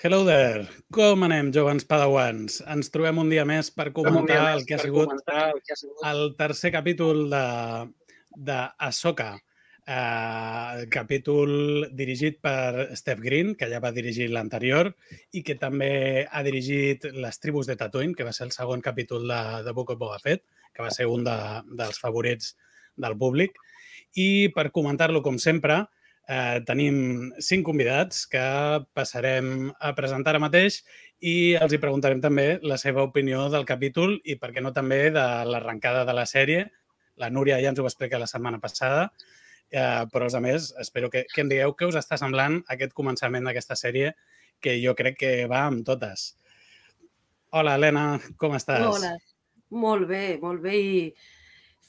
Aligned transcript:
Hello 0.00 0.24
there! 0.24 0.64
Com 0.96 1.26
anem, 1.26 1.50
joves 1.52 1.84
padawans? 1.84 2.62
Ens 2.72 2.88
trobem 2.88 3.18
un 3.20 3.28
dia 3.28 3.42
més 3.44 3.68
per 3.68 3.90
comentar 3.92 4.38
el 4.54 4.62
que 4.64 4.78
ha 4.78 4.80
sigut 4.80 5.12
el 6.08 6.22
tercer 6.38 6.70
capítol 6.72 7.26
de, 7.28 7.42
de 8.48 8.56
Ahsoka. 8.86 9.34
Uh, 9.84 10.86
capítol 10.88 11.52
dirigit 11.92 12.40
per 12.40 12.96
Steph 12.96 13.20
Green, 13.20 13.52
que 13.60 13.68
ja 13.68 13.82
va 13.84 13.92
dirigir 13.92 14.30
l'anterior, 14.32 14.94
i 15.36 15.44
que 15.44 15.58
també 15.60 15.92
ha 16.24 16.44
dirigit 16.48 17.04
Les 17.12 17.42
tribus 17.44 17.68
de 17.68 17.76
Tatooine, 17.76 18.16
que 18.16 18.24
va 18.24 18.32
ser 18.32 18.48
el 18.48 18.56
segon 18.56 18.80
capítol 18.80 19.28
de, 19.28 19.42
de 19.68 19.76
Book 19.76 19.92
of 19.92 20.00
Boba 20.00 20.16
Fett, 20.24 20.46
que 20.72 20.80
va 20.80 20.88
ser 20.96 21.10
un 21.12 21.28
de, 21.28 21.36
dels 21.76 22.00
favorits 22.00 22.54
del 22.96 23.20
públic. 23.20 23.60
I 24.16 24.48
per 24.56 24.70
comentar-lo, 24.72 25.20
com 25.20 25.36
sempre, 25.36 25.82
Eh, 26.28 26.60
tenim 26.66 27.30
cinc 27.42 27.64
convidats 27.66 28.26
que 28.30 28.42
passarem 28.94 29.70
a 29.80 29.94
presentar 29.96 30.34
ara 30.34 30.42
mateix 30.42 30.82
i 31.20 31.56
els 31.58 31.72
hi 31.74 31.80
preguntarem 31.82 32.20
també 32.22 32.60
la 32.62 32.78
seva 32.78 33.02
opinió 33.02 33.48
del 33.50 33.66
capítol 33.66 34.14
i, 34.24 34.36
per 34.38 34.52
què 34.54 34.62
no, 34.62 34.72
també 34.72 35.08
de 35.14 35.26
l'arrencada 35.48 36.04
de 36.06 36.14
la 36.16 36.26
sèrie. 36.28 36.68
La 37.20 37.30
Núria 37.34 37.58
ja 37.60 37.72
ens 37.72 37.80
ho 37.80 37.86
va 37.86 37.90
explicar 37.90 38.20
la 38.22 38.30
setmana 38.30 38.60
passada, 38.62 39.08
eh, 39.70 40.04
però, 40.12 40.28
a 40.30 40.42
més, 40.44 40.70
espero 40.80 41.10
que, 41.10 41.24
que 41.32 41.42
em 41.42 41.50
digueu 41.50 41.74
què 41.74 41.90
us 41.90 41.98
està 41.98 42.16
semblant 42.20 42.60
aquest 42.72 42.94
començament 42.96 43.44
d'aquesta 43.44 43.76
sèrie, 43.76 44.14
que 44.60 44.76
jo 44.80 44.94
crec 44.94 45.18
que 45.18 45.32
va 45.50 45.64
amb 45.66 45.82
totes. 45.86 46.34
Hola, 47.50 47.74
Helena, 47.74 48.20
com 48.38 48.54
estàs? 48.54 48.86
Hola, 48.86 49.16
molt 49.82 50.06
bé, 50.06 50.38
molt 50.38 50.62
bé 50.62 50.78
i 50.78 50.96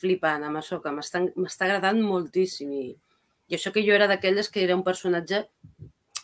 flipant 0.02 0.48
amb 0.48 0.58
això, 0.58 0.82
que 0.82 0.92
m'està 0.96 1.68
agradant 1.68 2.02
moltíssim 2.02 2.72
i 2.74 2.86
i 3.52 3.58
això 3.58 3.74
que 3.76 3.84
jo 3.84 3.92
era 3.92 4.08
d'aquelles 4.08 4.48
que 4.48 4.64
era 4.64 4.78
un 4.78 4.84
personatge, 4.84 5.42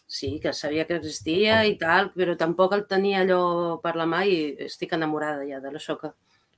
sí, 0.08 0.40
que 0.40 0.54
sabia 0.56 0.86
que 0.88 0.96
existia 0.96 1.60
i 1.68 1.74
tal, 1.82 2.14
però 2.16 2.38
tampoc 2.40 2.72
el 2.78 2.86
tenia 2.88 3.20
allò 3.26 3.42
per 3.84 3.98
la 4.00 4.08
mà 4.08 4.22
i 4.24 4.38
estic 4.64 4.96
enamorada 4.96 5.44
ja 5.50 5.60
de 5.60 5.74
la 5.74 5.82
Soca. 5.84 6.14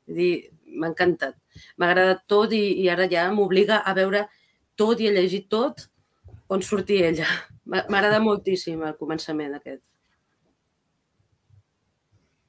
Dir, 0.05 0.51
m'ha 0.69 0.91
encantat. 0.91 1.39
M'ha 1.77 1.89
agradat 1.89 2.21
tot 2.29 2.53
i, 2.53 2.61
i 2.83 2.87
ara 2.93 3.09
ja 3.09 3.25
m'obliga 3.33 3.81
a 3.81 3.95
veure 3.97 4.27
tot 4.77 5.01
i 5.01 5.09
a 5.09 5.15
llegir 5.17 5.47
tot 5.49 5.87
on 6.53 6.61
sortia 6.61 7.09
ella. 7.09 7.25
M'agrada 7.73 8.21
moltíssim 8.21 8.85
el 8.85 8.97
començament 9.01 9.57
aquest. 9.57 9.83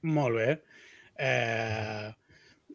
Molt 0.04 0.36
bé. 0.36 0.50
Eh, 1.16 2.08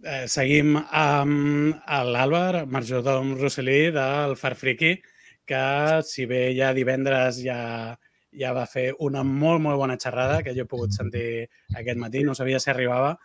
eh, 0.01 0.25
seguim 0.25 0.77
amb 0.77 1.85
l'Àlvar 2.13 2.65
Marjodom 2.65 3.35
Rossellí 3.37 3.91
del 3.93 4.41
Farfriqui. 4.41 4.97
Friki 4.97 5.14
que 5.47 6.01
si 6.07 6.25
bé 6.29 6.49
ja 6.57 6.73
divendres 6.75 7.39
ja, 7.43 7.95
ja 8.35 8.53
va 8.55 8.65
fer 8.69 8.89
una 9.05 9.23
molt, 9.23 9.61
molt 9.63 9.79
bona 9.79 9.97
xerrada 10.01 10.41
que 10.43 10.53
jo 10.55 10.65
he 10.65 10.71
pogut 10.71 10.95
sentir 10.95 11.47
aquest 11.75 12.01
matí, 12.01 12.23
no 12.23 12.35
sabia 12.35 12.59
si 12.59 12.71
arribava, 12.73 13.15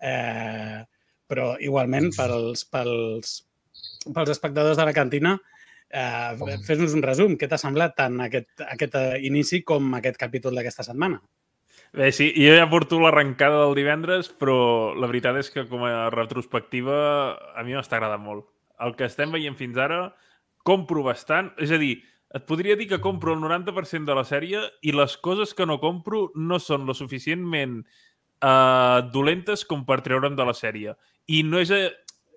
eh, 0.00 0.80
però 1.28 1.54
igualment 1.60 2.10
pels, 2.16 2.64
pels, 2.70 3.36
pels 4.06 4.34
espectadors 4.34 4.80
de 4.80 4.88
la 4.88 4.96
cantina, 4.96 5.36
eh, 5.90 6.58
fes-nos 6.66 6.96
un 6.96 7.04
resum. 7.04 7.38
Què 7.38 7.48
t'ha 7.48 7.60
semblat 7.60 7.96
tant 7.98 8.20
aquest, 8.26 8.66
aquest 8.66 8.98
inici 9.22 9.62
com 9.66 9.94
aquest 9.98 10.20
capítol 10.20 10.56
d'aquesta 10.56 10.86
setmana? 10.86 11.20
Bé, 11.94 12.10
sí, 12.10 12.32
jo 12.34 12.56
ja 12.56 12.66
porto 12.66 12.98
l'arrencada 12.98 13.60
del 13.62 13.76
divendres, 13.78 14.26
però 14.40 14.56
la 14.98 15.06
veritat 15.06 15.36
és 15.38 15.50
que 15.54 15.62
com 15.70 15.84
a 15.86 16.10
retrospectiva 16.10 16.96
a 17.54 17.62
mi 17.62 17.76
m'està 17.76 18.00
agradant 18.00 18.24
molt. 18.24 18.48
El 18.82 18.96
que 18.98 19.06
estem 19.06 19.30
veient 19.30 19.54
fins 19.54 19.78
ara 19.78 20.08
compro 20.66 21.04
bastant. 21.06 21.52
És 21.62 21.72
a 21.74 21.78
dir, 21.80 21.98
et 22.34 22.46
podria 22.48 22.74
dir 22.74 22.88
que 22.90 23.02
compro 23.02 23.36
el 23.36 23.42
90% 23.44 24.08
de 24.08 24.16
la 24.18 24.24
sèrie 24.26 24.62
i 24.82 24.94
les 24.96 25.16
coses 25.22 25.54
que 25.54 25.66
no 25.70 25.78
compro 25.82 26.26
no 26.34 26.58
són 26.58 26.88
lo 26.88 26.96
suficientment 26.98 27.82
uh, 28.42 29.04
dolentes 29.14 29.62
com 29.68 29.84
per 29.86 30.00
treure'm 30.02 30.34
de 30.34 30.48
la 30.48 30.56
sèrie. 30.56 30.96
I 31.30 31.44
no 31.46 31.62
és... 31.62 31.74
A, 31.74 31.84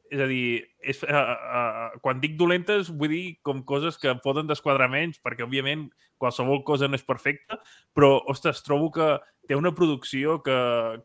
és 0.07 0.21
a 0.23 0.27
dir, 0.29 0.61
és, 0.79 1.01
uh, 1.03 1.11
uh, 1.11 1.95
quan 1.99 2.21
dic 2.23 2.37
dolentes 2.39 2.87
vull 2.95 3.11
dir 3.11 3.23
com 3.43 3.65
coses 3.67 3.97
que 3.99 4.13
poden 4.23 4.47
desquadrar 4.47 4.87
menys, 4.87 5.17
perquè 5.19 5.43
òbviament 5.43 5.89
qualsevol 6.15 6.61
cosa 6.63 6.87
no 6.87 6.95
és 6.95 7.03
perfecta, 7.03 7.57
però, 7.91 8.13
ostres, 8.31 8.61
trobo 8.63 8.87
que 8.95 9.09
té 9.49 9.57
una 9.59 9.73
producció 9.75 10.37
que, 10.45 10.55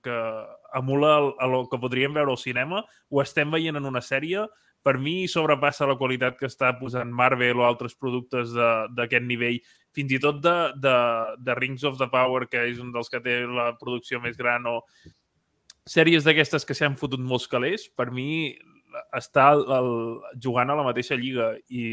que 0.06 0.18
emula 0.78 1.16
el, 1.18 1.32
el 1.48 1.56
que 1.72 1.80
podríem 1.82 2.14
veure 2.14 2.30
al 2.30 2.38
cinema, 2.38 2.84
ho 3.10 3.22
estem 3.22 3.50
veient 3.50 3.80
en 3.80 3.90
una 3.90 4.04
sèrie, 4.06 4.46
per 4.82 4.96
mi 4.98 5.28
sobrepassa 5.30 5.86
la 5.86 5.96
qualitat 6.00 6.36
que 6.38 6.48
està 6.50 6.72
posant 6.78 7.10
Marvel 7.14 7.60
o 7.60 7.66
altres 7.66 7.94
productes 7.94 8.52
d'aquest 8.96 9.26
nivell, 9.26 9.60
fins 9.94 10.12
i 10.16 10.20
tot 10.22 10.40
de, 10.42 10.56
de, 10.82 10.96
de 11.38 11.56
Rings 11.58 11.84
of 11.88 11.98
the 12.00 12.08
Power, 12.10 12.48
que 12.50 12.64
és 12.70 12.80
un 12.82 12.92
dels 12.94 13.12
que 13.12 13.20
té 13.22 13.42
la 13.46 13.72
producció 13.80 14.20
més 14.22 14.38
gran, 14.38 14.66
o 14.66 14.80
sèries 15.88 16.26
d'aquestes 16.26 16.66
que 16.66 16.76
s'han 16.78 16.98
fotut 16.98 17.22
molts 17.22 17.48
calés, 17.50 17.88
per 17.90 18.10
mi 18.14 18.54
està 19.16 19.52
el, 19.56 19.64
el, 19.76 19.92
jugant 20.42 20.70
a 20.70 20.78
la 20.78 20.86
mateixa 20.86 21.18
lliga 21.18 21.52
i 21.70 21.84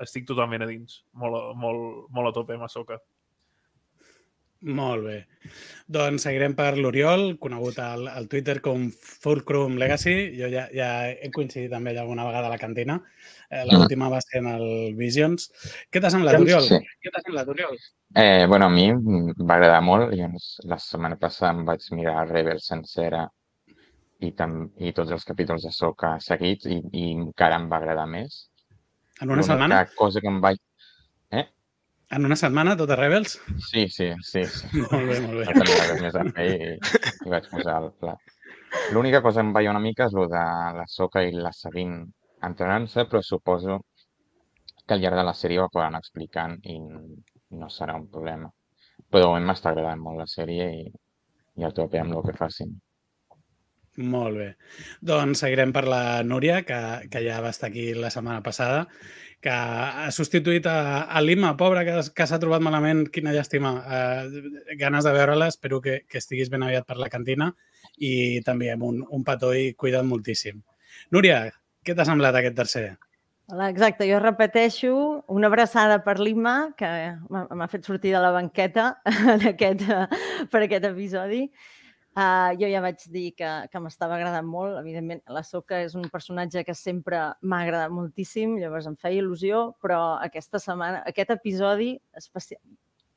estic 0.00 0.26
totalment 0.28 0.64
a 0.64 0.68
dins. 0.68 1.02
Molt, 1.16 1.54
molt, 1.60 2.06
molt 2.14 2.30
a 2.30 2.34
tope, 2.36 2.56
Masoka. 2.60 3.00
Molt 4.60 5.06
bé. 5.06 5.16
Doncs 5.88 6.26
seguirem 6.26 6.52
per 6.56 6.74
l'Oriol, 6.76 7.38
conegut 7.40 7.78
al, 7.80 8.04
al 8.12 8.26
Twitter 8.28 8.58
com 8.60 8.90
Fulcrum 8.92 9.78
Legacy. 9.80 10.14
Jo 10.36 10.50
ja, 10.52 10.66
ja 10.76 10.90
he 11.08 11.30
coincidit 11.32 11.72
amb 11.72 11.88
ell 11.88 12.00
alguna 12.02 12.26
vegada 12.28 12.50
a 12.50 12.52
la 12.52 12.60
cantina. 12.60 12.98
Eh, 13.48 13.64
L'última 13.70 14.10
va 14.12 14.20
ser 14.20 14.42
en 14.42 14.50
el 14.52 14.66
Visions. 14.98 15.48
Què 15.88 16.02
t'ha 16.02 16.12
semblat, 16.12 16.36
Oriol? 16.42 16.68
Sí. 16.68 16.78
Què 17.00 17.14
t'ha 17.14 17.24
semblat, 17.24 17.48
Oriol? 17.48 17.80
Eh, 18.20 18.44
bueno, 18.52 18.68
a 18.68 18.74
mi 18.74 18.90
va 18.92 19.56
agradar 19.56 19.80
molt. 19.86 20.12
Jo 20.12 20.28
la 20.68 20.78
setmana 20.84 21.16
passada 21.16 21.54
em 21.56 21.64
vaig 21.64 21.88
mirar 21.96 22.28
Rebel 22.28 22.60
sencera 22.60 23.24
i, 24.20 24.34
tam, 24.36 24.66
i 24.76 24.92
tots 24.92 25.16
els 25.16 25.24
capítols 25.24 25.64
de 25.64 25.72
Soca 25.72 26.18
seguits 26.20 26.68
i, 26.68 26.82
i 26.92 27.10
encara 27.16 27.56
em 27.56 27.70
va 27.72 27.80
agradar 27.80 28.04
més. 28.12 28.42
En 29.20 29.32
una 29.32 29.44
setmana? 29.44 29.86
cosa 29.96 30.20
que 30.20 30.28
em 30.28 30.40
vaig 30.44 30.60
en 32.10 32.26
una 32.26 32.36
setmana, 32.36 32.76
tot 32.76 32.90
a 32.90 32.96
Rebels? 32.98 33.38
Sí, 33.68 33.86
sí, 33.88 34.10
sí. 34.26 34.44
sí. 34.44 34.68
molt 34.90 35.06
bé, 35.10 35.18
molt 35.24 35.40
bé. 35.40 35.46
No 35.46 35.64
tenia 35.64 35.88
res 35.90 36.02
més 36.04 36.18
a 36.18 36.24
fer 36.36 36.48
i, 36.50 36.70
i 37.26 37.32
vaig 37.32 37.48
posar 37.52 37.76
el 37.84 37.90
pla. 38.02 38.16
L'única 38.94 39.22
cosa 39.22 39.40
que 39.40 39.46
em 39.48 39.52
veia 39.54 39.70
una 39.74 39.82
mica 39.82 40.06
és 40.08 40.16
el 40.18 40.30
de 40.30 40.42
la 40.78 40.86
soca 40.90 41.22
i 41.26 41.32
la 41.34 41.52
seguint 41.54 42.00
entrenant-se, 42.46 43.06
però 43.10 43.22
suposo 43.22 43.80
que 44.86 44.96
al 44.96 45.02
llarg 45.04 45.20
de 45.20 45.26
la 45.26 45.36
sèrie 45.38 45.60
ho 45.60 45.68
acabaran 45.68 45.98
explicant 45.98 46.58
i 46.66 46.78
no 46.80 47.70
serà 47.70 47.94
un 47.98 48.08
problema. 48.10 48.50
Però 49.10 49.24
de 49.24 49.30
moment 49.30 49.50
m'està 49.50 49.70
agradant 49.70 50.02
molt 50.02 50.22
la 50.22 50.28
sèrie 50.30 50.70
i, 50.82 50.86
i 51.58 51.66
el 51.66 51.74
tope 51.76 52.00
amb 52.02 52.16
el 52.16 52.24
que 52.26 52.38
facin. 52.38 52.74
Molt 54.10 54.38
bé. 54.38 54.48
Doncs 55.02 55.42
seguirem 55.42 55.72
per 55.74 55.82
la 55.90 56.22
Núria, 56.22 56.60
que, 56.66 56.78
que 57.10 57.22
ja 57.26 57.40
va 57.42 57.50
estar 57.50 57.68
aquí 57.68 57.90
la 57.94 58.10
setmana 58.14 58.42
passada 58.42 58.86
que 59.40 59.52
ha 59.52 60.10
substituït 60.12 60.66
a, 60.68 61.06
a 61.08 61.20
Lima, 61.24 61.54
pobra, 61.56 61.84
que, 61.86 61.96
que 62.16 62.26
s'ha 62.28 62.38
trobat 62.42 62.60
malament, 62.64 63.06
quina 63.12 63.32
llàstima. 63.32 63.72
Uh, 63.80 64.74
ganes 64.80 65.06
de 65.08 65.14
veure-la, 65.16 65.48
espero 65.48 65.80
que, 65.80 66.02
que 66.08 66.20
estiguis 66.20 66.52
ben 66.52 66.66
aviat 66.66 66.86
per 66.88 66.98
la 67.00 67.08
cantina 67.12 67.50
i 67.96 68.40
també 68.44 68.68
amb 68.72 68.84
un, 68.84 69.00
un 69.08 69.24
petó 69.24 69.54
i 69.56 69.72
cuida't 69.80 70.04
moltíssim. 70.08 70.60
Núria, 71.16 71.46
què 71.84 71.96
t'ha 71.96 72.04
semblat 72.04 72.36
aquest 72.36 72.58
tercer? 72.58 72.84
Hola, 73.50 73.66
exacte, 73.72 74.06
jo 74.06 74.20
repeteixo 74.22 74.92
una 75.32 75.48
abraçada 75.48 75.96
per 76.04 76.20
Lima, 76.20 76.70
que 76.78 76.86
m'ha 77.32 77.66
fet 77.72 77.88
sortir 77.88 78.12
de 78.14 78.20
la 78.22 78.30
banqueta 78.36 78.92
en 79.34 79.48
aquest, 79.50 79.88
per 80.52 80.60
aquest 80.66 80.86
episodi, 80.92 81.46
Uh, 82.18 82.56
jo 82.58 82.66
ja 82.66 82.80
vaig 82.82 83.04
dir 83.14 83.28
que, 83.38 83.48
que 83.70 83.80
m'estava 83.82 84.16
agradant 84.16 84.46
molt. 84.46 84.74
Evidentment, 84.80 85.22
la 85.30 85.44
Soca 85.46 85.78
és 85.84 85.94
un 85.94 86.08
personatge 86.10 86.64
que 86.66 86.74
sempre 86.74 87.20
m'ha 87.40 87.60
agradat 87.66 87.94
moltíssim, 87.94 88.56
llavors 88.58 88.88
em 88.90 88.96
feia 88.98 89.22
il·lusió, 89.22 89.62
però 89.82 90.00
aquesta 90.18 90.58
setmana, 90.62 91.04
aquest 91.06 91.36
episodi 91.36 91.94
especial... 92.18 92.60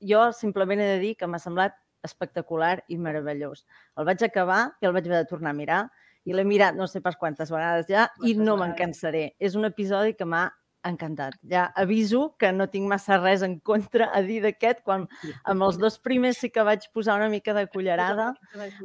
Jo 0.03 0.27
simplement 0.35 0.81
he 0.83 0.87
de 0.97 1.01
dir 1.01 1.13
que 1.15 1.27
m'ha 1.31 1.39
semblat 1.39 1.77
espectacular 2.03 2.81
i 2.91 2.97
meravellós. 2.99 3.63
El 3.97 4.05
vaig 4.09 4.25
acabar 4.27 4.65
i 4.81 4.89
el 4.89 4.93
vaig 4.93 5.07
haver 5.07 5.23
de 5.23 5.29
tornar 5.29 5.53
a 5.53 5.57
mirar 5.57 5.83
i 6.27 6.35
l'he 6.35 6.43
mirat 6.47 6.75
no 6.75 6.87
sé 6.87 7.01
pas 7.03 7.15
quantes 7.19 7.51
vegades 7.51 7.87
ja 7.87 8.09
i 8.27 8.35
no 8.35 8.57
me'n 8.59 8.75
cansaré. 8.77 9.31
És 9.39 9.55
un 9.59 9.65
episodi 9.67 10.13
que 10.19 10.27
m'ha 10.27 10.49
encantat. 10.87 11.35
Ja 11.49 11.65
aviso 11.79 12.35
que 12.39 12.51
no 12.55 12.67
tinc 12.71 12.89
massa 12.91 13.17
res 13.21 13.43
en 13.45 13.57
contra 13.59 14.09
a 14.13 14.21
dir 14.25 14.41
d'aquest, 14.43 14.83
quan 14.87 15.05
amb 15.49 15.67
els 15.67 15.79
dos 15.81 15.99
primers 16.03 16.41
sí 16.43 16.49
que 16.53 16.65
vaig 16.65 16.89
posar 16.95 17.17
una 17.19 17.29
mica 17.31 17.55
de 17.57 17.65
cullerada, 17.75 18.31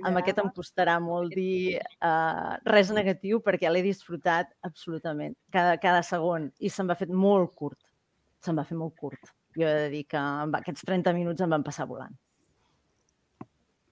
amb 0.02 0.20
aquest 0.20 0.42
em 0.42 0.52
costarà 0.54 0.98
molt 1.02 1.34
dir 1.34 1.78
uh, 1.78 2.54
res 2.68 2.92
negatiu 2.94 3.42
perquè 3.44 3.70
l'he 3.72 3.84
disfrutat 3.86 4.54
absolutament, 4.68 5.36
cada, 5.54 5.76
cada 5.82 6.04
segon, 6.06 6.50
i 6.58 6.70
se'm 6.70 6.90
va 6.90 6.98
fer 6.98 7.10
molt 7.10 7.54
curt. 7.58 7.80
Se'm 8.44 8.58
va 8.58 8.66
fer 8.66 8.78
molt 8.78 8.94
curt. 8.98 9.34
Jo 9.58 9.66
he 9.66 9.76
de 9.84 9.92
dir 9.92 10.06
que 10.06 10.22
aquests 10.60 10.86
30 10.86 11.14
minuts 11.16 11.42
em 11.42 11.50
van 11.50 11.66
passar 11.66 11.88
volant. 11.90 12.14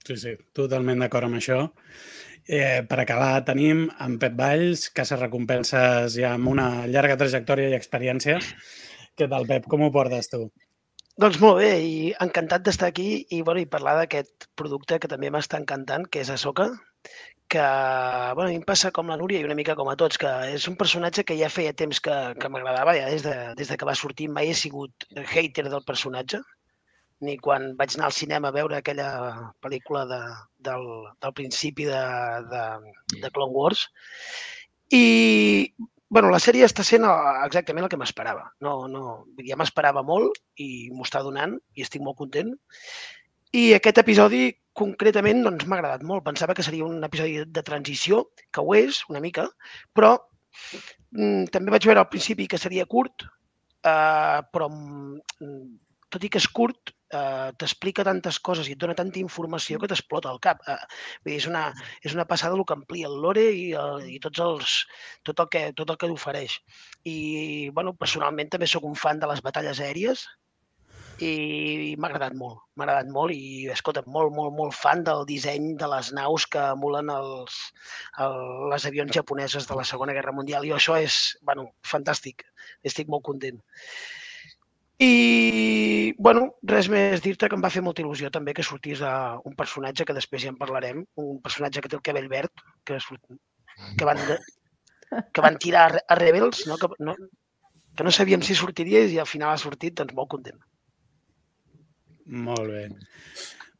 Sí, 0.06 0.14
sí, 0.22 0.36
totalment 0.54 1.00
d'acord 1.02 1.26
amb 1.26 1.40
això. 1.40 1.64
Eh, 2.46 2.82
per 2.86 3.00
acabar, 3.02 3.42
tenim 3.46 3.88
en 4.04 4.20
Pep 4.22 4.36
Valls, 4.38 4.86
Casa 4.94 5.18
Recompenses 5.18 6.14
ja 6.14 6.36
amb 6.36 6.52
una 6.52 6.86
llarga 6.86 7.18
trajectòria 7.18 7.72
i 7.72 7.78
experiència. 7.78 8.38
Què 9.18 9.26
tal, 9.32 9.48
Pep? 9.50 9.66
Com 9.72 9.82
ho 9.82 9.90
portes 9.90 10.30
tu? 10.30 10.44
Doncs 11.18 11.40
molt 11.42 11.58
bé, 11.58 11.70
i 11.82 11.96
encantat 12.22 12.62
d'estar 12.62 12.90
aquí 12.92 13.08
i, 13.32 13.40
bueno, 13.42 13.62
i 13.62 13.70
parlar 13.72 13.96
d'aquest 13.98 14.46
producte 14.54 15.00
que 15.02 15.10
també 15.10 15.30
m'està 15.32 15.58
encantant, 15.58 16.04
que 16.12 16.20
és 16.22 16.30
Ahsoka, 16.30 16.68
que 17.48 17.62
bueno, 18.36 18.48
a 18.48 18.52
mi 18.52 18.60
em 18.60 18.66
passa 18.68 18.92
com 18.92 19.08
la 19.10 19.16
Núria 19.16 19.40
i 19.40 19.46
una 19.48 19.56
mica 19.58 19.74
com 19.78 19.88
a 19.90 19.96
tots, 19.96 20.18
que 20.20 20.30
és 20.52 20.66
un 20.70 20.76
personatge 20.76 21.24
que 21.24 21.38
ja 21.38 21.50
feia 21.50 21.72
temps 21.72 22.02
que, 22.04 22.14
que 22.38 22.50
m'agradava, 22.52 22.94
ja 22.98 23.08
des 23.10 23.24
de, 23.26 23.34
des 23.58 23.72
de 23.72 23.78
que 23.80 23.88
va 23.88 23.96
sortir 23.98 24.28
mai 24.28 24.52
he 24.52 24.58
sigut 24.58 25.08
hater 25.24 25.66
del 25.70 25.82
personatge, 25.88 26.42
ni 27.24 27.36
quan 27.40 27.70
vaig 27.78 27.96
anar 27.96 28.10
al 28.10 28.16
cinema 28.16 28.50
a 28.50 28.56
veure 28.56 28.76
aquella 28.76 29.10
pel·lícula 29.64 30.04
de, 30.10 30.20
del, 30.68 30.86
del 31.22 31.34
principi 31.36 31.86
de, 31.88 32.02
de, 32.52 32.64
de 33.22 33.30
Clone 33.30 33.56
Wars. 33.56 33.86
I 34.92 35.04
bueno, 36.08 36.30
la 36.30 36.40
sèrie 36.42 36.66
està 36.66 36.84
sent 36.86 37.06
exactament 37.44 37.86
el 37.86 37.90
que 37.92 37.98
m'esperava. 38.00 38.50
No, 38.62 38.86
no, 38.90 39.24
ja 39.46 39.58
m'esperava 39.58 40.04
molt 40.06 40.38
i 40.62 40.88
m'ho 40.92 41.06
està 41.06 41.22
donant 41.24 41.56
i 41.74 41.86
estic 41.86 42.04
molt 42.04 42.18
content. 42.20 42.52
I 43.56 43.72
aquest 43.74 43.98
episodi 44.02 44.50
concretament 44.76 45.42
doncs, 45.46 45.64
m'ha 45.66 45.78
agradat 45.80 46.04
molt. 46.06 46.24
Pensava 46.26 46.54
que 46.54 46.64
seria 46.66 46.86
un 46.86 47.02
episodi 47.06 47.40
de 47.48 47.64
transició, 47.66 48.26
que 48.52 48.62
ho 48.62 48.76
és 48.76 49.00
una 49.10 49.22
mica, 49.24 49.48
però 49.96 50.12
mm, 51.16 51.48
també 51.54 51.74
vaig 51.74 51.88
veure 51.88 52.04
al 52.04 52.12
principi 52.12 52.46
que 52.50 52.60
seria 52.60 52.86
curt, 52.86 53.24
eh, 53.82 54.38
però 54.52 54.68
mm, 54.68 55.64
tot 56.12 56.26
i 56.26 56.30
que 56.30 56.42
és 56.42 56.48
curt, 56.60 56.92
eh, 56.92 56.95
t'explica 57.60 58.04
tantes 58.06 58.38
coses 58.48 58.68
i 58.68 58.76
et 58.76 58.80
dona 58.82 58.96
tanta 58.98 59.20
informació 59.22 59.80
que 59.82 59.90
t'explota 59.90 60.32
el 60.34 60.40
cap. 60.46 60.62
Eh, 60.68 60.78
vull 61.24 61.32
dir, 61.32 61.38
és 61.40 61.50
una, 61.50 61.66
és 62.02 62.16
una 62.16 62.26
passada 62.32 62.58
el 62.58 62.64
que 62.68 62.76
amplia 62.76 63.10
el 63.10 63.20
lore 63.24 63.46
i, 63.52 63.68
el, 63.82 64.08
i 64.16 64.18
tots 64.22 64.42
els, 64.46 64.78
tot 65.28 65.44
el 65.44 65.52
que, 65.52 65.66
tot 65.78 65.92
el 65.92 66.00
que 66.00 66.10
ofereix. 66.16 66.58
I, 67.04 67.16
bueno, 67.76 67.94
personalment 68.00 68.52
també 68.52 68.68
sóc 68.70 68.88
un 68.88 68.98
fan 68.98 69.22
de 69.22 69.30
les 69.30 69.44
batalles 69.44 69.82
aèries 69.84 70.26
i, 71.20 71.30
i 71.92 71.94
m'ha 71.96 72.10
agradat 72.10 72.34
molt, 72.36 72.60
m'ha 72.76 72.84
agradat 72.84 73.08
molt 73.12 73.32
i, 73.32 73.68
escolta, 73.72 74.02
molt, 74.16 74.34
molt, 74.36 74.52
molt 74.56 74.76
fan 74.76 75.04
del 75.06 75.24
disseny 75.28 75.72
de 75.80 75.88
les 75.92 76.12
naus 76.16 76.46
que 76.52 76.62
emulen 76.74 77.10
els, 77.12 77.56
el, 78.24 78.36
les 78.72 78.86
avions 78.90 79.14
japoneses 79.16 79.68
de 79.68 79.78
la 79.78 79.86
Segona 79.88 80.16
Guerra 80.16 80.34
Mundial 80.36 80.66
i 80.66 80.74
això 80.76 80.98
és, 81.00 81.36
bueno, 81.48 81.70
fantàstic, 81.94 82.44
estic 82.84 83.08
molt 83.12 83.24
content. 83.30 83.62
I, 85.02 86.14
bueno, 86.16 86.46
res 86.64 86.86
més 86.88 87.20
dir-te 87.20 87.50
que 87.50 87.56
em 87.58 87.64
va 87.64 87.70
fer 87.72 87.82
molta 87.84 88.00
il·lusió 88.00 88.30
també 88.32 88.54
que 88.56 88.64
sortís 88.64 89.02
a 89.04 89.36
un 89.44 89.56
personatge 89.58 90.06
que 90.08 90.16
després 90.16 90.46
ja 90.46 90.52
en 90.54 90.56
parlarem, 90.60 91.02
un 91.20 91.40
personatge 91.44 91.82
que 91.84 91.90
té 91.92 91.98
el 91.98 92.04
cabell 92.06 92.30
verd, 92.32 92.64
que, 92.88 92.96
que, 92.96 94.06
van, 94.08 94.22
de, 94.30 94.38
que 95.36 95.44
van 95.44 95.60
tirar 95.60 95.90
a 96.00 96.16
Rebels, 96.16 96.64
no? 96.70 96.80
Que, 96.80 96.88
no, 97.04 97.16
que 97.96 98.08
no 98.08 98.14
sabíem 98.14 98.40
si 98.40 98.56
sortiria 98.56 99.04
i 99.04 99.20
al 99.20 99.28
final 99.28 99.52
ha 99.52 99.60
sortit, 99.60 99.98
doncs 100.00 100.16
molt 100.16 100.32
content. 100.32 100.64
Molt 102.26 102.72
bé. 102.72 102.88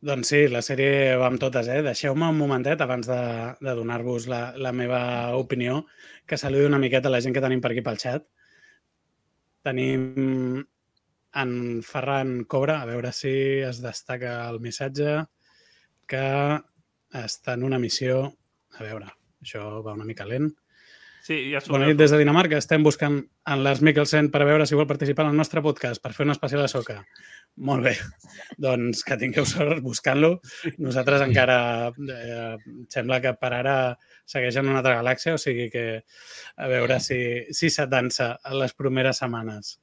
Doncs 0.07 0.29
sí, 0.31 0.45
la 0.53 0.61
sèrie 0.61 1.17
va 1.17 1.31
amb 1.33 1.41
totes, 1.41 1.73
eh? 1.73 1.81
Deixeu-me 1.83 2.29
un 2.29 2.37
momentet 2.39 2.85
abans 2.85 3.09
de, 3.09 3.21
de 3.65 3.75
donar-vos 3.75 4.29
la, 4.29 4.41
la 4.61 4.77
meva 4.77 5.01
opinió, 5.41 5.87
que 6.29 6.37
saludi 6.37 6.69
una 6.69 6.79
miqueta 6.83 7.11
la 7.11 7.25
gent 7.25 7.35
que 7.35 7.43
tenim 7.43 7.65
per 7.65 7.73
aquí 7.73 7.83
pel 7.83 7.99
xat. 8.05 8.29
Tenim 9.67 10.61
en 11.43 11.83
Ferran 11.85 12.45
Cobra, 12.45 12.81
a 12.81 12.89
veure 12.89 13.13
si 13.13 13.33
es 13.65 13.83
destaca 13.85 14.39
el 14.49 14.61
missatge, 14.65 15.19
que 16.09 16.27
està 17.25 17.57
en 17.57 17.67
una 17.69 17.81
missió... 17.83 18.25
A 18.77 18.85
veure, 18.85 19.07
això 19.41 19.63
va 19.81 19.95
una 19.97 20.05
mica 20.05 20.27
lent. 20.29 20.51
Sí, 21.27 21.37
ja 21.51 21.59
Bona 21.67 21.89
nit 21.89 21.97
des 21.99 22.13
de 22.13 22.19
Dinamarca. 22.21 22.59
Estem 22.61 22.85
buscant 22.87 23.17
en 23.51 23.63
Lars 23.65 23.81
Mikkelsen 23.83 24.29
per 24.31 24.43
a 24.45 24.47
veure 24.47 24.67
si 24.69 24.77
vol 24.79 24.87
participar 24.87 25.25
en 25.25 25.33
el 25.33 25.41
nostre 25.41 25.63
podcast 25.65 26.03
per 26.03 26.13
fer 26.15 26.27
una 26.27 26.37
especial 26.37 26.63
a 26.63 26.69
soca. 26.71 27.01
Molt 27.67 27.83
bé. 27.89 27.95
doncs 28.67 29.01
que 29.07 29.17
tingueu 29.19 29.49
sort 29.49 29.81
buscant-lo. 29.83 30.37
Nosaltres 30.77 31.25
encara 31.25 31.59
eh, 31.89 32.53
sembla 32.93 33.19
que 33.25 33.33
per 33.41 33.53
ara 33.57 33.79
segueix 34.29 34.61
en 34.61 34.69
una 34.69 34.85
altra 34.85 35.01
galàxia, 35.01 35.35
o 35.35 35.41
sigui 35.41 35.67
que 35.73 35.87
a 35.97 36.71
veure 36.71 37.01
si, 37.03 37.19
si 37.51 37.73
s'atansa 37.75 38.35
les 38.61 38.77
primeres 38.79 39.25
setmanes. 39.25 39.79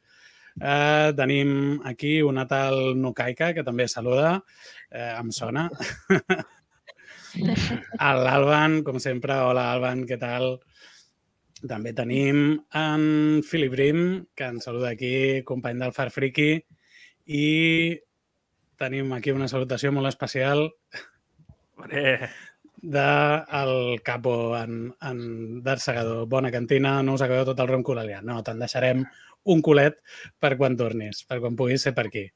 Eh, 0.62 1.14
tenim 1.18 1.82
aquí 1.86 2.22
una 2.22 2.46
tal 2.48 2.94
Nukaika, 3.00 3.54
que 3.54 3.64
també 3.64 3.88
saluda. 3.88 4.36
Eh, 4.92 5.14
em 5.18 5.32
sona. 5.32 5.70
L'Alban, 8.00 8.84
com 8.86 9.00
sempre. 9.02 9.40
Hola, 9.42 9.72
Alban, 9.74 10.06
què 10.10 10.20
tal? 10.22 10.60
També 11.70 11.94
tenim 11.96 12.58
en 12.76 13.04
Philip 13.48 13.74
Rim, 13.80 14.00
que 14.36 14.50
ens 14.52 14.68
saluda 14.68 14.92
aquí, 14.92 15.42
company 15.48 15.80
del 15.80 15.96
Far 15.96 16.10
Friki. 16.12 16.52
I 17.26 17.48
tenim 18.78 19.14
aquí 19.16 19.32
una 19.32 19.48
salutació 19.48 19.94
molt 19.96 20.12
especial 20.12 20.68
de 21.88 22.18
del 22.84 24.02
capo 24.04 24.58
en, 24.58 24.94
en 25.02 25.64
D'Arsegador. 25.64 26.28
Bona 26.28 26.52
cantina, 26.52 26.98
no 27.02 27.16
us 27.16 27.24
acabeu 27.24 27.46
tot 27.48 27.62
el 27.64 27.70
rom 27.72 27.84
colalià. 27.88 28.20
No, 28.22 28.42
te'n 28.44 28.60
deixarem 28.60 29.06
un 29.50 29.62
culet 29.66 30.00
per 30.40 30.56
quan 30.60 30.78
tornis, 30.80 31.24
per 31.28 31.40
quan 31.44 31.58
puguis 31.60 31.84
ser 31.84 31.94
per 31.98 32.08
aquí. 32.10 32.28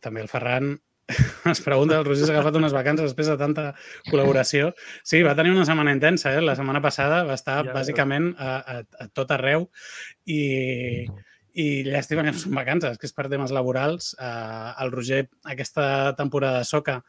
També 0.00 0.24
el 0.24 0.30
Ferran 0.30 0.74
es 1.50 1.60
pregunta, 1.60 1.98
el 1.98 2.04
Roger 2.04 2.26
s'ha 2.26 2.34
agafat 2.36 2.58
unes 2.60 2.74
vacances 2.74 3.10
després 3.10 3.30
de 3.30 3.36
tanta 3.40 3.64
col·laboració. 4.08 4.70
Sí, 5.02 5.22
va 5.26 5.34
tenir 5.38 5.54
una 5.54 5.66
setmana 5.68 5.94
intensa, 5.96 6.34
eh? 6.36 6.44
La 6.44 6.56
setmana 6.58 6.82
passada 6.84 7.24
va 7.26 7.36
estar 7.38 7.60
ja, 7.66 7.74
bàsicament 7.74 8.30
a, 8.38 8.52
a, 8.60 8.76
a 9.04 9.08
tot 9.16 9.32
arreu 9.34 9.66
i, 10.30 11.08
i 11.58 11.66
llàstima 11.88 12.24
que 12.26 12.34
no 12.34 12.42
són 12.42 12.54
vacances, 12.58 12.98
que 13.00 13.10
és 13.10 13.16
per 13.16 13.28
temes 13.32 13.54
laborals. 13.54 14.12
Uh, 14.18 14.70
el 14.84 14.94
Roger, 14.94 15.24
aquesta 15.54 16.14
temporada 16.18 16.62
de 16.62 16.70
soca, 16.70 17.00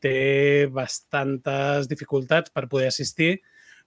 té 0.00 0.66
bastantes 0.72 1.88
dificultats 1.90 2.52
per 2.54 2.68
poder 2.72 2.88
assistir, 2.88 3.34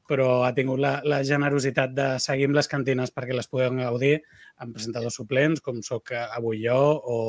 però 0.09 0.43
ha 0.43 0.51
tingut 0.55 0.81
la, 0.83 0.97
la 1.07 1.21
generositat 1.27 1.93
de 1.95 2.07
seguir 2.23 2.49
amb 2.49 2.57
les 2.59 2.69
cantines 2.71 3.13
perquè 3.15 3.35
les 3.35 3.49
podem 3.51 3.79
gaudir 3.83 4.17
amb 4.63 4.75
presentadors 4.75 5.19
suplents, 5.19 5.63
com 5.63 5.81
sóc 5.85 6.13
avui 6.25 6.63
jo, 6.65 6.79
o, 7.03 7.19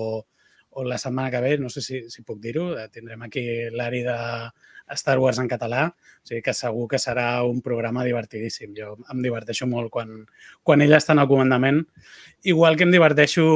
o 0.75 0.85
la 0.85 0.99
setmana 0.99 1.31
que 1.31 1.41
ve, 1.41 1.56
no 1.59 1.71
sé 1.71 1.82
si, 1.82 2.05
si 2.11 2.23
puc 2.23 2.41
dir-ho, 2.43 2.73
eh, 2.79 2.88
tindrem 2.93 3.23
aquí 3.26 3.44
l'Ari 3.71 4.03
de 4.06 4.17
Star 4.93 5.19
Wars 5.19 5.38
en 5.38 5.49
català, 5.49 5.87
o 5.88 6.29
sigui 6.29 6.43
que 6.44 6.53
segur 6.56 6.85
que 6.91 6.99
serà 7.00 7.26
un 7.49 7.61
programa 7.65 8.05
divertidíssim. 8.05 8.75
Jo 8.76 8.94
em 9.12 9.23
diverteixo 9.25 9.67
molt 9.71 9.91
quan, 9.94 10.12
quan 10.62 10.85
ella 10.85 10.99
està 11.00 11.15
en 11.15 11.23
el 11.23 11.29
comandament, 11.31 11.81
igual 12.44 12.76
que 12.76 12.85
em 12.85 12.93
diverteixo 12.93 13.47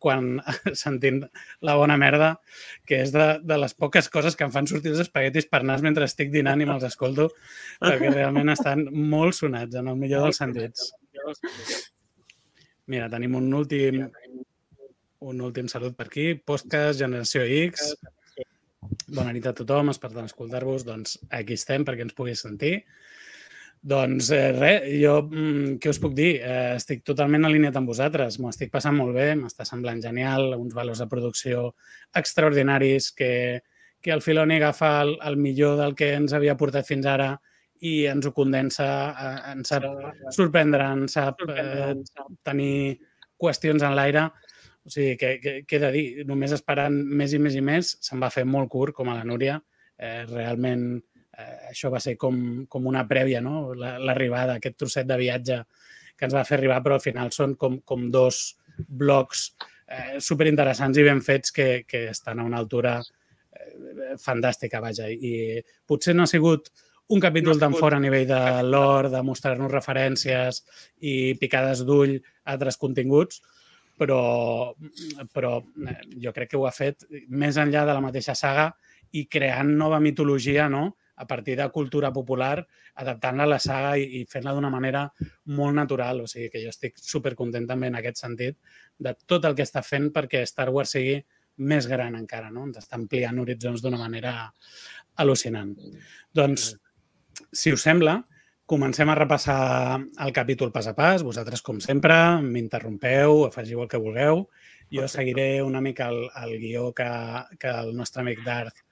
quan 0.00 0.38
sentint 0.84 1.22
la 1.60 1.76
bona 1.80 1.98
merda, 2.00 2.34
que 2.88 3.02
és 3.04 3.12
de, 3.12 3.28
de 3.44 3.60
les 3.60 3.76
poques 3.76 4.08
coses 4.08 4.36
que 4.36 4.48
em 4.48 4.54
fan 4.54 4.70
sortir 4.70 4.94
els 4.94 5.04
espaguetis 5.04 5.50
per 5.50 5.62
nas 5.66 5.84
mentre 5.84 6.08
estic 6.08 6.32
dinant 6.32 6.60
i 6.60 6.68
me'ls 6.68 6.88
escolto, 6.88 7.28
perquè 7.84 8.14
realment 8.14 8.54
estan 8.54 8.86
molt 8.88 9.36
sonats, 9.36 9.76
en 9.76 9.92
el 9.92 10.00
millor 10.00 10.28
dels 10.28 10.40
sentits. 10.40 10.92
Mira, 12.88 13.10
tenim 13.12 13.34
un 13.36 13.52
últim, 13.52 14.06
un 15.20 15.40
últim 15.40 15.68
salut 15.68 15.96
per 15.96 16.06
aquí. 16.06 16.32
Podcast 16.34 17.00
Generació 17.00 17.42
X. 17.42 17.92
Bona 19.10 19.32
nit 19.34 19.46
a 19.48 19.54
tothom, 19.56 19.90
és 19.90 19.98
per 19.98 20.12
tant 20.14 20.28
escoltar-vos. 20.28 20.84
Doncs 20.86 21.18
aquí 21.34 21.56
estem 21.58 21.86
perquè 21.86 22.06
ens 22.06 22.16
puguis 22.16 22.42
sentir. 22.44 22.78
Doncs 23.88 24.30
eh, 24.34 24.50
res, 24.56 24.86
jo 24.98 25.14
mm, 25.22 25.76
què 25.82 25.90
us 25.92 26.00
puc 26.02 26.14
dir? 26.18 26.32
Eh, 26.42 26.74
estic 26.78 27.04
totalment 27.06 27.46
alineat 27.46 27.76
amb 27.78 27.90
vosaltres, 27.90 28.40
m'ho 28.42 28.50
estic 28.50 28.72
passant 28.74 28.96
molt 28.96 29.14
bé, 29.14 29.28
m'està 29.38 29.66
semblant 29.66 30.00
genial, 30.02 30.50
uns 30.56 30.74
valors 30.74 30.98
de 30.98 31.06
producció 31.10 31.68
extraordinaris 32.18 33.12
que, 33.14 33.30
que 34.02 34.10
el 34.10 34.24
Filoni 34.24 34.58
agafa 34.58 34.96
el, 35.04 35.14
el 35.30 35.38
millor 35.38 35.78
del 35.78 35.94
que 35.94 36.10
ens 36.16 36.34
havia 36.34 36.56
portat 36.58 36.90
fins 36.90 37.06
ara 37.06 37.30
i 37.78 37.94
ens 38.10 38.26
ho 38.26 38.34
condensa, 38.34 38.88
eh, 39.14 39.54
ens 39.54 39.70
sap 39.70 39.86
sorprendre, 40.34 40.90
ens 40.98 41.14
sap 41.14 41.46
eh, 41.46 41.94
tenir 42.50 42.98
qüestions 43.38 43.86
en 43.86 43.94
l'aire 43.94 44.26
o 44.88 44.92
sigui, 44.92 45.16
que, 45.20 45.34
que, 45.42 45.54
que 45.68 45.76
he 45.76 45.82
de 45.82 45.90
dir, 45.92 46.06
només 46.28 46.54
esperant 46.56 46.94
més 47.20 47.34
i 47.36 47.40
més 47.42 47.56
i 47.58 47.62
més, 47.64 47.92
se'n 48.04 48.22
va 48.24 48.32
fer 48.32 48.46
molt 48.48 48.70
curt, 48.72 48.96
com 48.96 49.10
a 49.12 49.18
la 49.18 49.26
Núria. 49.28 49.58
Eh, 49.98 50.24
realment, 50.30 50.86
eh, 51.36 51.56
això 51.72 51.92
va 51.92 52.00
ser 52.00 52.16
com, 52.20 52.64
com 52.70 52.88
una 52.88 53.04
prèvia, 53.10 53.42
no? 53.44 53.74
l'arribada, 53.76 54.54
la, 54.54 54.58
aquest 54.62 54.78
trosset 54.80 55.08
de 55.08 55.18
viatge 55.20 55.60
que 56.18 56.26
ens 56.26 56.34
va 56.34 56.46
fer 56.48 56.56
arribar, 56.58 56.80
però 56.82 56.96
al 56.96 57.04
final 57.04 57.30
són 57.34 57.54
com, 57.60 57.78
com 57.86 58.08
dos 58.14 58.40
blocs 58.78 59.44
eh, 59.86 60.18
superinteressants 60.24 60.98
i 60.98 61.06
ben 61.06 61.20
fets 61.22 61.54
que, 61.54 61.68
que 61.86 62.08
estan 62.10 62.40
a 62.40 62.46
una 62.48 62.58
altura 62.58 62.96
eh, 62.98 64.16
fantàstica, 64.18 64.80
vaja. 64.82 65.06
I 65.10 65.60
potser 65.86 66.16
no 66.16 66.24
ha 66.24 66.30
sigut 66.30 66.72
un 67.14 67.20
capítol 67.20 67.60
tan 67.60 67.76
fort 67.76 67.96
a 67.96 68.00
nivell 68.02 68.26
de 68.28 68.40
l'or, 68.66 69.08
de 69.12 69.22
mostrar-nos 69.24 69.72
referències 69.72 70.60
i 71.00 71.14
picades 71.40 71.84
d'ull 71.88 72.18
a 72.18 72.56
altres 72.56 72.76
continguts, 72.80 73.40
però, 73.98 74.20
però 75.34 75.58
eh, 75.88 75.98
jo 76.22 76.32
crec 76.36 76.52
que 76.52 76.60
ho 76.60 76.66
ha 76.68 76.74
fet 76.74 77.04
més 77.28 77.58
enllà 77.58 77.84
de 77.88 77.96
la 77.96 78.04
mateixa 78.04 78.36
saga 78.38 78.70
i 79.18 79.26
creant 79.26 79.74
nova 79.76 80.00
mitologia 80.00 80.68
no? 80.68 80.96
a 81.18 81.26
partir 81.26 81.56
de 81.58 81.66
cultura 81.74 82.12
popular, 82.14 82.62
adaptant-la 83.02 83.42
a 83.42 83.50
la 83.50 83.58
saga 83.58 83.96
i, 83.98 84.04
i 84.20 84.26
fent-la 84.30 84.52
d'una 84.54 84.70
manera 84.70 85.02
molt 85.58 85.74
natural. 85.74 86.22
O 86.22 86.28
sigui 86.30 86.46
que 86.52 86.62
jo 86.62 86.70
estic 86.70 87.00
supercontent 87.02 87.66
també 87.66 87.90
en 87.90 87.98
aquest 87.98 88.22
sentit 88.22 88.58
de 89.02 89.14
tot 89.26 89.48
el 89.48 89.56
que 89.58 89.66
està 89.66 89.82
fent 89.82 90.12
perquè 90.14 90.44
Star 90.46 90.68
Wars 90.70 90.94
sigui 90.94 91.18
més 91.58 91.88
gran 91.90 92.14
encara, 92.14 92.52
no? 92.54 92.68
Ens 92.68 92.78
està 92.78 92.94
ampliant 93.00 93.42
horitzons 93.42 93.82
d'una 93.82 93.98
manera 93.98 94.34
al·lucinant. 95.18 95.74
Doncs, 96.38 96.70
si 97.50 97.74
us 97.74 97.82
sembla, 97.82 98.20
comencem 98.68 99.08
a 99.08 99.16
repassar 99.16 99.98
el 100.20 100.32
capítol 100.36 100.70
pas 100.70 100.86
a 100.86 100.92
pas. 100.94 101.24
Vosaltres, 101.24 101.62
com 101.64 101.80
sempre, 101.80 102.14
m'interrompeu, 102.44 103.46
afegiu 103.46 103.80
el 103.82 103.88
que 103.88 104.00
vulgueu. 104.02 104.44
Jo 104.92 105.08
seguiré 105.08 105.62
una 105.64 105.80
mica 105.80 106.10
el, 106.12 106.28
el 106.42 106.52
guió 106.60 106.92
que, 106.92 107.08
que 107.58 107.72
el 107.72 107.94
nostre 107.96 108.22
amic 108.22 108.44
Darth 108.44 108.84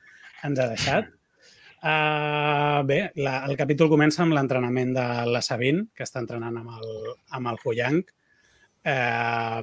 ens 0.49 0.61
ha 0.61 0.69
deixat. 0.73 1.13
Uh, 1.77 2.81
bé, 2.89 2.99
la, 3.21 3.43
el 3.45 3.57
capítol 3.61 3.93
comença 3.93 4.25
amb 4.25 4.33
l'entrenament 4.35 4.97
de 4.97 5.07
la 5.29 5.45
Sabine, 5.45 5.85
que 5.95 6.09
està 6.09 6.25
entrenant 6.25 6.57
amb 6.57 6.73
el, 6.81 7.13
amb 7.37 7.53
el 7.53 7.61
Huyang. 7.63 8.01
Uh, 8.81 9.61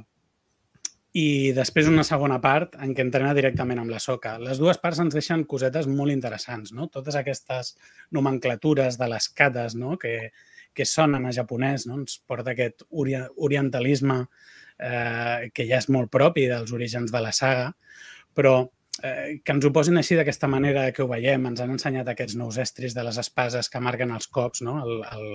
I 1.13 1.53
després 1.53 1.86
una 1.91 2.03
segona 2.08 2.39
part 2.41 2.74
en 2.82 2.96
què 2.98 3.03
entrena 3.05 3.36
directament 3.38 3.84
amb 3.84 3.91
la 3.93 4.00
Soca. 4.01 4.34
Les 4.41 4.58
dues 4.58 4.79
parts 4.82 5.01
ens 5.03 5.13
deixen 5.13 5.43
cosetes 5.50 5.86
molt 5.86 6.10
interessants, 6.10 6.72
no? 6.74 6.88
Totes 6.89 7.17
aquestes 7.20 7.75
nomenclatures 8.17 8.98
de 8.98 9.10
les 9.12 9.29
kades, 9.29 9.75
no? 9.77 10.00
Que, 10.01 10.32
que 10.74 10.88
sonen 10.89 11.27
a 11.29 11.34
japonès, 11.36 11.86
no? 11.86 12.00
Ens 12.01 12.17
porta 12.25 12.55
aquest 12.55 12.82
ori 12.89 13.13
orientalisme 13.38 14.24
eh, 14.24 15.51
que 15.53 15.67
ja 15.70 15.77
és 15.77 15.89
molt 15.93 16.10
propi 16.13 16.48
dels 16.50 16.74
orígens 16.74 17.13
de 17.13 17.22
la 17.22 17.34
saga, 17.36 17.70
però 18.34 18.55
eh, 19.03 19.38
que 19.46 19.53
ens 19.53 19.70
ho 19.70 19.74
posin 19.75 20.01
així 20.01 20.17
d'aquesta 20.17 20.50
manera 20.50 20.88
que 20.98 21.05
ho 21.05 21.12
veiem. 21.12 21.46
Ens 21.51 21.62
han 21.62 21.75
ensenyat 21.75 22.10
aquests 22.10 22.39
nous 22.41 22.58
estris 22.58 22.98
de 22.98 23.05
les 23.05 23.22
espases 23.22 23.70
que 23.70 23.84
marquen 23.86 24.17
els 24.17 24.25
cops, 24.34 24.65
no? 24.65 24.79
El, 24.82 25.05
el, 25.13 25.29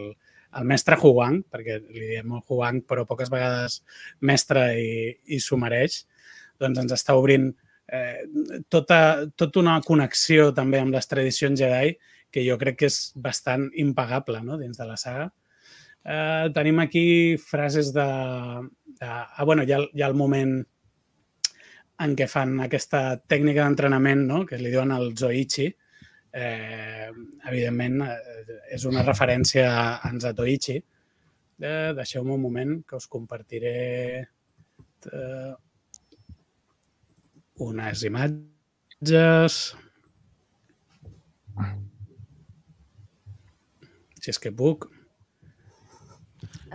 el 0.56 0.68
mestre 0.68 0.96
Huang, 1.00 1.42
perquè 1.52 1.78
li 1.82 2.12
diem 2.14 2.36
el 2.38 2.44
Huang, 2.48 2.82
però 2.88 3.04
poques 3.08 3.30
vegades 3.32 3.82
mestre 4.24 4.70
i, 4.80 4.92
i 5.34 5.40
s'ho 5.42 5.58
mereix, 5.60 6.02
doncs 6.58 6.80
ens 6.82 6.94
està 6.96 7.16
obrint 7.18 7.50
eh, 7.92 8.24
tota, 8.68 9.28
tota 9.36 9.60
una 9.60 9.78
connexió 9.84 10.52
també 10.56 10.80
amb 10.80 10.94
les 10.96 11.10
tradicions 11.10 11.58
Jedi 11.60 11.96
que 12.30 12.44
jo 12.44 12.58
crec 12.60 12.80
que 12.82 12.88
és 12.90 13.12
bastant 13.16 13.68
impagable 13.80 14.42
no? 14.44 14.58
dins 14.60 14.76
de 14.76 14.86
la 14.88 14.96
saga. 15.00 15.28
Eh, 16.04 16.48
tenim 16.56 16.80
aquí 16.80 17.36
frases 17.40 17.92
de... 17.94 18.08
de 19.00 19.08
ah, 19.08 19.44
bueno, 19.44 19.64
hi 19.64 19.72
ha, 19.72 19.80
hi 19.92 20.02
ha 20.04 20.10
el 20.10 20.16
moment 20.16 20.58
en 21.98 22.14
què 22.14 22.28
fan 22.30 22.58
aquesta 22.62 23.18
tècnica 23.26 23.64
d'entrenament, 23.64 24.26
no? 24.28 24.44
que 24.46 24.60
li 24.60 24.70
diuen 24.70 24.92
el 24.94 25.14
Zoichi, 25.18 25.68
eh, 26.32 27.10
evidentment 27.48 28.02
eh, 28.04 28.58
és 28.76 28.84
una 28.88 29.04
referència 29.06 29.68
a 29.70 30.10
en 30.10 30.20
Zatoichi. 30.20 30.76
Eh, 31.58 31.92
Deixeu-me 31.96 32.36
un 32.36 32.42
moment 32.42 32.76
que 32.86 32.98
us 32.98 33.08
compartiré 33.10 33.74
eh, 34.20 35.54
unes 37.64 38.04
imatges. 38.06 39.58
Si 44.18 44.30
és 44.34 44.38
que 44.42 44.52
puc. 44.54 44.88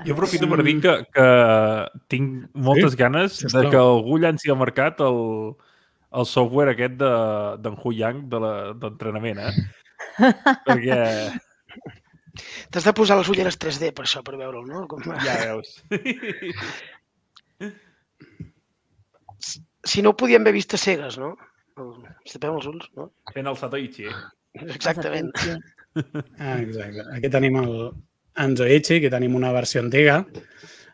Jo 0.03 0.15
aprofito 0.15 0.47
per 0.49 0.63
dir 0.65 0.79
que, 0.81 0.93
que 1.13 1.27
tinc 2.11 2.47
moltes 2.55 2.95
sí? 2.95 2.99
ganes 2.99 3.35
sí, 3.43 3.51
de 3.53 3.69
que 3.69 3.79
algú 3.79 4.17
llanci 4.19 4.49
al 4.51 4.57
mercat 4.59 4.99
el, 5.05 5.53
el 6.19 6.27
software 6.29 6.73
aquest 6.73 6.99
d'en 6.99 7.63
de, 7.63 7.73
Huyang 7.83 8.23
d'entrenament, 8.31 9.41
de 9.41 9.49
eh? 9.49 10.33
Perquè... 10.67 10.99
T'has 12.73 12.87
de 12.87 12.93
posar 12.97 13.19
les 13.19 13.29
ulleres 13.29 13.59
3D 13.61 13.91
per 13.93 14.07
això, 14.07 14.23
per 14.25 14.39
veure'l, 14.39 14.65
no? 14.65 14.85
Com... 14.89 15.05
Ja 15.25 15.39
veus. 15.45 15.77
Si 19.83 19.99
no 19.99 20.13
ho 20.13 20.15
podíem 20.15 20.45
haver 20.45 20.53
vist 20.55 20.71
a 20.73 20.77
cegues, 20.79 21.17
no? 21.19 21.33
Si 22.23 22.37
tapem 22.37 22.55
els 22.55 22.67
ulls, 22.69 22.85
no? 22.95 23.09
Fent 23.35 23.49
el 23.51 23.57
Satoichi. 23.59 24.07
Exactament. 24.63 25.33
Ah, 26.41 26.55
exacte. 26.57 27.03
Aquí 27.13 27.29
tenim 27.29 27.57
el, 27.59 27.73
en 28.41 28.55
Zoichi, 28.57 28.95
que 29.03 29.11
tenim 29.13 29.35
una 29.37 29.51
versió 29.53 29.83
antiga. 29.83 30.15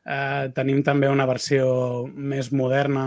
Eh, 0.04 0.50
tenim 0.58 0.82
també 0.84 1.08
una 1.08 1.28
versió 1.30 1.70
més 2.12 2.50
moderna 2.52 3.06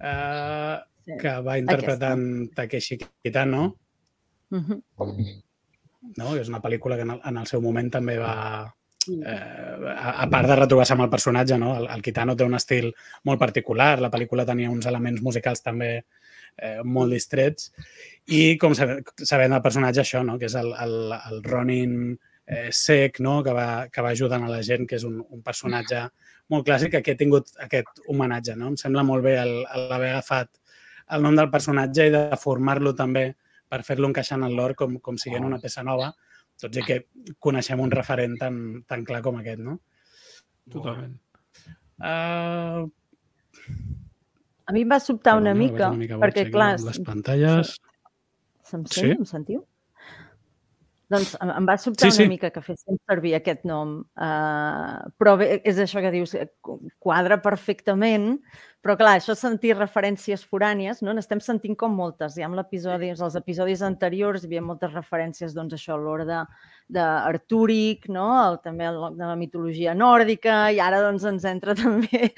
eh, 0.00 0.76
sí. 1.06 1.16
que 1.20 1.34
va 1.46 1.58
interpretant 1.58 2.24
Aquesta. 2.26 2.62
Takeshi 2.62 2.98
Kitano. 3.22 3.66
Uh 4.50 4.62
-huh. 4.62 5.34
no? 6.16 6.36
És 6.36 6.48
una 6.48 6.62
pel·lícula 6.62 6.96
que 6.96 7.02
en 7.02 7.10
el, 7.10 7.20
en 7.24 7.36
el 7.36 7.46
seu 7.46 7.60
moment 7.60 7.90
també 7.90 8.18
va... 8.18 8.72
Eh, 9.08 9.94
a, 9.96 10.22
a 10.22 10.26
part 10.30 10.48
de 10.48 10.56
retrobar-se 10.56 10.92
amb 10.92 11.02
el 11.02 11.10
personatge, 11.10 11.58
no? 11.58 11.76
el, 11.78 11.86
el 11.94 12.02
Kitano 12.02 12.34
té 12.36 12.44
un 12.44 12.54
estil 12.54 12.92
molt 13.24 13.38
particular, 13.38 14.00
la 14.00 14.10
pel·lícula 14.10 14.46
tenia 14.46 14.70
uns 14.70 14.86
elements 14.86 15.22
musicals 15.22 15.62
també 15.62 16.04
eh, 16.56 16.80
molt 16.82 17.12
distrets 17.12 17.72
i 18.26 18.56
com 18.58 18.74
sabem, 18.74 19.50
del 19.50 19.62
personatge 19.62 20.00
això, 20.00 20.24
no? 20.24 20.38
que 20.38 20.46
és 20.46 20.54
el, 20.54 20.72
el, 20.74 21.12
el 21.30 21.42
Ronin 21.44 22.18
eh, 22.46 22.70
sec, 22.72 23.20
no? 23.20 23.42
que, 23.44 23.52
va, 23.52 23.86
que 23.92 24.02
va 24.02 24.10
ajudant 24.10 24.42
a 24.42 24.50
la 24.50 24.62
gent, 24.62 24.86
que 24.86 24.96
és 24.96 25.04
un, 25.04 25.20
un 25.22 25.42
personatge 25.42 26.08
molt 26.50 26.66
clàssic 26.66 26.98
que 26.98 27.14
ha 27.14 27.18
tingut 27.18 27.50
aquest 27.62 28.02
homenatge. 28.08 28.56
No? 28.56 28.72
Em 28.72 28.76
sembla 28.80 29.02
molt 29.06 29.24
bé 29.26 29.36
l'haver 29.44 30.12
agafat 30.12 30.50
el 31.14 31.22
nom 31.22 31.36
del 31.38 31.50
personatge 31.52 32.08
i 32.08 32.14
de 32.14 32.24
formar-lo 32.40 32.94
també 32.98 33.28
per 33.70 33.82
fer-lo 33.86 34.08
encaixar 34.10 34.38
en 34.40 34.46
el 34.48 34.56
lore 34.58 34.76
com, 34.78 34.98
com 35.02 35.18
siguent 35.18 35.46
una 35.46 35.60
peça 35.62 35.84
nova, 35.86 36.12
tot 36.60 36.76
i 36.78 36.84
que 36.86 37.00
coneixem 37.42 37.82
un 37.82 37.92
referent 37.92 38.36
tan, 38.40 38.58
tan 38.88 39.04
clar 39.06 39.22
com 39.24 39.40
aquest, 39.40 39.62
no? 39.62 39.78
Totalment. 40.72 41.16
Uh... 41.98 42.86
A 44.66 44.74
mi 44.74 44.82
em 44.82 44.90
va 44.90 44.98
sobtar 44.98 45.36
una, 45.38 45.52
una 45.52 45.58
mica, 45.58 45.90
una 45.94 46.02
mica 46.02 46.18
perquè, 46.22 46.48
clar... 46.50 46.74
Les 46.82 47.00
pantalles... 47.06 47.76
Se'm 48.66 48.82
sent? 48.90 48.96
Sí? 48.98 49.10
Em 49.14 49.26
sentiu? 49.28 49.62
Doncs 51.12 51.36
em 51.38 51.66
va 51.68 51.76
sobtar 51.78 52.08
sí, 52.10 52.16
sí. 52.16 52.24
una 52.24 52.32
mica 52.32 52.48
que 52.50 52.62
fessin 52.64 52.96
servir 53.06 53.36
aquest 53.36 53.62
nom, 53.68 54.00
uh, 54.18 55.04
però 55.14 55.36
bé, 55.38 55.60
és 55.62 55.78
això 55.78 56.02
que 56.02 56.10
dius, 56.10 56.32
eh, 56.34 56.48
quadra 56.98 57.38
perfectament, 57.44 58.40
però 58.86 58.94
clar, 58.94 59.16
això 59.18 59.34
sentir 59.34 59.72
referències 59.74 60.44
forànies, 60.46 61.00
no? 61.02 61.10
N'estem 61.16 61.40
sentint 61.42 61.74
com 61.74 61.90
moltes. 61.98 62.36
Ja 62.38 62.46
amb 62.46 62.54
l'episodi, 62.54 63.08
els 63.10 63.34
episodis 63.34 63.80
anteriors 63.82 64.44
hi 64.44 64.46
havia 64.46 64.62
moltes 64.62 64.92
referències, 64.94 65.56
doncs, 65.56 65.74
això, 65.74 65.96
a 65.96 65.98
l'ordre 66.04 66.44
d'Artúric, 66.94 68.06
no? 68.14 68.28
El, 68.44 68.60
també 68.62 68.86
el, 68.86 69.00
de 69.18 69.24
la 69.26 69.34
mitologia 69.34 69.96
nòrdica, 69.98 70.68
i 70.70 70.78
ara 70.78 71.02
doncs 71.02 71.26
ens 71.26 71.48
entra 71.50 71.74
també 71.82 72.30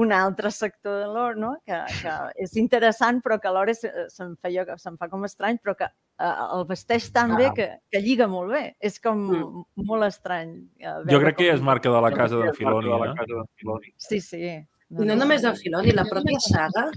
un 0.00 0.16
altre 0.16 0.48
sector 0.56 1.02
de 1.02 1.12
l'or, 1.12 1.36
no? 1.36 1.52
Que, 1.68 1.82
que 2.00 2.16
és 2.46 2.56
interessant, 2.56 3.20
però 3.20 3.36
que 3.36 3.52
alhora 3.52 3.76
se'm, 3.76 4.38
feia, 4.40 4.64
se'm 4.80 4.96
fa 4.96 5.12
com 5.12 5.28
estrany, 5.28 5.60
però 5.60 5.76
que 5.76 5.84
eh, 5.84 6.34
el 6.56 6.64
vesteix 6.72 7.12
tan 7.12 7.36
bé 7.36 7.52
que, 7.60 7.68
que 7.92 8.00
lliga 8.00 8.24
molt 8.24 8.56
bé. 8.56 8.64
És 8.80 8.96
com 9.04 9.20
mm. 9.28 9.68
molt 9.84 10.08
estrany. 10.08 10.56
Eh, 10.80 10.98
jo 11.12 11.20
crec 11.28 11.42
que 11.42 11.52
ja 11.52 11.60
és 11.60 11.70
marca 11.72 11.92
de 11.92 12.04
la 12.08 12.16
casa 12.16 12.40
de 12.40 12.56
Filoni, 12.56 12.88
eh? 12.88 13.42
Filoni. 13.60 13.98
Sí, 14.00 14.24
sí. 14.24 14.56
I 14.90 15.06
no 15.06 15.14
només 15.14 15.44
de 15.44 15.52
Filoni, 15.54 15.92
la 15.94 16.06
pròpia 16.08 16.40
saga 16.42 16.88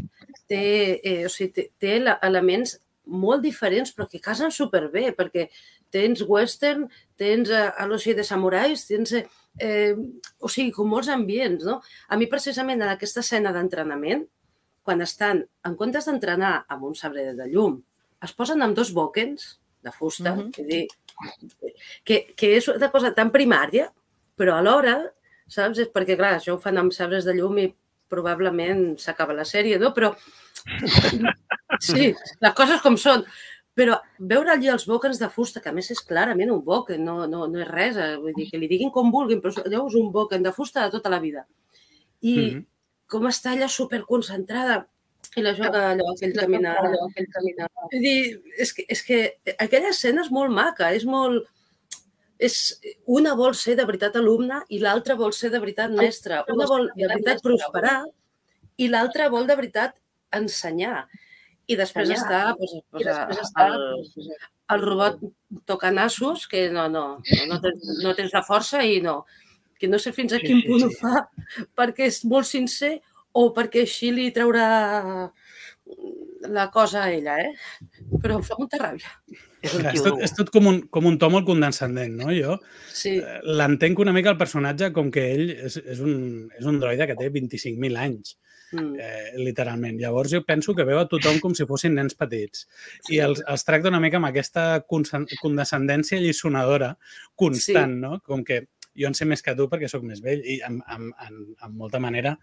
té, 0.50 0.64
eh, 1.04 1.22
o 1.28 1.30
sigui, 1.30 1.52
té, 1.54 1.68
té 1.78 2.00
elements 2.26 2.80
molt 3.06 3.44
diferents 3.44 3.92
però 3.94 4.08
que 4.10 4.22
casen 4.24 4.52
superbé 4.52 5.12
perquè 5.18 5.50
tens 5.94 6.24
western, 6.26 6.88
tens 7.20 7.52
eh, 7.54 7.70
l'oci 7.86 8.16
de 8.18 8.26
samurais, 8.26 8.88
tens 8.90 9.14
eh, 9.14 9.26
eh, 9.62 9.94
o 10.40 10.50
sigui, 10.50 10.72
com 10.74 10.90
molts 10.90 11.12
ambients, 11.14 11.66
no? 11.68 11.82
A 12.10 12.18
mi 12.18 12.30
precisament 12.32 12.82
en 12.82 12.90
aquesta 12.90 13.22
escena 13.22 13.54
d'entrenament, 13.54 14.26
quan 14.84 15.04
estan, 15.06 15.44
en 15.64 15.76
comptes 15.80 16.10
d'entrenar 16.10 16.64
amb 16.74 16.90
un 16.90 16.96
sabre 16.98 17.30
de 17.38 17.48
llum, 17.52 17.78
es 18.24 18.34
posen 18.34 18.64
amb 18.64 18.76
dos 18.76 18.92
bòquens 18.96 19.60
de 19.84 19.92
fusta, 19.92 20.34
mm 20.34 20.40
-hmm. 20.40 20.52
que, 20.52 20.64
dir, 20.64 20.88
que, 22.04 22.34
que 22.36 22.58
és 22.58 22.68
una 22.68 22.90
cosa 22.92 23.14
tan 23.14 23.32
primària, 23.32 23.92
però 24.36 24.58
alhora, 24.58 25.14
saps? 25.48 25.80
És 25.80 25.90
perquè, 25.94 26.18
clar, 26.18 26.40
això 26.40 26.56
ho 26.56 26.60
fan 26.60 26.78
amb 26.78 26.94
sabres 26.94 27.26
de 27.26 27.34
llum 27.34 27.58
i 27.58 27.74
probablement 28.14 28.94
s'acaba 29.02 29.36
la 29.38 29.48
sèrie, 29.50 29.80
no? 29.82 29.92
Però 29.98 30.14
sí, 31.90 32.14
les 32.14 32.56
coses 32.60 32.86
com 32.86 33.00
són. 33.02 33.26
Però 33.74 33.98
veure 34.20 34.54
allí 34.54 34.70
els 34.70 34.86
bòquens 34.86 35.18
de 35.18 35.32
fusta, 35.34 35.62
que 35.62 35.72
a 35.72 35.74
més 35.74 35.90
és 35.90 36.04
clarament 36.06 36.52
un 36.54 36.62
bòquen, 36.66 37.02
no, 37.02 37.24
no, 37.30 37.48
no 37.50 37.62
és 37.64 37.70
res, 37.72 37.98
eh? 37.98 38.12
vull 38.22 38.36
dir, 38.38 38.46
que 38.52 38.60
li 38.62 38.70
diguin 38.70 38.94
com 38.94 39.10
vulguin, 39.14 39.42
però 39.42 39.66
allò 39.66 39.88
és 39.90 39.98
un 39.98 40.12
bòquen 40.14 40.46
de 40.46 40.54
fusta 40.54 40.86
de 40.86 40.94
tota 40.94 41.10
la 41.10 41.20
vida. 41.24 41.48
I 42.22 42.36
mm 42.38 42.50
-hmm. 42.50 42.66
com 43.10 43.26
està 43.28 43.54
allà 43.54 43.68
superconcentrada, 43.68 44.84
i 45.36 45.42
la 45.42 45.54
joga 45.58 45.82
allò, 45.92 46.12
aquell 46.14 46.36
caminar. 46.38 46.76
Allò, 46.84 47.08
aquell 47.08 47.30
caminar. 47.34 47.70
Vull 47.92 48.06
dir, 48.06 48.18
és 48.58 48.74
que, 48.74 48.86
és 48.88 49.02
que 49.08 49.20
aquella 49.58 49.90
escena 49.90 50.22
és 50.22 50.32
molt 50.32 50.54
maca, 50.54 50.92
és 50.94 51.06
molt... 51.10 51.48
És, 52.40 52.80
una 53.06 53.36
vol 53.40 53.54
ser 53.56 53.76
de 53.80 53.86
veritat 53.88 54.16
alumne 54.20 54.64
i 54.74 54.80
l'altra 54.82 55.16
vol 55.20 55.34
ser 55.36 55.52
de 55.54 55.62
veritat 55.62 55.94
mestre. 55.94 56.42
Una 56.54 56.68
vol 56.70 56.90
de 56.96 57.08
veritat 57.08 57.44
prosperar 57.46 58.00
i 58.78 58.90
l'altra 58.90 59.30
vol 59.30 59.48
de 59.48 59.56
veritat 59.60 60.00
ensenyar. 60.34 61.06
I 61.70 61.78
després 61.80 62.10
està, 62.12 62.42
pues, 62.58 62.74
pues, 62.92 63.06
I 63.06 63.08
després 63.08 63.40
està 63.46 63.70
el, 63.72 63.86
el 64.76 64.84
robot 64.84 65.22
tocant 65.70 65.96
nassos, 65.96 66.48
que 66.52 66.66
no, 66.74 66.90
no, 66.92 67.06
no, 67.48 67.60
tens, 67.64 67.88
no 68.04 68.14
tens 68.18 68.36
la 68.36 68.44
força 68.44 68.84
i 68.84 69.00
no. 69.04 69.22
Que 69.80 69.88
no 69.88 70.00
sé 70.00 70.12
fins 70.16 70.36
a 70.36 70.42
quin 70.44 70.62
punt 70.66 70.88
ho 70.88 70.92
fa 70.96 71.24
perquè 71.80 72.10
és 72.12 72.24
molt 72.28 72.50
sincer 72.50 72.98
o 73.34 73.48
perquè 73.56 73.86
així 73.88 74.12
li 74.14 74.30
traurà 74.36 74.68
la 76.54 76.70
cosa 76.72 77.04
a 77.04 77.12
ella, 77.12 77.40
eh? 77.40 77.54
Però 78.22 78.38
em 78.38 78.46
fa 78.46 78.58
molta 78.60 78.80
ràbia. 78.82 79.12
És, 79.64 79.76
és, 79.80 80.02
tot, 80.04 80.18
és 80.26 80.34
tot 80.36 80.50
com 80.52 80.66
un, 80.68 80.80
com 80.92 81.06
un 81.08 81.18
to 81.20 81.30
molt 81.32 81.46
condescendent, 81.48 82.18
no? 82.20 82.32
Jo 82.36 82.58
sí. 82.92 83.16
Eh, 83.16 83.38
l'entenc 83.60 84.02
una 84.04 84.12
mica 84.16 84.34
el 84.34 84.40
personatge 84.40 84.90
com 84.96 85.12
que 85.14 85.24
ell 85.32 85.54
és, 85.54 85.78
és, 85.80 86.02
un, 86.04 86.50
és 86.60 86.68
un 86.68 86.82
droide 86.82 87.08
que 87.08 87.16
té 87.20 87.30
25.000 87.32 88.02
anys, 88.04 88.36
mm. 88.76 89.00
eh, 89.00 89.30
literalment. 89.40 90.02
Llavors 90.02 90.36
jo 90.36 90.44
penso 90.44 90.76
que 90.76 90.88
veu 90.88 91.00
a 91.00 91.08
tothom 91.08 91.40
com 91.44 91.56
si 91.56 91.68
fossin 91.70 91.96
nens 91.96 92.20
petits 92.20 92.66
sí. 92.66 93.16
i 93.16 93.22
els, 93.24 93.40
els 93.48 93.64
tracta 93.64 93.92
una 93.94 94.04
mica 94.04 94.20
amb 94.20 94.32
aquesta 94.34 94.68
condescendència 94.90 96.20
lliçonadora 96.20 96.94
constant, 97.40 97.96
sí. 97.96 98.04
no? 98.04 98.20
Com 98.28 98.44
que 98.44 98.66
jo 98.98 99.10
en 99.10 99.16
sé 99.18 99.26
més 99.30 99.42
que 99.42 99.56
tu 99.58 99.68
perquè 99.72 99.90
sóc 99.90 100.04
més 100.06 100.22
vell 100.24 100.44
i 100.46 100.60
en, 100.66 100.80
en, 100.94 101.10
en, 101.26 101.40
en 101.66 101.78
molta 101.78 102.02
manera 102.04 102.36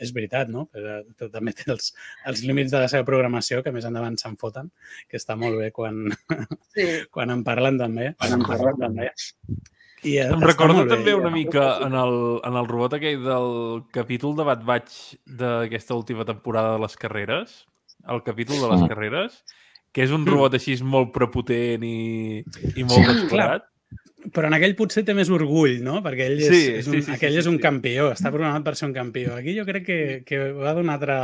és 0.00 0.12
veritat, 0.16 0.50
no? 0.52 0.66
Però, 0.72 0.98
però 1.16 1.30
també 1.32 1.52
té 1.56 1.68
els, 1.72 1.92
els 2.28 2.42
límits 2.48 2.72
de 2.72 2.80
la 2.82 2.88
seva 2.90 3.06
programació 3.08 3.62
que 3.64 3.72
més 3.74 3.86
endavant 3.88 4.16
se'n 4.20 4.36
foten, 4.40 4.70
que 5.10 5.20
està 5.20 5.36
molt 5.40 5.60
bé 5.60 5.70
quan, 5.76 6.06
sí. 6.74 6.86
quan 7.14 7.34
en 7.34 7.44
parlen 7.46 7.80
també. 7.80 8.12
Quan 8.20 8.38
en 8.38 8.46
parlen 8.48 8.80
també. 8.80 9.10
I 10.04 10.18
em 10.20 10.42
recordo 10.44 10.84
també 10.88 11.14
una 11.16 11.30
mica 11.32 11.78
en 11.86 11.94
el, 11.96 12.14
en 12.44 12.56
el 12.60 12.66
robot 12.68 12.98
aquell 12.98 13.22
del 13.24 13.54
capítol 13.94 14.34
de 14.36 14.44
Bad 14.44 14.64
Batch 14.68 14.96
d'aquesta 15.40 15.96
última 15.96 16.26
temporada 16.28 16.74
de 16.74 16.82
les 16.82 16.96
carreres, 17.00 17.54
el 18.12 18.20
capítol 18.26 18.60
de 18.60 18.68
les 18.68 18.82
mm. 18.82 18.90
carreres, 18.92 19.38
que 19.94 20.04
és 20.04 20.12
un 20.12 20.26
robot 20.28 20.58
així 20.58 20.76
molt 20.84 21.14
prepotent 21.14 21.86
i, 21.88 22.42
i 22.74 22.84
molt 22.84 22.98
sí, 22.98 23.06
explorat. 23.14 23.70
Però 24.34 24.48
en 24.48 24.56
aquell 24.56 24.72
potser 24.78 25.04
té 25.04 25.14
més 25.16 25.28
orgull, 25.32 25.82
no? 25.84 25.98
Perquè 26.04 26.28
ell 26.30 26.38
és, 26.40 26.48
sí, 26.48 26.62
és 26.80 26.86
un, 26.88 26.96
sí, 26.96 27.02
sí, 27.06 27.12
aquell 27.12 27.34
sí, 27.34 27.40
sí, 27.40 27.42
és 27.44 27.50
un 27.50 27.58
sí. 27.58 27.62
campió, 27.62 28.08
està 28.14 28.32
programat 28.32 28.64
per 28.64 28.74
ser 28.78 28.88
un 28.88 28.94
campió. 28.96 29.34
Aquí 29.36 29.52
jo 29.58 29.66
crec 29.68 29.84
que, 29.86 29.98
que 30.26 30.40
va 30.56 30.72
d'una 30.76 30.96
altra, 30.96 31.18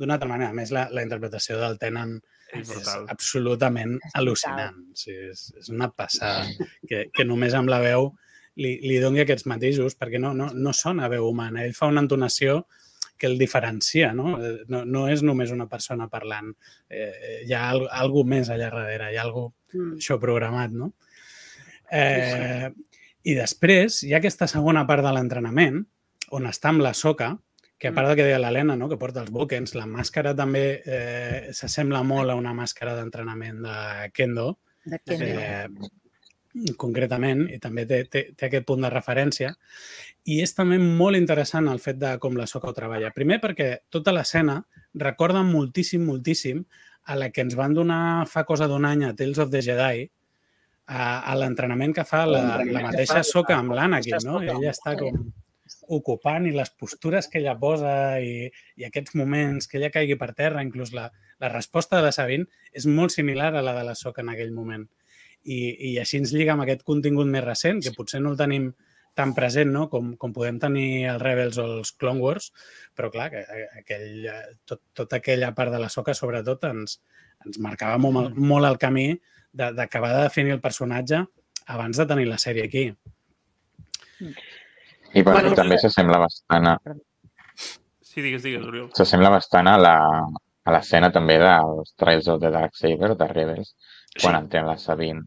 altra 0.00 0.30
manera. 0.30 0.48
A 0.50 0.56
més, 0.56 0.72
la, 0.74 0.86
la 0.94 1.04
interpretació 1.04 1.58
del 1.60 1.76
Tenen 1.82 2.16
és, 2.56 2.72
és 2.72 2.88
absolutament 3.04 3.98
al·lucinant. 4.16 4.80
Sí, 4.96 5.12
és, 5.28 5.44
és 5.60 5.68
una 5.74 5.90
passada 5.92 6.46
que, 6.88 7.08
que 7.12 7.28
només 7.28 7.56
amb 7.58 7.68
la 7.68 7.82
veu 7.84 8.12
li, 8.58 8.78
li 8.82 8.98
doni 9.02 9.22
aquests 9.22 9.46
matisos, 9.50 9.96
perquè 9.98 10.20
no, 10.22 10.32
no, 10.36 10.48
no 10.54 10.74
sona 10.74 11.10
veu 11.12 11.28
humana. 11.28 11.64
Ell 11.64 11.76
fa 11.76 11.90
una 11.90 12.02
entonació 12.04 12.62
que 13.18 13.26
el 13.26 13.36
diferencia, 13.38 14.12
no? 14.14 14.36
No, 14.70 14.84
no 14.86 15.04
és 15.10 15.24
només 15.26 15.50
una 15.54 15.66
persona 15.68 16.06
parlant. 16.08 16.52
Eh, 16.88 17.42
hi 17.44 17.54
ha 17.54 17.66
alguna 17.74 18.36
més 18.36 18.50
allà 18.54 18.70
darrere, 18.70 19.12
hi 19.12 19.18
ha 19.18 19.26
alguna 19.26 19.50
mm. 19.74 19.98
això 19.98 20.18
programat, 20.22 20.74
no? 20.74 20.92
Eh, 21.90 22.70
I 23.28 23.34
després 23.36 24.02
hi 24.04 24.14
ha 24.14 24.20
aquesta 24.22 24.48
segona 24.50 24.86
part 24.88 25.04
de 25.04 25.12
l'entrenament, 25.14 25.82
on 26.36 26.48
està 26.48 26.72
amb 26.72 26.84
la 26.84 26.94
soca, 26.94 27.34
que 27.78 27.88
a 27.88 27.94
part 27.94 28.10
del 28.10 28.18
que 28.18 28.26
deia 28.26 28.40
l'Helena, 28.42 28.74
no? 28.76 28.88
que 28.90 28.98
porta 28.98 29.22
els 29.22 29.30
buquens, 29.30 29.76
la 29.78 29.86
màscara 29.86 30.34
també 30.36 30.64
eh, 30.82 31.52
s'assembla 31.54 32.02
molt 32.02 32.32
a 32.32 32.36
una 32.38 32.52
màscara 32.56 32.96
d'entrenament 32.98 33.62
de 33.62 33.78
Kendo. 34.12 34.50
De 34.84 34.98
Kendo. 34.98 35.28
Eh, 35.38 36.74
concretament, 36.80 37.44
i 37.54 37.60
també 37.62 37.84
té, 37.86 38.00
té, 38.10 38.24
té 38.34 38.48
aquest 38.48 38.66
punt 38.66 38.82
de 38.82 38.90
referència. 38.90 39.52
I 40.26 40.40
és 40.42 40.54
també 40.56 40.80
molt 40.82 41.16
interessant 41.16 41.68
el 41.70 41.78
fet 41.78 42.00
de 42.00 42.16
com 42.18 42.34
la 42.36 42.48
Soca 42.50 42.72
ho 42.72 42.74
treballa. 42.74 43.12
Primer 43.14 43.38
perquè 43.44 43.70
tota 43.94 44.12
l'escena 44.16 44.58
recorda 44.98 45.44
moltíssim, 45.46 46.02
moltíssim 46.08 46.64
a 47.08 47.16
la 47.16 47.30
que 47.30 47.44
ens 47.46 47.54
van 47.56 47.76
donar 47.76 48.26
fa 48.28 48.42
cosa 48.48 48.66
d'un 48.68 48.84
any 48.88 49.06
a 49.06 49.14
Tales 49.16 49.38
of 49.38 49.52
the 49.54 49.62
Jedi, 49.62 50.08
a, 50.88 51.20
a 51.20 51.36
l'entrenament 51.36 51.92
que 51.96 52.06
fa 52.08 52.24
la, 52.26 52.62
la 52.64 52.82
mateixa 52.86 53.22
Soca 53.26 53.58
amb 53.58 53.76
l'Anakin, 53.76 54.18
no? 54.24 54.40
Ella 54.42 54.72
està 54.72 54.96
com 54.98 55.28
ocupant 55.88 56.46
i 56.48 56.52
les 56.52 56.70
postures 56.80 57.28
que 57.28 57.40
ella 57.40 57.54
posa 57.60 57.92
i, 58.24 58.48
i 58.76 58.86
aquests 58.86 59.14
moments 59.20 59.68
que 59.68 59.78
ella 59.78 59.92
caigui 59.92 60.16
per 60.20 60.30
terra, 60.36 60.64
inclús 60.64 60.92
la, 60.96 61.08
la 61.40 61.50
resposta 61.52 61.98
de 61.98 62.08
la 62.08 62.12
Sabine 62.12 62.48
és 62.72 62.86
molt 62.88 63.12
similar 63.14 63.54
a 63.54 63.64
la 63.64 63.74
de 63.76 63.84
la 63.88 63.96
Soca 63.96 64.24
en 64.24 64.32
aquell 64.32 64.52
moment. 64.56 64.86
I, 65.44 65.58
i 65.92 65.94
així 66.00 66.20
ens 66.20 66.32
lliga 66.34 66.54
amb 66.54 66.64
aquest 66.64 66.84
contingut 66.88 67.28
més 67.30 67.44
recent, 67.44 67.80
que 67.84 67.94
potser 67.96 68.20
no 68.20 68.34
el 68.34 68.40
tenim 68.40 68.72
tan 69.18 69.32
present 69.34 69.72
no? 69.74 69.86
com, 69.90 70.12
com 70.20 70.34
podem 70.34 70.60
tenir 70.62 71.08
els 71.10 71.22
Rebels 71.22 71.58
o 71.58 71.64
els 71.78 71.92
Clone 71.98 72.22
Wars, 72.22 72.52
però 72.94 73.10
clar, 73.14 73.30
que 73.32 73.44
aquell, 73.80 74.28
tot, 74.68 74.82
tota 74.94 75.18
aquella 75.18 75.50
part 75.56 75.74
de 75.74 75.80
la 75.82 75.88
soca 75.90 76.14
sobretot 76.14 76.68
ens, 76.68 77.00
ens 77.46 77.58
marcava 77.64 77.98
molt, 78.02 78.36
molt 78.38 78.68
el 78.68 78.78
camí 78.78 79.08
d'acabar 79.52 80.12
de, 80.12 80.16
de 80.18 80.24
definir 80.28 80.52
el 80.56 80.60
personatge 80.60 81.22
abans 81.66 81.96
de 81.96 82.06
tenir 82.06 82.26
la 82.28 82.38
sèrie 82.38 82.64
aquí. 82.64 82.88
I 85.14 85.22
bueno, 85.22 85.38
bueno 85.40 85.54
també 85.56 85.78
s'assembla 85.78 86.18
bastant 86.24 86.66
a... 86.72 86.76
Sí, 88.02 88.20
digues, 88.20 88.42
digues, 88.42 88.64
Oriol. 88.66 88.90
S'assembla 88.96 89.30
bastant 89.30 89.68
a 89.70 89.76
la 89.78 89.96
a 90.68 90.74
l'escena 90.74 91.08
també 91.14 91.38
dels 91.40 91.94
Trails 92.00 92.28
of 92.28 92.40
the 92.42 92.50
Dark 92.52 92.76
Saber, 92.76 93.14
de 93.16 93.28
Rebels, 93.30 93.72
sí. 93.72 94.20
quan 94.20 94.36
entén 94.36 94.66
la 94.68 94.76
Sabine. 94.76 95.24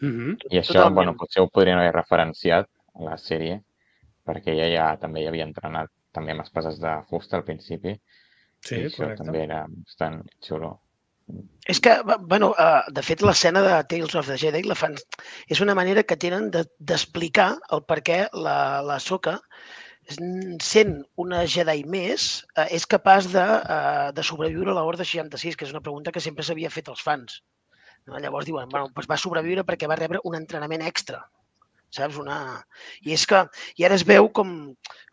Mm 0.00 0.12
-hmm. 0.14 0.36
I 0.50 0.58
això, 0.58 0.72
Totalment. 0.72 0.94
bueno, 0.94 1.16
potser 1.20 1.42
ho 1.42 1.48
podrien 1.48 1.78
haver 1.78 1.92
referenciat 1.94 2.66
a 2.94 3.02
la 3.04 3.16
sèrie, 3.16 3.60
perquè 4.24 4.54
ella 4.54 4.68
ja 4.76 4.96
també 4.96 5.20
hi 5.22 5.28
havia 5.28 5.44
entrenat 5.44 5.90
també 6.12 6.32
amb 6.32 6.40
espases 6.46 6.80
de 6.80 6.92
fusta 7.10 7.36
al 7.36 7.44
principi. 7.44 8.00
Sí, 8.60 8.74
I 8.74 8.86
això 8.86 9.02
correcte. 9.02 9.24
també 9.24 9.42
era 9.42 9.66
bastant 9.68 10.22
xulo. 10.40 10.80
És 11.68 11.80
que, 11.84 11.94
bueno, 12.30 12.54
uh, 12.56 12.86
de 12.96 13.02
fet, 13.04 13.22
l'escena 13.22 13.60
de 13.64 13.74
Tales 13.90 14.14
of 14.16 14.30
the 14.30 14.38
Jedi 14.40 14.62
la 14.64 14.76
fan... 14.78 14.94
és 15.52 15.60
una 15.64 15.74
manera 15.76 16.04
que 16.08 16.16
tenen 16.16 16.48
d'explicar 16.54 17.50
de, 17.58 17.68
el 17.76 17.84
per 17.90 17.98
què 18.06 18.18
la, 18.46 18.56
la 18.86 18.96
Soca, 19.04 19.36
sent 20.64 20.94
una 21.20 21.42
Jedi 21.44 21.84
més, 21.96 22.28
uh, 22.56 22.64
és 22.72 22.88
capaç 22.88 23.28
de, 23.34 23.44
uh, 23.44 24.08
de 24.16 24.24
sobreviure 24.24 24.72
a 24.72 24.78
l'Ordre 24.80 25.04
66, 25.04 25.58
que 25.58 25.68
és 25.68 25.74
una 25.76 25.84
pregunta 25.84 26.14
que 26.14 26.24
sempre 26.24 26.46
s'havia 26.46 26.72
fet 26.72 26.88
als 26.88 27.04
fans. 27.04 27.42
No? 28.08 28.16
Llavors 28.16 28.48
diuen, 28.48 28.70
bueno, 28.72 28.88
doncs 28.94 29.10
va 29.10 29.20
sobreviure 29.20 29.66
perquè 29.68 29.90
va 29.90 30.00
rebre 30.00 30.24
un 30.24 30.40
entrenament 30.40 30.86
extra 30.88 31.26
saps? 31.94 32.18
Una... 32.20 32.38
I 33.06 33.14
és 33.16 33.24
que, 33.28 33.42
i 33.78 33.86
ara 33.86 33.96
es 33.98 34.04
veu 34.08 34.28
com, 34.34 34.54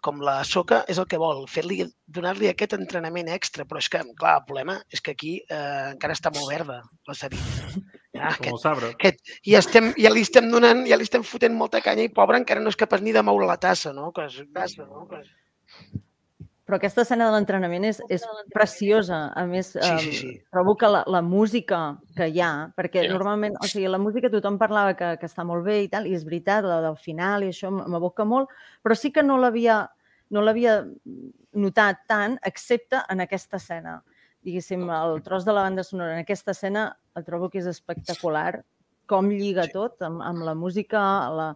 com 0.05 0.21
la 0.25 0.37
soca 0.47 0.83
és 0.91 0.99
el 1.01 1.07
que 1.11 1.19
vol, 1.21 1.43
fer-li, 1.51 1.81
donar-li 2.17 2.49
aquest 2.51 2.75
entrenament 2.77 3.31
extra, 3.33 3.65
però 3.69 3.81
és 3.83 3.89
que, 3.91 4.01
clar, 4.19 4.37
el 4.39 4.47
problema 4.49 4.77
és 4.93 5.03
que 5.03 5.15
aquí 5.15 5.35
eh, 5.45 5.91
encara 5.93 6.17
està 6.17 6.33
molt 6.35 6.51
verda 6.51 6.81
la 7.07 7.17
Sabina. 7.17 7.69
Ja, 8.15 8.29
aquest, 8.33 8.61
sabre. 8.63 8.93
Aquest, 8.97 9.23
ja, 9.41 9.61
estem, 9.61 9.91
ja 10.01 10.13
li 10.13 10.25
estem 10.25 10.49
donant, 10.51 10.85
ja 10.89 10.99
li 10.99 11.07
estem 11.07 11.25
fotent 11.27 11.55
molta 11.57 11.83
canya 11.85 12.07
i 12.07 12.13
pobre 12.13 12.41
encara 12.41 12.63
no 12.63 12.73
és 12.73 12.79
capaç 12.79 13.05
ni 13.05 13.15
de 13.15 13.23
moure 13.25 13.49
la 13.49 13.59
tassa, 13.61 13.95
no? 13.95 14.11
Que 14.15 14.27
és, 14.29 14.41
no? 14.81 15.07
Que 15.11 15.23
és... 15.23 15.33
Però 16.65 16.79
aquesta 16.79 17.03
escena 17.05 17.27
de 17.27 17.35
l'entrenament 17.35 17.83
és, 17.85 17.99
és 18.09 18.23
preciosa. 18.53 19.19
A 19.37 19.43
més, 19.45 19.67
sí, 19.75 19.97
sí, 20.01 20.13
sí. 20.17 20.29
Eh, 20.33 20.45
trobo 20.53 20.73
que 20.81 20.89
la, 20.89 21.03
la 21.13 21.21
música 21.21 21.81
que 22.17 22.25
hi 22.33 22.41
ha, 22.41 22.51
perquè 22.73 23.03
yeah. 23.03 23.13
normalment, 23.13 23.59
o 23.61 23.69
sigui, 23.69 23.85
la 23.91 24.01
música 24.01 24.31
tothom 24.33 24.57
parlava 24.57 24.95
que, 24.97 25.11
que 25.21 25.29
està 25.29 25.45
molt 25.45 25.67
bé 25.67 25.83
i 25.83 25.91
tal, 25.91 26.09
i 26.09 26.15
és 26.17 26.25
veritat, 26.25 26.65
la 26.65 26.79
del 26.81 26.97
final 26.97 27.45
i 27.45 27.51
això 27.53 27.69
m'aboca 27.69 28.25
molt, 28.25 28.49
però 28.81 28.97
sí 28.97 29.13
que 29.13 29.23
no 29.25 29.37
l'havia 29.37 29.83
no 30.33 30.41
l'havia 30.41 30.79
notat 31.53 32.01
tant, 32.09 32.39
excepte 32.49 33.01
en 33.13 33.21
aquesta 33.21 33.59
escena. 33.61 33.99
Diguéssim, 34.45 34.83
el 34.89 35.21
tros 35.25 35.45
de 35.45 35.53
la 35.53 35.65
banda 35.65 35.85
sonora 35.85 36.17
en 36.17 36.25
aquesta 36.25 36.53
escena 36.53 36.89
el 37.17 37.25
trobo 37.25 37.49
que 37.49 37.61
és 37.61 37.69
espectacular, 37.69 38.63
com 39.09 39.29
lliga 39.29 39.67
sí. 39.69 39.73
tot 39.77 40.01
amb, 40.05 40.21
amb 40.25 40.45
la 40.45 40.55
música, 40.57 41.01
la, 41.33 41.47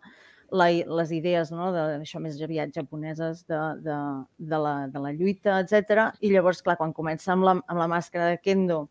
la, 0.52 0.70
les 1.00 1.12
idees 1.16 1.52
no, 1.52 1.72
de, 1.76 1.84
això 2.00 2.22
més 2.22 2.40
aviat 2.42 2.74
japoneses 2.76 3.44
de, 3.50 3.60
de, 3.86 3.98
de, 4.38 4.62
la, 4.62 4.76
de 4.92 5.04
la 5.04 5.12
lluita, 5.16 5.60
etc. 5.64 6.10
I 6.22 6.32
llavors, 6.34 6.62
clar, 6.66 6.78
quan 6.80 6.94
comença 6.96 7.34
amb 7.34 7.48
la, 7.48 7.58
amb 7.60 7.82
la 7.82 7.90
màscara 7.92 8.32
de 8.32 8.40
Kendo, 8.42 8.84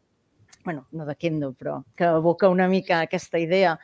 bueno, 0.64 0.86
no 0.92 1.06
de 1.08 1.16
Kendo, 1.16 1.52
però 1.58 1.82
que 1.96 2.10
evoca 2.18 2.50
una 2.52 2.68
mica 2.68 3.02
aquesta 3.06 3.40
idea 3.40 3.76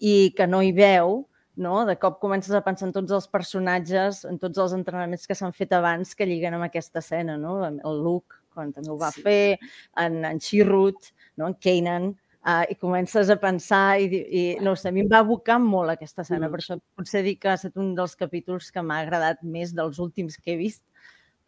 i 0.00 0.32
que 0.36 0.46
no 0.50 0.62
hi 0.62 0.72
veu, 0.74 1.22
no? 1.56 1.84
de 1.86 1.96
cop 2.00 2.18
comences 2.20 2.54
a 2.54 2.62
pensar 2.66 2.88
en 2.88 2.94
tots 2.96 3.14
els 3.14 3.28
personatges, 3.30 4.24
en 4.28 4.40
tots 4.42 4.58
els 4.58 4.74
entrenaments 4.76 5.26
que 5.26 5.36
s'han 5.38 5.54
fet 5.54 5.72
abans 5.76 6.14
que 6.14 6.26
lliguen 6.26 6.56
amb 6.56 6.66
aquesta 6.66 7.00
escena, 7.04 7.36
no? 7.38 7.60
el 7.66 8.02
Luke, 8.02 8.40
quan 8.54 8.72
també 8.74 8.90
ho 8.90 8.98
va 8.98 9.12
sí. 9.14 9.22
fer, 9.22 9.58
en, 10.00 10.24
en 10.26 10.42
Chirrut, 10.42 11.12
no? 11.38 11.50
en 11.50 11.58
Kanan, 11.62 12.12
uh, 12.44 12.64
i 12.70 12.76
comences 12.80 13.30
a 13.32 13.36
pensar 13.40 14.00
i, 14.00 14.08
i 14.08 14.44
no 14.64 14.74
sé, 14.76 14.90
a 14.90 14.94
mi 14.94 15.04
em 15.04 15.10
va 15.10 15.22
abocar 15.24 15.58
molt 15.62 15.94
aquesta 15.94 16.22
escena, 16.24 16.46
mm. 16.46 16.52
per 16.52 16.62
això 16.62 16.78
potser 16.98 17.24
dic 17.26 17.42
que 17.42 17.52
ha 17.52 17.58
estat 17.58 17.76
un 17.80 17.94
dels 17.98 18.16
capítols 18.20 18.70
que 18.74 18.84
m'ha 18.84 19.00
agradat 19.04 19.42
més 19.42 19.74
dels 19.76 20.00
últims 20.02 20.38
que 20.38 20.54
he 20.54 20.58
vist, 20.60 20.84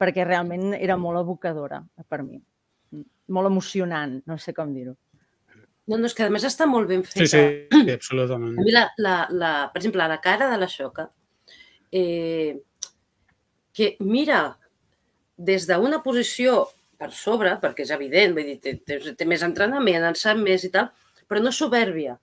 perquè 0.00 0.26
realment 0.26 0.74
era 0.76 0.98
molt 1.00 1.22
abocadora 1.22 1.82
per 2.09 2.22
mi. 2.22 2.40
Molt 3.32 3.50
emocionant, 3.50 4.20
no 4.28 4.37
sé 4.38 4.54
com 4.56 4.72
dir-ho. 4.74 4.94
No, 5.87 5.96
no, 5.96 6.06
és 6.09 6.14
que 6.18 6.26
a 6.26 6.32
més 6.35 6.44
està 6.46 6.66
molt 6.66 6.88
ben 6.90 7.04
feta. 7.06 7.22
Sí, 7.22 7.30
sí, 7.30 7.82
sí 7.87 7.94
absolutament. 7.94 8.56
A 8.59 8.64
mi, 8.64 8.72
la, 8.74 8.88
la, 8.98 9.16
la, 9.30 9.50
per 9.70 9.80
exemple, 9.80 10.06
la 10.11 10.20
cara 10.22 10.48
de 10.50 10.59
la 10.59 10.68
Xoca, 10.70 11.06
eh, 11.94 12.59
que 13.76 13.94
mira 14.00 14.40
des 15.37 15.66
d'una 15.68 16.00
posició 16.02 16.64
per 16.98 17.11
sobre, 17.14 17.56
perquè 17.62 17.85
és 17.87 17.92
evident, 17.94 18.35
vull 18.37 18.48
dir, 18.48 18.56
té, 18.62 18.76
té, 18.87 19.00
té 19.16 19.28
més 19.28 19.44
entrenament, 19.46 20.06
en 20.09 20.16
sap 20.18 20.38
més 20.40 20.64
i 20.66 20.72
tal, 20.74 20.90
però 21.28 21.42
no 21.42 21.52
soberbia. 21.52 22.16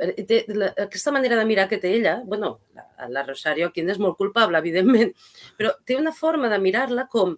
Eh, 0.00 0.24
té, 0.24 0.44
la, 0.54 0.70
aquesta 0.86 1.12
manera 1.12 1.38
de 1.40 1.44
mirar 1.48 1.68
que 1.68 1.80
té 1.82 1.92
ella, 1.98 2.20
bueno, 2.24 2.54
la, 2.76 2.86
la 3.12 3.24
Rosario 3.26 3.68
aquí 3.68 3.84
és 3.84 4.00
molt 4.00 4.18
culpable, 4.18 4.58
evidentment, 4.58 5.12
però 5.58 5.74
té 5.84 5.98
una 5.98 6.12
forma 6.16 6.48
de 6.52 6.60
mirar-la 6.62 7.06
com 7.12 7.36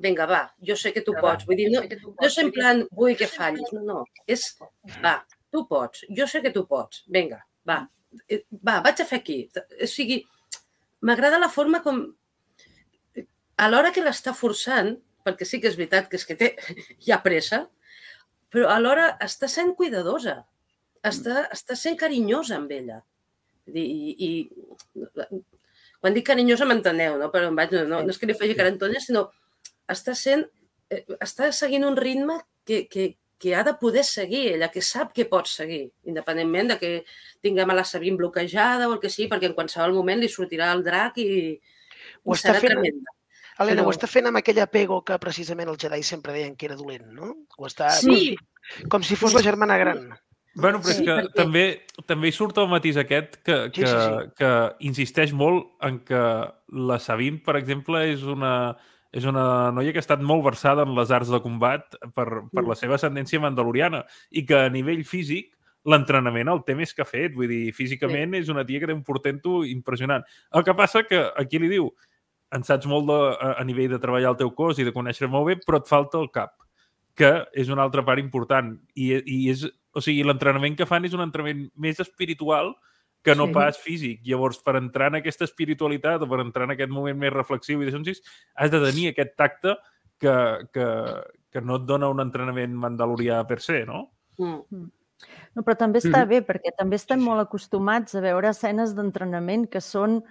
vinga, 0.00 0.26
va, 0.26 0.42
jo 0.64 0.76
sé 0.76 0.94
que 0.94 1.04
tu 1.04 1.14
va, 1.16 1.20
pots. 1.20 1.46
Vull 1.48 1.58
dir, 1.60 1.68
no, 1.72 1.82
no 1.84 2.26
és 2.26 2.38
en 2.40 2.50
plan, 2.54 2.82
vull 2.96 3.16
que 3.18 3.28
fallis, 3.28 3.68
no, 3.76 3.82
no. 3.84 3.98
És, 4.26 4.46
va, 5.04 5.18
tu 5.52 5.66
pots, 5.68 6.06
jo 6.16 6.26
sé 6.30 6.40
que 6.44 6.52
tu 6.54 6.64
pots, 6.68 7.04
vinga, 7.12 7.42
va, 7.68 7.82
eh, 8.26 8.42
va, 8.56 8.80
vaig 8.86 9.02
a 9.02 9.08
fer 9.08 9.20
aquí. 9.20 9.42
O 9.76 9.88
sigui, 9.90 10.22
m'agrada 11.06 11.40
la 11.42 11.52
forma 11.52 11.82
com, 11.84 12.02
a 13.60 13.68
l'hora 13.68 13.92
que 13.92 14.04
l'està 14.04 14.32
forçant, 14.36 14.94
perquè 15.26 15.46
sí 15.48 15.60
que 15.60 15.70
és 15.70 15.78
veritat 15.78 16.08
que 16.10 16.18
és 16.20 16.26
que 16.28 16.36
té, 16.38 16.54
hi 17.04 17.12
ha 17.12 17.20
pressa, 17.24 17.64
però 18.50 18.70
alhora 18.72 19.12
està 19.22 19.48
sent 19.50 19.74
cuidadosa, 19.78 20.40
està, 21.06 21.46
està 21.54 21.76
sent 21.78 21.98
carinyosa 22.00 22.58
amb 22.58 22.72
ella. 22.74 23.00
I, 23.70 23.82
i, 23.84 24.26
i 24.26 25.00
quan 26.00 26.16
dic 26.16 26.26
carinyosa 26.26 26.66
m'enteneu, 26.66 27.18
no? 27.20 27.28
Però 27.32 27.52
vaig, 27.54 27.76
no, 27.76 27.84
no, 27.86 28.00
no 28.06 28.12
és 28.12 28.18
que 28.18 28.26
li 28.26 28.36
faci 28.36 28.56
carantonya, 28.58 29.02
sinó 29.04 29.28
està 29.90 30.16
sent, 30.18 30.46
eh, 30.90 31.04
està 31.20 31.50
seguint 31.54 31.86
un 31.86 31.98
ritme 31.98 32.40
que, 32.66 32.84
que, 32.90 33.12
que 33.40 33.54
ha 33.56 33.62
de 33.66 33.74
poder 33.80 34.04
seguir, 34.04 34.42
ella 34.54 34.70
que 34.72 34.82
sap 34.84 35.14
que 35.16 35.28
pot 35.28 35.48
seguir, 35.50 35.84
independentment 36.08 36.74
de 36.74 36.78
que 36.80 36.90
tinguem 37.44 37.70
a 37.70 37.78
la 37.78 37.86
Sabine 37.88 38.18
bloquejada 38.20 38.88
o 38.88 38.96
el 38.96 39.00
que 39.02 39.12
sigui, 39.12 39.30
perquè 39.30 39.50
en 39.50 39.56
qualsevol 39.58 39.96
moment 39.96 40.20
li 40.20 40.28
sortirà 40.32 40.72
el 40.74 40.84
drac 40.86 41.16
i, 41.22 41.30
ho 42.24 42.36
i 42.36 42.40
serà 42.40 42.60
fent, 42.60 42.74
tremenda. 42.74 43.16
Helena, 43.60 43.82
però... 43.82 43.90
ho 43.90 43.94
està 43.94 44.08
fent 44.08 44.30
amb 44.30 44.40
aquell 44.40 44.60
apego 44.62 45.02
que 45.04 45.18
precisament 45.20 45.68
els 45.68 45.80
Jedi 45.82 46.02
sempre 46.06 46.34
deien 46.36 46.56
que 46.56 46.68
era 46.70 46.78
dolent, 46.78 47.06
no? 47.12 47.34
Ho 47.58 47.68
està... 47.68 47.92
Sí. 48.00 48.34
Com 48.92 49.02
si 49.02 49.16
fos 49.18 49.34
la 49.34 49.42
germana 49.42 49.76
gran. 49.80 50.04
Bueno, 50.54 50.80
però 50.82 50.92
és 50.92 51.00
que 51.00 51.10
perquè... 51.10 51.34
també, 51.36 51.64
també 52.10 52.30
hi 52.30 52.34
surt 52.34 52.58
el 52.58 52.68
matís 52.70 52.98
aquest 53.00 53.36
que, 53.44 53.56
que, 53.74 53.84
sí, 53.84 53.86
sí, 53.86 53.98
sí. 54.06 54.30
que 54.38 54.50
insisteix 54.88 55.34
molt 55.36 55.70
en 55.86 56.00
que 56.06 56.22
la 56.90 56.98
Sabine, 57.02 57.40
per 57.44 57.56
exemple, 57.58 58.02
és 58.10 58.24
una, 58.26 58.52
és 59.14 59.26
una 59.30 59.44
noia 59.74 59.94
que 59.94 60.02
ha 60.02 60.06
estat 60.06 60.22
molt 60.26 60.44
versada 60.46 60.86
en 60.86 60.94
les 60.98 61.14
arts 61.14 61.30
de 61.30 61.40
combat 61.44 61.96
per, 62.16 62.28
per 62.50 62.66
la 62.66 62.78
seva 62.78 62.98
ascendència 62.98 63.42
mandaloriana 63.42 64.04
i 64.30 64.44
que 64.46 64.58
a 64.58 64.70
nivell 64.72 65.04
físic 65.06 65.52
l'entrenament 65.88 66.50
el 66.52 66.62
té 66.66 66.76
més 66.76 66.92
que 66.94 67.06
fet. 67.08 67.34
Vull 67.36 67.50
dir, 67.50 67.64
físicament 67.76 68.34
sí. 68.34 68.44
és 68.44 68.52
una 68.52 68.66
tia 68.68 68.82
que 68.82 68.90
té 68.90 68.96
un 68.96 69.06
portento 69.06 69.62
impressionant. 69.64 70.26
El 70.54 70.66
que 70.66 70.76
passa 70.76 71.06
que 71.08 71.24
aquí 71.40 71.62
li 71.62 71.70
diu 71.72 71.90
en 72.54 72.66
saps 72.66 72.88
molt 72.90 73.06
de, 73.08 73.18
a, 73.32 73.52
a 73.60 73.64
nivell 73.66 73.92
de 73.94 74.00
treballar 74.02 74.34
el 74.34 74.40
teu 74.40 74.52
cos 74.56 74.80
i 74.80 74.86
de 74.86 74.94
conèixer 74.94 75.28
molt 75.30 75.48
bé, 75.48 75.56
però 75.64 75.80
et 75.80 75.90
falta 75.90 76.18
el 76.20 76.30
cap, 76.34 76.56
que 77.18 77.32
és 77.58 77.70
una 77.70 77.84
altra 77.86 78.04
part 78.06 78.22
important. 78.22 78.74
I, 78.94 79.12
i 79.20 79.40
és, 79.52 79.66
o 79.94 80.02
sigui, 80.04 80.24
l'entrenament 80.26 80.78
que 80.78 80.88
fan 80.88 81.06
és 81.06 81.16
un 81.16 81.24
entrenament 81.24 81.68
més 81.76 82.00
espiritual 82.02 82.74
que 83.22 83.34
no 83.36 83.46
sí. 83.50 83.54
pas 83.54 83.78
físic. 83.78 84.22
Llavors, 84.26 84.60
per 84.64 84.76
entrar 84.80 85.10
en 85.12 85.20
aquesta 85.20 85.46
espiritualitat 85.46 86.22
o 86.24 86.28
per 86.30 86.40
entrar 86.42 86.66
en 86.68 86.74
aquest 86.76 86.92
moment 86.92 87.18
més 87.20 87.34
reflexiu 87.34 87.82
i 87.82 87.88
de 87.88 87.94
sonsis, 87.94 88.22
has 88.56 88.72
de 88.72 88.80
tenir 88.82 89.10
aquest 89.10 89.36
tacte 89.38 89.76
que, 90.20 90.36
que, 90.72 90.86
que 91.52 91.62
no 91.64 91.80
et 91.80 91.84
dona 91.88 92.10
un 92.12 92.22
entrenament 92.24 92.74
mandalorià 92.76 93.42
per 93.48 93.60
se, 93.64 93.84
no? 93.88 94.08
Mm. 94.38 94.64
mm. 94.70 94.88
No, 95.52 95.60
però 95.66 95.74
també 95.76 96.00
està 96.00 96.22
mm. 96.22 96.28
bé, 96.30 96.38
perquè 96.48 96.70
també 96.72 96.96
estem 96.96 97.20
molt 97.20 97.42
acostumats 97.42 98.14
a 98.16 98.22
veure 98.24 98.48
escenes 98.54 98.94
d'entrenament 98.96 99.66
que 99.68 99.82
són 99.84 100.22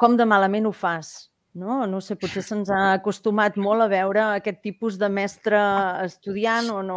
com 0.00 0.16
de 0.16 0.24
malament 0.24 0.64
ho 0.64 0.72
fas. 0.72 1.29
No? 1.52 1.80
no 1.90 1.98
sé, 1.98 2.14
potser 2.14 2.44
se'ns 2.46 2.68
ha 2.70 2.92
acostumat 2.94 3.56
molt 3.58 3.82
a 3.82 3.88
veure 3.90 4.20
aquest 4.36 4.60
tipus 4.62 4.98
de 5.00 5.08
mestre 5.10 5.58
estudiant 6.04 6.68
on, 6.70 6.92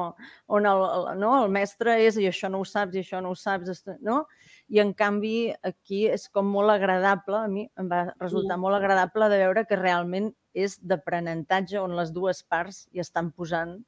on 0.45 0.67
el, 0.69 0.83
el, 0.85 1.07
no? 1.17 1.31
el 1.41 1.49
mestre 1.53 1.95
és 2.05 2.19
i 2.21 2.27
això 2.29 2.51
no 2.53 2.61
ho 2.61 2.67
saps 2.69 2.93
i 2.93 3.01
això 3.01 3.21
no 3.23 3.31
ho 3.33 3.39
saps, 3.39 3.81
no? 4.05 4.19
I 4.69 4.83
en 4.83 4.93
canvi 4.93 5.49
aquí 5.65 6.03
és 6.05 6.27
com 6.29 6.45
molt 6.53 6.69
agradable, 6.75 7.39
a 7.41 7.49
mi 7.49 7.65
em 7.81 7.89
va 7.89 8.05
resultar 8.21 8.59
molt 8.61 8.77
agradable 8.77 9.31
de 9.33 9.41
veure 9.41 9.65
que 9.69 9.79
realment 9.79 10.29
és 10.53 10.77
d'aprenentatge 10.77 11.81
on 11.81 11.97
les 11.97 12.13
dues 12.13 12.43
parts 12.45 12.85
hi 12.93 13.01
estan 13.01 13.33
posant 13.33 13.79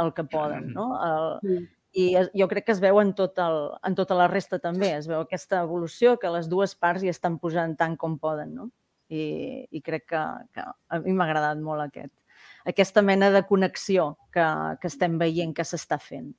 el 0.00 0.12
que 0.16 0.24
poden, 0.24 0.72
no? 0.72 0.88
El, 1.04 1.66
i 1.94 2.06
jo 2.34 2.48
crec 2.50 2.66
que 2.66 2.74
es 2.74 2.80
veu 2.82 2.98
en, 2.98 3.12
tot 3.14 3.38
el, 3.38 3.58
en 3.86 3.94
tota 3.94 4.16
la 4.18 4.26
resta 4.30 4.58
també, 4.58 4.90
es 4.96 5.06
veu 5.10 5.20
aquesta 5.22 5.60
evolució 5.62 6.16
que 6.18 6.32
les 6.34 6.48
dues 6.50 6.74
parts 6.74 7.04
hi 7.04 7.12
estan 7.12 7.38
posant 7.38 7.76
tant 7.78 7.94
com 8.00 8.16
poden, 8.18 8.56
no? 8.56 8.70
I, 9.08 9.24
i 9.70 9.82
crec 9.84 10.06
que, 10.12 10.22
que 10.54 10.64
a 10.64 11.00
mi 11.04 11.12
m'ha 11.12 11.26
agradat 11.28 11.60
molt 11.60 11.84
aquest, 11.86 12.14
aquesta 12.64 13.02
mena 13.02 13.30
de 13.30 13.44
connexió 13.46 14.14
que, 14.32 14.46
que 14.80 14.90
estem 14.90 15.18
veient 15.20 15.54
que 15.56 15.66
s'està 15.68 16.00
fent 16.00 16.32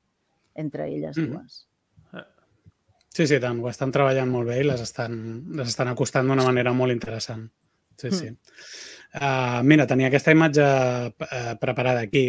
entre 0.55 0.89
elles 0.89 1.17
mm-hmm. 1.17 1.31
dues. 1.31 1.61
Mm 1.61 1.69
-hmm. 1.69 1.75
Sí, 3.15 3.27
sí, 3.27 3.39
tant. 3.39 3.61
Ho 3.63 3.69
estan 3.69 3.93
treballant 3.95 4.27
molt 4.27 4.49
bé 4.49 4.59
i 4.59 4.63
les 4.67 4.81
estan, 4.81 5.13
les 5.55 5.69
estan 5.71 5.87
acostant 5.87 6.27
d'una 6.27 6.43
manera 6.43 6.73
molt 6.73 6.91
interessant. 6.91 7.45
Sí, 7.95 8.11
sí. 8.11 8.27
Mm. 8.27 8.37
Uh, 9.15 9.61
mira, 9.63 9.85
tenia 9.87 10.09
aquesta 10.09 10.33
imatge 10.35 10.65
uh, 10.65 11.53
preparada 11.61 12.01
aquí, 12.03 12.25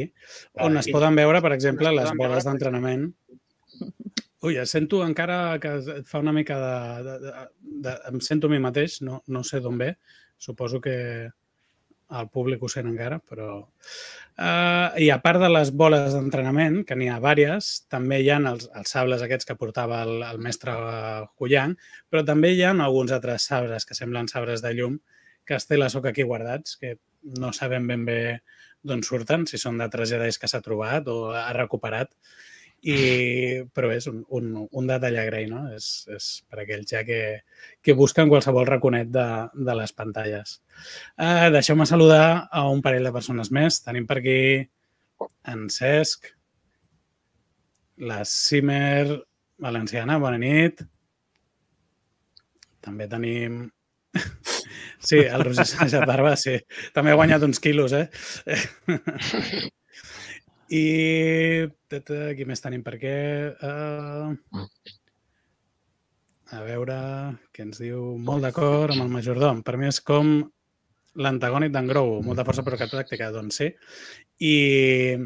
on 0.62 0.79
es 0.79 0.87
poden 0.94 1.18
veure, 1.18 1.40
per 1.42 1.51
exemple, 1.57 1.90
les 1.90 2.12
boles 2.14 2.46
d'entrenament. 2.46 3.09
Ui, 4.46 4.61
sento 4.70 5.01
encara 5.03 5.59
que 5.59 5.72
et 5.96 6.07
fa 6.07 6.20
una 6.22 6.33
mica 6.37 6.61
de, 6.62 7.03
de, 7.03 7.16
de, 7.25 7.35
de... 7.88 7.96
Em 8.12 8.22
sento 8.22 8.46
a 8.46 8.55
mi 8.55 8.62
mateix, 8.62 9.01
no, 9.03 9.25
no 9.27 9.42
sé 9.42 9.59
d'on 9.64 9.83
ve, 9.83 9.96
Suposo 10.38 10.81
que 10.85 10.96
el 12.16 12.29
públic 12.31 12.62
ho 12.62 12.70
sent 12.70 12.87
encara, 12.90 13.18
però... 13.18 13.64
Uh, 14.37 14.92
I 15.01 15.09
a 15.11 15.16
part 15.25 15.40
de 15.40 15.49
les 15.49 15.72
boles 15.72 16.12
d'entrenament, 16.12 16.83
que 16.87 16.94
n'hi 16.94 17.09
ha 17.09 17.16
vàries, 17.25 17.70
també 17.90 18.20
hi 18.20 18.29
ha 18.31 18.37
els, 18.53 18.68
els 18.77 18.92
sables 18.92 19.25
aquests 19.25 19.49
que 19.49 19.57
portava 19.59 20.03
el, 20.05 20.20
el 20.29 20.40
mestre 20.44 20.75
Cullant, 21.40 21.75
però 22.12 22.22
també 22.29 22.53
hi 22.53 22.62
ha 22.62 22.75
alguns 22.77 23.14
altres 23.16 23.49
sabres 23.49 23.88
que 23.88 23.96
semblen 23.96 24.29
sabres 24.29 24.62
de 24.62 24.75
llum 24.77 25.01
que 25.46 25.55
es 25.57 25.68
té 25.70 25.79
la 25.79 25.88
soca 25.88 26.11
aquí 26.11 26.27
guardats, 26.27 26.77
que 26.77 26.99
no 27.38 27.53
sabem 27.55 27.87
ben 27.88 28.05
bé 28.05 28.18
d'on 28.87 29.03
surten, 29.07 29.46
si 29.46 29.59
són 29.62 29.79
d'altres 29.81 30.11
jedais 30.11 30.38
que 30.42 30.51
s'ha 30.51 30.62
trobat 30.62 31.09
o 31.09 31.31
ha 31.31 31.53
recuperat. 31.57 32.11
I, 32.87 33.62
però 33.75 33.89
és 33.91 34.07
un, 34.11 34.21
un, 34.37 34.51
un 34.71 34.87
detall 34.87 35.17
a 35.17 35.23
agrair, 35.25 35.49
no? 35.51 35.65
És, 35.75 36.07
és 36.12 36.29
per 36.47 36.61
aquells 36.62 36.93
ja 36.93 37.03
que, 37.09 37.21
que 37.83 37.97
busquen 37.99 38.31
qualsevol 38.31 38.69
raconet 38.69 39.11
de, 39.11 39.27
de 39.57 39.77
les 39.81 39.95
pantalles. 39.97 40.61
Uh, 41.17 41.49
Deixeu-me 41.55 41.87
saludar 41.89 42.47
a 42.53 42.67
un 42.71 42.83
parell 42.85 43.09
de 43.09 43.15
persones 43.17 43.51
més. 43.55 43.81
Tenim 43.83 44.07
per 44.07 44.21
aquí 44.21 44.41
en 45.51 45.67
Cesc, 45.73 46.31
la 48.07 48.21
Simer 48.29 49.25
Valenciana, 49.59 50.21
bona 50.23 50.39
nit. 50.43 50.85
També 52.85 53.09
tenim... 53.11 53.65
Sí, 55.07 55.19
el 55.21 55.45
Roger 55.45 55.67
Sánchez 55.69 56.03
Barba, 56.09 56.33
sí. 56.41 56.57
També 56.95 57.12
ha 57.12 57.19
guanyat 57.19 57.45
uns 57.47 57.61
quilos, 57.62 57.93
eh? 57.95 58.09
I 60.72 61.68
qui 61.90 62.46
més 62.48 62.62
tenim 62.62 62.83
per 62.87 62.96
què? 62.98 63.16
Uh, 63.62 64.64
a 66.57 66.61
veure, 66.62 66.98
què 67.55 67.64
ens 67.66 67.81
diu? 67.83 68.16
Molt 68.22 68.46
d'acord 68.46 68.94
amb 68.94 69.05
el 69.07 69.12
majordom. 69.12 69.62
Per 69.66 69.76
mi 69.79 69.88
és 69.90 70.00
com 70.02 70.38
l'antagònic 71.16 71.72
d'en 71.74 71.88
Grou, 71.90 72.20
molta 72.26 72.44
força 72.46 72.64
però 72.66 72.79
que 72.79 72.90
pràctica, 72.90 73.31
doncs 73.35 73.61
sí. 73.62 73.70
I, 74.44 75.16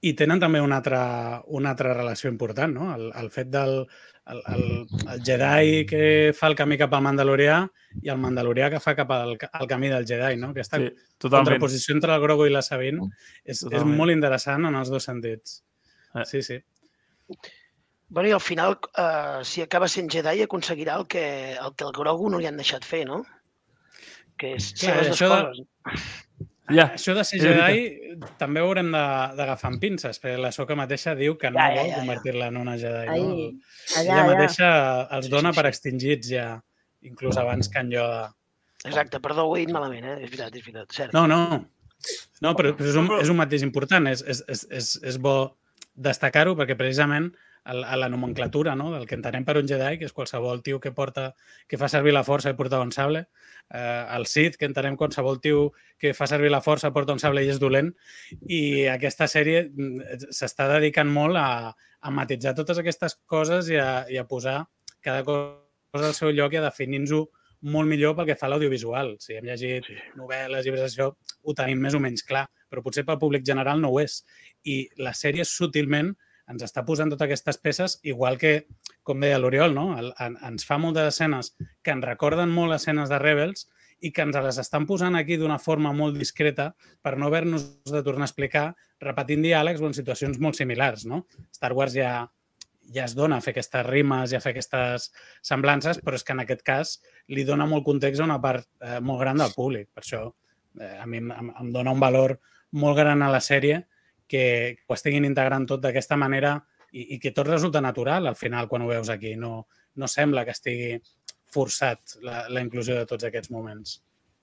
i 0.00 0.12
tenen 0.18 0.42
també 0.42 0.60
una 0.64 0.80
altra, 0.80 1.02
una 1.46 1.74
altra 1.74 1.94
relació 1.94 2.32
important, 2.32 2.74
no? 2.74 2.90
El, 2.96 3.10
el 3.20 3.30
fet 3.32 3.52
del 3.52 3.84
el, 4.30 4.42
el, 4.54 4.64
el 5.12 5.22
Jedi 5.26 5.84
que 5.86 6.02
fa 6.36 6.50
el 6.50 6.56
camí 6.58 6.78
cap 6.80 6.94
al 6.94 7.04
Mandalorià 7.04 7.60
i 8.02 8.12
el 8.12 8.20
Mandalorià 8.22 8.70
que 8.72 8.80
fa 8.82 8.94
cap 8.98 9.10
al, 9.14 9.36
al 9.36 9.70
camí 9.70 9.90
del 9.92 10.06
Jedi, 10.08 10.38
no? 10.40 10.52
Aquesta 10.54 10.80
sí, 10.80 10.90
contraposició 11.26 11.96
entre 11.96 12.14
el 12.14 12.22
Grogu 12.22 12.46
i 12.46 12.54
la 12.54 12.62
Sabine 12.66 13.08
és, 13.44 13.64
és 13.64 13.86
molt 13.86 14.14
interessant 14.14 14.68
en 14.68 14.78
els 14.80 14.92
dos 14.92 15.08
sentits. 15.10 15.60
Eh. 16.14 16.26
Sí, 16.28 16.42
sí. 16.46 16.60
Bueno, 18.10 18.28
i 18.28 18.32
al 18.34 18.42
final, 18.42 18.78
eh, 18.98 19.42
si 19.46 19.62
acaba 19.62 19.88
sent 19.88 20.10
Jedi, 20.10 20.42
aconseguirà 20.42 20.96
el 20.98 21.06
que 21.06 21.26
el, 21.52 21.74
que 21.76 21.86
el 21.86 21.94
Grogu 21.94 22.30
no 22.30 22.40
li 22.42 22.48
han 22.50 22.58
deixat 22.58 22.86
fer, 22.86 23.04
no? 23.06 23.22
Que 24.40 24.56
és 24.58 24.72
ser 24.80 24.96
les. 24.98 25.60
Ja. 26.74 26.86
Això 26.96 27.14
de 27.16 27.24
ser 27.26 27.40
Jedi 27.42 27.84
també 28.40 28.62
ho 28.62 28.68
haurem 28.70 28.90
d'agafar 28.92 29.72
amb 29.72 29.82
pinces, 29.82 30.20
perquè 30.22 30.38
la 30.40 30.52
Soca 30.54 30.76
mateixa 30.78 31.14
diu 31.18 31.36
que 31.40 31.52
no 31.52 31.60
ja, 31.60 31.70
ja, 31.74 31.82
vol 31.82 31.90
ja, 31.90 32.00
convertir-la 32.00 32.50
en 32.52 32.60
una 32.60 32.76
Jedi. 32.80 33.06
Ai, 33.14 33.22
no? 33.24 33.48
Allà, 34.00 34.16
Ella 34.16 34.26
mateixa 34.28 34.68
ja. 34.68 35.02
els 35.18 35.30
dona 35.32 35.54
per 35.56 35.66
extingits 35.70 36.32
ja, 36.32 36.46
inclús 37.06 37.40
abans 37.40 37.70
que 37.72 37.82
en 37.82 37.92
Yoda. 37.94 38.30
Exacte, 38.84 39.20
perdó, 39.20 39.44
ho 39.48 39.56
he 39.56 39.66
dit 39.66 39.74
malament, 39.74 40.06
eh? 40.06 40.16
És 40.24 40.30
veritat, 40.30 40.56
és 40.56 40.64
veritat, 40.64 40.96
cert. 40.96 41.16
No, 41.16 41.26
no. 41.28 41.60
No, 42.40 42.54
però, 42.56 42.72
però 42.76 42.88
és, 42.88 42.96
un, 42.96 43.10
és 43.20 43.28
un 43.28 43.36
mateix 43.36 43.64
important. 43.66 44.08
És, 44.08 44.22
és, 44.24 44.40
és, 44.48 44.64
és, 44.78 44.92
és 45.12 45.18
bo 45.20 45.36
destacar-ho 46.00 46.54
perquè 46.56 46.78
precisament 46.78 47.28
a, 47.64 47.72
a 47.72 47.96
la 47.96 48.08
nomenclatura 48.08 48.74
no? 48.76 48.90
del 48.94 49.06
que 49.06 49.16
entenem 49.18 49.44
per 49.44 49.56
un 49.60 49.68
Jedi, 49.68 49.98
que 50.00 50.08
és 50.08 50.14
qualsevol 50.16 50.62
tio 50.66 50.80
que 50.80 50.92
porta 50.96 51.30
que 51.68 51.78
fa 51.80 51.88
servir 51.92 52.14
la 52.16 52.24
força 52.26 52.52
i 52.52 52.58
porta 52.58 52.80
un 52.80 52.92
sable, 52.92 53.26
eh, 53.70 54.04
el 54.16 54.26
Sith, 54.26 54.56
que 54.60 54.68
entenem 54.68 54.96
qualsevol 55.00 55.40
tio 55.40 55.70
que 56.00 56.14
fa 56.16 56.28
servir 56.30 56.52
la 56.52 56.62
força, 56.64 56.92
porta 56.94 57.16
un 57.16 57.22
sable 57.22 57.44
i 57.44 57.50
és 57.52 57.60
dolent, 57.62 57.92
i 58.48 58.86
aquesta 58.92 59.28
sèrie 59.30 59.66
mm, 59.68 60.30
s'està 60.36 60.68
dedicant 60.74 61.10
molt 61.10 61.40
a, 61.40 61.74
a 61.74 62.14
matitzar 62.14 62.54
totes 62.58 62.80
aquestes 62.80 63.18
coses 63.26 63.68
i 63.72 63.80
a, 63.80 63.90
i 64.08 64.20
a 64.20 64.26
posar 64.28 64.62
cada 65.00 65.24
cosa 65.24 66.08
al 66.08 66.16
seu 66.16 66.32
lloc 66.32 66.54
i 66.54 66.60
a 66.60 66.66
definir-nos-ho 66.68 67.26
molt 67.60 67.88
millor 67.88 68.14
pel 68.16 68.30
que 68.30 68.36
fa 68.40 68.46
a 68.48 68.54
l'audiovisual. 68.54 69.14
Si 69.20 69.36
hem 69.36 69.44
llegit 69.44 69.84
sí. 69.84 69.96
novel·les, 70.16 70.64
llibres, 70.64 70.86
això 70.86 71.10
ho 71.12 71.54
tenim 71.56 71.82
més 71.84 71.96
o 71.96 72.00
menys 72.00 72.24
clar, 72.24 72.46
però 72.70 72.82
potser 72.84 73.04
pel 73.04 73.20
públic 73.20 73.44
general 73.46 73.82
no 73.82 73.90
ho 73.92 74.00
és. 74.00 74.22
I 74.64 74.82
la 75.04 75.12
sèrie 75.16 75.44
sutilment 75.44 76.14
ens 76.50 76.64
està 76.66 76.84
posant 76.86 77.12
totes 77.12 77.26
aquestes 77.26 77.58
peces, 77.62 77.98
igual 78.02 78.38
que, 78.38 78.66
com 79.06 79.22
deia 79.22 79.38
l'Oriol, 79.38 79.74
no? 79.76 79.92
El, 79.98 80.10
en, 80.22 80.36
ens 80.50 80.66
fa 80.66 80.78
moltes 80.82 81.12
escenes 81.12 81.54
que 81.84 81.94
ens 81.94 82.06
recorden 82.06 82.50
molt 82.52 82.76
escenes 82.76 83.12
de 83.12 83.20
Rebels 83.22 83.68
i 84.00 84.10
que 84.16 84.24
ens 84.24 84.36
les 84.40 84.58
estan 84.62 84.86
posant 84.88 85.16
aquí 85.18 85.36
d'una 85.36 85.60
forma 85.60 85.92
molt 85.96 86.16
discreta 86.18 86.70
per 87.04 87.16
no 87.20 87.28
haver-nos 87.28 87.66
de 87.92 88.02
tornar 88.02 88.26
a 88.26 88.30
explicar 88.30 88.66
repetint 89.00 89.44
diàlegs 89.44 89.80
o 89.82 89.88
en 89.88 89.96
situacions 89.96 90.40
molt 90.40 90.58
similars, 90.58 91.06
no? 91.06 91.24
Star 91.54 91.72
Wars 91.76 91.94
ja, 91.96 92.14
ja 92.94 93.06
es 93.06 93.14
dona 93.16 93.38
a 93.38 93.44
fer 93.44 93.54
aquestes 93.54 93.86
rimes 93.86 94.32
i 94.32 94.38
a 94.38 94.42
fer 94.42 94.54
aquestes 94.54 95.10
semblances, 95.46 96.00
però 96.04 96.18
és 96.18 96.24
que 96.24 96.36
en 96.36 96.44
aquest 96.44 96.64
cas 96.66 96.96
li 97.28 97.44
dona 97.48 97.68
molt 97.68 97.86
context 97.86 98.22
a 98.22 98.28
una 98.28 98.40
part 98.42 98.66
eh, 98.80 98.98
molt 99.00 99.22
gran 99.22 99.40
del 99.40 99.52
públic. 99.56 99.90
Per 99.94 100.04
això 100.04 100.24
eh, 100.80 100.96
a 100.98 101.06
mi 101.06 101.22
em, 101.22 101.52
em 101.52 101.72
dona 101.74 101.94
un 101.94 102.02
valor 102.02 102.38
molt 102.72 102.98
gran 102.98 103.22
a 103.22 103.30
la 103.32 103.42
sèrie 103.44 103.84
que 104.30 104.44
ho 104.86 104.94
estiguin 104.94 105.26
integrant 105.26 105.66
tot 105.68 105.82
d'aquesta 105.82 106.18
manera 106.20 106.54
i, 106.92 107.16
i 107.16 107.18
que 107.22 107.34
tot 107.34 107.48
resulta 107.50 107.82
natural 107.82 108.30
al 108.30 108.38
final 108.38 108.68
quan 108.70 108.84
ho 108.84 108.90
veus 108.90 109.10
aquí. 109.10 109.34
No, 109.36 109.66
no 109.96 110.08
sembla 110.10 110.44
que 110.46 110.54
estigui 110.54 110.94
forçat 111.50 112.20
la, 112.22 112.44
la 112.48 112.62
inclusió 112.62 112.94
de 112.98 113.08
tots 113.10 113.26
aquests 113.26 113.50
moments. 113.50 113.98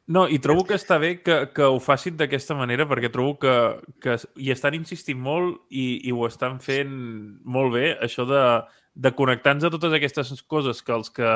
No, 0.07 0.23
i 0.31 0.39
trobo 0.39 0.63
que 0.63 0.77
està 0.79 0.95
bé 1.03 1.17
que, 1.19 1.35
que 1.51 1.67
ho 1.67 1.81
facin 1.83 2.15
d'aquesta 2.15 2.55
manera 2.55 2.85
perquè 2.87 3.09
trobo 3.11 3.33
que, 3.41 3.55
que 4.03 4.15
hi 4.39 4.53
estan 4.53 4.77
insistint 4.77 5.19
molt 5.19 5.65
i, 5.67 5.99
i 6.07 6.13
ho 6.15 6.23
estan 6.29 6.61
fent 6.63 6.93
molt 7.43 7.73
bé, 7.75 7.89
això 8.03 8.23
de, 8.29 8.43
de 8.95 9.11
connectar-nos 9.17 9.67
a 9.67 9.73
totes 9.73 9.97
aquestes 9.97 10.31
coses 10.47 10.79
que 10.81 10.95
els 10.95 11.11
que 11.11 11.33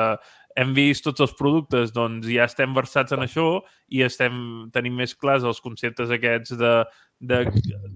hem 0.56 0.72
vist 0.76 1.04
tots 1.06 1.22
els 1.24 1.32
productes, 1.38 1.92
doncs 1.94 2.26
ja 2.28 2.46
estem 2.48 2.74
versats 2.76 3.14
en 3.14 3.24
això 3.24 3.62
i 3.92 4.02
estem 4.04 4.34
tenim 4.74 4.96
més 5.00 5.14
clars 5.16 5.46
els 5.48 5.60
conceptes 5.64 6.12
aquests 6.12 6.56
de, 6.60 6.72
de, 7.20 7.38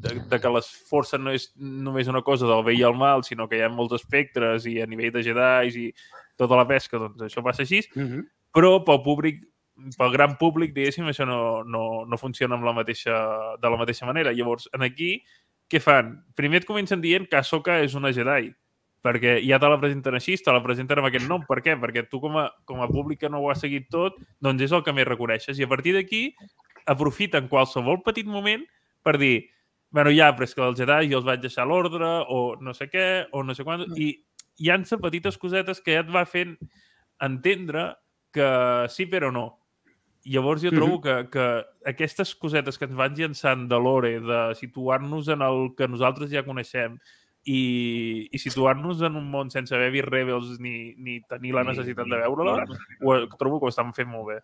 de, 0.05 0.14
de 0.31 0.38
que 0.40 0.53
les 0.55 0.71
forces 0.90 1.21
no 1.21 1.35
és 1.37 1.51
només 1.57 2.09
una 2.09 2.25
cosa 2.27 2.49
del 2.49 2.64
bé 2.66 2.77
i 2.79 2.85
el 2.87 2.97
mal, 2.97 3.25
sinó 3.27 3.49
que 3.49 3.59
hi 3.59 3.66
ha 3.66 3.73
molts 3.73 3.99
espectres 4.01 4.69
i 4.71 4.79
a 4.81 4.88
nivell 4.88 5.12
de 5.14 5.25
Jedi 5.27 5.85
i 5.85 5.90
tota 6.38 6.57
la 6.57 6.66
pesca, 6.69 7.01
doncs 7.03 7.29
això 7.29 7.45
passa 7.45 7.64
així. 7.66 7.83
Mm 7.95 8.09
-hmm. 8.09 8.25
Però 8.57 8.79
pel 8.85 9.03
públic 9.05 9.45
pel 9.99 10.12
gran 10.12 10.37
públic, 10.40 10.73
diguéssim, 10.73 11.05
això 11.05 11.27
no, 11.27 11.62
no, 11.64 12.05
no 12.09 12.16
funciona 12.16 12.55
amb 12.55 12.64
la 12.64 12.73
mateixa, 12.73 13.12
de 13.61 13.71
la 13.71 13.77
mateixa 13.77 14.07
manera. 14.07 14.33
Llavors, 14.33 14.71
en 14.73 14.83
aquí, 14.83 15.23
què 15.69 15.81
fan? 15.81 16.25
Primer 16.35 16.62
et 16.62 16.66
comencen 16.66 17.03
dient 17.03 17.29
que 17.29 17.37
Ahsoka 17.37 17.83
és 17.85 17.95
una 17.95 18.12
Jedi 18.12 18.55
perquè 19.07 19.38
ja 19.47 19.61
te 19.62 19.71
la 19.71 19.79
presenten 19.81 20.19
així, 20.19 20.37
te 20.42 20.55
la 20.55 20.62
presenten 20.64 21.01
amb 21.01 21.09
aquest 21.09 21.29
nom. 21.31 21.47
Per 21.49 21.62
què? 21.62 21.79
Perquè 21.81 22.07
tu 22.11 22.21
com 22.23 22.38
a, 22.42 22.49
com 22.69 22.83
a 22.83 22.90
públic 22.90 23.23
que 23.23 23.33
no 23.33 23.40
ho 23.40 23.51
ha 23.53 23.59
seguit 23.59 23.88
tot, 23.92 24.19
doncs 24.42 24.66
és 24.66 24.75
el 24.75 24.83
que 24.83 24.95
més 24.97 25.09
reconeixes. 25.09 25.59
I 25.59 25.66
a 25.66 25.71
partir 25.71 25.95
d'aquí 25.97 26.23
aprofiten 26.87 27.49
qualsevol 27.51 28.03
petit 28.07 28.27
moment 28.27 28.66
per 29.07 29.16
dir 29.23 29.37
bueno, 29.97 30.11
ja, 30.12 30.33
però 30.35 30.45
és 30.45 30.55
que 30.55 30.61
els 30.61 30.81
Jedi 30.81 31.11
jo 31.12 31.21
els 31.21 31.27
vaig 31.27 31.40
deixar 31.40 31.64
l'ordre, 31.64 32.09
o 32.29 32.57
no 32.61 32.75
sé 32.77 32.90
què, 32.92 33.07
o 33.33 33.42
no 33.47 33.55
sé 33.57 33.64
quan... 33.64 33.87
Mm. 33.87 33.97
I 33.97 34.09
hi 34.59 34.73
han 34.73 34.85
petites 35.03 35.38
cosetes 35.38 35.81
que 35.81 35.95
ja 35.97 36.03
et 36.05 36.11
va 36.12 36.25
fent 36.29 36.57
entendre 37.23 37.95
que 38.35 38.49
sí, 38.92 39.07
però 39.09 39.31
no. 39.33 39.47
Llavors 40.27 40.62
jo 40.62 40.73
trobo 40.75 40.99
mm 40.99 41.03
-hmm. 41.03 41.31
que, 41.31 41.31
que 41.31 41.90
aquestes 41.90 42.35
cosetes 42.35 42.79
que 42.79 42.85
ens 42.85 42.97
van 42.97 43.14
llançant 43.14 43.69
de 43.69 43.79
l'ore, 43.79 44.21
de 44.21 44.55
situar-nos 44.55 45.29
en 45.29 45.42
el 45.42 45.75
que 45.77 45.88
nosaltres 45.88 46.31
ja 46.31 46.45
coneixem, 46.45 46.99
i, 47.46 48.26
i 48.35 48.38
situar-nos 48.42 49.02
en 49.06 49.16
un 49.18 49.26
món 49.30 49.50
sense 49.54 49.74
haver 49.74 49.92
vist 49.94 50.09
Rebels 50.11 50.56
ni, 50.62 50.94
ni 50.98 51.20
tenir 51.30 51.54
la 51.54 51.64
necessitat 51.66 52.09
de 52.11 52.18
veure-la, 52.24 52.64
ho 53.06 53.18
trobo 53.38 53.61
que 53.61 53.68
ho 53.68 53.72
estan 53.72 53.92
fent 53.94 54.11
molt 54.11 54.32
bé. 54.32 54.40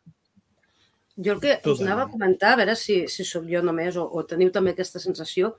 Jo 1.18 1.34
el 1.34 1.42
que 1.42 1.58
us 1.68 1.82
anava 1.82 2.06
a 2.06 2.12
comentar, 2.12 2.54
a 2.54 2.60
veure 2.62 2.76
si, 2.78 3.02
si 3.12 3.26
sóc 3.28 3.44
jo 3.50 3.60
només 3.64 3.98
o, 4.00 4.06
o 4.06 4.22
teniu 4.24 4.52
també 4.54 4.72
aquesta 4.72 5.02
sensació, 5.02 5.56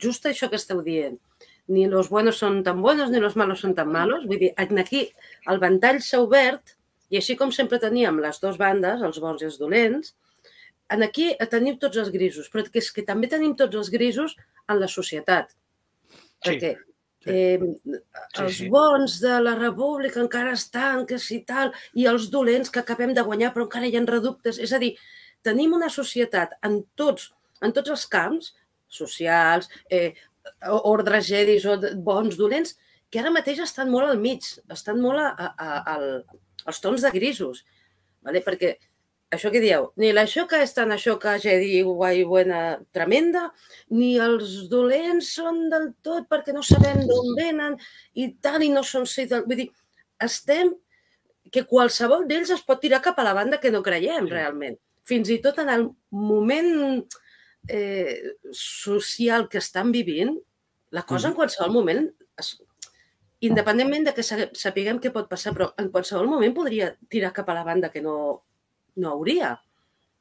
just 0.00 0.26
això 0.26 0.48
que 0.50 0.58
esteu 0.58 0.80
dient. 0.82 1.20
Ni 1.68 1.84
los 1.86 2.08
buenos 2.08 2.40
són 2.40 2.62
tan 2.64 2.80
buenos 2.82 3.12
ni 3.12 3.20
los 3.20 3.36
malos 3.36 3.60
són 3.60 3.76
tan 3.76 3.92
malos. 3.92 4.24
Vull 4.26 4.40
dir, 4.40 4.54
aquí 4.56 5.04
el 5.52 5.60
ventall 5.60 6.00
s'ha 6.00 6.22
obert 6.24 6.74
i 7.12 7.20
així 7.20 7.36
com 7.36 7.52
sempre 7.52 7.78
teníem 7.80 8.18
les 8.24 8.40
dues 8.40 8.56
bandes, 8.60 9.04
els 9.04 9.20
bons 9.20 9.44
i 9.44 9.48
els 9.48 9.60
dolents, 9.60 10.16
en 10.88 11.04
aquí 11.04 11.30
teniu 11.52 11.76
tots 11.76 12.00
els 12.00 12.10
grisos, 12.10 12.48
però 12.48 12.64
és 12.64 12.90
que 12.92 13.04
també 13.04 13.28
tenim 13.28 13.54
tots 13.56 13.76
els 13.76 13.92
grisos 13.92 14.34
en 14.68 14.80
la 14.80 14.88
societat. 14.88 15.52
Sí. 16.44 16.54
Perquè 16.54 16.74
eh, 17.26 17.58
sí, 17.58 18.42
els 18.42 18.58
sí. 18.60 18.68
bons 18.72 19.18
de 19.22 19.38
la 19.42 19.54
república 19.58 20.20
encara 20.22 20.54
estan, 20.56 21.04
que 21.06 21.18
si 21.22 21.40
tal, 21.48 21.72
i 21.94 22.06
els 22.10 22.28
dolents 22.32 22.70
que 22.70 22.82
acabem 22.82 23.14
de 23.14 23.24
guanyar 23.26 23.52
però 23.54 23.66
encara 23.66 23.88
hi 23.88 23.96
ha 23.98 24.04
reductes. 24.06 24.60
És 24.62 24.72
a 24.72 24.80
dir, 24.82 24.94
tenim 25.44 25.74
una 25.76 25.90
societat 25.92 26.56
en 26.66 26.82
tots, 26.98 27.32
en 27.62 27.74
tots 27.74 27.94
els 27.94 28.06
camps, 28.10 28.52
socials, 28.88 29.68
eh, 29.90 30.14
ordres 30.68 31.26
gedis 31.28 31.66
o 31.68 31.76
bons, 32.00 32.38
dolents, 32.38 32.76
que 33.10 33.20
ara 33.20 33.32
mateix 33.32 33.60
estan 33.64 33.90
molt 33.90 34.08
al 34.08 34.20
mig, 34.20 34.44
estan 34.72 35.00
molt 35.00 35.20
a, 35.20 35.28
a, 35.32 35.48
a, 35.48 35.96
a, 35.96 36.38
als 36.68 36.80
tons 36.84 37.04
de 37.04 37.12
grisos. 37.12 37.64
Vale? 38.24 38.42
Perquè 38.44 38.74
això 39.30 39.50
que 39.52 39.60
dieu, 39.60 39.90
ni 40.00 40.10
la 40.16 40.24
xoca 40.26 40.62
és 40.64 40.72
tan 40.76 40.94
xoca, 40.98 41.36
Jedi, 41.42 41.82
guai, 41.84 42.22
buena, 42.24 42.78
tremenda, 42.96 43.48
ni 43.92 44.16
els 44.22 44.68
dolents 44.72 45.34
són 45.36 45.66
del 45.72 45.90
tot 46.04 46.28
perquè 46.30 46.54
no 46.56 46.62
sabem 46.64 47.04
d'on 47.08 47.34
venen 47.36 47.76
i 48.14 48.30
tant 48.40 48.64
i 48.64 48.70
no 48.72 48.82
són. 48.82 49.04
Vull 49.44 49.60
dir, 49.60 49.68
estem 50.24 50.72
que 51.52 51.64
qualsevol 51.68 52.26
d'ells 52.28 52.52
es 52.56 52.64
pot 52.64 52.80
tirar 52.80 53.02
cap 53.04 53.18
a 53.20 53.26
la 53.26 53.34
banda 53.36 53.60
que 53.60 53.72
no 53.72 53.84
creiem 53.84 54.26
sí. 54.26 54.32
realment. 54.32 54.78
Fins 55.08 55.28
i 55.32 55.38
tot 55.44 55.60
en 55.60 55.68
el 55.72 55.86
moment 56.12 57.04
eh, 57.68 58.34
social 58.52 59.48
que 59.48 59.60
estan 59.60 59.92
vivint, 59.92 60.34
la 60.90 61.04
cosa 61.04 61.28
mm. 61.28 61.30
en 61.30 61.36
qualsevol 61.36 61.72
moment, 61.72 62.04
es, 62.40 62.54
independentment 63.44 64.08
de 64.08 64.16
que 64.16 64.24
sapiguem 64.24 64.98
què 65.00 65.12
pot 65.14 65.28
passar, 65.30 65.54
però 65.56 65.70
en 65.78 65.92
qualsevol 65.92 66.28
moment 66.28 66.56
podria 66.56 66.94
tirar 67.12 67.32
cap 67.36 67.48
a 67.48 67.56
la 67.60 67.64
banda 67.64 67.92
que 67.92 68.02
no, 68.04 68.16
no 68.98 69.14
hauria, 69.14 69.54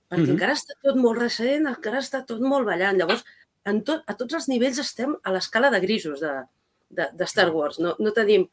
perquè 0.09 0.21
mm 0.21 0.25
-hmm. 0.25 0.35
encara 0.35 0.53
està 0.53 0.77
tot 0.83 0.95
molt 0.95 1.19
recent, 1.19 1.67
encara 1.67 1.99
està 1.99 2.23
tot 2.25 2.39
molt 2.39 2.65
ballant. 2.65 2.97
Llavors, 2.97 3.25
en 3.65 3.83
tot, 3.83 4.03
a 4.07 4.13
tots 4.15 4.33
els 4.33 4.47
nivells 4.47 4.79
estem 4.79 5.15
a 5.23 5.31
l'escala 5.31 5.69
de 5.69 5.79
grisos 5.79 6.19
de, 6.19 6.35
de, 6.89 7.09
de 7.13 7.25
Star 7.25 7.49
Wars. 7.51 7.79
No, 7.79 7.95
no 7.99 8.13
tenim 8.15 8.47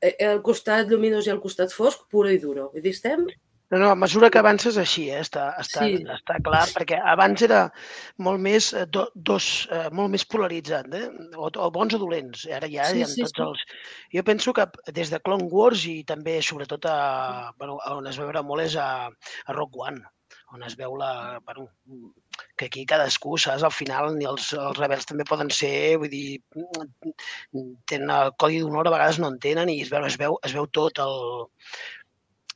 eh, 0.00 0.14
el 0.18 0.42
costat 0.42 0.88
lluminós 0.88 1.26
i 1.26 1.30
el 1.30 1.40
costat 1.40 1.72
fosc 1.72 2.08
puro 2.10 2.30
i 2.30 2.40
duro. 2.42 2.70
Vull 2.72 2.82
dir, 2.82 2.94
estem 2.96 3.26
no, 3.70 3.78
no, 3.78 3.90
a 3.90 3.96
mesura 3.96 4.30
que 4.30 4.40
avances 4.40 4.78
així, 4.80 5.08
eh? 5.12 5.20
està, 5.24 5.48
està, 5.60 5.84
sí. 5.84 6.00
està 6.14 6.38
clar, 6.44 6.64
perquè 6.72 7.00
abans 7.12 7.42
era 7.44 7.62
molt 8.24 8.40
més, 8.44 8.70
eh, 8.72 8.86
do, 8.94 9.06
dos, 9.30 9.68
eh, 9.74 9.88
molt 9.92 10.12
més 10.14 10.24
polaritzat, 10.24 10.88
eh? 10.96 11.06
o, 11.36 11.50
o 11.50 11.70
bons 11.74 11.96
o 11.96 12.02
dolents, 12.02 12.46
ara 12.58 12.70
ja 12.72 12.88
sí, 12.88 13.00
hi 13.00 13.04
ha 13.04 13.10
sí, 13.12 13.24
tots 13.26 13.36
sí. 13.36 13.46
els... 13.46 13.64
Jo 14.16 14.24
penso 14.24 14.54
que 14.56 14.68
des 14.96 15.12
de 15.12 15.20
Clone 15.20 15.50
Wars 15.52 15.84
i 15.90 15.98
també 16.08 16.38
sobretot 16.44 16.88
a, 16.88 16.98
bueno, 17.60 17.76
on 17.92 18.08
es 18.08 18.20
veure 18.20 18.44
molt 18.46 18.64
és 18.64 18.78
a, 18.80 18.88
a 19.08 19.58
Rock 19.58 19.76
One, 19.84 20.00
on 20.56 20.64
es 20.64 20.74
veu 20.80 20.94
la, 20.96 21.38
bueno, 21.44 21.68
que 22.56 22.66
aquí 22.66 22.84
cadascú, 22.88 23.36
saps? 23.36 23.64
Al 23.66 23.74
final 23.74 24.14
ni 24.16 24.26
els, 24.28 24.50
els 24.56 24.78
rebels 24.80 25.06
també 25.08 25.26
poden 25.28 25.50
ser, 25.52 25.98
vull 26.00 26.12
dir, 26.12 26.38
tenen 27.90 28.12
el 28.14 28.32
codi 28.40 28.62
d'honor, 28.62 28.88
a 28.88 28.94
vegades 28.96 29.20
no 29.20 29.28
en 29.32 29.38
tenen 29.44 29.68
i 29.72 29.80
es 29.84 29.92
veu, 29.92 30.06
es 30.08 30.16
veu, 30.20 30.38
es 30.48 30.56
veu 30.56 30.68
tot 30.78 31.02
el, 31.04 31.18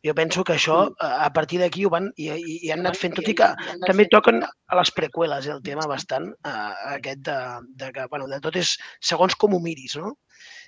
jo 0.03 0.15
penso 0.19 0.43
que 0.43 0.57
això, 0.57 0.79
a 0.99 1.29
partir 1.35 1.61
d'aquí 1.63 1.85
ho 1.87 1.91
van 1.93 2.09
i, 2.17 2.29
i, 2.33 2.57
i 2.67 2.73
han 2.75 2.83
anat 2.83 2.99
fent, 2.99 3.15
tot 3.15 3.29
i 3.31 3.37
que 3.39 3.49
també 3.87 4.09
toquen 4.11 4.43
a 4.43 4.79
les 4.79 4.91
preqüeles 4.97 5.47
el 5.53 5.63
tema 5.63 5.87
bastant, 5.91 6.33
eh, 6.49 6.73
aquest 6.97 7.23
de, 7.29 7.39
de 7.79 7.93
que, 7.95 8.07
bueno, 8.11 8.27
de 8.31 8.41
tot 8.43 8.59
és 8.59 8.75
segons 9.13 9.39
com 9.39 9.55
ho 9.55 9.61
miris, 9.63 9.95
no? 10.01 10.17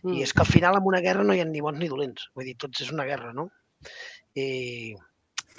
I 0.04 0.20
és 0.22 0.34
que 0.36 0.44
al 0.44 0.50
final 0.50 0.76
en 0.78 0.86
una 0.86 1.00
guerra 1.00 1.24
no 1.24 1.34
hi 1.34 1.40
ha 1.40 1.48
ni 1.48 1.64
bons 1.64 1.80
ni 1.80 1.88
dolents, 1.88 2.28
vull 2.36 2.46
dir, 2.46 2.54
tots 2.60 2.84
és 2.84 2.92
una 2.94 3.08
guerra, 3.08 3.32
no? 3.34 3.48
I 4.38 4.94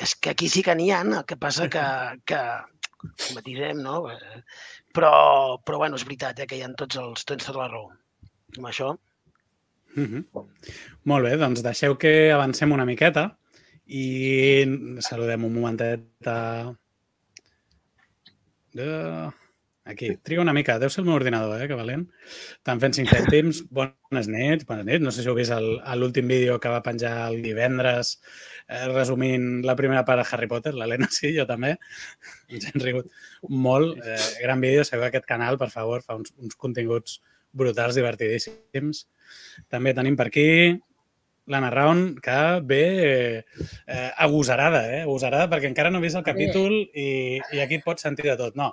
és 0.05 0.15
que 0.19 0.31
aquí 0.31 0.47
sí 0.51 0.63
que 0.63 0.75
n'hi 0.75 0.91
ha, 0.91 1.01
el 1.03 1.25
que 1.27 1.37
passa 1.39 1.67
que, 1.71 1.83
que 2.29 2.41
matisem, 3.35 3.81
no? 3.83 4.05
Però, 4.95 5.11
però 5.65 5.79
bueno, 5.81 5.99
és 5.99 6.05
veritat, 6.07 6.39
eh, 6.39 6.47
que 6.47 6.59
hi 6.59 6.63
ha 6.63 6.71
tots 6.79 6.99
els, 7.01 7.27
tens 7.27 7.47
tota 7.47 7.63
la 7.63 7.71
raó. 7.73 7.89
Amb 8.57 8.71
això... 8.71 8.95
Mm 9.95 10.05
-hmm. 10.05 10.47
Molt 11.05 11.23
bé, 11.23 11.37
doncs 11.37 11.63
deixeu 11.63 11.95
que 11.95 12.31
avancem 12.31 12.71
una 12.71 12.85
miqueta 12.85 13.37
i 13.85 14.65
saludem 15.05 15.45
un 15.45 15.53
momentet 15.53 16.27
a... 16.27 16.63
aquí. 19.85 20.17
Triga 20.17 20.41
una 20.41 20.53
mica. 20.53 20.79
Deu 20.81 20.89
ser 20.89 21.03
el 21.03 21.07
meu 21.07 21.15
ordinador, 21.15 21.61
eh, 21.61 21.67
que 21.69 21.77
valent. 21.77 22.07
Estan 22.57 22.81
fent 22.81 22.97
5 22.97 23.13
cèntims. 23.13 23.61
Bones 23.69 24.27
nits, 24.31 24.65
bones 24.65 24.87
nits. 24.87 25.03
No 25.05 25.13
sé 25.13 25.21
si 25.21 25.29
heu 25.29 25.37
vist 25.37 25.53
l'últim 25.99 26.27
vídeo 26.27 26.57
que 26.59 26.73
va 26.73 26.81
penjar 26.83 27.13
el 27.29 27.41
divendres 27.45 28.17
eh, 28.67 28.87
resumint 28.89 29.63
la 29.65 29.77
primera 29.77 30.03
part 30.05 30.23
de 30.23 30.27
Harry 30.31 30.49
Potter. 30.51 30.73
L'Helena 30.73 31.07
sí, 31.13 31.35
jo 31.37 31.45
també. 31.49 31.75
Ens 32.49 32.71
hem 32.71 32.81
rigut 32.81 33.13
molt. 33.49 34.01
Eh, 34.01 34.19
gran 34.41 34.65
vídeo. 34.65 34.83
Segueu 34.83 35.07
aquest 35.07 35.29
canal, 35.29 35.61
per 35.61 35.69
favor. 35.69 36.01
Fa 36.01 36.17
uns, 36.17 36.33
uns 36.41 36.57
continguts 36.57 37.21
brutals, 37.55 37.95
divertidíssims. 37.95 39.05
També 39.71 39.93
tenim 39.95 40.17
per 40.17 40.27
aquí 40.33 40.49
l'Anna 41.51 41.69
Raun, 41.73 42.07
que 42.23 42.39
ve 42.65 42.85
eh, 43.43 44.11
agosarada, 44.17 44.81
eh? 44.93 45.03
agosarada, 45.03 45.49
perquè 45.51 45.69
encara 45.69 45.91
no 45.93 46.01
he 46.01 46.07
vist 46.07 46.17
el 46.19 46.25
capítol 46.25 46.79
i, 46.93 47.37
i 47.53 47.61
aquí 47.61 47.81
pots 47.85 48.07
sentir 48.07 48.27
de 48.31 48.37
tot. 48.39 48.57
No, 48.59 48.71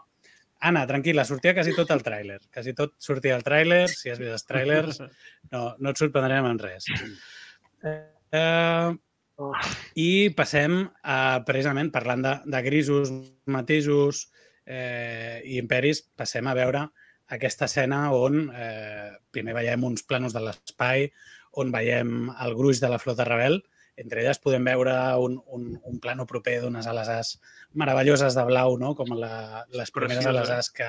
Anna, 0.63 0.85
tranquil·la, 0.87 1.25
sortia 1.27 1.57
quasi 1.57 1.75
tot 1.75 1.91
el 1.91 2.05
tràiler. 2.07 2.39
Quasi 2.55 2.73
tot 2.79 2.95
sortia 3.03 3.35
el 3.35 3.43
tràiler. 3.43 3.85
Si 3.91 4.13
has 4.13 4.21
vist 4.23 4.37
els 4.37 4.47
tràilers, 4.47 5.01
no, 5.51 5.63
no 5.79 5.91
et 5.91 5.99
sorprendrem 5.99 6.47
en 6.47 6.61
res. 6.63 6.87
Eh, 7.83 8.93
I 9.99 10.11
passem 10.39 10.77
a, 11.03 11.17
precisament, 11.49 11.91
parlant 11.95 12.23
de, 12.23 12.35
de 12.55 12.63
grisos, 12.63 13.11
matisos 13.51 14.29
eh, 14.65 15.43
i 15.43 15.59
imperis, 15.59 16.05
passem 16.17 16.47
a 16.47 16.55
veure 16.55 16.87
aquesta 17.33 17.67
escena 17.67 18.05
on 18.15 18.47
eh, 18.55 19.11
primer 19.33 19.57
veiem 19.57 19.85
uns 19.89 20.05
planos 20.07 20.35
de 20.37 20.45
l'espai, 20.47 21.09
on 21.53 21.73
veiem 21.73 22.31
el 22.33 22.57
gruix 22.57 22.81
de 22.81 22.91
la 22.91 23.01
flota 23.03 23.27
rebel, 23.29 23.61
entre 23.97 24.23
elles 24.23 24.41
podem 24.41 24.65
veure 24.65 24.95
un, 25.21 25.37
un, 25.53 25.67
un 25.85 25.99
plano 26.01 26.25
proper 26.27 26.59
d'unes 26.63 26.87
ales 26.89 27.11
as 27.13 27.33
meravelloses 27.77 28.35
de 28.35 28.45
blau, 28.49 28.79
no? 28.81 28.95
com 28.97 29.13
la, 29.19 29.67
les 29.77 29.93
primeres 29.93 30.27
ales 30.27 30.51
as 30.51 30.71
que, 30.73 30.89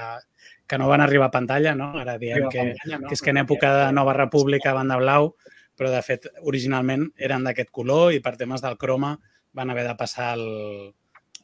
que 0.67 0.79
no 0.79 0.87
van 0.87 1.03
arribar 1.03 1.27
a 1.27 1.35
pantalla. 1.35 1.75
No? 1.75 1.91
Ara 1.99 2.15
diem 2.21 2.47
que, 2.49 2.69
que 2.79 3.11
és 3.11 3.21
que 3.21 3.33
en 3.35 3.41
època 3.43 3.73
de 3.75 3.91
Nova 3.95 4.15
República 4.15 4.75
van 4.77 4.91
de 4.93 4.99
blau, 5.01 5.33
però 5.75 5.91
de 5.91 6.01
fet 6.05 6.29
originalment 6.47 7.09
eren 7.17 7.43
d'aquest 7.43 7.73
color 7.75 8.13
i 8.15 8.21
per 8.23 8.37
temes 8.39 8.63
del 8.63 8.79
croma 8.79 9.17
van 9.53 9.69
haver 9.73 9.85
de 9.87 9.97
passar 9.99 10.33
el, 10.37 10.93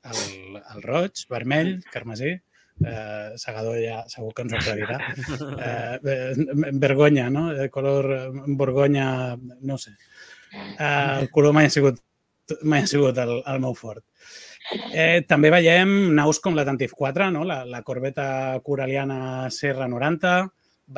el, 0.07 0.59
el 0.59 0.85
roig, 0.85 1.25
vermell, 1.29 1.75
carmesí, 1.91 2.37
eh, 2.85 3.37
Segador 3.39 3.79
ja 3.81 4.03
segur 4.11 4.33
que 4.35 4.45
ens 4.45 4.53
ho 4.53 4.59
aclarirà. 4.59 4.99
Eh, 5.59 6.33
vergonya, 6.79 7.29
no? 7.33 7.49
De 7.53 7.69
color 7.73 8.31
borgonya, 8.59 9.37
no 9.61 9.77
sé. 9.77 9.95
Uh, 10.79 11.21
el 11.21 11.29
color 11.29 11.53
mai 11.53 11.67
ha 11.67 11.73
sigut, 11.73 11.99
mai 12.63 12.83
ha 12.83 12.89
sigut 12.89 13.17
el, 13.21 13.35
el 13.45 13.59
meu 13.61 13.75
fort. 13.77 14.03
Eh, 14.93 15.25
també 15.29 15.49
veiem 15.53 16.13
naus 16.17 16.39
com 16.43 16.57
la 16.57 16.65
Tantif 16.67 16.93
4, 16.97 17.29
no? 17.33 17.45
la, 17.47 17.63
la 17.65 17.81
corbeta 17.85 18.59
coraliana 18.65 19.49
Serra 19.53 19.87
90. 19.89 20.33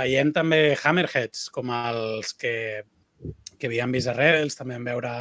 Veiem 0.02 0.32
també 0.36 0.62
Hammerheads, 0.76 1.50
com 1.56 1.72
els 1.76 2.34
que, 2.40 2.56
que 3.58 3.70
havíem 3.70 3.96
vist 3.96 4.12
a 4.12 4.16
Rebels. 4.18 4.58
També 4.60 4.78
vam 4.78 4.92
veure 4.92 5.14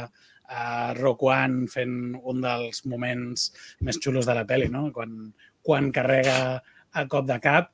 a 0.51 0.65
Rock 0.97 1.23
One 1.29 1.67
fent 1.71 1.95
un 2.27 2.41
dels 2.43 2.83
moments 2.91 3.51
més 3.87 3.99
xulos 4.03 4.27
de 4.27 4.35
la 4.35 4.43
pel·li, 4.47 4.67
no? 4.71 4.89
quan, 4.95 5.31
quan 5.63 5.91
carrega 5.95 6.61
a 6.91 7.07
cop 7.11 7.27
de 7.29 7.39
cap. 7.43 7.71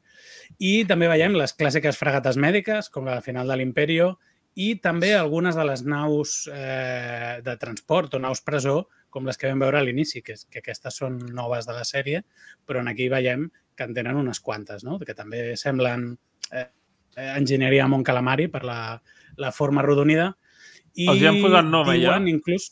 I 0.63 0.85
també 0.89 1.09
veiem 1.11 1.35
les 1.37 1.53
clàssiques 1.57 1.99
fragates 1.99 2.37
mèdiques, 2.39 2.89
com 2.93 3.07
la 3.07 3.21
final 3.25 3.49
de 3.49 3.57
l'Imperio, 3.59 4.15
i 4.57 4.71
també 4.81 5.11
algunes 5.13 5.57
de 5.57 5.63
les 5.69 5.83
naus 5.85 6.47
eh, 6.49 7.37
de 7.45 7.55
transport 7.61 8.15
o 8.17 8.21
naus 8.21 8.41
presó, 8.41 8.87
com 9.13 9.27
les 9.29 9.37
que 9.37 9.49
vam 9.51 9.61
veure 9.61 9.79
a 9.79 9.83
l'inici, 9.85 10.23
que, 10.25 10.33
que 10.49 10.63
aquestes 10.63 10.97
són 10.97 11.19
noves 11.37 11.67
de 11.69 11.75
la 11.77 11.85
sèrie, 11.85 12.23
però 12.65 12.81
en 12.81 12.89
aquí 12.89 13.07
veiem 13.13 13.47
que 13.77 13.85
en 13.85 13.93
tenen 13.93 14.17
unes 14.17 14.41
quantes, 14.41 14.83
no? 14.83 14.97
que 14.97 15.13
també 15.17 15.51
semblen 15.61 16.09
eh, 16.49 16.65
enginyeria 17.37 17.85
Mont 17.89 18.05
Calamari 18.05 18.47
per 18.49 18.63
la, 18.65 18.79
la 19.37 19.53
forma 19.53 19.85
rodonida. 19.85 20.31
I 20.97 21.11
Els 21.13 21.21
hi 21.21 21.29
han 21.29 21.39
posat 21.43 21.69
nom, 21.69 21.85
diuen, 21.93 22.25
ja? 22.25 22.33
Inclús, 22.33 22.71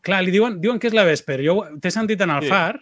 clar, 0.00 0.22
li 0.24 0.32
diuen, 0.32 0.56
diuen 0.64 0.80
que 0.80 0.88
és 0.88 0.96
la 0.96 1.04
Vesper. 1.04 1.42
Jo 1.44 1.58
t'he 1.76 1.92
sentit 1.92 2.24
en 2.24 2.32
el 2.32 2.46
sí. 2.46 2.52
far 2.52 2.80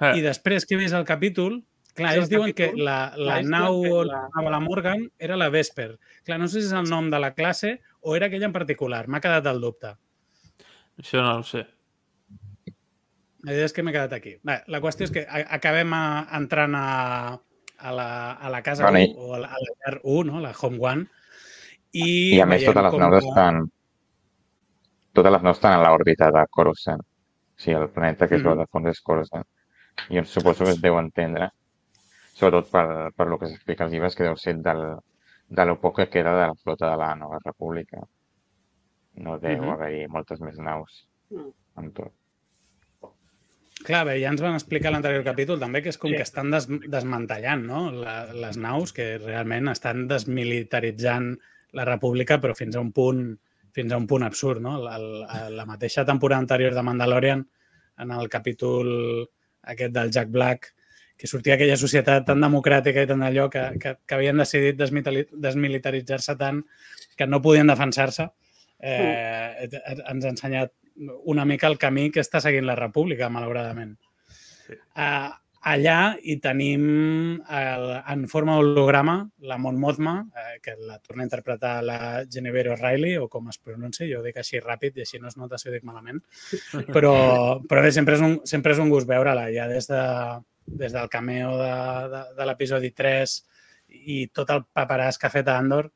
eh. 0.00 0.14
i 0.18 0.24
després 0.24 0.66
que 0.66 0.76
he 0.76 0.80
vist 0.80 0.96
el 0.96 1.06
capítol 1.08 1.62
Clar, 1.98 2.12
ells 2.14 2.28
diuen 2.30 2.52
que 2.54 2.68
la, 2.78 3.10
la 3.18 3.40
nau 3.42 3.80
on 3.82 4.06
la... 4.06 4.42
la 4.54 4.60
Morgan 4.62 5.00
era 5.18 5.34
la 5.34 5.48
Vesper. 5.50 5.96
Clar, 6.22 6.36
no 6.38 6.46
sé 6.46 6.60
si 6.60 6.68
és 6.68 6.76
el 6.78 6.86
nom 6.86 7.08
de 7.10 7.18
la 7.18 7.32
classe 7.34 7.80
o 8.06 8.14
era 8.14 8.28
aquella 8.28 8.46
en 8.46 8.54
particular. 8.54 9.08
M'ha 9.10 9.18
quedat 9.24 9.48
el 9.50 9.58
dubte. 9.64 9.96
Això 11.02 11.24
no 11.24 11.40
ho 11.40 11.42
sé. 11.46 11.64
La 13.46 13.54
idea 13.54 13.66
és 13.66 13.74
que 13.74 13.82
m'he 13.82 13.94
quedat 13.94 14.14
aquí. 14.14 14.36
Bé, 14.46 14.60
la 14.70 14.80
qüestió 14.84 15.08
és 15.08 15.14
que 15.14 15.24
acabem 15.26 15.94
a, 15.94 16.04
entrant 16.38 16.74
a, 16.78 16.86
a, 17.34 17.96
la, 17.98 18.08
a 18.34 18.54
la 18.54 18.62
casa 18.66 18.86
bueno, 18.86 19.02
1, 19.02 19.26
o 19.26 19.34
a 19.34 19.42
la, 19.42 19.50
a 19.50 19.64
la 19.64 19.74
llar 19.74 20.00
1, 20.02 20.30
no? 20.30 20.42
la 20.42 20.54
Home 20.54 20.78
One, 20.82 21.06
i, 21.92 22.36
I 22.36 22.40
a 22.44 22.46
més 22.46 22.66
totes 22.66 22.84
les 22.84 22.98
naus 23.00 23.22
estan 23.22 23.62
totes 25.16 25.32
les 25.32 25.44
naus 25.46 25.56
estan 25.56 25.78
en 25.78 25.86
l'òrbita 25.86 26.28
de 26.34 26.42
Coruscant. 26.52 27.00
O 27.02 27.62
sigui, 27.62 27.78
el 27.78 27.88
planeta 27.94 28.28
que 28.28 28.36
es 28.36 28.42
mm. 28.42 28.50
veu 28.50 28.58
de 28.60 28.66
fons 28.70 28.90
és 28.90 29.00
Coruscant. 29.02 29.46
I 30.10 30.24
suposo 30.24 30.64
que 30.64 30.74
es 30.76 30.82
deu 30.82 30.98
entendre 30.98 31.50
sobretot 32.38 32.70
per, 32.70 33.10
per 33.16 33.26
lo 33.26 33.38
que 33.38 33.50
s'explica 33.50 33.84
als 33.84 33.92
llibres, 33.92 34.14
que 34.14 34.26
deu 34.28 34.36
ser 34.38 34.54
del, 34.62 34.84
de 35.48 35.66
lo 35.66 35.78
poc 35.82 35.98
que 35.98 36.08
queda 36.12 36.36
de 36.36 36.46
la 36.46 36.54
flota 36.62 36.92
de 36.92 37.00
la 37.00 37.14
Nova 37.18 37.40
República. 37.44 38.04
No 39.24 39.38
deu 39.42 39.58
uh 39.58 39.64
-huh. 39.64 39.72
haver-hi 39.74 40.06
moltes 40.06 40.40
més 40.40 40.58
naus 40.58 41.08
mm. 41.30 41.50
en 41.82 41.92
tot. 41.92 42.12
Clar, 43.84 44.04
bé, 44.06 44.20
ja 44.20 44.30
ens 44.30 44.42
van 44.42 44.54
explicar 44.54 44.90
l'anterior 44.90 45.24
capítol 45.24 45.58
també 45.58 45.82
que 45.82 45.88
és 45.88 45.98
com 45.98 46.10
sí. 46.10 46.16
que 46.16 46.22
estan 46.22 46.50
des, 46.50 46.66
desmantellant 46.66 47.66
no? 47.66 47.90
la, 47.92 48.32
les 48.34 48.56
naus, 48.56 48.92
que 48.92 49.18
realment 49.18 49.68
estan 49.68 50.08
desmilitaritzant 50.08 51.38
la 51.72 51.84
república, 51.84 52.40
però 52.40 52.54
fins 52.54 52.76
a 52.76 52.80
un 52.80 52.92
punt 52.92 53.38
fins 53.72 53.92
a 53.92 53.96
un 53.96 54.06
punt 54.06 54.24
absurd, 54.24 54.60
no? 54.60 54.78
La, 54.82 54.98
la, 54.98 55.50
la 55.50 55.66
mateixa 55.66 56.04
temporada 56.04 56.40
anterior 56.40 56.74
de 56.74 56.82
Mandalorian, 56.82 57.48
en 57.98 58.10
el 58.10 58.28
capítol 58.28 59.28
aquest 59.74 59.94
del 59.94 60.10
Jack 60.14 60.30
Black, 60.34 60.72
que 61.18 61.26
sortia 61.26 61.56
aquella 61.56 61.76
societat 61.76 62.26
tan 62.28 62.42
democràtica 62.44 63.02
i 63.02 63.08
tan 63.10 63.24
allò 63.26 63.48
que, 63.50 63.64
que, 63.82 63.96
que 64.06 64.16
havien 64.16 64.38
decidit 64.38 64.78
desmilitaritzar-se 64.78 66.36
tant 66.38 66.62
que 67.18 67.26
no 67.26 67.42
podien 67.42 67.66
defensar-se, 67.66 68.28
eh, 68.78 69.66
ens 69.66 70.24
ha 70.24 70.30
ensenyat 70.30 70.72
una 71.30 71.44
mica 71.44 71.66
el 71.66 71.78
camí 71.78 72.08
que 72.14 72.22
està 72.22 72.40
seguint 72.42 72.66
la 72.66 72.78
república, 72.78 73.30
malauradament. 73.30 73.96
Sí. 74.66 74.78
Uh, 74.94 75.34
allà 75.68 76.16
hi 76.22 76.36
tenim 76.42 76.84
el, 77.38 77.84
en 78.12 78.24
forma 78.30 78.56
holograma 78.60 79.16
la 79.50 79.58
Mon 79.60 79.78
Mothma, 79.80 80.14
eh, 80.34 80.58
que 80.64 80.74
la 80.78 80.98
torna 80.98 81.24
a 81.24 81.28
interpretar 81.28 81.72
la 81.84 81.98
Genevieve 82.30 82.74
O'Reilly, 82.74 83.16
o 83.18 83.28
com 83.32 83.48
es 83.52 83.58
pronuncia, 83.58 84.06
jo 84.10 84.20
ho 84.20 84.24
dic 84.24 84.40
així 84.40 84.62
ràpid 84.64 84.98
i 84.98 85.04
així 85.04 85.20
no 85.22 85.30
es 85.30 85.38
nota 85.40 85.58
si 85.58 85.68
ho 85.68 85.74
dic 85.74 85.86
malament, 85.88 86.22
però, 86.94 87.14
però 87.68 87.84
bé, 87.84 87.92
sempre 87.94 88.18
és, 88.18 88.24
un, 88.24 88.38
sempre 88.48 88.74
és 88.76 88.82
un 88.82 88.92
gust 88.92 89.08
veure-la, 89.10 89.48
ja 89.54 89.68
des 89.70 89.90
de, 89.90 90.02
des 90.84 90.94
del 90.94 91.08
cameo 91.12 91.54
de, 91.60 91.72
de, 92.14 92.22
de 92.38 92.48
l'episodi 92.48 92.92
3 92.96 93.38
i 93.88 94.20
tot 94.34 94.50
el 94.52 94.66
paperàs 94.74 95.18
que 95.18 95.28
ha 95.28 95.34
fet 95.34 95.48
a 95.48 95.58
Andor, 95.60 95.90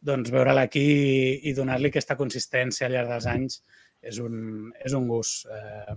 doncs 0.00 0.30
veure-la 0.30 0.68
aquí 0.68 0.84
i, 0.84 1.50
i 1.50 1.56
donar-li 1.56 1.90
aquesta 1.90 2.16
consistència 2.16 2.86
al 2.86 2.94
llarg 2.94 3.12
dels 3.16 3.26
anys 3.28 3.62
és 4.00 4.20
un, 4.22 4.70
és 4.84 4.94
un 4.94 5.08
gust. 5.10 5.48
Eh, 5.50 5.96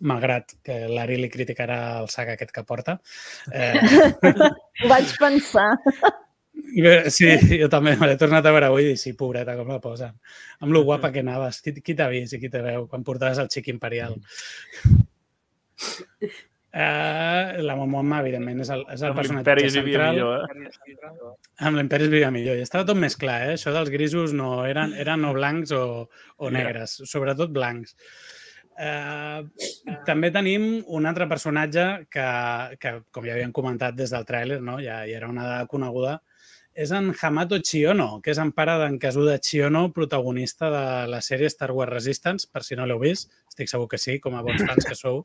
malgrat 0.00 0.56
que 0.64 0.80
l'Ari 0.90 1.18
li 1.20 1.30
criticarà 1.32 1.78
el 2.02 2.08
sac 2.12 2.34
aquest 2.34 2.54
que 2.54 2.64
porta. 2.68 2.98
Eh... 3.52 3.74
Ho 4.82 4.90
vaig 4.90 5.14
pensar. 5.20 5.70
Sí, 7.10 7.30
jo 7.58 7.68
també 7.72 7.94
me 7.98 8.10
l'he 8.10 8.18
tornat 8.20 8.46
a 8.46 8.52
veure 8.54 8.68
avui 8.68 8.92
i 8.92 8.98
sí, 9.00 9.14
pobreta, 9.18 9.56
com 9.58 9.70
la 9.72 9.80
posen. 9.82 10.14
Amb 10.60 10.74
lo 10.74 10.84
guapa 10.86 11.10
que 11.14 11.24
anaves. 11.24 11.62
Qui, 11.64 11.74
qui 11.82 11.96
t'ha 11.98 12.10
vist 12.12 12.36
i 12.36 12.42
qui 12.42 12.50
te 12.52 12.62
veu 12.64 12.86
quan 12.90 13.06
portaves 13.06 13.40
el 13.42 13.50
xic 13.52 13.70
imperial? 13.72 14.18
Uh, 16.68 17.62
la 17.64 17.74
Momoma, 17.78 18.18
evidentment, 18.20 18.60
és 18.60 18.68
el, 18.74 18.82
és 18.92 19.02
el 19.02 19.14
personatge 19.16 19.70
central. 19.72 20.18
Millor, 20.18 20.44
eh? 20.44 21.30
Amb 21.64 21.80
l'Imperi 21.80 22.06
es 22.06 22.12
vivia 22.12 22.28
millor. 22.34 22.58
I 22.60 22.66
estava 22.66 22.86
tot 22.90 23.00
més 23.00 23.16
clar, 23.18 23.38
eh? 23.46 23.54
Això 23.56 23.72
dels 23.74 23.90
grisos 23.94 24.34
no 24.36 24.50
eren, 24.68 24.92
eren 25.00 25.24
o 25.24 25.32
blancs 25.34 25.72
o, 25.74 25.84
o 26.36 26.50
negres, 26.52 26.98
sobretot 27.08 27.54
blancs. 27.56 27.96
Uh, 28.78 29.42
també 30.06 30.30
tenim 30.30 30.84
un 30.94 31.08
altre 31.10 31.26
personatge 31.26 31.84
que, 32.14 32.26
que, 32.78 32.92
com 33.10 33.24
ja 33.26 33.34
havíem 33.34 33.50
comentat 33.54 33.96
des 33.98 34.12
del 34.14 34.26
tràiler, 34.28 34.60
no? 34.62 34.76
ja, 34.78 35.00
ja 35.08 35.16
era 35.18 35.30
una 35.32 35.64
coneguda, 35.70 36.20
és 36.78 36.92
en 36.94 37.10
Hamato 37.10 37.58
Chiono, 37.58 38.20
que 38.22 38.30
és 38.30 38.38
en 38.38 38.52
pare 38.54 38.76
d'en 38.78 39.00
Kazuda 39.02 39.40
Chiono, 39.42 39.88
protagonista 39.96 40.68
de 40.70 40.84
la 41.10 41.18
sèrie 41.26 41.50
Star 41.50 41.72
Wars 41.74 41.90
Resistance, 41.90 42.46
per 42.52 42.62
si 42.62 42.78
no 42.78 42.86
l'heu 42.86 43.02
vist, 43.02 43.32
estic 43.50 43.72
segur 43.72 43.88
que 43.90 43.98
sí, 43.98 44.20
com 44.22 44.38
a 44.38 44.44
bons 44.46 44.62
fans 44.62 44.86
que 44.86 44.94
sou, 44.94 45.24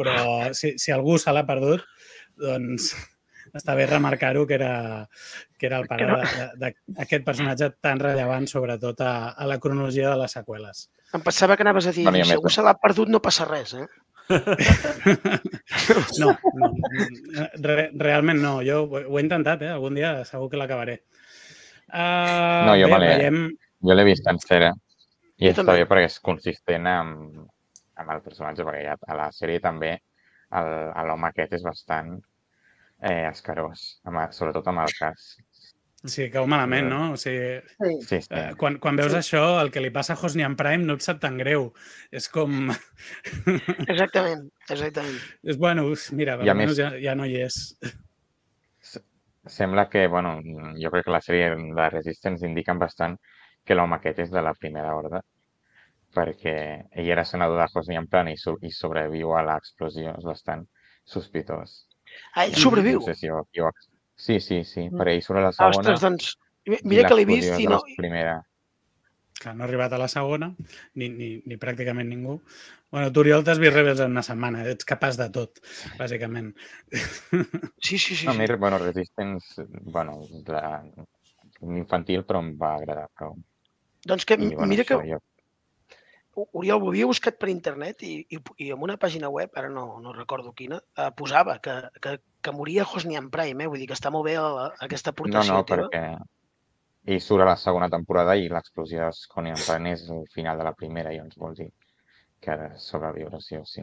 però 0.00 0.16
si, 0.58 0.74
si 0.82 0.90
algú 0.90 1.14
se 1.22 1.30
l'ha 1.30 1.46
perdut, 1.46 1.86
doncs 2.42 2.90
està 3.56 3.74
bé 3.78 3.86
remarcar-ho 3.88 4.44
que, 4.46 4.58
era, 4.58 4.72
que 5.58 5.68
era 5.70 5.80
el 5.82 5.88
pare 5.88 6.20
d'aquest 6.60 7.24
personatge 7.26 7.70
tan 7.84 8.02
rellevant, 8.02 8.48
sobretot 8.50 9.00
a, 9.04 9.14
a 9.32 9.48
la 9.48 9.58
cronologia 9.62 10.10
de 10.12 10.20
les 10.22 10.36
seqüeles. 10.38 10.88
Em 11.16 11.24
pensava 11.24 11.56
que 11.56 11.64
anaves 11.64 11.88
a 11.88 11.94
dir, 11.96 12.04
si 12.04 12.36
algú 12.36 12.52
se 12.52 12.64
l'ha 12.64 12.76
perdut 12.76 13.08
no 13.12 13.22
passa 13.24 13.48
res, 13.48 13.74
eh? 13.78 13.86
no, 16.18 16.34
no 16.60 17.46
re, 17.64 17.90
realment 17.96 18.42
no. 18.42 18.58
Jo 18.66 18.82
ho, 18.84 19.00
he 19.00 19.22
intentat, 19.22 19.62
eh? 19.64 19.72
Algun 19.72 19.96
dia 19.96 20.12
segur 20.28 20.50
que 20.52 20.60
l'acabaré. 20.60 21.00
Uh, 21.88 22.66
no, 22.68 22.74
jo, 22.76 22.84
bé, 22.84 22.92
vale, 22.92 23.08
veiem... 23.16 23.38
jo 23.88 23.94
l'he 23.96 24.04
vist 24.04 24.26
sencera 24.26 24.74
i 25.38 25.46
jo 25.46 25.54
està 25.54 25.62
també. 25.62 25.78
bé 25.80 25.86
perquè 25.88 26.10
és 26.10 26.18
consistent 26.20 26.88
amb, 26.90 27.38
amb 27.96 28.12
el 28.12 28.20
personatge, 28.26 28.66
perquè 28.66 28.82
ja 28.84 28.98
a 29.08 29.16
la 29.16 29.30
sèrie 29.32 29.62
també 29.64 29.94
l'home 30.50 31.28
aquest 31.28 31.56
és 31.58 31.64
bastant 31.64 32.18
eh, 33.02 33.28
escarós, 33.28 33.88
amb, 34.08 34.24
sobretot 34.34 34.68
amb 34.70 34.84
el 34.84 34.96
cas. 34.98 35.34
Sí, 36.06 36.28
cau 36.30 36.46
malament, 36.46 36.86
no? 36.86 37.00
O 37.12 37.16
sigui, 37.18 37.56
sí, 38.06 38.20
sí. 38.22 38.30
Eh, 38.30 38.52
quan, 38.58 38.76
quan 38.78 38.98
veus 38.98 39.10
sí. 39.10 39.18
això, 39.18 39.40
el 39.58 39.72
que 39.74 39.82
li 39.82 39.90
passa 39.90 40.14
a 40.14 40.20
Hosnian 40.20 40.54
Prime 40.58 40.86
no 40.86 40.94
et 40.94 41.02
sap 41.02 41.18
tan 41.24 41.40
greu. 41.40 41.72
És 42.14 42.28
com... 42.30 42.70
Exactament, 43.90 44.44
exactament. 44.68 45.18
És, 45.42 45.58
bueno, 45.58 45.88
mira, 46.14 46.36
almenys 46.38 46.76
més... 46.76 46.78
ja, 46.78 46.92
ja 47.02 47.16
no 47.18 47.26
hi 47.26 47.40
és. 47.48 47.58
Sembla 49.48 49.88
que, 49.90 50.06
bueno, 50.12 50.36
jo 50.78 50.94
crec 50.94 51.08
que 51.08 51.16
la 51.16 51.22
sèrie 51.24 51.50
de 51.56 51.90
Resistance 51.90 52.46
indiquen 52.46 52.78
bastant 52.78 53.18
que 53.66 53.74
l'home 53.74 53.98
aquest 53.98 54.22
és 54.28 54.30
de 54.30 54.44
la 54.44 54.54
primera 54.54 54.94
horda, 54.94 55.24
perquè 56.14 56.56
ell 56.94 57.10
era 57.10 57.26
senador 57.26 57.58
de 57.58 57.66
Hosnian 57.74 58.06
Prime 58.12 58.36
i, 58.36 58.38
so 58.38 58.54
i 58.62 58.70
sobreviu 58.70 59.34
a 59.34 59.42
l'explosió. 59.50 60.14
És 60.14 60.30
bastant 60.30 60.68
sospitós. 61.08 61.87
Ah, 62.34 62.46
ell 62.46 62.56
sobreviu? 62.58 63.00
No 63.00 63.08
sé 63.08 63.16
si 63.18 63.30
ho, 63.32 63.44
jo, 63.56 63.70
Sí, 64.18 64.40
sí, 64.40 64.64
sí, 64.64 64.88
mm. 64.90 64.98
per 64.98 65.08
ell 65.12 65.22
surt 65.22 65.38
a 65.38 65.44
la 65.46 65.52
segona. 65.54 65.78
Ostres, 65.78 66.02
doncs, 66.02 66.32
mira 66.90 67.06
que 67.06 67.14
l'he 67.14 67.26
vist 67.28 67.54
i 67.62 67.68
no... 67.70 67.78
Primera. 67.96 68.40
Clar, 69.38 69.52
no 69.54 69.62
ha 69.62 69.68
arribat 69.68 69.92
a 69.94 70.00
la 70.02 70.08
segona, 70.10 70.48
ni, 70.98 71.06
ni, 71.14 71.28
ni 71.46 71.58
pràcticament 71.62 72.10
ningú. 72.10 72.40
Bueno, 72.90 73.12
tu, 73.14 73.22
Oriol, 73.22 73.44
t'has 73.46 73.60
vist 73.62 73.76
Rebels 73.76 74.02
en 74.02 74.16
una 74.16 74.24
setmana. 74.26 74.64
Ets 74.66 74.88
capaç 74.88 75.20
de 75.20 75.28
tot, 75.38 75.62
bàsicament. 76.00 76.50
Sí, 77.86 77.94
sí, 77.94 78.16
sí. 78.16 78.26
No, 78.26 78.34
sí. 78.34 78.40
mi, 78.40 78.50
bueno, 78.58 78.82
Resistance, 78.82 79.68
bueno, 79.94 80.18
la, 80.50 80.82
infantil, 81.62 82.26
però 82.26 82.42
em 82.42 82.50
va 82.58 82.74
agradar 82.80 83.06
prou. 83.14 83.38
Doncs 84.10 84.26
que, 84.26 84.34
I, 84.34 84.50
bueno, 84.56 84.72
mira 84.74 84.88
que... 84.88 84.98
Jo... 85.06 85.22
Oriol, 86.52 86.82
ho 86.82 86.90
havia 86.92 87.08
buscat 87.08 87.38
per 87.40 87.50
internet 87.52 88.02
i, 88.06 88.14
i, 88.34 88.40
i 88.64 88.70
en 88.74 88.82
una 88.84 88.96
pàgina 89.00 89.30
web, 89.32 89.50
ara 89.58 89.70
no, 89.72 89.84
no 90.02 90.14
recordo 90.16 90.52
quina, 90.56 90.80
eh, 90.96 91.10
posava 91.18 91.58
que, 91.64 91.74
que, 92.04 92.16
que 92.42 92.54
moria 92.54 92.86
Hosnian 92.86 93.30
Prime, 93.34 93.64
eh? 93.64 93.70
vull 93.70 93.82
dir 93.82 93.88
que 93.90 93.98
està 93.98 94.12
molt 94.14 94.28
bé 94.28 94.36
la, 94.38 94.68
aquesta 94.86 95.14
aportació 95.14 95.52
No, 95.52 95.60
no, 95.60 95.68
teva. 95.68 95.88
perquè 95.88 97.14
ell 97.14 97.22
surt 97.24 97.44
a 97.44 97.50
la 97.50 97.56
segona 97.56 97.88
temporada 97.92 98.36
i 98.36 98.50
l'explosió 98.52 99.04
de 99.04 99.10
Hosnian 99.34 99.60
Prime 99.60 99.94
és 99.96 100.08
el 100.14 100.26
final 100.34 100.60
de 100.60 100.68
la 100.68 100.74
primera, 100.76 101.14
i 101.14 101.22
ens 101.22 101.38
vol 101.40 101.56
dir 101.58 101.70
que 102.40 102.52
ha 102.52 102.58
de 102.60 102.68
sobreviure 102.78 103.40
sí 103.42 103.58
o 103.58 103.64
sí. 103.66 103.82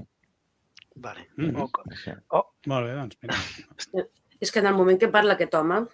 Vale. 0.96 1.28
Mm 1.38 1.50
-hmm. 1.50 1.64
oh. 1.64 2.38
oh. 2.40 2.46
Molt 2.68 2.88
bé, 2.88 2.94
doncs 2.96 3.18
mira. 3.22 4.08
És 4.40 4.52
que 4.52 4.60
en 4.60 4.68
el 4.68 4.76
moment 4.76 5.00
que 5.00 5.08
parla 5.08 5.34
aquest 5.34 5.54
home, 5.54 5.86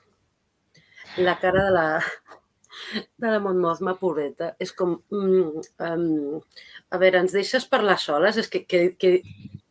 la 1.18 1.40
cara 1.40 1.66
de 1.66 1.72
la, 1.72 2.02
de 3.18 3.32
la 3.32 3.40
Montmozma, 3.44 3.96
pobreta, 4.00 4.54
és 4.60 4.72
com... 4.76 4.98
Mm, 5.14 5.66
um, 5.88 6.40
a 6.92 7.00
veure, 7.02 7.24
ens 7.26 7.36
deixes 7.36 7.68
parlar 7.72 7.98
soles? 8.02 8.40
És 8.42 8.50
que, 8.52 8.64
que, 8.68 8.84
que 9.00 9.18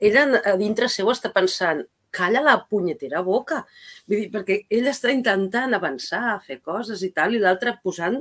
ella 0.00 0.26
a 0.52 0.56
dintre 0.60 0.88
seu 0.92 1.10
està 1.12 1.32
pensant 1.34 1.82
calla 2.10 2.42
la 2.42 2.56
punyetera 2.70 3.22
boca. 3.26 3.62
Vull 4.08 4.24
dir, 4.24 4.30
perquè 4.34 4.60
ell 4.78 4.90
està 4.90 5.12
intentant 5.14 5.74
avançar, 5.76 6.40
fer 6.46 6.58
coses 6.64 7.04
i 7.06 7.12
tal, 7.14 7.36
i 7.36 7.42
l'altre 7.42 7.76
posant 7.84 8.20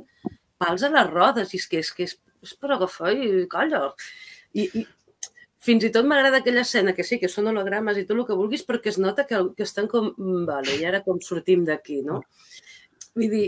pals 0.61 0.85
a 0.85 0.91
les 0.93 1.09
rodes. 1.09 1.53
I 1.53 1.61
és 1.61 1.67
que 1.71 1.81
és, 1.83 1.91
que 1.95 2.07
és, 2.07 2.15
és 2.45 2.55
per 2.59 2.73
agafar 2.75 3.13
i 3.15 3.45
calla. 3.51 3.87
I, 4.53 4.69
i 4.81 4.85
fins 5.59 5.83
i 5.83 5.91
tot 5.95 6.07
m'agrada 6.07 6.39
aquella 6.39 6.63
escena, 6.67 6.93
que 6.95 7.03
sí, 7.03 7.19
que 7.19 7.31
són 7.31 7.49
hologrames 7.51 7.99
i 7.99 8.05
tot 8.07 8.17
el 8.17 8.25
que 8.29 8.37
vulguis, 8.37 8.63
perquè 8.67 8.93
es 8.93 9.01
nota 9.01 9.25
que, 9.29 9.41
que 9.57 9.67
estan 9.67 9.89
com... 9.91 10.13
Mm, 10.15 10.45
vale, 10.49 10.77
i 10.79 10.87
ara 10.87 11.03
com 11.05 11.19
sortim 11.25 11.65
d'aquí, 11.67 12.01
no? 12.05 12.21
Vull 13.17 13.31
dir, 13.33 13.47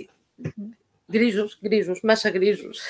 Grisos, 1.11 1.57
grisos, 1.61 2.03
massa 2.03 2.31
grisos. 2.31 2.81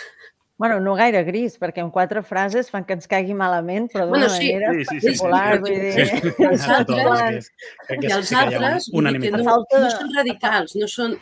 Bueno, 0.61 0.79
no 0.79 0.93
gaire 0.93 1.23
gris, 1.25 1.55
perquè 1.57 1.81
en 1.81 1.89
quatre 1.89 2.21
frases 2.21 2.67
fan 2.69 2.83
que 2.85 2.93
ens 2.93 3.09
caigui 3.09 3.33
malament, 3.33 3.87
però 3.89 4.03
d'una 4.05 4.27
bueno, 4.27 4.27
sí. 4.29 4.51
manera 4.53 4.73
sí, 4.75 4.83
sí, 4.85 4.99
sí, 5.01 5.13
popular. 5.17 5.55
Sí, 5.65 5.73
sí, 5.73 5.79
sí. 5.81 5.81
Vull 5.81 5.87
dir, 5.87 6.05
sí. 6.05 6.43
Els 6.51 6.67
altres, 6.75 7.47
I 7.89 8.11
els 8.17 8.33
altres 8.37 8.89
una, 8.93 9.09
una 9.09 9.21
que 9.23 9.31
no, 9.33 9.55
no 9.73 9.89
són 9.95 10.13
radicals, 10.19 10.75
no 10.77 10.89
són... 10.91 11.17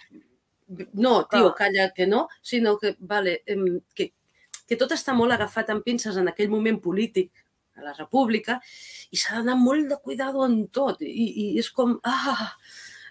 No, 0.92 1.14
tio, 1.32 1.54
calla 1.56 1.88
que 1.96 2.06
no, 2.06 2.26
sinó 2.44 2.76
que, 2.78 2.92
vale, 3.00 3.40
que, 3.96 4.10
que 4.68 4.78
tot 4.84 4.92
està 4.94 5.16
molt 5.16 5.34
agafat 5.34 5.72
amb 5.72 5.88
pinces 5.88 6.20
en 6.20 6.28
aquell 6.28 6.52
moment 6.52 6.82
polític 6.84 7.32
a 7.80 7.88
la 7.88 7.96
república 7.96 8.60
i 9.10 9.18
s'ha 9.18 9.40
d'anar 9.40 9.56
molt 9.58 9.88
de 9.90 10.02
cuidado 10.04 10.44
en 10.46 10.66
tot. 10.68 11.00
I, 11.00 11.32
i 11.32 11.48
és 11.64 11.72
com... 11.72 11.96
Ah, 12.04 12.52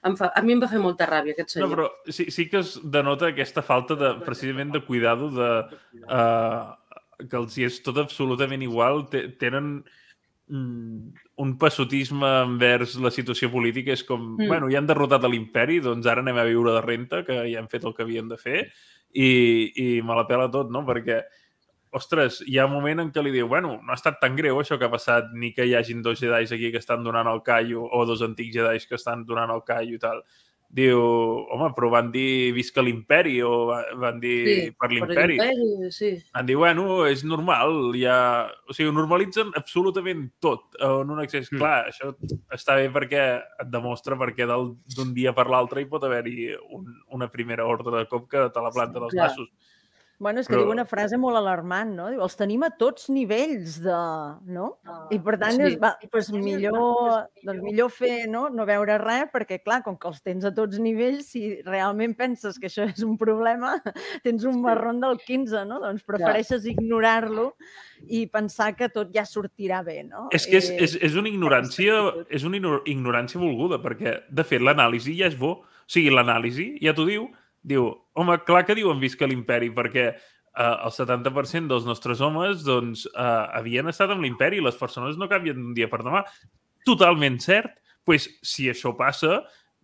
em 0.09 0.17
fa, 0.19 0.31
a 0.35 0.43
mi 0.45 0.55
em 0.55 0.63
va 0.63 0.71
fer 0.71 0.81
molta 0.83 1.07
ràbia 1.09 1.37
aquest 1.37 1.55
senyor. 1.55 1.69
No, 1.69 1.75
però 1.75 2.15
sí, 2.15 2.29
sí 2.35 2.49
que 2.51 2.63
es 2.63 2.75
denota 2.83 3.31
aquesta 3.31 3.65
falta 3.65 3.97
de, 3.99 4.13
precisament 4.27 4.75
de 4.75 4.83
cuidado 4.87 5.31
de, 5.35 5.49
uh, 6.09 6.99
que 7.25 7.39
els 7.39 7.57
hi 7.59 7.67
és 7.69 7.81
tot 7.85 7.99
absolutament 8.01 8.63
igual, 8.63 9.05
tenen 9.41 9.73
mm, 10.51 11.25
un 11.45 11.57
passotisme 11.61 12.31
envers 12.45 12.97
la 13.03 13.13
situació 13.15 13.51
política 13.53 13.95
és 13.97 14.05
com, 14.07 14.35
mm. 14.37 14.47
bueno, 14.51 14.71
ja 14.73 14.83
han 14.83 14.91
derrotat 14.91 15.27
l'imperi, 15.27 15.81
doncs 15.85 16.07
ara 16.07 16.25
anem 16.25 16.39
a 16.39 16.47
viure 16.49 16.77
de 16.77 16.85
renta, 16.85 17.25
que 17.27 17.41
ja 17.51 17.63
han 17.63 17.71
fet 17.73 17.87
el 17.89 17.97
que 17.97 18.07
havien 18.07 18.31
de 18.31 18.39
fer, 18.41 18.69
i, 19.15 19.29
i 19.75 19.89
me 20.05 20.17
la 20.17 20.27
pela 20.29 20.51
tot, 20.53 20.71
no? 20.75 20.85
Perquè 20.87 21.23
ostres, 21.91 22.43
hi 22.47 22.59
ha 22.59 22.67
un 22.67 22.75
moment 22.75 23.05
en 23.05 23.13
què 23.15 23.23
li 23.25 23.33
diu, 23.35 23.49
bueno, 23.49 23.79
no 23.83 23.93
ha 23.93 23.99
estat 23.99 24.19
tan 24.23 24.37
greu 24.37 24.61
això 24.61 24.79
que 24.79 24.89
ha 24.89 24.93
passat, 24.93 25.31
ni 25.35 25.53
que 25.57 25.67
hi 25.67 25.75
hagin 25.79 26.03
dos 26.03 26.21
jedais 26.21 26.53
aquí 26.53 26.73
que 26.73 26.83
estan 26.83 27.05
donant 27.05 27.31
el 27.31 27.43
callo, 27.47 27.87
o 27.87 28.05
dos 28.07 28.23
antics 28.27 28.57
jedais 28.61 28.87
que 28.87 28.99
estan 28.99 29.25
donant 29.29 29.53
el 29.55 29.65
callo 29.67 29.97
i 29.97 30.03
tal. 30.03 30.23
Diu, 30.69 30.99
home, 31.49 31.71
però 31.73 31.89
van 31.89 32.11
dir 32.13 32.53
visca 32.53 32.83
l'imperi, 32.85 33.39
o 33.41 33.71
van 33.97 34.19
dir 34.21 34.35
sí, 34.45 34.57
per 34.77 34.91
l'imperi. 34.93 35.39
Sí. 35.95 36.11
Van 36.35 36.45
dir, 36.51 36.59
bueno, 36.61 37.07
és 37.09 37.23
normal, 37.25 37.95
ja... 37.97 38.19
O 38.69 38.77
sigui, 38.77 38.93
normalitzen 38.93 39.55
absolutament 39.57 40.27
tot 40.45 40.77
en 40.85 41.09
un 41.15 41.23
accés. 41.25 41.49
Mm. 41.49 41.63
Clar, 41.63 41.79
això 41.89 42.13
està 42.53 42.77
bé 42.77 42.91
perquè 42.93 43.25
et 43.65 43.73
demostra 43.73 44.19
perquè 44.21 44.45
d'un 44.45 45.17
dia 45.17 45.33
per 45.33 45.49
l'altre 45.49 45.81
hi 45.81 45.89
pot 45.89 46.05
haver-hi 46.05 46.51
un, 46.77 46.93
una 47.17 47.33
primera 47.33 47.65
ordre 47.65 47.97
de 47.97 48.05
cop 48.13 48.29
que 48.29 48.45
te 48.53 48.67
la 48.67 48.75
planta 48.75 49.01
dels 49.01 49.17
Clar. 49.17 49.33
nassos 49.33 49.49
Bueno, 50.19 50.43
és 50.43 50.49
que 50.49 50.57
Però... 50.57 50.65
diu 50.67 50.73
una 50.75 50.85
frase 50.89 51.15
molt 51.21 51.39
alarmant, 51.39 51.93
no? 51.95 52.09
Diu, 52.11 52.19
els 52.25 52.35
tenim 52.35 52.65
a 52.67 52.73
tots 52.75 53.07
nivells 53.15 53.77
de... 53.85 53.99
no? 54.51 54.73
Ah, 54.83 55.05
I 55.15 55.21
per 55.23 55.37
tant, 55.39 55.55
sí. 55.55 55.69
és, 55.69 55.77
va, 55.79 55.93
doncs 56.03 56.33
millor, 56.35 57.29
doncs 57.45 57.63
millor 57.63 57.93
fer, 57.95 58.27
no? 58.31 58.49
No 58.51 58.67
veure 58.67 58.97
res, 58.99 59.29
perquè, 59.31 59.61
clar, 59.63 59.79
com 59.87 59.95
que 60.01 60.11
els 60.11 60.19
tens 60.27 60.49
a 60.49 60.53
tots 60.57 60.83
nivells, 60.83 61.31
si 61.37 61.45
realment 61.63 62.17
penses 62.19 62.59
que 62.59 62.67
això 62.67 62.89
és 62.91 63.07
un 63.07 63.15
problema, 63.21 63.77
tens 64.27 64.43
un 64.49 64.59
marrón 64.65 64.99
del 65.05 65.21
15, 65.23 65.63
no? 65.71 65.79
Doncs 65.87 66.03
prefereixes 66.09 66.67
ja. 66.67 66.75
ignorar-lo 66.75 67.53
i 68.11 68.27
pensar 68.33 68.73
que 68.75 68.91
tot 68.91 69.15
ja 69.15 69.23
sortirà 69.23 69.85
bé, 69.87 70.01
no? 70.09 70.27
És 70.35 70.51
que 70.51 70.59
és, 70.59 70.73
eh, 70.75 70.83
és, 70.83 70.99
és 71.13 71.19
una 71.21 71.31
ignorància, 71.31 72.03
és 72.27 72.47
una 72.49 72.59
ignorància 72.91 73.39
volguda, 73.39 73.79
perquè, 73.85 74.25
de 74.27 74.47
fet, 74.47 74.67
l'anàlisi 74.67 75.15
ja 75.23 75.31
és 75.31 75.39
bo. 75.39 75.61
O 75.63 75.93
sigui, 75.95 76.11
l'anàlisi 76.13 76.73
ja 76.83 76.93
t'ho 76.93 77.07
diu, 77.07 77.31
diu, 77.69 77.91
home, 78.19 78.39
clar 78.49 78.65
que 78.67 78.77
diuen 78.79 79.01
visca 79.03 79.29
l'imperi, 79.29 79.71
perquè 79.77 80.07
eh, 80.09 80.75
el 80.75 80.95
70% 80.95 81.71
dels 81.71 81.87
nostres 81.89 82.23
homes 82.25 82.65
doncs, 82.67 83.07
eh, 83.13 83.45
havien 83.61 83.91
estat 83.91 84.15
amb 84.15 84.25
l'imperi 84.25 84.61
i 84.61 84.65
les 84.65 84.79
persones 84.81 85.19
no 85.21 85.31
canvien 85.31 85.59
d'un 85.59 85.77
dia 85.77 85.91
per 85.91 86.03
demà. 86.05 86.25
Totalment 86.89 87.39
cert. 87.45 87.77
pues, 88.09 88.25
si 88.41 88.71
això 88.71 88.95
passa, 88.97 89.43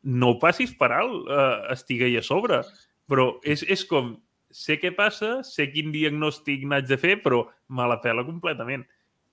no 0.08 0.38
passis 0.40 0.70
per 0.80 0.88
alt, 0.96 1.26
eh, 1.28 1.72
estiga-hi 1.74 2.16
a 2.16 2.22
sobre. 2.24 2.62
Però 3.04 3.34
és, 3.44 3.60
és 3.68 3.82
com, 3.84 4.14
sé 4.48 4.78
què 4.80 4.94
passa, 4.96 5.42
sé 5.44 5.66
quin 5.72 5.90
diagnòstic 5.92 6.64
n'haig 6.64 6.88
de 6.88 6.96
fer, 7.00 7.18
però 7.20 7.42
me 7.68 7.84
la 7.90 7.98
pela 8.00 8.24
completament. 8.24 8.86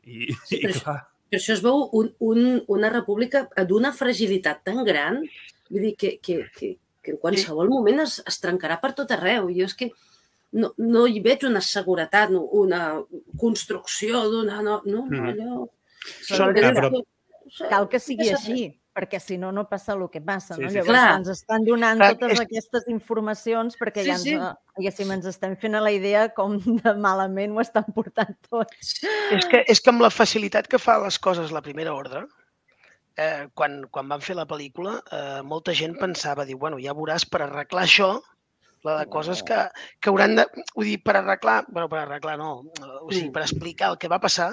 I, 0.03 0.33
sí, 0.43 0.59
i 0.59 0.73
clar... 0.73 0.97
Per 1.31 1.39
això 1.39 1.53
es 1.55 1.61
veu 1.63 1.85
un, 1.95 2.09
un, 2.19 2.41
una 2.67 2.89
república 2.91 3.45
d'una 3.69 3.93
fragilitat 3.95 4.65
tan 4.67 4.81
gran, 4.83 5.21
vull 5.69 5.85
dir, 5.85 5.93
que, 5.95 6.17
que, 6.19 6.41
que, 6.57 6.73
que 7.01 7.15
en 7.15 7.19
qualsevol 7.21 7.67
sí. 7.67 7.73
moment 7.73 8.03
es, 8.05 8.19
es 8.27 8.39
trencarà 8.43 8.79
per 8.81 8.93
tot 8.97 9.11
arreu. 9.15 9.49
Jo 9.55 9.67
és 9.69 9.77
que 9.77 9.91
no, 10.57 10.73
no 10.77 11.05
hi 11.07 11.21
veig 11.23 11.45
una 11.47 11.61
seguretat, 11.65 12.33
una 12.35 12.83
construcció 13.39 14.25
d'una... 14.31 14.61
No, 14.61 14.81
no, 14.85 15.05
no, 15.05 15.23
mm. 15.23 15.31
allò... 15.33 15.65
Sol, 16.27 16.53
que, 16.57 16.69
però... 16.75 16.91
Cal 17.69 17.87
que 17.91 17.99
sigui 17.99 18.29
així, 18.31 18.69
perquè 18.95 19.19
si 19.19 19.37
no, 19.39 19.51
no 19.55 19.65
passa 19.69 19.93
el 19.93 20.03
que 20.11 20.21
passa. 20.23 20.55
No? 20.55 20.63
Sí, 20.63 20.69
sí, 20.69 20.79
Llavors, 20.79 20.91
clar. 20.91 21.15
ens 21.19 21.31
estan 21.33 21.65
donant 21.67 21.99
clar, 21.99 22.11
totes 22.19 22.37
és... 22.37 22.43
aquestes 22.45 22.87
informacions 22.91 23.79
perquè 23.79 24.05
sí, 24.05 24.09
ja 24.09 24.17
ens, 24.17 24.25
sí. 24.25 24.35
diguéssim, 24.79 25.13
ens 25.15 25.27
estem 25.31 25.55
fent 25.59 25.77
a 25.77 25.83
la 25.83 25.91
idea 25.95 26.27
com 26.35 26.57
de 26.83 26.93
malament 26.99 27.55
ho 27.55 27.63
estan 27.63 27.87
portant 27.95 28.35
tots. 28.49 29.01
És 29.35 29.49
que, 29.51 29.63
és 29.71 29.83
que 29.83 29.93
amb 29.93 30.03
la 30.05 30.11
facilitat 30.13 30.69
que 30.71 30.79
fa 30.81 30.99
les 31.03 31.19
coses 31.19 31.53
la 31.55 31.63
primera 31.65 31.95
ordre, 31.95 32.25
eh, 33.17 33.47
quan, 33.57 33.81
quan 33.91 34.09
van 34.11 34.23
fer 34.23 34.35
la 34.37 34.47
pel·lícula, 34.49 34.99
eh, 35.11 35.41
molta 35.47 35.75
gent 35.77 35.97
pensava, 35.99 36.45
diu, 36.47 36.59
bueno, 36.61 36.79
ja 36.81 36.95
veuràs 36.97 37.27
per 37.27 37.43
arreglar 37.45 37.85
això, 37.87 38.11
la 38.87 38.97
de 39.03 39.07
coses 39.13 39.43
que, 39.45 39.57
que 40.01 40.09
hauran 40.09 40.35
de... 40.39 40.47
Ho 40.75 40.85
dir, 40.87 40.97
per 41.05 41.15
arreglar... 41.19 41.61
bueno, 41.69 41.87
per 41.89 42.01
arreglar 42.01 42.37
no. 42.41 42.51
O 43.03 43.11
sigui, 43.11 43.29
per 43.33 43.43
explicar 43.45 43.91
el 43.93 43.99
que 44.01 44.09
va 44.11 44.21
passar, 44.23 44.51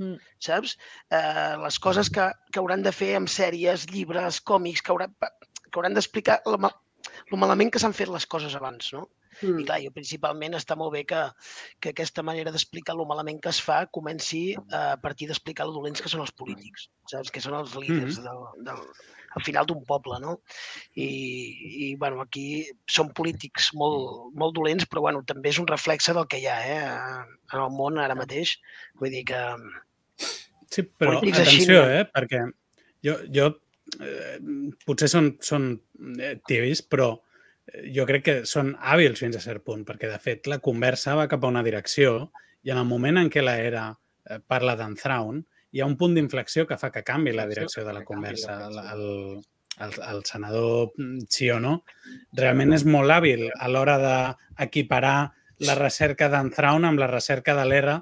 Mm. 0.00 0.16
Saps? 0.40 0.76
Eh, 1.12 1.56
les 1.62 1.78
coses 1.78 2.08
que, 2.10 2.24
que 2.50 2.60
hauran 2.62 2.82
de 2.82 2.92
fer 2.96 3.12
amb 3.18 3.30
sèries, 3.30 3.84
llibres, 3.92 4.40
còmics, 4.50 4.82
que 4.82 4.92
hauran, 4.94 5.12
que 5.20 5.76
hauran 5.76 5.98
d'explicar 5.98 6.40
el, 6.48 6.56
el 6.58 7.40
malament 7.42 7.72
que 7.72 7.82
s'han 7.82 7.96
fet 7.96 8.10
les 8.12 8.26
coses 8.34 8.56
abans, 8.58 8.92
no? 8.96 9.06
Mm. 9.42 9.62
I 9.62 9.66
clar, 9.68 9.78
jo 9.84 9.94
principalment 9.94 10.56
està 10.58 10.76
molt 10.78 10.94
bé 10.94 11.04
que, 11.08 11.22
que 11.82 11.92
aquesta 11.92 12.24
manera 12.26 12.52
d'explicar 12.54 12.94
el 12.96 13.04
malament 13.10 13.40
que 13.42 13.50
es 13.52 13.60
fa 13.62 13.82
comenci 13.98 14.42
a 14.70 14.96
partir 15.02 15.28
d'explicar 15.28 15.66
el 15.66 15.74
dolents 15.74 16.02
que 16.02 16.12
són 16.12 16.22
els 16.24 16.34
polítics, 16.38 16.88
saps? 17.10 17.32
Que 17.34 17.42
són 17.44 17.58
els 17.58 17.74
líders 17.78 18.20
mm. 18.20 18.28
del, 18.28 18.68
del, 18.68 18.84
al 19.34 19.46
final 19.46 19.66
d'un 19.68 19.82
poble, 19.88 20.18
no? 20.22 20.36
I, 20.94 21.08
i 21.88 21.88
bueno, 22.00 22.22
aquí 22.24 22.64
són 22.90 23.12
polítics 23.16 23.72
molt, 23.78 24.30
molt 24.38 24.56
dolents, 24.56 24.86
però 24.90 25.06
bueno, 25.08 25.24
també 25.28 25.52
és 25.52 25.60
un 25.62 25.68
reflexe 25.70 26.14
del 26.16 26.28
que 26.30 26.42
hi 26.42 26.48
ha 26.50 26.58
eh, 26.68 27.24
en 27.52 27.58
el 27.64 27.74
món 27.74 28.00
ara 28.02 28.18
mateix. 28.18 28.56
Vull 29.00 29.12
dir 29.14 29.24
que... 29.32 29.42
Sí, 30.72 30.86
però 30.86 31.18
atenció, 31.18 31.82
així... 31.82 32.00
eh, 32.00 32.06
perquè 32.08 32.46
jo, 33.04 33.18
jo 33.34 33.50
eh, 34.00 34.38
potser 34.86 35.10
són, 35.10 35.34
són 35.44 35.72
eh, 36.16 36.36
tivis, 36.48 36.84
però 36.84 37.12
eh, 37.16 37.31
jo 37.94 38.06
crec 38.08 38.24
que 38.26 38.36
són 38.48 38.72
hàbils 38.80 39.22
fins 39.22 39.38
a 39.38 39.42
cert 39.44 39.64
punt, 39.64 39.84
perquè 39.86 40.10
de 40.10 40.18
fet 40.22 40.48
la 40.50 40.60
conversa 40.64 41.16
va 41.18 41.28
cap 41.30 41.44
a 41.44 41.50
una 41.52 41.62
direcció 41.62 42.32
i 42.62 42.72
en 42.74 42.80
el 42.80 42.88
moment 42.88 43.20
en 43.20 43.30
què 43.30 43.42
la 43.42 43.56
era 43.60 43.86
eh, 43.92 44.38
parla 44.46 44.74
d'en 44.78 44.96
Thrawn, 44.98 45.42
hi 45.72 45.80
ha 45.80 45.88
un 45.88 45.96
punt 45.96 46.14
d'inflexió 46.16 46.66
que 46.68 46.78
fa 46.78 46.90
que 46.92 47.04
canvi 47.06 47.32
la 47.32 47.46
direcció 47.48 47.84
de 47.86 47.94
la 47.96 48.04
conversa. 48.04 48.58
El, 48.66 48.78
el, 48.78 49.04
el, 49.86 49.94
el 50.10 50.24
senador 50.28 50.92
Chiono 51.32 51.78
realment 52.38 52.76
és 52.76 52.84
molt 52.84 53.14
hàbil 53.14 53.46
a 53.56 53.70
l'hora 53.72 53.96
d'equiparar 54.02 55.16
la 55.62 55.76
recerca 55.78 56.28
d'en 56.28 56.50
Thrawn 56.52 56.84
amb 56.84 57.00
la 57.00 57.08
recerca 57.10 57.54
de 57.56 57.64
l'Era 57.68 57.96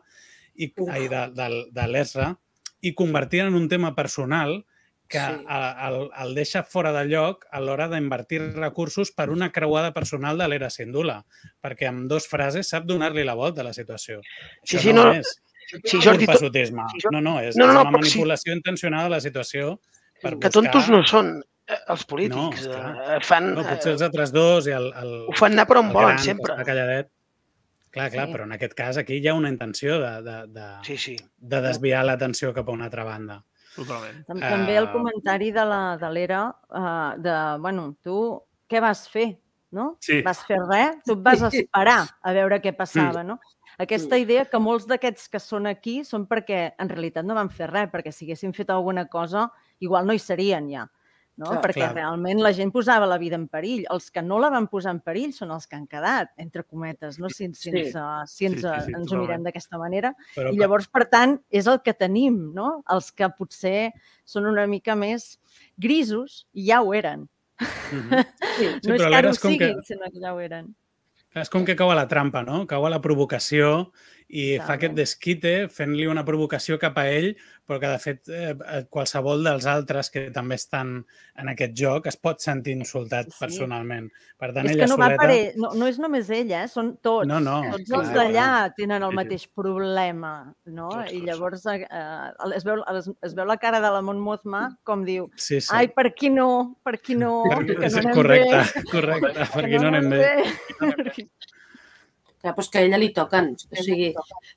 i, 0.57 0.73
ai, 0.89 1.07
de, 1.13 1.23
de, 1.37 1.49
de 1.71 1.87
l'Esra 1.87 2.33
i 2.81 2.95
convertir 2.97 3.45
en 3.45 3.55
un 3.55 3.69
tema 3.69 3.95
personal 3.95 4.63
que 5.11 5.21
sí. 5.21 5.45
el, 5.51 5.99
el 6.23 6.35
deixa 6.39 6.63
fora 6.63 6.93
de 6.95 7.05
lloc 7.11 7.45
a 7.51 7.61
l'hora 7.61 7.89
d'invertir 7.91 8.41
recursos 8.55 9.11
per 9.11 9.29
una 9.35 9.51
creuada 9.53 9.93
personal 9.97 10.39
de 10.39 10.49
l'era 10.49 10.71
Sindula, 10.71 11.21
perquè 11.61 11.91
amb 11.91 12.07
dos 12.11 12.29
frases 12.31 12.71
sap 12.71 12.87
donar-li 12.87 13.27
la 13.27 13.35
volta 13.39 13.65
a 13.65 13.69
la 13.69 13.77
situació. 13.77 14.21
Sí, 14.63 14.77
Això 14.77 14.85
sí, 14.87 14.97
no, 14.97 15.09
no 15.11 15.21
és 15.21 15.39
Sí, 15.85 16.01
Jordi, 16.03 16.27
passotisme. 16.27 16.83
No, 17.13 17.21
no, 17.21 17.37
és, 17.41 17.55
no, 17.55 17.69
no, 17.69 17.77
és 17.77 17.79
una 17.79 17.93
manipulació 17.95 18.53
sí. 18.53 18.57
intencionada 18.59 19.07
de 19.07 19.15
la 19.15 19.21
situació 19.23 19.77
per 20.21 20.33
que 20.33 20.49
buscar... 20.49 20.53
tontos 20.57 20.89
no 20.91 21.01
són 21.07 21.31
eh, 21.39 21.79
els 21.95 22.05
polítics. 22.11 22.67
No, 22.67 22.81
eh, 23.07 23.21
fan, 23.27 23.53
no, 23.55 23.65
potser 23.69 23.95
els 23.95 24.05
altres 24.07 24.35
dos 24.35 24.67
i 24.71 24.75
el... 24.77 24.91
el 25.01 25.15
ho 25.31 25.37
fan 25.39 25.55
anar 25.55 25.69
per 25.71 25.79
on 25.81 25.93
volen, 25.95 26.17
gran, 26.17 26.25
sempre. 26.25 26.59
Calladet. 26.67 27.11
Clar, 27.91 28.07
clar, 28.13 28.27
sí. 28.29 28.35
però 28.35 28.47
en 28.47 28.55
aquest 28.55 28.75
cas 28.79 28.99
aquí 29.01 29.19
hi 29.19 29.31
ha 29.31 29.35
una 29.35 29.51
intenció 29.51 29.99
de, 29.99 30.11
de, 30.27 30.37
de, 30.55 30.67
sí, 30.87 30.97
sí. 30.99 31.17
de 31.55 31.63
desviar 31.65 32.05
l'atenció 32.07 32.53
cap 32.55 32.69
a 32.69 32.75
una 32.77 32.87
altra 32.87 33.07
banda. 33.07 33.41
Totalment. 33.81 34.25
També 34.29 34.77
el 34.77 34.91
comentari 34.93 35.51
de 35.57 35.65
l'era 35.65 36.43
uh, 36.51 37.15
de, 37.17 37.37
bueno, 37.65 37.95
tu 38.05 38.17
què 38.71 38.83
vas 38.85 39.07
fer? 39.09 39.33
No? 39.71 39.95
Sí. 40.03 40.19
Vas 40.27 40.43
fer 40.45 40.59
res? 40.67 40.99
Tu 41.07 41.15
et 41.15 41.25
vas 41.25 41.43
esperar 41.47 42.01
a 42.27 42.33
veure 42.35 42.59
què 42.63 42.75
passava, 42.77 43.23
no? 43.23 43.39
aquesta 43.81 44.17
mm. 44.17 44.21
idea 44.21 44.45
que 44.45 44.61
molts 44.61 44.85
d'aquests 44.91 45.31
que 45.33 45.41
són 45.41 45.69
aquí 45.71 46.01
són 46.05 46.27
perquè 46.29 46.61
en 46.83 46.91
realitat 46.91 47.25
no 47.25 47.37
van 47.39 47.49
fer 47.49 47.71
res, 47.71 47.89
perquè 47.93 48.13
si 48.13 48.27
haguessin 48.27 48.53
fet 48.53 48.73
alguna 48.75 49.07
cosa, 49.09 49.47
igual 49.81 50.05
no 50.07 50.13
hi 50.13 50.21
serien 50.21 50.69
ja. 50.69 50.85
No? 51.41 51.49
Clar, 51.49 51.61
perquè 51.65 51.81
clar. 51.87 51.95
realment 51.97 52.43
la 52.45 52.51
gent 52.53 52.69
posava 52.75 53.07
la 53.09 53.17
vida 53.21 53.39
en 53.39 53.47
perill. 53.49 53.87
Els 53.95 54.11
que 54.13 54.21
no 54.21 54.37
la 54.43 54.51
van 54.53 54.67
posar 54.69 54.93
en 54.93 55.01
perill 55.01 55.33
són 55.33 55.55
els 55.55 55.65
que 55.67 55.79
han 55.79 55.87
quedat, 55.89 56.35
entre 56.43 56.67
cometes, 56.67 57.17
no? 57.23 57.31
si, 57.33 57.49
si, 57.57 57.71
sí. 57.71 57.73
ens, 57.73 57.97
si 58.29 58.49
ens, 58.51 58.59
sí, 58.61 58.67
sí, 58.67 58.85
sí, 58.91 58.97
ens 58.99 59.15
ho 59.15 59.21
mirem 59.23 59.47
d'aquesta 59.47 59.81
manera. 59.81 60.13
Però, 60.35 60.53
I 60.53 60.61
llavors, 60.61 60.91
per 60.93 61.07
tant, 61.13 61.39
és 61.49 61.71
el 61.71 61.81
que 61.87 61.97
tenim, 61.97 62.37
no? 62.57 62.83
Els 62.93 63.09
que 63.17 63.31
potser 63.39 63.91
són 64.29 64.51
una 64.51 64.67
mica 64.69 64.99
més 64.99 65.33
grisos 65.81 66.45
i 66.53 66.69
ja 66.69 66.83
ho 66.85 66.93
eren. 66.97 67.29
Mm 67.91 68.07
-hmm. 68.09 68.27
sí, 68.57 68.67
no 68.87 68.95
és 68.95 69.03
que 69.03 69.17
ara 69.17 69.31
ho 69.31 69.35
siguin, 69.35 69.81
que... 69.81 69.83
sinó 69.83 70.07
que 70.13 70.21
ja 70.23 70.33
ho 70.33 70.39
eren. 70.41 70.75
És 71.35 71.51
com 71.51 71.65
que 71.65 71.77
cau 71.77 71.91
a 71.91 71.95
la 71.95 72.07
trampa, 72.09 72.43
no? 72.43 72.67
Cau 72.67 72.87
a 72.87 72.91
la 72.91 73.01
provocació 73.01 73.93
i 74.31 74.55
Exacte. 74.55 74.67
fa 74.67 74.77
aquest 74.79 74.95
desquite 74.95 75.53
fent-li 75.75 76.07
una 76.07 76.23
provocació 76.27 76.79
cap 76.79 76.99
a 77.03 77.09
ell, 77.11 77.33
però 77.67 77.81
que 77.83 77.91
de 77.91 77.99
fet 78.03 78.31
eh, 78.31 78.53
eh, 78.55 78.81
qualsevol 78.91 79.43
dels 79.47 79.67
altres 79.71 80.11
que 80.15 80.25
també 80.35 80.57
estan 80.59 81.01
en 81.41 81.51
aquest 81.51 81.75
joc 81.79 82.07
es 82.11 82.19
pot 82.19 82.43
sentir 82.43 82.77
insultat 82.79 83.31
sí. 83.31 83.39
personalment. 83.41 84.09
Per 84.41 84.51
tant, 84.55 84.67
és 84.67 84.75
ella 84.75 84.85
que 84.85 84.89
no, 84.91 84.97
soleta... 84.99 85.17
va 85.17 85.23
per 85.23 85.35
ell, 85.35 85.61
no, 85.63 85.73
no 85.79 85.91
és 85.91 86.01
només 86.03 86.31
ella, 86.35 86.65
eh? 86.65 86.71
són 86.71 86.93
tots. 87.03 87.29
No, 87.31 87.41
no. 87.43 87.59
Tots 87.75 87.95
els 88.01 88.13
d'allà 88.17 88.49
tenen 88.79 89.07
el 89.07 89.15
mateix 89.19 89.47
problema, 89.55 90.35
no? 90.71 90.91
Tots, 90.95 91.15
I 91.15 91.23
llavors 91.27 91.67
eh, 91.75 91.79
es, 92.55 92.67
veu, 92.67 92.83
es, 92.95 93.11
es 93.31 93.39
veu 93.39 93.51
la 93.51 93.59
cara 93.63 93.83
de 93.83 93.95
la 93.95 94.03
Mon 94.07 94.21
Mothma 94.23 94.67
com 94.87 95.07
diu 95.07 95.31
sí, 95.37 95.59
sí. 95.59 95.71
ai, 95.75 95.91
per 95.95 96.11
qui 96.15 96.31
no? 96.35 96.51
Per 96.87 96.99
qui 97.03 97.19
no? 97.19 97.41
Per, 97.51 97.63
que 97.67 97.95
no 97.99 98.15
correcte, 98.15 98.61
bé. 98.63 98.85
correcte, 98.91 99.49
per 99.55 99.65
qui 99.67 99.79
no 99.79 99.91
anem 99.91 100.13
bé. 100.15 100.21
bé. 100.83 101.27
Clar, 102.41 102.55
doncs 102.57 102.71
que 102.73 102.81
a 102.81 102.85
ella 102.87 102.99
li 103.01 103.11
toquen, 103.13 103.51
o 103.53 103.83
sigui, 103.85 104.07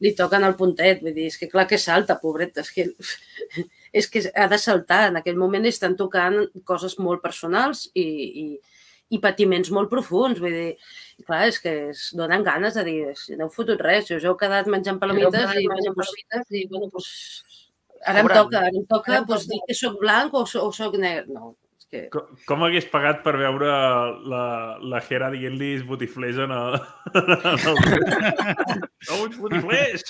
li 0.06 0.12
toquen 0.16 0.46
el 0.48 0.54
puntet, 0.60 1.02
vull 1.04 1.16
dir, 1.16 1.26
és 1.28 1.36
que 1.40 1.50
clar 1.52 1.66
que 1.68 1.80
salta, 1.82 2.16
pobret, 2.22 2.56
és 2.62 2.70
que, 2.72 2.86
és 4.00 4.08
que 4.12 4.22
ha 4.40 4.46
de 4.52 4.60
saltar, 4.62 5.02
en 5.10 5.20
aquell 5.20 5.40
moment 5.40 5.68
estan 5.68 5.98
tocant 6.00 6.38
coses 6.70 6.96
molt 7.04 7.24
personals 7.26 7.90
i, 7.92 8.06
i, 8.44 8.46
i 9.12 9.20
patiments 9.26 9.72
molt 9.76 9.92
profuns, 9.92 10.40
vull 10.40 10.56
dir, 10.56 10.70
clar, 11.28 11.42
és 11.52 11.60
que 11.64 11.74
es 11.90 12.06
donen 12.16 12.46
ganes 12.48 12.80
de 12.80 12.86
dir, 12.88 13.02
no 13.36 13.50
heu 13.50 13.52
fotut 13.58 13.84
res, 13.84 14.08
si 14.08 14.16
us 14.16 14.30
heu 14.30 14.38
quedat 14.40 14.72
menjant 14.72 15.02
palomites 15.02 15.52
i, 15.60 15.68
bueno, 15.68 15.94
pues, 16.00 16.14
i, 16.56 16.64
bueno, 16.72 16.88
pues, 16.96 17.10
ara 18.08 18.24
em 18.24 18.32
toca, 18.32 18.64
ara 18.64 18.80
em 18.80 18.88
toca, 18.96 19.20
pues, 19.28 19.50
dir 19.52 19.60
que 19.68 19.76
sóc 19.76 20.00
blanc 20.00 20.40
o, 20.40 20.46
o 20.48 20.72
sóc 20.72 20.96
negre, 21.04 21.28
no, 21.36 21.52
que... 21.94 22.04
Com, 22.14 22.30
com 22.50 22.66
hagués 22.66 22.88
pagat 22.92 23.22
per 23.26 23.36
veure 23.40 23.74
la, 24.30 24.46
la 24.82 25.02
Hera 25.06 25.30
dient-li 25.34 25.76
botiflers 25.88 26.42
en 26.48 26.56
el... 26.56 26.80
no 29.10 29.20
uns 29.20 29.38
botiflers! 29.38 30.08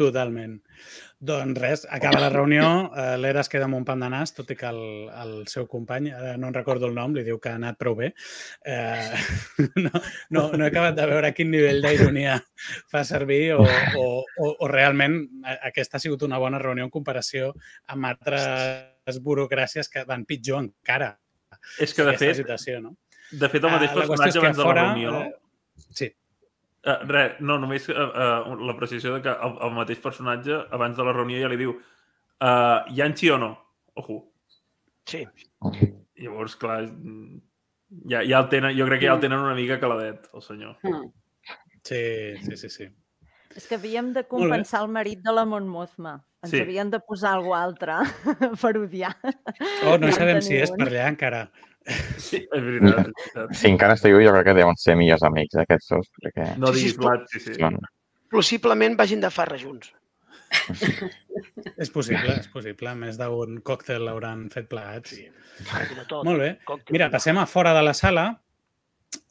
Totalment. 0.00 0.58
Doncs 1.20 1.58
res, 1.60 1.82
acaba 1.92 2.22
la 2.22 2.30
reunió, 2.32 2.66
eh, 2.96 3.16
l'Era 3.20 3.42
es 3.44 3.50
queda 3.52 3.66
amb 3.68 3.76
un 3.76 3.82
pan 3.84 4.00
de 4.00 4.08
nas, 4.08 4.30
tot 4.32 4.48
i 4.48 4.56
que 4.56 4.70
el, 4.70 5.10
el 5.12 5.34
seu 5.52 5.66
company, 5.68 6.06
ara 6.16 6.38
no 6.40 6.48
en 6.48 6.56
recordo 6.56 6.88
el 6.88 6.94
nom, 6.96 7.12
li 7.12 7.24
diu 7.26 7.36
que 7.36 7.50
ha 7.50 7.58
anat 7.60 7.76
prou 7.76 7.98
bé. 7.98 8.08
Eh, 8.64 9.18
no, 9.84 9.90
no, 10.32 10.46
no 10.54 10.64
he 10.64 10.70
acabat 10.70 10.96
de 10.96 11.08
veure 11.10 11.34
quin 11.36 11.52
nivell 11.52 11.84
d'ironia 11.84 12.38
fa 12.88 13.04
servir 13.04 13.42
o, 13.58 13.66
o, 13.66 14.06
o, 14.24 14.54
o 14.64 14.70
realment 14.72 15.20
aquesta 15.58 16.00
ha 16.00 16.06
sigut 16.06 16.24
una 16.24 16.40
bona 16.40 16.62
reunió 16.62 16.88
en 16.88 16.94
comparació 16.94 17.52
amb 17.92 18.08
altres 18.14 18.89
burocràcies 19.22 19.88
que 19.88 20.04
van 20.08 20.26
pitjor 20.28 20.60
encara. 20.64 21.14
És 21.80 21.94
que, 21.94 22.04
de 22.04 22.16
fet, 22.18 22.36
situació, 22.42 22.80
no? 22.84 22.96
de 23.30 23.48
fet, 23.48 23.62
el 23.62 23.72
mateix 23.72 23.92
uh, 23.92 24.00
personatge 24.00 24.40
abans 24.42 24.58
de 24.58 24.66
la 24.66 24.74
reunió... 24.74 25.14
Uh, 25.20 25.84
sí. 25.94 26.10
Uh, 26.80 26.96
res, 27.10 27.40
no, 27.44 27.58
només 27.60 27.86
uh, 27.92 27.94
uh, 27.94 28.54
la 28.66 28.74
precisió 28.78 29.14
de 29.14 29.22
que 29.24 29.32
el, 29.32 29.56
el 29.66 29.74
mateix 29.76 30.00
personatge 30.02 30.62
abans 30.76 30.96
de 30.96 31.06
la 31.06 31.14
reunió 31.14 31.40
ja 31.42 31.50
li 31.52 31.58
diu 31.60 31.74
uh, 31.76 32.88
Yanchi 32.96 33.30
o 33.30 33.38
no? 33.40 33.50
Ojo. 34.00 34.20
Sí. 35.10 35.24
Llavors, 36.20 36.56
clar, 36.60 36.82
ja, 38.10 38.22
ja 38.22 38.40
el 38.40 38.48
tenen, 38.52 38.74
jo 38.78 38.86
crec 38.88 39.02
que 39.02 39.10
ja 39.10 39.16
el 39.16 39.22
tenen 39.22 39.42
una 39.42 39.56
mica 39.58 39.80
caladet, 39.82 40.28
el 40.34 40.44
senyor. 40.44 40.76
Mm. 40.86 41.12
Sí, 41.84 42.02
sí, 42.44 42.56
sí, 42.56 42.70
sí. 42.70 42.88
És 43.56 43.66
que 43.66 43.76
havíem 43.78 44.12
de 44.14 44.22
compensar 44.30 44.84
el 44.84 44.92
marit 44.94 45.22
de 45.24 45.32
la 45.34 45.44
Mon 45.48 45.66
Mothma. 45.68 46.20
Ens 46.44 46.54
sí. 46.54 46.60
havien 46.62 46.90
de 46.92 47.00
posar 47.04 47.34
alguna 47.36 47.64
altre 47.66 47.96
per 48.62 48.76
odiar. 48.78 49.12
Oh, 49.84 49.96
no 50.00 50.12
sabem 50.14 50.40
si 50.44 50.56
és 50.56 50.72
per 50.72 50.86
allà 50.88 51.08
encara. 51.10 51.44
Sí, 52.16 52.40
és 52.40 52.62
veritat. 52.62 53.10
És 53.10 53.24
veritat. 53.26 53.56
Si 53.60 53.70
encara 53.70 53.96
esteu 53.98 54.20
jo 54.22 54.34
crec 54.34 54.46
que 54.50 54.56
deuen 54.56 54.78
ser 54.80 54.96
millors 55.00 55.24
amics, 55.26 55.58
aquests 55.60 55.90
dos. 55.94 56.12
Perquè... 56.20 56.52
No 56.60 56.72
diguis 56.76 56.96
blat, 57.00 57.26
sí, 57.32 57.42
sí. 57.42 57.56
Són... 57.58 57.80
Possiblement 58.30 58.94
vagin 58.96 59.24
de 59.24 59.32
farra 59.34 59.58
junts. 59.60 59.90
és 61.82 61.90
possible, 61.92 62.36
és 62.36 62.48
possible. 62.52 62.94
Més 62.98 63.18
d'un 63.18 63.58
còctel 63.66 64.06
l'hauran 64.06 64.46
fet 64.54 64.70
plegats. 64.70 65.16
Sí. 65.16 65.26
Molt 66.26 66.38
bé. 66.40 66.54
Mira, 66.94 67.10
passem 67.12 67.38
a 67.40 67.48
fora 67.50 67.74
de 67.76 67.82
la 67.84 67.96
sala 67.96 68.30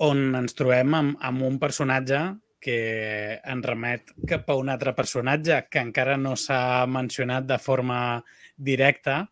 on 0.03 0.35
ens 0.35 0.55
trobem 0.57 0.93
amb, 0.95 1.17
amb 1.23 1.45
un 1.47 1.57
personatge 1.61 2.19
que 2.61 3.39
ens 3.39 3.65
remet 3.65 4.11
cap 4.27 4.49
a 4.49 4.57
un 4.59 4.69
altre 4.69 4.93
personatge 4.97 5.61
que 5.71 5.81
encara 5.83 6.17
no 6.17 6.35
s'ha 6.35 6.85
mencionat 6.87 7.47
de 7.47 7.57
forma 7.59 7.99
directa, 8.55 9.23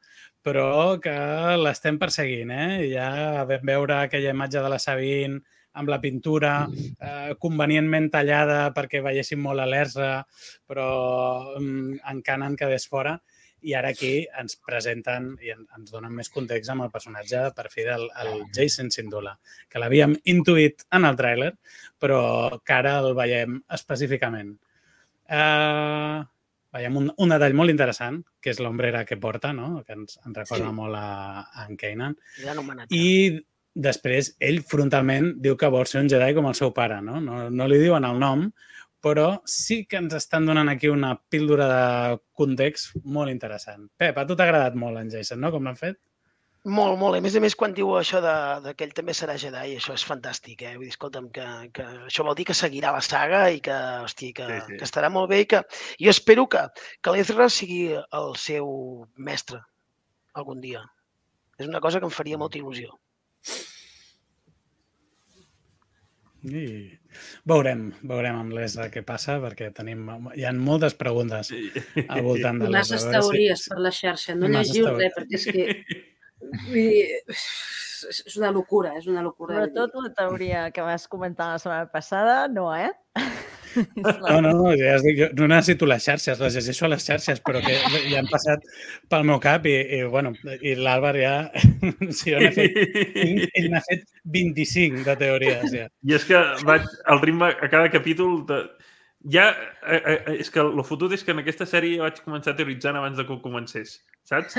però 0.41 0.97
que 1.03 1.13
l'estem 1.59 1.99
perseguint. 1.99 2.51
Eh? 2.55 2.87
Ja 2.93 3.45
vam 3.49 3.65
veure 3.67 4.01
aquella 4.01 4.33
imatge 4.35 4.63
de 4.63 4.71
la 4.71 4.79
Sabine 4.79 5.41
amb 5.77 5.91
la 5.91 5.99
pintura 6.01 6.51
eh, 6.67 7.33
convenientment 7.41 8.09
tallada 8.13 8.71
perquè 8.73 9.03
veiéssim 9.05 9.43
molt 9.43 9.61
a 9.61 9.67
l'ERSA, 9.69 10.11
però 10.65 10.87
mm, 11.59 11.99
en 12.11 12.21
Canon 12.25 12.55
quedés 12.57 12.87
fora. 12.89 13.17
I 13.65 13.73
ara 13.73 13.89
aquí 13.89 14.11
ens 14.39 14.55
presenten 14.61 15.31
i 15.41 15.49
ens 15.55 15.91
donen 15.91 16.13
més 16.13 16.29
context 16.29 16.69
amb 16.69 16.85
el 16.85 16.91
personatge 16.93 17.47
per 17.57 17.67
fi 17.73 17.83
del 17.87 18.05
el 18.21 18.43
Jason 18.53 18.91
Sindula, 18.93 19.33
que 19.69 19.81
l'havíem 19.81 20.13
intuït 20.29 20.85
en 20.93 21.05
el 21.09 21.17
tràiler, 21.17 21.51
però 21.99 22.21
que 22.63 22.73
ara 22.77 22.99
el 23.01 23.13
veiem 23.17 23.57
específicament. 23.73 24.53
Uh, 25.27 26.21
veiem 26.77 26.95
un, 27.01 27.09
un 27.17 27.33
detall 27.33 27.55
molt 27.57 27.73
interessant, 27.73 28.21
que 28.39 28.53
és 28.53 28.61
l'ombrera 28.63 29.03
que 29.07 29.17
porta, 29.17 29.51
no? 29.53 29.81
que 29.87 29.97
ens, 29.97 30.19
ens 30.25 30.37
recorda 30.37 30.69
Sí. 30.69 30.77
molt 30.77 30.95
a, 30.95 31.41
a 31.51 31.67
en 31.67 31.77
Kanan. 31.77 32.15
I 32.93 33.41
després 33.77 34.35
ell 34.41 34.61
frontalment 34.65 35.33
diu 35.41 35.57
que 35.57 35.69
vol 35.73 35.85
ser 35.89 36.01
un 36.01 36.09
Jedi 36.09 36.33
com 36.37 36.47
el 36.49 36.55
seu 36.57 36.73
pare, 36.73 37.01
no? 37.01 37.19
No, 37.21 37.47
no 37.49 37.67
li 37.69 37.77
diuen 37.81 38.05
el 38.07 38.17
nom, 38.21 38.47
però 39.03 39.27
sí 39.45 39.83
que 39.85 39.99
ens 40.01 40.15
estan 40.17 40.45
donant 40.49 40.69
aquí 40.71 40.89
una 40.89 41.13
píldora 41.29 41.67
de 41.69 42.19
context 42.37 42.95
molt 43.03 43.31
interessant. 43.31 43.87
Pep, 43.97 44.17
a 44.17 44.25
tu 44.27 44.35
t'ha 44.35 44.47
agradat 44.47 44.75
molt 44.75 44.99
en 45.01 45.11
Jason, 45.13 45.39
no? 45.41 45.51
Com 45.53 45.67
l'han 45.69 45.79
fet? 45.79 45.99
Molt, 46.67 46.97
molt. 46.99 47.15
A 47.15 47.21
més 47.23 47.35
a 47.37 47.39
més, 47.39 47.55
quan 47.55 47.71
diu 47.71 47.93
això 47.95 48.19
de, 48.19 48.33
de 48.65 48.73
que 48.75 48.83
ell 48.83 48.91
també 48.95 49.13
serà 49.15 49.37
Jedi, 49.39 49.77
això 49.77 49.93
és 49.95 50.03
fantàstic, 50.03 50.65
eh? 50.67 50.73
Vull 50.75 50.89
dir, 50.89 50.91
escolta'm, 50.91 51.29
que, 51.31 51.45
que 51.77 51.85
això 52.09 52.25
vol 52.27 52.35
dir 52.35 52.43
que 52.49 52.55
seguirà 52.57 52.91
la 52.91 53.03
saga 53.05 53.45
i 53.53 53.61
que, 53.63 53.77
hosti, 54.03 54.33
que, 54.35 54.47
Sí, 54.49 54.57
sí, 54.57 54.65
sí. 54.65 54.73
sí. 54.73 54.79
que 54.81 54.89
estarà 54.89 55.11
molt 55.13 55.31
bé 55.31 55.39
i 55.45 55.47
que 55.53 55.61
jo 56.01 56.11
espero 56.11 56.47
que, 56.51 56.65
que 56.99 57.13
l'Ezra 57.15 57.47
sigui 57.53 57.93
el 57.95 58.35
seu 58.41 58.67
mestre 59.15 59.61
algun 60.35 60.59
dia. 60.59 60.83
És 61.57 61.69
una 61.69 61.79
cosa 61.79 62.01
que 62.01 62.09
em 62.09 62.13
faria 62.13 62.37
molta 62.41 62.59
il·lusió. 62.59 62.91
I 66.47 66.65
veurem, 67.49 67.87
veurem 68.07 68.37
amb 68.39 68.53
l'Esra 68.55 68.87
què 68.93 69.01
passa, 69.05 69.37
perquè 69.43 69.71
tenim, 69.75 70.05
hi 70.37 70.45
ha 70.47 70.53
moltes 70.55 70.95
preguntes 70.99 71.51
al 72.07 72.21
voltant 72.23 72.61
de 72.61 72.69
I 72.69 72.71
l'Esra. 72.71 72.77
masses 72.77 73.07
teories 73.11 73.65
per 73.67 73.79
la 73.83 73.91
xarxa. 73.91 74.35
No 74.37 74.47
Masses 74.47 74.71
llegiu 74.75 74.87
teories. 74.87 75.01
res, 75.03 75.17
perquè 75.17 75.41
és 75.41 75.47
que... 75.51 76.05
Vull 76.67 76.75
dir, 76.77 77.05
és 77.27 78.35
una 78.37 78.51
locura, 78.53 78.93
és 78.99 79.07
una 79.09 79.23
locura. 79.25 79.55
Sobretot 79.57 79.95
la 80.03 80.13
teoria 80.13 80.67
que 80.71 80.85
vas 80.85 81.07
comentar 81.09 81.49
la 81.55 81.59
setmana 81.59 81.89
passada, 81.91 82.47
no, 82.47 82.69
eh? 82.77 82.91
No, 83.75 84.39
no, 84.41 84.51
no, 84.53 84.71
ja 84.77 84.95
dic, 85.03 85.19
jo 85.19 85.27
no 85.37 85.49
necessito 85.51 85.87
les 85.89 86.05
xarxes, 86.05 86.39
les 86.41 86.55
llegeixo 86.57 86.87
a 86.87 86.91
les 86.93 87.05
xarxes, 87.05 87.41
però 87.45 87.61
que 87.65 87.75
ja 88.07 88.21
han 88.21 88.29
passat 88.31 88.63
pel 89.11 89.25
meu 89.27 89.41
cap 89.43 89.65
i, 89.69 89.75
i 89.97 90.01
bueno, 90.07 90.33
i 90.61 90.75
l'Àlvar 90.77 91.13
ja... 91.19 91.35
fet, 92.57 92.79
ell 93.23 93.43
ell 93.47 93.69
n'ha 93.73 93.83
fet 93.85 94.07
25 94.37 95.05
de 95.07 95.17
teories, 95.19 95.69
ja. 95.73 95.87
I 96.07 96.17
és 96.17 96.27
que 96.27 96.41
vaig, 96.67 96.87
el 97.13 97.23
ritme 97.25 97.51
a 97.53 97.71
cada 97.71 97.91
capítol... 97.93 98.41
De... 98.49 98.63
Ja, 99.27 99.49
eh, 99.89 99.97
eh, 99.97 100.35
és 100.39 100.49
que 100.53 100.61
el 100.61 100.83
fotut 100.87 101.11
és 101.15 101.23
que 101.25 101.33
en 101.33 101.41
aquesta 101.41 101.65
sèrie 101.67 101.99
vaig 101.99 102.19
començar 102.23 102.53
teoritzant 102.55 102.95
abans 102.95 103.17
de 103.17 103.25
que 103.25 103.33
ho 103.33 103.41
comencés, 103.43 103.97
saps? 104.27 104.55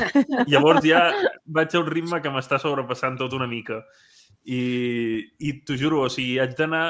Llavors 0.51 0.85
ja 0.85 1.07
vaig 1.47 1.73
a 1.73 1.81
un 1.81 1.89
ritme 1.89 2.19
que 2.21 2.33
m'està 2.35 2.59
sobrepassant 2.61 3.17
tot 3.21 3.37
una 3.39 3.47
mica. 3.49 3.81
I, 4.45 4.61
i 5.41 5.55
t'ho 5.65 5.79
juro, 5.79 6.03
o 6.05 6.13
sigui, 6.13 6.41
haig 6.43 6.57
d'anar... 6.59 6.89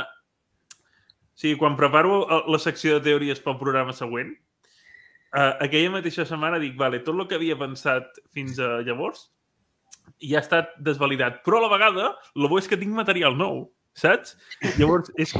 Sigui, 1.38 1.54
quan 1.58 1.78
preparo 1.78 2.20
eh, 2.26 2.42
la 2.50 2.58
secció 2.58 2.96
de 2.96 3.04
teories 3.06 3.40
pel 3.44 3.58
programa 3.60 3.94
següent, 3.94 4.32
eh, 4.34 5.52
aquella 5.64 5.94
mateixa 5.98 6.26
setmana 6.26 6.58
dic, 6.62 6.74
vale, 6.78 7.02
tot 7.06 7.14
el 7.14 7.28
que 7.30 7.38
havia 7.38 7.58
pensat 7.60 8.18
fins 8.34 8.58
a 8.58 8.78
llavors 8.86 9.28
ja 10.24 10.40
ha 10.40 10.42
estat 10.42 10.72
desvalidat. 10.82 11.42
Però 11.46 11.60
a 11.60 11.66
la 11.66 11.72
vegada, 11.72 12.08
el 12.34 12.48
bo 12.50 12.58
és 12.58 12.66
que 12.70 12.78
tinc 12.80 12.94
material 12.96 13.38
nou, 13.38 13.68
saps? 13.98 14.34
Llavors, 14.80 15.12
és, 15.20 15.34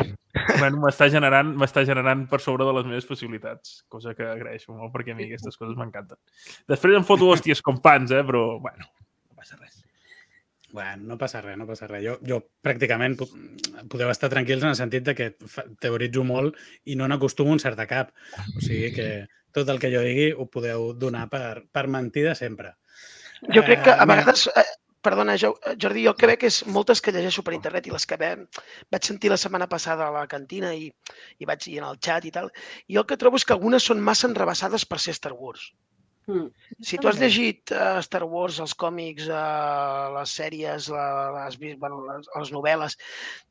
bueno, 0.59 0.85
m'està 0.85 1.09
generant, 1.11 1.51
m'està 1.59 1.83
generant 1.89 2.27
per 2.31 2.43
sobre 2.45 2.69
de 2.69 2.77
les 2.79 2.87
meves 2.87 3.09
possibilitats, 3.09 3.81
cosa 3.91 4.15
que 4.19 4.27
agraeixo 4.29 4.77
molt 4.77 4.95
perquè 4.95 5.17
a 5.17 5.19
mi 5.19 5.27
aquestes 5.27 5.59
coses 5.59 5.75
m'encanten. 5.79 6.21
Després 6.71 6.99
em 6.99 7.07
foto 7.11 7.33
hòsties 7.33 7.65
com 7.65 7.83
pans, 7.83 8.15
eh? 8.15 8.23
però, 8.29 8.47
bueno, 8.63 8.87
no 8.87 9.39
passa 9.41 9.59
res. 9.59 9.78
Bueno, 10.71 11.03
no 11.15 11.17
passa 11.19 11.41
res, 11.41 11.57
no 11.57 11.67
passa 11.67 11.87
res. 11.89 12.03
Jo, 12.05 12.19
jo 12.29 12.43
pràcticament 12.63 13.15
pu- 13.17 13.29
podeu 13.89 14.11
estar 14.13 14.29
tranquils 14.29 14.63
en 14.63 14.69
el 14.75 14.77
sentit 14.77 15.07
de 15.07 15.15
que 15.17 15.29
teoritzo 15.81 16.25
molt 16.29 16.57
i 16.85 16.97
no 16.97 17.09
n'acostumo 17.09 17.55
un 17.55 17.63
cert 17.63 17.79
a 17.81 17.87
cap. 17.89 18.11
O 18.57 18.61
sigui 18.61 18.91
que 18.93 19.07
tot 19.57 19.69
el 19.73 19.81
que 19.81 19.89
jo 19.95 20.03
digui 20.05 20.29
ho 20.37 20.45
podeu 20.53 20.93
donar 20.93 21.29
per, 21.33 21.65
per 21.73 21.87
mentida 21.89 22.35
sempre. 22.37 22.75
Jo 23.55 23.63
crec 23.65 23.83
que 23.87 23.91
Eh, 23.95 23.97
a 24.03 24.05
mira, 24.05 24.21
vegades, 24.21 24.47
eh, 24.55 24.67
perdona, 25.01 25.39
Jo- 25.41 25.57
Jordi, 25.81 26.05
jo 26.05 26.11
el 26.13 26.17
que 26.21 26.27
veig 26.27 26.45
és 26.45 26.61
moltes 26.67 27.01
que 27.01 27.13
llegeixo 27.17 27.43
per 27.47 27.55
internet 27.57 27.87
i 27.87 27.91
les 27.95 28.05
que 28.05 28.17
ve, 28.21 28.35
vaig 28.93 29.05
sentir 29.09 29.31
la 29.31 29.39
setmana 29.41 29.69
passada 29.69 30.09
a 30.09 30.13
la 30.13 30.27
cantina 30.27 30.75
i, 30.75 30.93
i 31.39 31.45
vaig 31.49 31.65
ir 31.69 31.79
en 31.79 31.85
el 31.89 31.97
xat 32.03 32.27
i 32.29 32.31
tal, 32.35 32.51
i 32.89 32.97
el 33.01 33.07
que 33.07 33.17
trobo 33.17 33.37
és 33.41 33.45
que 33.47 33.55
algunes 33.57 33.83
són 33.89 34.01
massa 34.05 34.29
enrebaçades 34.29 34.85
per 34.85 34.99
ser 35.01 35.15
Star 35.15 35.33
Wars. 35.33 35.73
Mm. 36.29 36.49
Si 36.85 36.99
tu 37.01 37.09
has 37.09 37.17
llegit 37.23 37.71
uh, 37.73 37.99
Star 38.05 38.21
Wars, 38.29 38.59
els 38.61 38.75
còmics, 38.77 39.29
uh, 39.33 40.11
les 40.19 40.35
sèries, 40.37 40.89
la, 40.93 41.05
les, 41.39 41.57
vist- 41.63 41.79
bueno, 41.81 42.03
les, 42.05 42.27
les 42.37 42.51
novel·les, 42.53 42.97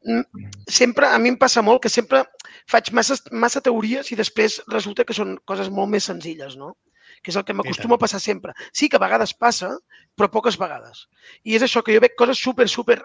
mm, 0.06 0.44
sempre, 0.70 1.08
a 1.10 1.18
mi 1.18 1.32
em 1.34 1.38
passa 1.42 1.64
molt 1.66 1.82
que 1.82 1.90
sempre 1.90 2.22
faig 2.70 2.92
massa, 2.94 3.18
massa 3.32 3.64
teories 3.66 4.12
i 4.14 4.18
després 4.20 4.60
resulta 4.70 5.04
que 5.10 5.18
són 5.18 5.40
coses 5.50 5.72
molt 5.74 5.90
més 5.96 6.06
senzilles, 6.12 6.54
no? 6.62 6.76
Que 7.24 7.32
és 7.34 7.40
el 7.40 7.44
que 7.48 7.56
m'acostuma 7.58 7.96
a 7.98 8.04
passar 8.06 8.20
sempre. 8.22 8.54
Sí 8.72 8.88
que 8.90 9.00
a 9.00 9.02
vegades 9.02 9.34
passa, 9.34 9.72
però 10.16 10.30
poques 10.30 10.60
vegades. 10.62 11.08
I 11.44 11.56
és 11.58 11.64
això, 11.66 11.82
que 11.82 11.96
jo 11.98 12.04
veig 12.04 12.14
coses 12.20 12.38
super, 12.38 12.68
super 12.70 13.00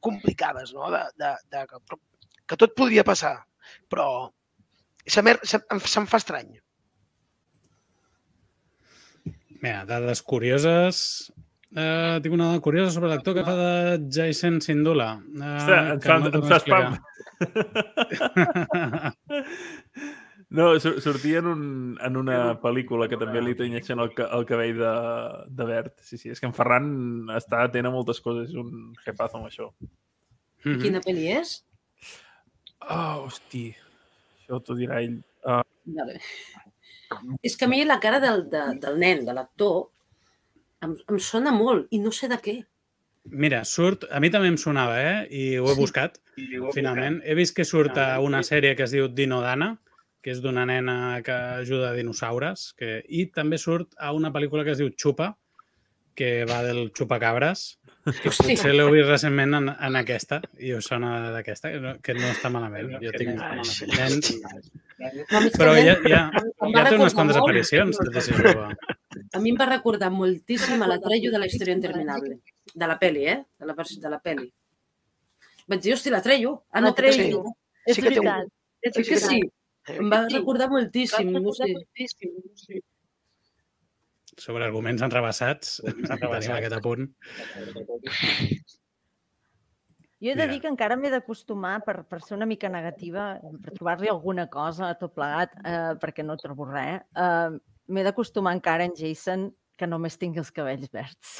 complicades, 0.00 0.72
no? 0.74 0.90
De, 0.94 1.02
de, 1.18 1.32
de, 1.50 1.64
que, 1.66 1.98
que 2.46 2.56
tot 2.60 2.74
podria 2.78 3.02
passar, 3.04 3.34
però 3.90 4.30
se, 5.06 5.22
m'he- 5.26 5.40
se, 5.42 5.58
em- 5.74 5.82
se'm 5.82 6.06
fa 6.06 6.22
estrany. 6.22 6.54
Mira, 9.66 9.82
dades 9.88 10.22
curioses. 10.22 11.00
Uh, 11.76 12.20
tinc 12.22 12.32
una 12.36 12.52
dada 12.52 12.60
curiosa 12.62 12.92
sobre 12.94 13.08
l'actor 13.10 13.34
que 13.34 13.42
fa 13.44 13.54
de 13.58 13.72
Jason 14.14 14.60
Sindula. 14.62 15.08
Uh, 15.34 15.42
Ostres, 15.58 15.90
ens 15.96 16.04
fa, 16.06 16.14
ens 16.30 16.46
fa 16.52 16.58
spam. 16.62 16.94
No, 20.56 20.78
sur- 20.78 21.00
sortia 21.02 21.40
en, 21.42 21.46
un, 21.50 21.62
en 22.06 22.16
una 22.20 22.36
pel·lícula 22.62 23.08
que 23.10 23.18
també 23.18 23.42
li 23.42 23.56
tenyeixen 23.58 23.98
el, 24.00 24.12
el 24.38 24.46
cabell 24.46 24.78
de, 24.78 24.92
de 25.58 25.66
verd. 25.68 25.90
Sí, 26.06 26.20
sí, 26.22 26.30
és 26.30 26.38
que 26.40 26.46
en 26.46 26.54
Ferran 26.54 26.86
està 27.34 27.64
atent 27.66 27.90
a 27.90 27.92
moltes 27.92 28.22
coses, 28.22 28.52
és 28.54 28.60
un 28.62 28.92
jefazo 29.02 29.40
amb 29.40 29.50
això. 29.50 29.66
Mhm. 30.62 30.78
Quina 30.84 31.02
pel·li 31.02 31.26
és? 31.34 31.56
Oh, 32.86 33.26
hosti, 33.26 33.66
això 34.38 34.62
t'ho 34.62 34.78
dirà 34.78 35.02
ell. 35.02 35.18
Vale. 35.98 36.20
És 37.42 37.56
que 37.56 37.66
a 37.66 37.68
mi 37.70 37.84
la 37.84 38.00
cara 38.02 38.20
del, 38.20 38.46
de, 38.50 38.62
del 38.82 38.98
nen, 38.98 39.24
de 39.26 39.34
l'actor, 39.36 39.88
em, 40.82 40.96
em 41.08 41.18
sona 41.22 41.52
molt 41.54 41.86
i 41.94 42.00
no 42.02 42.12
sé 42.14 42.28
de 42.32 42.38
què. 42.42 42.56
Mira, 43.26 43.64
surt... 43.66 44.04
A 44.14 44.20
mi 44.22 44.30
també 44.30 44.48
em 44.52 44.58
sonava, 44.60 44.98
eh? 45.02 45.16
I 45.34 45.44
ho 45.58 45.66
he 45.66 45.74
Sí. 45.74 45.80
buscat, 45.80 46.20
finalment. 46.74 47.20
He 47.24 47.34
vist 47.34 47.56
que 47.56 47.64
surt 47.66 47.98
a 47.98 48.20
una 48.22 48.42
sèrie 48.46 48.76
que 48.78 48.84
es 48.86 48.94
diu 48.94 49.08
Dino 49.08 49.40
Dana, 49.42 49.72
que 50.22 50.30
és 50.34 50.40
d'una 50.42 50.64
nena 50.66 51.22
que 51.26 51.34
ajuda 51.62 51.90
a 51.90 51.96
dinosaures, 51.96 52.72
que... 52.78 53.00
i 53.08 53.26
també 53.34 53.58
surt 53.58 53.94
a 53.98 54.12
una 54.14 54.30
pel·lícula 54.34 54.64
que 54.66 54.74
es 54.74 54.78
diu 54.82 54.90
Xupa, 54.94 55.36
que 56.16 56.44
va 56.48 56.62
del 56.66 56.90
xupacabres, 56.96 57.78
Hosti. 58.06 58.28
potser 58.54 58.72
l'heu 58.74 58.90
vist 58.94 59.08
recentment 59.08 59.54
en, 59.58 59.68
en 59.88 59.96
aquesta, 59.98 60.38
i 60.62 60.72
us 60.76 60.86
sona 60.86 61.30
d'aquesta, 61.34 61.72
que, 61.72 61.80
no, 61.82 61.94
que 62.02 62.14
no 62.14 62.28
està 62.30 62.50
malament. 62.54 62.92
Jo 63.02 63.10
tinc 63.16 63.40
sí. 63.66 64.36
A 65.34 65.40
mi 65.42 65.50
però 65.52 65.74
ja, 65.76 65.96
ja, 66.06 66.20
ja 66.30 66.84
té 66.88 66.94
unes 66.96 67.14
quantes 67.16 67.36
aparicions, 67.40 67.98
jove. 67.98 68.68
A 69.34 69.40
mi 69.42 69.50
em 69.50 69.58
va 69.58 69.66
recordar 69.68 70.10
moltíssim 70.14 70.82
a 70.82 70.88
la 70.88 71.00
Trejo 71.02 71.32
de 71.34 71.40
la 71.42 71.46
història 71.50 71.74
interminable. 71.74 72.38
De 72.74 72.86
la 72.86 72.98
peli, 72.98 73.26
eh? 73.26 73.38
De 73.58 73.66
la, 73.66 73.74
de 73.74 74.10
la 74.14 74.20
peli. 74.22 74.48
Vaig 75.66 75.82
dir, 75.82 75.94
hosti, 75.96 76.10
la 76.14 76.22
Trejo. 76.22 76.64
Ah, 76.70 76.80
no, 76.80 76.88
La 76.92 76.94
Trejo. 76.94 77.42
sí. 77.42 77.54
És 77.86 77.96
Sí 77.96 78.02
que 78.02 78.10
té 78.10 78.20
un- 78.20 78.26
veritat. 78.26 78.52
És 78.82 78.96
Oi 78.96 79.04
que 79.04 79.18
sí? 79.18 79.40
Em 79.96 80.10
va 80.10 80.26
recordar 80.28 80.68
moltíssim. 80.70 81.30
No 81.32 81.52
sé. 81.54 81.72
Sobre 84.36 84.66
arguments 84.66 85.04
enrebaçats, 85.04 85.78
tenim 86.08 86.56
aquest 86.56 86.76
apunt. 86.76 87.08
Jo 90.16 90.32
he 90.32 90.34
de 90.34 90.46
Mira. 90.46 90.52
dir 90.52 90.60
que 90.64 90.70
encara 90.72 90.96
m'he 90.96 91.10
d'acostumar 91.12 91.78
per, 91.84 91.98
per 92.08 92.22
ser 92.24 92.36
una 92.36 92.48
mica 92.48 92.70
negativa, 92.72 93.34
per 93.62 93.74
trobar-li 93.76 94.08
alguna 94.08 94.46
cosa 94.52 94.90
a 94.90 94.96
tot 94.96 95.12
plegat, 95.16 95.52
eh, 95.60 95.92
perquè 96.00 96.24
no 96.24 96.38
trobo 96.40 96.68
res. 96.70 97.04
Eh, 97.12 97.58
m'he 97.92 98.04
d'acostumar 98.04 98.54
encara 98.56 98.88
en 98.88 98.96
Jason 98.96 99.50
que 99.76 99.88
només 99.88 100.16
tingui 100.16 100.40
els 100.40 100.52
cabells 100.56 100.88
verds. 100.92 101.36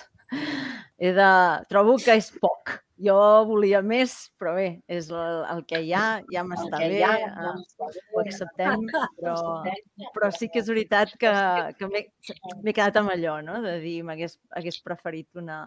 He 0.99 1.13
de... 1.13 1.31
Trobo 1.71 1.97
que 2.03 2.17
és 2.19 2.31
poc. 2.41 2.77
Jo 2.97 3.17
volia 3.45 3.83
més, 3.85 4.13
però 4.41 4.55
bé, 4.57 4.69
és 4.89 5.11
el, 5.13 5.43
el 5.53 5.59
que 5.69 5.83
hi 5.85 5.91
ha, 5.93 6.05
ja 6.33 6.45
m'està 6.49 6.79
bé, 6.81 7.03
eh, 7.05 7.91
ho 8.15 8.23
acceptem, 8.23 8.87
però, 9.19 9.35
però 10.15 10.31
sí 10.33 10.49
que 10.49 10.63
és 10.63 10.71
veritat 10.73 11.13
que, 11.21 11.33
que 11.77 11.91
m'he 11.91 12.73
quedat 12.73 12.97
amb 13.03 13.13
allò, 13.13 13.43
no? 13.45 13.59
de 13.61 13.77
dir, 13.85 13.99
m'hagués 14.09 14.39
hagués 14.57 14.81
preferit 14.81 15.29
una, 15.37 15.59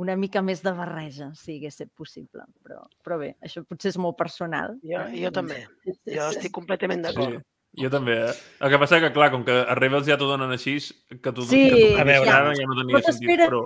una 0.00 0.16
mica 0.16 0.40
més 0.40 0.64
de 0.64 0.72
barreja, 0.72 1.28
si 1.36 1.58
hagués 1.58 1.76
estat 1.76 1.92
possible. 1.92 2.48
Però, 2.64 2.80
però 3.04 3.20
bé, 3.20 3.34
això 3.44 3.60
potser 3.68 3.92
és 3.92 4.00
molt 4.00 4.16
personal. 4.16 4.78
Jo, 4.80 5.04
jo 5.12 5.32
també. 5.36 5.60
Jo 6.08 6.30
estic 6.30 6.56
completament 6.56 7.04
Sí. 7.04 7.10
d'acord. 7.10 7.44
Jo 7.78 7.86
també, 7.86 8.16
eh? 8.26 8.32
El 8.66 8.70
que 8.72 8.78
passa 8.82 8.98
que, 8.98 9.12
clar, 9.14 9.28
com 9.30 9.44
que 9.46 9.54
a 9.54 9.74
Rebels 9.78 10.08
ja 10.08 10.16
t'ho 10.18 10.26
donen 10.26 10.50
així, 10.50 10.72
que 11.22 11.30
tu, 11.30 11.44
Sí, 11.46 11.60
que 11.70 11.76
tu 11.94 12.00
a 12.00 12.04
veure, 12.08 12.30
ara 12.34 12.54
ja 12.58 12.64
no 12.66 12.74
tenia 12.74 12.96
però 12.98 13.12
sentit, 13.14 13.42
però... 13.44 13.60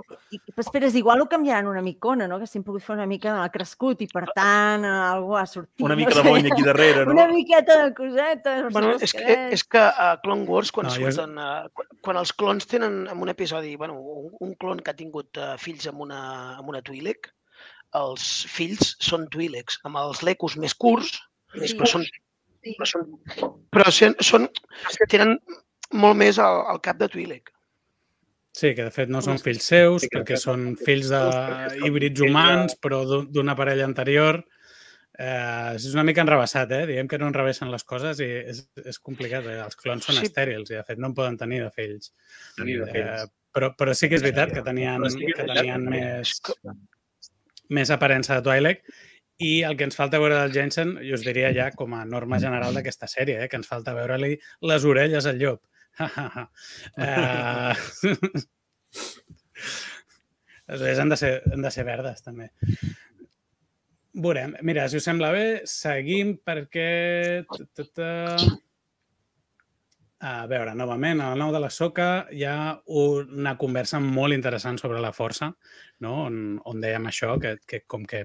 Esperes, 0.61 0.93
igual 0.99 1.23
ho 1.23 1.25
canviaran 1.31 1.65
una 1.71 1.81
micona, 1.81 2.27
no? 2.29 2.37
Que 2.37 2.45
s'hi 2.45 2.61
pogut 2.61 2.83
fer 2.85 2.93
una 2.99 3.07
mica 3.09 3.33
ha 3.41 3.47
crescut 3.49 4.03
i, 4.05 4.07
per 4.11 4.27
tant, 4.35 4.85
algú 4.85 5.33
ha 5.39 5.45
sortit. 5.49 5.81
Una 5.81 5.95
no 5.95 5.99
mica 6.03 6.13
de 6.13 6.21
sé. 6.21 6.29
bonya 6.29 6.53
aquí 6.53 6.61
darrere, 6.67 7.01
no? 7.05 7.15
Una 7.17 7.25
miqueta 7.31 7.79
de 7.81 7.93
cosetes. 7.97 8.61
per 8.67 8.71
Bueno, 8.77 8.91
si 8.99 9.07
és 9.09 9.13
que, 9.17 9.37
és 9.57 9.63
que 9.73 9.81
a 9.81 10.11
Clone 10.21 10.45
Wars, 10.53 10.69
quan, 10.71 10.85
No, 10.85 10.93
no, 10.93 11.01
jo- 11.01 11.11
surten, 11.11 11.37
uh, 11.41 11.69
quan, 11.73 11.87
quan 12.05 12.21
els 12.21 12.33
clons 12.33 12.67
tenen 12.69 13.07
en 13.09 13.21
un 13.25 13.29
episodi, 13.33 13.73
bueno, 13.75 13.97
un, 13.99 14.29
un 14.39 14.53
clon 14.53 14.79
que 14.85 14.93
ha 14.93 14.99
tingut 15.01 15.41
uh, 15.41 15.55
fills 15.57 15.87
amb 15.89 16.05
una, 16.05 16.21
amb 16.59 16.69
una 16.69 16.83
Twi'lek, 16.85 17.31
els 17.97 18.29
fills 18.53 18.93
són 19.01 19.25
Twi'leks, 19.33 19.79
amb 19.89 19.97
els 19.97 20.21
lecos 20.21 20.57
més 20.61 20.77
curts, 20.77 21.17
Sí. 21.55 21.71
però 21.79 21.87
són, 21.87 22.01
però 22.73 22.87
són, 22.89 23.11
però 23.73 23.91
són, 23.93 24.15
són, 24.25 24.47
tenen 25.11 25.35
molt 25.93 26.17
més 26.17 26.39
el, 26.41 26.61
el 26.73 26.81
cap 26.81 26.97
de 26.97 27.07
Twi'lek. 27.13 27.51
Sí, 28.55 28.71
que 28.73 28.85
de 28.87 28.91
fet 28.95 29.09
no 29.11 29.19
són 29.21 29.37
fills 29.43 29.65
seus, 29.67 30.05
perquè 30.11 30.37
són 30.39 30.75
fills 30.79 31.09
de 31.11 31.19
híbrids 31.85 32.21
humans, 32.23 32.77
però 32.81 33.01
d'un- 33.05 33.27
d'una 33.35 33.55
parella 33.59 33.83
anterior. 33.85 34.39
Eh, 35.17 35.75
és 35.75 35.85
una 35.93 36.03
mica 36.07 36.23
enrevessat, 36.23 36.71
eh? 36.75 36.85
Diem 36.87 37.07
que 37.07 37.17
no 37.19 37.27
enrevessen 37.27 37.69
les 37.71 37.83
coses 37.87 38.19
i 38.23 38.29
és, 38.53 38.61
és 38.83 38.99
complicat. 38.99 39.45
Eh? 39.47 39.59
Els 39.63 39.75
clons 39.79 40.03
són 40.07 40.15
Sí. 40.19 40.25
estèrils 40.27 40.71
i, 40.71 40.75
de 40.79 40.83
fet, 40.87 40.97
no 40.99 41.07
en 41.11 41.13
poden 41.15 41.37
tenir 41.39 41.61
de 41.63 41.69
fills. 41.71 42.13
Tenir 42.57 42.79
de 42.81 42.87
fills. 42.91 43.21
Eh, 43.23 43.27
però, 43.55 43.69
però 43.79 43.93
sí 43.95 44.09
que 44.11 44.15
és 44.19 44.23
veritat 44.23 44.51
que 44.55 44.63
tenien, 44.63 45.03
que 45.35 45.45
tenien 45.51 45.85
més, 45.87 46.33
més 47.69 47.91
aparença 47.95 48.35
de 48.39 48.43
Twilight 48.47 48.81
i 49.43 49.63
el 49.67 49.75
que 49.77 49.83
ens 49.87 49.97
falta 49.99 50.19
veure 50.21 50.37
del 50.39 50.53
Jensen, 50.55 50.95
jo 51.03 51.17
us 51.17 51.25
diria 51.25 51.51
ja 51.55 51.69
com 51.75 51.93
a 51.97 52.05
norma 52.07 52.39
general 52.39 52.75
d'aquesta 52.77 53.07
sèrie, 53.11 53.41
eh, 53.43 53.49
que 53.51 53.59
ens 53.59 53.67
falta 53.67 53.95
veure-li 53.97 54.35
les 54.69 54.85
orelles 54.87 55.25
al 55.27 55.41
llop. 55.41 55.61
uh... 55.99 57.73
Les 60.65 60.81
orelles 60.81 60.99
han 60.99 61.11
de, 61.11 61.17
ser, 61.17 61.33
han 61.53 61.61
de 61.61 61.69
ser 61.69 61.83
verdes, 61.85 62.23
també. 62.25 62.47
Veurem. 64.17 64.55
Mira, 64.65 64.87
si 64.89 64.97
us 64.97 65.05
sembla 65.05 65.29
bé, 65.35 65.47
seguim 65.69 66.37
perquè... 66.41 66.87
A 70.25 70.47
veure, 70.49 70.73
novament, 70.73 71.19
a 71.21 71.33
la 71.33 71.37
nou 71.37 71.51
de 71.53 71.59
la 71.61 71.69
Soca 71.69 72.25
hi 72.33 72.45
ha 72.47 72.79
una 72.97 73.53
conversa 73.61 73.99
molt 74.01 74.33
interessant 74.33 74.79
sobre 74.81 75.01
la 75.03 75.11
força, 75.13 75.51
no? 76.01 76.13
on, 76.23 76.39
on 76.65 76.81
dèiem 76.81 77.11
això, 77.11 77.35
que, 77.43 77.57
que 77.67 77.83
com 77.85 78.07
que 78.09 78.23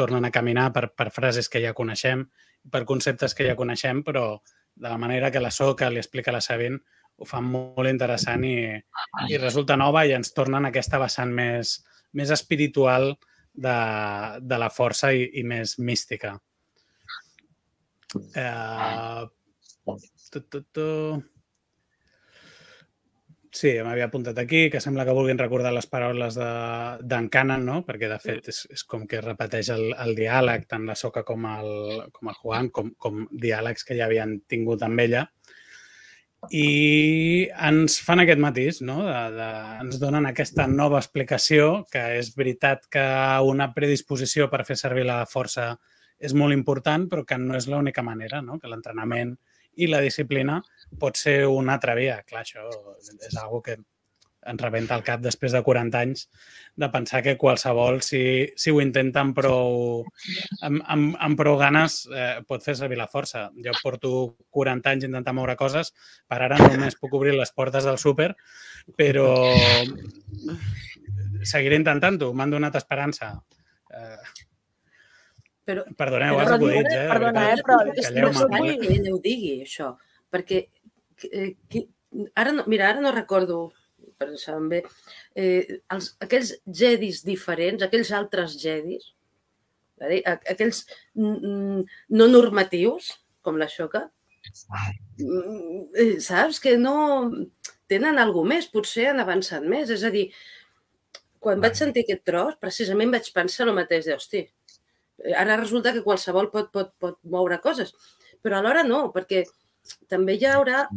tornen 0.00 0.24
a 0.24 0.32
caminar 0.32 0.70
per, 0.72 0.88
per 0.96 1.10
frases 1.12 1.50
que 1.52 1.60
ja 1.62 1.74
coneixem, 1.76 2.24
per 2.72 2.86
conceptes 2.88 3.36
que 3.36 3.46
ja 3.46 3.58
coneixem, 3.58 4.00
però 4.06 4.24
de 4.80 4.88
la 4.88 4.98
manera 4.98 5.30
que 5.30 5.42
la 5.44 5.52
Soca 5.52 5.90
li 5.90 6.00
explica 6.00 6.32
la 6.32 6.40
Sabine 6.40 6.80
ho 7.20 7.26
fan 7.28 7.44
molt 7.52 7.88
interessant 7.90 8.44
i, 8.48 8.56
i 9.28 9.40
resulta 9.40 9.76
nova 9.76 10.06
i 10.08 10.14
ens 10.16 10.32
tornen 10.32 10.64
a 10.64 10.70
aquesta 10.72 11.00
vessant 11.02 11.32
més, 11.36 11.74
més 12.16 12.32
espiritual 12.32 13.12
de, 13.52 13.76
de 14.40 14.60
la 14.62 14.70
força 14.72 15.12
i, 15.12 15.26
i 15.40 15.44
més 15.44 15.76
mística. 15.78 16.32
Eh, 18.34 19.26
tu, 20.32 20.40
tu, 20.40 20.62
tu. 20.72 20.86
Sí, 23.50 23.72
m'havia 23.82 24.06
apuntat 24.06 24.38
aquí, 24.38 24.68
que 24.70 24.78
sembla 24.80 25.02
que 25.04 25.14
vulguin 25.16 25.38
recordar 25.40 25.72
les 25.74 25.88
paraules 25.90 26.36
d'en 26.38 27.00
de, 27.02 27.30
Canan, 27.34 27.64
no? 27.66 27.80
perquè 27.86 28.06
de 28.06 28.18
fet 28.22 28.46
és, 28.52 28.60
és 28.70 28.84
com 28.86 29.08
que 29.10 29.18
repeteix 29.24 29.72
el, 29.74 29.88
el 30.04 30.14
diàleg, 30.14 30.68
tant 30.70 30.86
la 30.86 30.94
Soca 30.94 31.24
com 31.26 31.48
el, 31.50 31.72
com 32.14 32.30
el 32.30 32.38
Juan, 32.38 32.70
com, 32.70 32.92
com 32.94 33.24
diàlegs 33.32 33.82
que 33.88 33.98
ja 33.98 34.06
havien 34.06 34.38
tingut 34.46 34.86
amb 34.86 35.02
ella. 35.02 35.24
I 36.54 37.50
ens 37.66 37.98
fan 38.06 38.22
aquest 38.22 38.40
matís, 38.40 38.80
no? 38.86 39.00
De, 39.04 39.18
de, 39.34 39.48
ens 39.82 39.98
donen 40.00 40.30
aquesta 40.30 40.68
nova 40.70 41.02
explicació, 41.02 41.82
que 41.90 42.06
és 42.20 42.30
veritat 42.38 42.86
que 42.86 43.04
una 43.50 43.72
predisposició 43.74 44.46
per 44.48 44.62
fer 44.68 44.78
servir 44.78 45.08
la 45.10 45.24
força 45.26 45.72
és 46.20 46.36
molt 46.38 46.54
important, 46.54 47.10
però 47.10 47.26
que 47.26 47.36
no 47.40 47.58
és 47.58 47.66
l'única 47.66 48.06
manera, 48.06 48.44
no? 48.46 48.60
que 48.62 48.70
l'entrenament 48.70 49.34
i 49.80 49.88
la 49.88 50.00
disciplina 50.04 50.60
pot 50.98 51.16
ser 51.16 51.46
una 51.46 51.74
altra 51.78 51.94
via. 51.94 52.22
Clar, 52.26 52.42
això 52.42 52.66
és 53.26 53.36
algo 53.36 53.62
que 53.62 53.78
ens 54.50 54.62
rebenta 54.62 54.96
el 54.96 55.02
cap 55.04 55.20
després 55.20 55.52
de 55.52 55.60
40 55.62 55.98
anys 56.00 56.22
de 56.80 56.88
pensar 56.88 57.20
que 57.22 57.34
qualsevol, 57.36 57.98
si, 58.00 58.48
si 58.56 58.72
ho 58.72 58.80
intenta 58.80 59.20
amb 59.20 59.34
prou, 59.36 60.00
amb, 60.64 60.80
amb, 60.88 61.16
amb 61.20 61.36
prou 61.36 61.58
ganes, 61.60 62.06
eh, 62.08 62.40
pot 62.48 62.64
fer 62.64 62.74
servir 62.78 62.96
la 62.96 63.06
força. 63.06 63.50
Jo 63.60 63.74
porto 63.82 64.12
40 64.48 64.94
anys 64.94 65.04
intentant 65.10 65.36
moure 65.36 65.56
coses, 65.60 65.92
per 66.26 66.40
ara 66.46 66.56
només 66.56 66.96
puc 66.96 67.12
obrir 67.20 67.34
les 67.36 67.52
portes 67.52 67.84
del 67.84 67.98
súper, 68.00 68.30
però 68.96 69.28
seguiré 71.44 71.76
intentant-ho, 71.80 72.32
m'han 72.32 72.50
donat 72.56 72.80
esperança. 72.80 73.34
Eh, 73.92 74.46
Però, 75.70 75.84
perdoneu, 75.94 76.34
Però 76.34 76.40
els 76.40 76.50
diu- 76.58 76.70
acudits, 76.72 76.94
eh? 76.96 77.02
de 77.04 77.08
perdona, 77.12 77.42
eh, 77.52 77.56
però 77.62 77.74
és 77.92 78.08
que 78.80 78.94
ella 78.96 79.12
ho 79.14 79.18
digui, 79.22 79.50
això, 79.62 79.90
perquè 80.32 80.56
eh, 80.64 80.79
qui, 81.20 81.84
ara 82.34 82.52
no, 82.56 82.64
mira, 82.70 82.88
ara 82.90 83.04
no 83.04 83.12
recordo, 83.14 83.60
però 84.20 84.36
saben 84.40 84.68
bé, 84.72 84.82
eh, 85.38 85.80
els, 85.94 86.12
aquells 86.24 86.54
jedis 86.82 87.22
diferents, 87.26 87.84
aquells 87.84 88.12
altres 88.16 88.56
jedis, 88.60 89.12
aquells 90.00 90.84
no 91.14 92.28
normatius, 92.28 93.10
com 93.44 93.58
la 93.60 93.68
Xoca, 93.68 94.06
mm, 95.18 95.82
eh, 95.94 96.20
saps? 96.20 96.60
Que 96.60 96.76
no 96.78 97.30
tenen 97.90 98.18
alguna 98.18 98.56
més, 98.56 98.70
potser 98.72 99.10
han 99.10 99.20
avançat 99.20 99.64
més. 99.66 99.90
És 99.90 100.04
a 100.04 100.10
dir, 100.14 100.30
quan 101.40 101.60
vaig 101.60 101.76
sentir 101.76 102.04
aquest 102.04 102.24
tros, 102.24 102.56
precisament 102.60 103.12
vaig 103.12 103.28
pensar 103.34 103.66
el 103.66 103.76
mateix 103.76 104.06
de, 104.08 104.16
hosti, 104.16 104.44
eh, 105.24 105.34
ara 105.36 105.58
resulta 105.60 105.92
que 105.92 106.04
qualsevol 106.04 106.50
pot, 106.52 106.70
pot, 106.72 106.92
pot 106.98 107.18
moure 107.24 107.60
coses, 107.60 107.94
però 108.42 108.58
alhora 108.58 108.84
no, 108.84 109.08
perquè 109.12 109.44
també 110.08 110.34
hi 110.38 110.44
haurà 110.46 110.88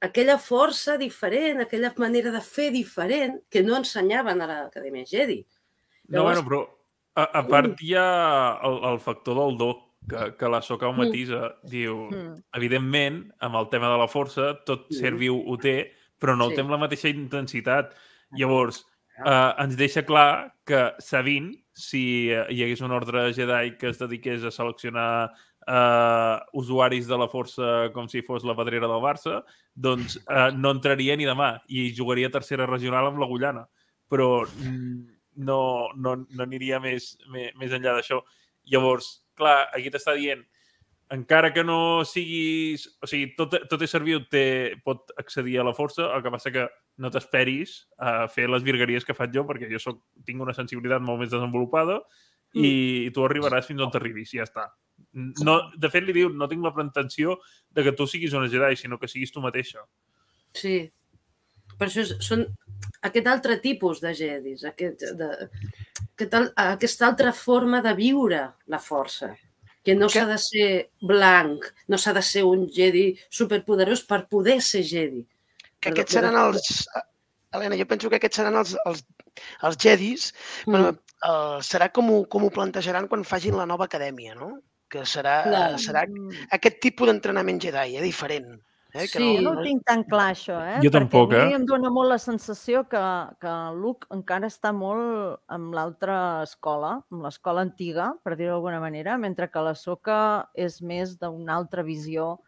aquella 0.00 0.36
força 0.38 0.96
diferent, 0.98 1.60
aquella 1.60 1.92
manera 1.98 2.30
de 2.30 2.40
fer 2.40 2.70
diferent 2.70 3.40
que 3.50 3.62
no 3.62 3.76
ensenyaven 3.76 4.40
a 4.42 4.46
l'Acadèmia 4.46 5.06
Jedi. 5.06 5.40
No, 6.08 6.22
Llavors- 6.22 6.42
bueno, 6.44 6.48
però 6.48 6.60
a, 7.16 7.24
a 7.40 7.42
part 7.48 7.80
hi 7.82 7.94
ha 7.94 8.60
el, 8.62 8.76
el 8.92 9.00
factor 9.00 9.34
del 9.40 9.56
do, 9.58 9.70
que, 10.08 10.36
que 10.38 10.48
la 10.48 10.60
Soca 10.62 10.86
ho 10.86 10.92
Mm. 10.92 10.98
matisa. 10.98 11.56
Diu, 11.64 12.08
Mm. 12.12 12.36
evidentment, 12.54 13.32
amb 13.40 13.56
el 13.56 13.68
tema 13.70 13.88
de 13.90 13.98
la 13.98 14.06
força, 14.06 14.52
tot 14.64 14.86
Mm. 14.90 14.94
ser 14.94 15.14
viu 15.14 15.42
ho 15.46 15.56
té, 15.58 15.92
però 16.20 16.36
no 16.36 16.46
Sí. 16.46 16.52
ho 16.52 16.54
té 16.56 16.60
amb 16.60 16.70
la 16.70 16.78
mateixa 16.78 17.08
intensitat. 17.08 17.94
Llavors, 18.38 18.84
eh, 19.24 19.52
ens 19.58 19.76
deixa 19.76 20.04
clar 20.04 20.54
que 20.64 20.92
Sabine, 20.98 21.64
si 21.72 22.28
hi 22.30 22.62
hagués 22.62 22.80
un 22.82 22.90
ordre 22.92 23.32
Jedi 23.34 23.76
que 23.78 23.88
es 23.88 23.98
dediqués 23.98 24.44
a 24.44 24.50
seleccionar 24.50 25.32
eh, 25.66 26.36
usuaris 26.52 27.08
de 27.10 27.18
la 27.18 27.28
força 27.28 27.90
com 27.94 28.08
si 28.08 28.22
fos 28.22 28.46
la 28.46 28.56
pedrera 28.58 28.88
del 28.90 29.02
Barça, 29.02 29.42
doncs 29.74 30.18
eh, 30.22 30.50
no 30.56 30.72
entraria 30.76 31.16
ni 31.16 31.28
demà 31.28 31.56
i 31.68 31.90
jugaria 31.96 32.32
tercera 32.32 32.68
regional 32.70 33.10
amb 33.10 33.22
la 33.22 33.30
Gullana. 33.30 33.66
Però 34.10 34.46
mm, 34.46 34.98
no, 35.46 35.60
no, 35.96 36.16
no 36.22 36.42
aniria 36.46 36.80
més, 36.80 37.16
més, 37.32 37.54
més 37.58 37.74
enllà 37.74 37.96
d'això. 37.98 38.22
Llavors, 38.70 39.10
clar, 39.38 39.66
aquí 39.74 39.90
t'està 39.92 40.16
dient 40.18 40.44
encara 41.10 41.52
que 41.52 41.62
no 41.64 42.04
siguis... 42.04 42.86
O 43.02 43.06
sigui, 43.06 43.30
tot, 43.38 43.54
tot 43.70 43.82
és 43.82 43.92
serviu 43.92 44.24
té, 44.30 44.74
pot 44.86 45.12
accedir 45.20 45.58
a 45.60 45.66
la 45.66 45.74
força, 45.76 46.08
el 46.14 46.24
que 46.24 46.32
passa 46.34 46.52
que 46.54 46.66
no 47.02 47.10
t'esperis 47.14 47.78
a 48.02 48.26
fer 48.32 48.48
les 48.50 48.64
virgueries 48.66 49.06
que 49.06 49.14
faig 49.14 49.34
jo, 49.34 49.44
perquè 49.46 49.70
jo 49.70 49.80
soc, 49.82 50.00
tinc 50.26 50.42
una 50.42 50.56
sensibilitat 50.56 51.04
molt 51.04 51.22
més 51.22 51.30
desenvolupada 51.30 52.00
i 52.56 53.10
tu 53.12 53.24
arribaràs 53.26 53.66
fins 53.68 53.82
on 53.84 53.92
t'arribis 53.92 54.32
i 54.32 54.40
ja 54.40 54.46
està. 54.46 54.66
No, 55.16 55.56
de 55.80 55.88
fet, 55.88 56.04
li 56.04 56.12
diu, 56.12 56.28
no 56.28 56.48
tinc 56.50 56.64
la 56.64 56.74
pretensió 56.76 57.38
de 57.72 57.84
que 57.86 57.94
tu 57.96 58.06
siguis 58.10 58.34
una 58.36 58.50
Jedi, 58.52 58.76
sinó 58.76 58.98
que 59.00 59.08
siguis 59.08 59.32
tu 59.32 59.40
mateixa. 59.44 59.84
Sí. 60.56 60.76
Per 61.76 61.88
això 61.88 62.02
és, 62.04 62.12
són 62.24 62.44
aquest 63.08 63.26
altre 63.32 63.56
tipus 63.62 64.00
de 64.04 64.12
jedis, 64.16 64.64
aquest, 64.68 65.02
de, 65.18 65.30
aquest, 66.14 66.36
aquesta 66.62 67.08
altra 67.08 67.32
forma 67.36 67.82
de 67.84 67.92
viure 67.96 68.42
la 68.72 68.80
força, 68.80 69.32
que 69.84 69.96
no 69.96 70.08
s'ha 70.12 70.24
de 70.28 70.38
ser 70.42 70.68
blanc, 71.00 71.64
no 71.92 72.00
s'ha 72.00 72.14
de 72.16 72.24
ser 72.24 72.44
un 72.48 72.66
jedi 72.72 73.10
superpoderós 73.28 74.04
per 74.08 74.24
poder 74.30 74.58
ser 74.64 74.84
jedi. 74.88 75.24
Que 75.80 75.92
aquests 75.92 76.16
seran 76.18 76.38
els... 76.40 76.86
Helena, 77.56 77.76
jo 77.78 77.86
penso 77.88 78.08
que 78.12 78.18
aquests 78.18 78.40
seran 78.40 78.56
els, 78.58 78.72
els, 78.88 79.04
els 79.64 79.76
jedis. 79.80 80.30
Mm. 80.66 80.72
Bueno, 80.72 80.94
uh, 81.24 81.60
serà 81.64 81.88
com 81.94 82.10
ho, 82.12 82.22
com 82.28 82.44
ho 82.44 82.52
plantejaran 82.52 83.08
quan 83.08 83.24
facin 83.24 83.56
la 83.56 83.68
nova 83.68 83.86
acadèmia, 83.88 84.34
no? 84.36 84.56
Que 84.88 85.02
serà, 85.04 85.42
Clar. 85.42 85.78
serà 85.82 86.04
aquest 86.54 86.76
tipus 86.80 87.08
d'entrenament 87.10 87.58
Jedi, 87.60 87.96
eh? 87.98 88.02
diferent. 88.04 88.52
Eh? 88.96 89.06
Sí. 89.10 89.24
Jo 89.42 89.50
no 89.50 89.60
ho 89.60 89.62
tinc 89.64 89.82
tan 89.84 90.04
clar, 90.08 90.30
això, 90.32 90.54
eh? 90.62 90.76
Jo 90.80 90.88
tampoc, 90.94 91.28
Perquè 91.32 91.42
a 91.42 91.50
eh? 91.50 91.56
em 91.58 91.64
dóna 91.68 91.90
molt 91.92 92.08
la 92.08 92.18
sensació 92.22 92.84
que, 92.88 93.00
que 93.42 93.54
Luke 93.76 94.06
encara 94.14 94.46
està 94.48 94.70
molt 94.72 95.42
amb 95.52 95.74
l'altra 95.76 96.42
escola, 96.46 96.94
amb 97.12 97.26
l'escola 97.26 97.60
antiga, 97.66 98.12
per 98.24 98.36
dir-ho 98.38 98.54
d'alguna 98.54 98.78
manera, 98.80 99.18
mentre 99.18 99.50
que 99.52 99.60
la 99.66 99.74
Soca 99.76 100.20
és 100.54 100.78
més 100.80 101.18
d'una 101.20 101.58
altra 101.58 101.82
visió 101.84 102.38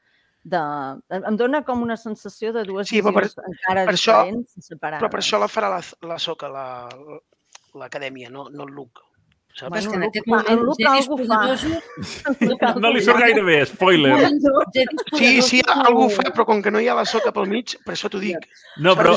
de... 0.45 0.63
Em 1.19 1.37
dona 1.37 1.61
com 1.67 1.83
una 1.85 1.99
sensació 2.01 2.55
de 2.55 2.63
dues 2.65 2.89
Sí, 2.89 3.03
però 3.03 3.13
per- 3.19 3.27
visions 3.27 3.45
encara 3.53 3.85
per 3.85 3.97
això- 3.99 4.23
diferents 4.23 4.57
i 4.57 4.63
separades. 4.71 5.03
Però 5.03 5.11
per 5.13 5.21
això 5.21 5.43
la 5.43 5.51
farà 5.53 5.69
la, 5.75 5.83
la 6.15 6.19
Soca, 6.23 6.49
la- 6.49 7.21
l'acadèmia, 7.75 8.31
no, 8.31 8.49
no 8.49 8.65
el 8.65 8.73
Luke. 8.73 9.03
Saps? 9.59 9.73
Però 9.73 9.79
és 9.81 9.87
que 9.89 9.97
en 9.97 10.05
Bueno, 10.05 10.09
aquest 10.13 10.27
moment, 10.31 10.61
Jedis 10.79 11.09
poderosos... 11.11 12.79
No 12.85 12.93
li 12.95 13.01
surt 13.03 13.19
gaire 13.19 13.43
bé, 13.43 13.57
spoiler. 13.67 14.15
Sí, 15.19 15.31
sí, 15.43 15.61
algú 15.67 16.09
fa, 16.15 16.29
però 16.35 16.45
com 16.47 16.61
que 16.63 16.71
no 16.71 16.79
hi 16.83 16.87
ha 16.91 16.95
la 16.99 17.07
Soca 17.09 17.33
pel 17.35 17.49
mig, 17.51 17.75
per 17.85 17.97
això 17.97 18.11
t'ho 18.13 18.21
dic. 18.23 18.47
No, 18.79 18.95
Per 18.99 19.09
però... 19.09 19.17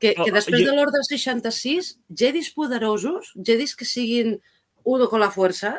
Que, 0.00 0.14
que 0.16 0.30
després 0.32 0.64
de 0.64 0.72
l'Ordre 0.76 1.02
66, 1.06 1.92
Jedis 2.22 2.48
poderosos, 2.56 3.34
Jedis 3.36 3.76
que 3.76 3.84
siguin 3.88 4.38
uno 4.86 5.08
con 5.12 5.20
la 5.20 5.30
fuerza, 5.34 5.74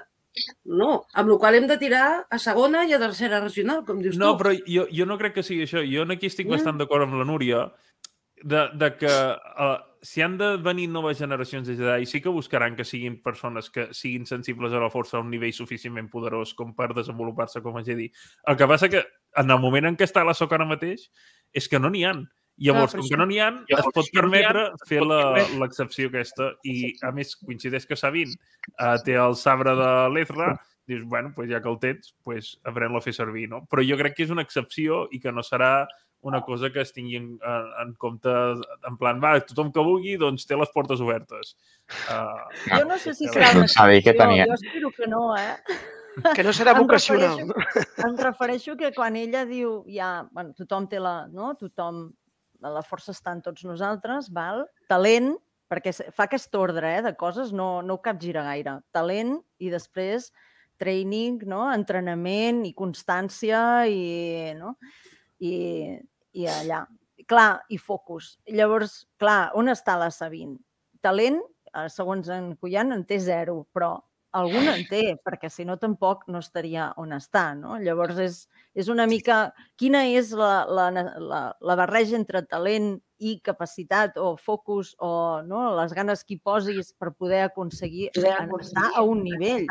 no. 0.69 1.07
Amb 1.17 1.31
la 1.31 1.37
qual 1.41 1.55
hem 1.57 1.65
de 1.65 1.79
tirar 1.81 2.27
a 2.29 2.37
segona 2.37 2.83
i 2.85 2.93
a 2.93 2.99
tercera 3.01 3.39
regional, 3.41 3.81
com 3.87 3.97
dius 4.03 4.19
No, 4.21 4.35
tu. 4.35 4.43
però 4.43 4.51
jo, 4.69 4.83
jo 4.93 5.07
no 5.09 5.17
crec 5.17 5.39
que 5.39 5.43
sigui 5.47 5.65
això. 5.65 5.81
Jo 5.81 6.05
aquí 6.13 6.29
estic 6.29 6.45
Mm. 6.45 6.53
bastant 6.53 6.77
d'acord 6.77 7.07
amb 7.07 7.17
la 7.17 7.25
Núria 7.25 7.63
de, 8.43 8.67
de 8.77 8.89
que 8.99 9.09
uh, 9.09 9.79
si 10.01 10.21
han 10.21 10.37
de 10.37 10.55
venir 10.57 10.87
noves 10.89 11.19
generacions 11.19 11.67
de 11.67 11.75
Jedi, 11.75 12.05
sí 12.05 12.21
que 12.21 12.29
buscaran 12.29 12.75
que 12.75 12.85
siguin 12.85 13.21
persones 13.21 13.69
que 13.69 13.87
siguin 13.93 14.25
sensibles 14.25 14.73
a 14.73 14.81
la 14.81 14.89
força 14.89 15.17
a 15.17 15.21
un 15.21 15.29
nivell 15.31 15.53
suficientment 15.53 16.09
poderós 16.09 16.53
com 16.57 16.73
per 16.75 16.93
desenvolupar-se 16.93 17.61
com 17.65 17.77
a 17.77 17.83
Jedi. 17.83 18.09
El 18.47 18.57
que 18.57 18.67
passa 18.67 18.89
que 18.89 19.03
en 19.37 19.51
el 19.51 19.59
moment 19.59 19.89
en 19.89 19.97
què 19.97 20.07
està 20.07 20.25
la 20.25 20.35
Soca 20.37 20.57
ara 20.57 20.67
mateix 20.67 21.09
és 21.53 21.67
que 21.67 21.79
no 21.79 21.91
n'hi 21.93 22.05
han. 22.05 22.25
Llavors, 22.57 22.95
per 22.95 23.03
com 23.03 23.09
que 23.11 23.19
no 23.21 23.27
n'hi 23.29 23.37
han, 23.43 23.59
es 23.69 23.89
pot 23.93 24.07
permetre 24.13 24.63
fer 24.89 25.03
l'excepció 25.05 26.09
aquesta 26.09 26.55
i, 26.65 26.95
a 27.05 27.11
més, 27.13 27.35
coincideix 27.37 27.85
que 27.85 27.97
Sabine 27.99 28.33
uh, 28.79 28.95
té 29.05 29.13
el 29.13 29.37
sabre 29.37 29.75
de 29.77 29.91
l'Ezra, 30.15 30.55
dius, 30.89 31.03
bueno, 31.05 31.33
pues 31.35 31.51
ja 31.51 31.61
que 31.61 31.69
el 31.69 31.77
tens, 31.83 32.15
pues 32.25 32.55
haurem-lo 32.65 32.97
a 32.97 33.05
fer 33.05 33.13
servir, 33.13 33.45
no? 33.51 33.61
Però 33.69 33.85
jo 33.85 33.99
crec 33.99 34.17
que 34.17 34.25
és 34.25 34.33
una 34.33 34.41
excepció 34.47 35.03
i 35.13 35.21
que 35.21 35.33
no 35.35 35.45
serà 35.45 35.85
una 36.27 36.41
cosa 36.45 36.69
que 36.73 36.81
es 36.83 36.91
tingui 36.93 37.15
en, 37.19 37.27
en, 37.39 37.67
en 37.83 37.93
compte 37.95 38.29
en 38.29 38.97
plan, 38.99 39.21
va, 39.23 39.37
tothom 39.47 39.71
que 39.71 39.83
vulgui, 39.85 40.17
doncs 40.19 40.45
té 40.49 40.57
les 40.59 40.71
portes 40.75 40.99
obertes. 41.03 41.55
Uh, 42.11 42.43
Jo 42.75 42.83
no 42.89 42.97
sé 42.99 43.13
si 43.15 43.29
serà 43.31 43.53
una 43.55 43.67
saber 43.71 44.01
que 44.03 44.13
tenia. 44.17 44.45
Jo 44.49 44.57
espero 44.59 44.91
que 44.91 45.07
no, 45.07 45.23
eh? 45.39 45.55
Que 46.33 46.43
no 46.43 46.51
serà 46.53 46.73
Em 46.75 46.81
vocacional. 46.83 47.37
refereixo- 47.37 48.07
Em 48.07 48.15
refereixo 48.17 48.75
que 48.77 48.91
quan 48.95 49.15
ella 49.15 49.45
diu 49.45 49.83
ja, 49.87 50.27
bueno, 50.31 50.53
tothom 50.57 50.87
té 50.89 50.99
la, 50.99 51.27
no? 51.29 51.51
Tothom, 51.59 52.07
la 52.65 52.81
força 52.81 53.13
està 53.13 53.35
en 53.37 53.43
tots 53.45 53.63
nosaltres, 53.69 54.31
val? 54.33 54.65
Talent, 54.89 55.35
perquè 55.69 55.91
se- 55.93 56.09
fa 56.11 56.25
aquest 56.25 56.53
ordre 56.57 56.95
eh, 56.97 57.01
de 57.05 57.13
coses, 57.15 57.53
no, 57.53 57.81
no 57.85 57.99
ho 57.99 58.01
capgira 58.01 58.41
gaire. 58.43 58.79
Talent 58.91 59.35
i 59.59 59.69
després 59.69 60.31
training, 60.77 61.39
no? 61.49 61.63
entrenament 61.73 62.59
i 62.67 62.73
constància 62.77 63.61
i, 63.89 64.53
no? 64.57 64.75
I, 65.41 65.53
i 66.37 66.47
allà. 66.51 66.85
Clar, 67.27 67.63
i 67.73 67.79
focus. 67.81 68.35
Llavors, 68.53 69.01
clar, 69.19 69.51
on 69.59 69.73
està 69.73 69.97
la 69.99 70.11
Sabine? 70.13 70.59
Talent, 71.03 71.41
eh, 71.73 71.87
segons 71.93 72.29
en 72.33 72.53
Cuyan, 72.61 72.93
en 72.95 73.03
té 73.09 73.19
zero, 73.19 73.63
però 73.73 73.97
algun 74.37 74.67
en 74.69 74.83
té, 74.89 75.01
perquè 75.25 75.49
si 75.49 75.65
no 75.65 75.77
tampoc 75.81 76.25
no 76.31 76.41
estaria 76.43 76.91
on 77.01 77.15
està, 77.15 77.49
no? 77.57 77.77
Llavors 77.81 78.19
és, 78.21 78.39
és 78.77 78.89
una 78.93 79.07
mica... 79.09 79.47
Quina 79.79 80.03
és 80.11 80.31
la, 80.37 80.65
la, 80.69 80.87
la, 80.91 81.41
la 81.57 81.77
barreja 81.79 82.17
entre 82.19 82.43
talent 82.45 82.95
i 83.17 83.37
capacitat 83.41 84.17
o 84.21 84.35
focus 84.37 84.93
o 85.01 85.41
no, 85.47 85.63
les 85.79 85.93
ganes 85.97 86.23
que 86.23 86.35
hi 86.35 86.41
posis 86.43 86.91
per 86.93 87.13
poder 87.15 87.43
aconseguir 87.47 88.11
estar 88.13 88.89
a 88.93 89.03
un 89.05 89.23
nivell. 89.25 89.65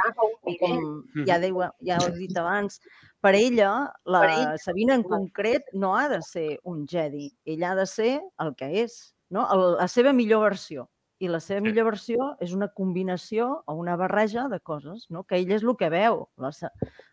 I 0.51 0.57
com 0.62 1.05
ja, 1.29 1.39
deu, 1.43 1.62
ja 1.87 2.01
ho 2.01 2.09
he 2.11 2.17
dit 2.19 2.39
abans, 2.39 2.81
per 3.27 3.35
ella, 3.35 3.70
la 4.07 4.22
Sabina 4.62 4.95
en 4.95 5.03
concret 5.07 5.66
no 5.74 5.97
ha 5.99 6.09
de 6.09 6.20
ser 6.22 6.61
un 6.64 6.85
Jedi. 6.89 7.33
Ella 7.45 7.72
ha 7.72 7.79
de 7.79 7.87
ser 7.91 8.12
el 8.43 8.55
que 8.55 8.68
és, 8.85 9.16
no? 9.35 9.47
La 9.77 9.89
seva 9.91 10.12
millor 10.14 10.45
versió. 10.47 10.87
I 11.18 11.31
la 11.33 11.41
seva 11.41 11.62
Sí. 11.62 11.70
millor 11.70 11.87
versió 11.87 12.37
és 12.45 12.53
una 12.53 12.68
combinació 12.68 13.62
o 13.64 13.74
una 13.74 13.97
barreja 13.97 14.49
de 14.53 14.61
coses, 14.61 15.07
no? 15.09 15.24
que 15.24 15.37
ell 15.37 15.51
és 15.51 15.62
el 15.62 15.74
que 15.77 15.89
veu. 15.89 16.29
La, 16.37 16.51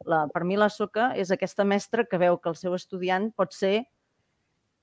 la, 0.05 0.28
per 0.28 0.43
mi 0.43 0.57
la 0.59 0.68
Soca 0.70 1.14
és 1.16 1.32
aquesta 1.32 1.64
mestra 1.64 2.03
que 2.03 2.20
veu 2.20 2.38
que 2.38 2.49
el 2.49 2.57
seu 2.59 2.76
estudiant 2.76 3.32
pot 3.32 3.53
ser 3.55 3.86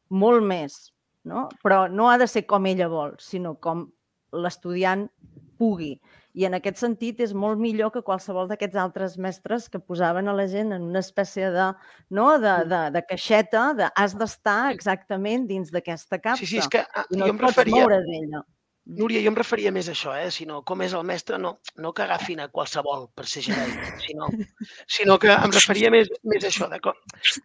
molt 0.09 0.43
més, 0.43 0.95
no? 1.25 1.49
però 1.63 1.87
no 1.91 2.09
ha 2.11 2.17
de 2.17 2.27
ser 2.27 2.47
com 2.47 2.65
ella 2.67 2.89
vol, 2.89 3.13
sinó 3.19 3.55
com 3.61 3.91
l'estudiant 4.33 5.11
pugui. 5.59 6.01
I 6.35 6.47
en 6.47 6.55
aquest 6.59 6.79
sentit 6.79 7.21
és 7.25 7.33
molt 7.35 7.59
millor 7.59 7.91
que 7.95 8.05
qualsevol 8.07 8.51
d'aquests 8.51 8.79
altres 8.79 9.17
mestres 9.19 9.69
que 9.73 9.81
posaven 9.83 10.31
a 10.31 10.37
la 10.37 10.47
gent 10.51 10.71
en 10.77 10.87
una 10.93 11.03
espècie 11.03 11.51
de, 11.51 11.67
no? 12.15 12.29
de, 12.43 12.55
de, 12.71 12.85
de 12.95 13.03
caixeta, 13.09 13.65
de 13.79 13.91
has 13.91 14.15
d'estar 14.19 14.61
exactament 14.75 15.49
dins 15.51 15.75
d'aquesta 15.75 16.21
capsa. 16.23 16.45
Sí, 16.45 16.55
sí, 16.55 16.63
és 16.63 16.71
que 16.71 16.85
ah, 16.87 17.07
no 17.11 17.27
jo 17.27 17.35
em 17.35 17.45
referia... 17.49 17.87
d'ella. 17.91 18.47
Núria, 18.91 19.21
jo 19.23 19.31
em 19.31 19.37
referia 19.37 19.71
més 19.71 19.87
a 19.91 19.93
això, 19.93 20.15
eh? 20.19 20.31
sinó 20.35 20.63
com 20.67 20.81
és 20.83 20.95
el 20.99 21.05
mestre, 21.07 21.39
no, 21.39 21.53
no 21.79 21.93
que 21.95 22.03
agafin 22.03 22.41
a 22.43 22.49
qualsevol 22.51 23.05
per 23.15 23.27
ser 23.29 23.45
Jedi, 23.45 23.91
sinó, 24.03 24.27
sinó 24.91 25.19
que 25.21 25.31
em 25.31 25.53
referia 25.55 25.93
més, 25.95 26.09
més 26.27 26.47
a 26.47 26.49
això, 26.49 26.67
de 26.73 26.81
com, 26.83 26.97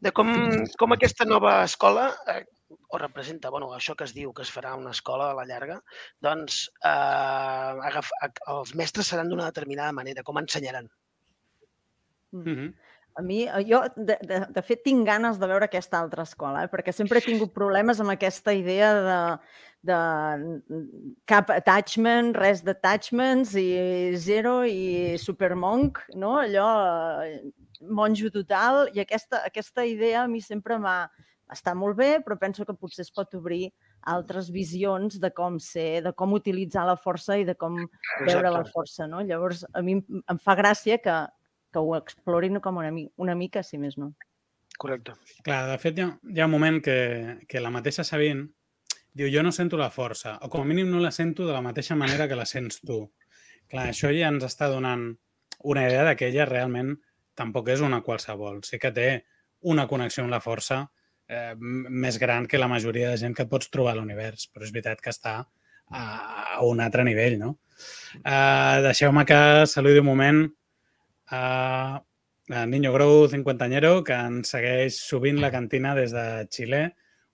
de 0.08 0.14
com, 0.16 0.32
com 0.80 0.96
aquesta 0.96 1.28
nova 1.28 1.58
escola, 1.68 2.08
eh, 2.34 2.42
o 2.90 2.98
representa, 3.02 3.50
bueno, 3.50 3.72
això 3.74 3.96
que 3.96 4.06
es 4.08 4.14
diu 4.14 4.34
que 4.34 4.44
es 4.46 4.52
farà 4.54 4.76
una 4.78 4.92
escola 4.92 5.32
a 5.32 5.38
la 5.38 5.46
llarga, 5.46 5.82
doncs 6.22 6.66
eh, 6.84 7.88
agaf, 7.90 8.12
ag- 8.22 8.42
els 8.56 8.76
mestres 8.76 9.08
seran 9.08 9.30
d'una 9.30 9.46
determinada 9.52 9.92
manera, 9.92 10.24
com 10.24 10.38
ensenyaran. 10.38 10.90
Mm. 12.32 12.42
Mm 12.42 12.56
-hmm. 12.56 12.74
A 13.18 13.22
mi, 13.22 13.44
eh, 13.48 13.64
jo, 13.64 13.80
de, 13.96 14.18
de, 14.28 14.42
de 14.52 14.62
fet, 14.62 14.82
tinc 14.84 15.06
ganes 15.08 15.38
de 15.40 15.48
veure 15.48 15.66
aquesta 15.70 16.00
altra 16.02 16.24
escola, 16.28 16.66
eh? 16.66 16.68
perquè 16.68 16.92
sempre 16.92 17.20
he 17.20 17.24
tingut 17.24 17.54
problemes 17.56 18.02
amb 18.04 18.12
aquesta 18.12 18.52
idea 18.52 18.90
de, 19.06 19.20
de 19.88 20.00
cap 21.26 21.50
attachment, 21.56 22.34
res 22.36 22.62
d'attachments 22.66 23.56
i 23.56 24.18
zero 24.20 24.66
i 24.68 25.16
supermonk, 25.18 26.02
no? 26.20 26.34
allò 26.42 26.68
eh, 27.24 27.40
monjo 27.88 28.30
total, 28.36 28.90
i 28.92 29.00
aquesta, 29.00 29.46
aquesta 29.48 29.86
idea 29.88 30.26
a 30.26 30.28
mi 30.28 30.42
sempre 30.42 30.76
m'ha 30.78 31.08
està 31.52 31.76
molt 31.78 31.98
bé, 31.98 32.20
però 32.26 32.38
penso 32.42 32.66
que 32.66 32.74
potser 32.74 33.04
es 33.06 33.12
pot 33.14 33.34
obrir 33.38 33.70
altres 34.10 34.50
visions 34.52 35.20
de 35.22 35.30
com 35.34 35.60
ser, 35.62 36.02
de 36.04 36.14
com 36.18 36.34
utilitzar 36.34 36.86
la 36.88 36.96
força 36.98 37.38
i 37.38 37.46
de 37.46 37.54
com 37.56 37.78
veure 38.26 38.50
la 38.52 38.64
força, 38.66 39.08
no? 39.08 39.22
Llavors, 39.22 39.66
a 39.74 39.82
mi 39.86 40.00
em- 40.00 40.40
fa 40.42 40.56
gràcia 40.58 40.98
que, 41.02 41.16
que 41.72 41.80
ho 41.80 41.96
explorin 41.98 42.60
com 42.60 42.78
una, 42.82 42.92
mi- 42.92 43.10
una 43.18 43.36
mica, 43.36 43.62
si 43.64 43.78
més 43.78 43.98
no. 43.98 44.14
Correcte. 44.78 45.14
Clar, 45.44 45.62
de 45.70 45.78
fet, 45.80 45.98
hi 45.98 46.04
ha, 46.04 46.10
hi 46.34 46.42
ha 46.42 46.48
un 46.50 46.52
moment 46.52 46.82
que, 46.84 46.98
que 47.48 47.62
la 47.62 47.70
mateixa 47.72 48.04
Sabine 48.04 48.50
diu 49.16 49.30
jo 49.32 49.44
no 49.46 49.54
sento 49.56 49.78
la 49.80 49.92
força, 49.94 50.34
o 50.44 50.50
com 50.52 50.66
a 50.66 50.68
mínim 50.68 50.90
no 50.92 51.00
la 51.00 51.12
sento 51.16 51.46
de 51.48 51.54
la 51.54 51.62
mateixa 51.64 51.96
manera 51.96 52.28
que 52.28 52.36
la 52.36 52.46
sents 52.50 52.82
tu. 52.82 53.06
Clar, 53.72 53.86
això 53.94 54.10
ja 54.12 54.28
ens 54.34 54.44
està 54.44 54.68
donant 54.68 55.14
una 55.64 55.86
idea 55.88 56.04
de 56.10 56.16
que 56.20 56.28
ella 56.28 56.46
realment 56.50 56.98
tampoc 57.34 57.70
és 57.72 57.80
una 57.82 58.02
qualsevol. 58.04 58.60
Sí 58.68 58.78
que 58.82 58.92
té 58.92 59.08
una 59.62 59.88
connexió 59.88 60.26
amb 60.26 60.34
la 60.36 60.42
força 60.44 60.82
eh, 61.28 61.54
més 61.58 62.18
gran 62.22 62.48
que 62.48 62.62
la 62.62 62.70
majoria 62.72 63.12
de 63.12 63.20
gent 63.22 63.36
que 63.38 63.48
pots 63.50 63.70
trobar 63.74 63.96
a 63.96 64.00
l'univers, 64.00 64.48
però 64.54 64.66
és 64.66 64.74
veritat 64.74 65.02
que 65.02 65.14
està 65.14 65.38
a, 65.42 66.04
a 66.58 66.66
un 66.66 66.82
altre 66.82 67.06
nivell, 67.08 67.38
no? 67.42 67.56
Uh, 68.24 68.82
Deixeu-me 68.86 69.26
que 69.28 69.38
saludi 69.68 70.00
un 70.00 70.08
moment 70.08 70.44
a, 71.28 72.02
a 72.50 72.66
Niño 72.66 72.94
Grou, 72.94 73.28
cinquantañero, 73.30 74.04
que 74.04 74.16
ens 74.16 74.54
segueix 74.56 75.00
sovint 75.02 75.42
la 75.42 75.52
cantina 75.52 75.96
des 75.98 76.14
de 76.16 76.46
Xile. 76.52 76.86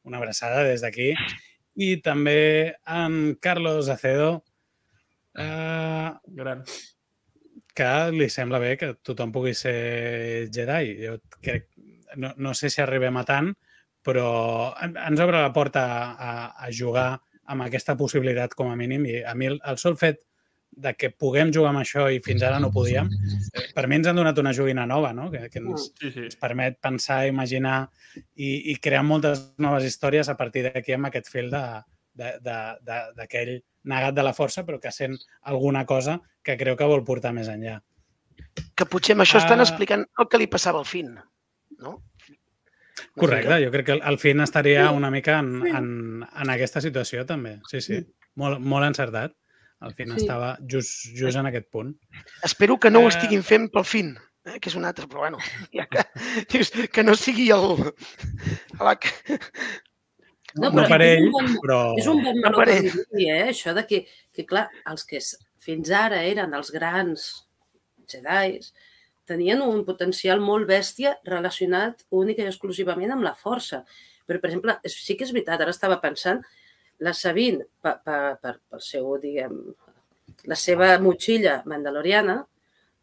Una 0.08 0.18
abraçada 0.18 0.64
des 0.66 0.82
d'aquí. 0.82 1.12
I 1.78 1.98
també 2.04 2.74
en 2.90 3.36
Carlos 3.40 3.90
Acedo, 3.90 4.44
eh, 5.38 6.10
Gran. 6.40 6.64
que 7.74 7.92
li 8.12 8.28
sembla 8.30 8.60
bé 8.60 8.76
que 8.78 8.94
tothom 9.04 9.32
pugui 9.32 9.54
ser 9.56 10.50
Jedi. 10.52 10.96
Jo 11.06 11.20
crec, 11.40 11.70
no, 12.18 12.34
no 12.38 12.54
sé 12.54 12.70
si 12.70 12.82
arribem 12.82 13.16
a 13.18 13.24
tant, 13.28 13.54
però 14.04 14.74
en- 14.82 14.98
ens 14.98 15.20
obre 15.20 15.42
la 15.42 15.54
porta 15.54 15.84
a, 16.14 16.32
a 16.66 16.70
jugar 16.72 17.20
amb 17.52 17.62
aquesta 17.66 17.96
possibilitat 17.98 18.54
com 18.56 18.70
a 18.72 18.76
mínim 18.76 19.06
i 19.06 19.24
a 19.24 19.34
mi 19.36 19.46
el, 19.52 19.60
el 19.66 19.78
sol 19.78 19.98
fet 19.98 20.22
de 20.72 20.94
que 20.96 21.10
puguem 21.12 21.50
jugar 21.52 21.74
amb 21.74 21.82
això 21.82 22.06
i 22.14 22.22
fins 22.24 22.42
ara 22.48 22.60
no 22.64 22.70
podíem, 22.72 23.10
eh, 23.12 23.64
per 23.76 23.88
mi 23.92 23.98
ens 23.98 24.08
han 24.08 24.16
donat 24.16 24.38
una 24.40 24.54
joguina 24.56 24.86
nova, 24.88 25.12
no? 25.14 25.30
que, 25.30 25.50
que 25.52 25.60
ens, 25.60 25.90
Sí, 26.00 26.12
sí. 26.12 26.20
ens 26.30 26.38
permet 26.40 26.78
pensar, 26.80 27.26
imaginar 27.28 27.90
i, 28.36 28.72
i 28.72 28.76
crear 28.80 29.04
moltes 29.04 29.54
noves 29.58 29.84
històries 29.84 30.30
a 30.32 30.38
partir 30.40 30.64
d'aquí 30.70 30.94
amb 30.96 31.10
aquest 31.10 31.28
fil 31.28 31.50
de- 31.52 31.82
de- 32.14 32.38
de- 32.40 32.78
de- 32.88 33.04
d'aquell 33.18 33.52
negat 33.84 34.16
de 34.16 34.24
la 34.24 34.34
força, 34.34 34.64
però 34.66 34.80
que 34.80 34.92
sent 34.92 35.18
alguna 35.42 35.86
cosa 35.86 36.22
que 36.44 36.56
creu 36.58 36.78
que 36.78 36.88
vol 36.88 37.04
portar 37.04 37.34
més 37.34 37.50
enllà. 37.50 37.82
Que 38.76 38.86
potser 38.86 39.14
amb 39.14 39.24
això 39.26 39.40
estan 39.44 39.60
Ah. 39.60 39.64
explicant 39.64 40.06
el 40.20 40.28
que 40.30 40.38
li 40.38 40.48
passava 40.48 40.80
al 40.80 40.86
fin, 40.86 41.16
no? 41.80 42.02
Correcte, 43.18 43.58
jo 43.66 43.72
crec 43.72 43.86
que 43.86 44.00
el- 44.00 44.18
fin 44.20 44.40
estaria 44.40 44.90
una 44.92 45.10
mica 45.12 45.40
en, 45.40 45.66
en, 45.68 45.88
en 46.24 46.50
aquesta 46.50 46.80
situació 46.82 47.26
també. 47.26 47.58
Sí, 47.70 47.82
sí, 47.82 48.00
molt, 48.36 48.60
molt 48.60 48.86
encertat. 48.88 49.34
El 49.82 49.96
fin 49.98 50.12
Sí. 50.14 50.22
estava 50.22 50.58
just, 50.70 51.08
just 51.18 51.38
en 51.38 51.48
aquest 51.50 51.68
punt. 51.72 51.96
Espero 52.44 52.78
que 52.80 52.92
no 52.92 53.00
ho 53.00 53.08
Eh, 53.10 53.16
estiguin 53.16 53.42
fent 53.44 53.72
pel 53.74 53.84
fin. 53.86 54.12
eh, 54.46 54.60
que 54.60 54.70
és 54.70 54.76
un 54.76 54.86
altre, 54.86 55.08
però 55.08 55.20
bueno, 55.26 55.38
ja 55.74 55.88
que, 55.88 56.04
dius, 56.50 56.72
que 56.92 57.04
no 57.04 57.16
sigui 57.16 57.50
el... 57.52 57.92
La... 58.80 58.96
No, 60.54 60.70
però, 60.70 60.82
no 60.84 60.88
per 60.92 61.02
ell, 61.06 61.26
és 61.28 61.32
bon, 61.32 61.52
però... 61.64 61.78
És 61.98 62.08
un 62.12 62.22
bon 62.26 62.40
no 62.44 62.52
per 62.58 62.68
ell. 62.74 62.90
Dir, 63.14 63.28
eh? 63.32 63.44
això 63.54 63.74
de 63.78 63.86
que, 63.88 64.02
que, 64.36 64.44
clar, 64.46 64.66
els 64.92 65.06
que 65.08 65.20
fins 65.64 65.92
ara 65.96 66.24
eren 66.28 66.54
els 66.58 66.72
grans 66.76 67.28
Jedis, 68.12 68.74
tenien 69.32 69.64
un 69.64 69.86
potencial 69.88 70.44
molt 70.44 70.68
bèstia 70.70 71.16
relacionat 71.28 72.04
únic 72.22 72.42
i 72.42 72.50
exclusivament 72.50 73.16
amb 73.16 73.26
la 73.26 73.34
força. 73.40 73.86
Però, 74.28 74.40
per 74.40 74.52
exemple, 74.52 74.78
sí 74.92 75.16
que 75.18 75.26
és 75.28 75.32
veritat, 75.34 75.64
ara 75.64 75.74
estava 75.74 76.00
pensant, 76.04 76.44
la 77.02 77.16
Sabine, 77.18 77.66
per, 77.82 77.98
per, 78.06 78.22
per, 78.44 78.56
per 78.70 78.82
seu, 78.86 79.08
diguem, 79.22 79.58
la 80.52 80.58
seva 80.60 80.94
motxilla 81.02 81.62
mandaloriana, 81.70 82.42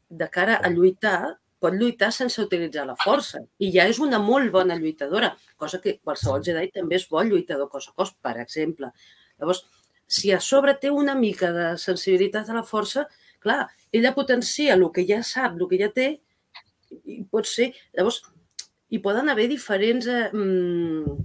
de 0.09 0.29
cara 0.33 0.59
a 0.65 0.71
lluitar, 0.73 1.35
pot 1.59 1.75
lluitar 1.75 2.13
sense 2.15 2.41
utilitzar 2.41 2.87
la 2.87 2.97
força. 3.03 3.43
I 3.59 3.73
ja 3.75 3.89
és 3.91 3.99
una 4.03 4.21
molt 4.23 4.53
bona 4.55 4.77
lluitadora, 4.79 5.33
cosa 5.59 5.83
que 5.83 5.99
qualsevol 5.99 6.45
Jedi 6.47 6.71
també 6.75 6.97
és 7.01 7.09
bon 7.11 7.29
lluitador 7.29 7.69
cos 7.73 7.91
a 7.91 7.97
cos, 7.99 8.15
per 8.23 8.37
exemple. 8.39 8.93
Llavors, 9.41 9.65
si 10.07 10.33
a 10.33 10.41
sobre 10.41 10.77
té 10.81 10.91
una 10.95 11.17
mica 11.19 11.51
de 11.53 11.67
sensibilitat 11.83 12.49
a 12.49 12.61
la 12.61 12.65
força, 12.65 13.09
clar, 13.43 13.67
ella 13.93 14.15
potencia 14.15 14.75
el 14.75 14.85
que 14.95 15.07
ja 15.09 15.23
sap, 15.23 15.57
el 15.59 15.69
que 15.71 15.81
ja 15.81 15.93
té, 15.95 16.09
i 17.05 17.23
pot 17.31 17.49
ser... 17.49 17.73
Llavors, 17.97 18.23
hi 18.89 19.01
poden 19.05 19.29
haver 19.29 19.49
diferents 19.51 20.07
eh, 20.09 20.29
mm, 20.33 21.17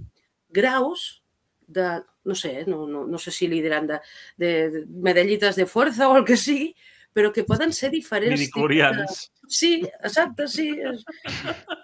graus 0.54 1.22
de, 1.66 2.02
no 2.24 2.34
sé, 2.34 2.64
no, 2.66 2.86
no, 2.86 3.06
no 3.06 3.18
sé 3.18 3.32
si 3.32 3.48
li 3.48 3.62
diran 3.64 3.86
de, 3.88 4.00
de, 4.36 4.50
de 4.70 4.82
medallites 4.86 5.56
de 5.56 5.66
força 5.66 6.08
o 6.10 6.18
el 6.18 6.26
que 6.28 6.36
sigui, 6.36 6.74
però 7.14 7.30
que 7.32 7.46
poden 7.46 7.72
ser 7.72 7.92
diferents. 7.94 8.40
Midichlorians. 8.40 9.30
De... 9.30 9.48
Sí, 9.48 9.72
exacte, 10.02 10.48
sí. 10.48 10.72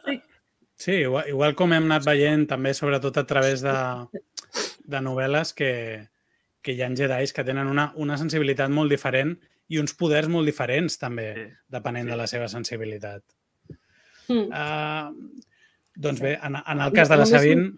sí. 0.05 0.20
Sí, 0.81 0.93
igual, 1.05 1.28
igual 1.28 1.53
com 1.57 1.74
hem 1.76 1.85
anat 1.91 2.07
veient 2.07 2.47
també, 2.49 2.72
sobretot 2.72 3.18
a 3.20 3.26
través 3.28 3.61
de, 3.61 3.74
de 4.89 5.01
novel·les, 5.05 5.53
que, 5.53 5.72
que 6.64 6.72
hi 6.72 6.81
ha 6.81 6.89
Jedis 6.97 7.35
que 7.37 7.45
tenen 7.45 7.68
una, 7.68 7.91
una 8.01 8.16
sensibilitat 8.16 8.72
molt 8.72 8.89
diferent 8.93 9.37
i 9.71 9.79
uns 9.79 9.95
poders 9.99 10.31
molt 10.31 10.51
diferents 10.51 10.99
també, 10.99 11.29
sí. 11.37 11.47
depenent 11.77 12.09
sí. 12.09 12.12
de 12.14 12.18
la 12.18 12.27
seva 12.31 12.49
sensibilitat. 12.51 13.23
Mm. 14.31 14.49
Uh, 14.51 15.47
doncs 16.01 16.23
bé, 16.23 16.37
en, 16.43 16.59
en 16.59 16.83
el 16.87 16.93
cas 16.97 17.11
de 17.11 17.21
la 17.21 17.29
Sabine... 17.29 17.71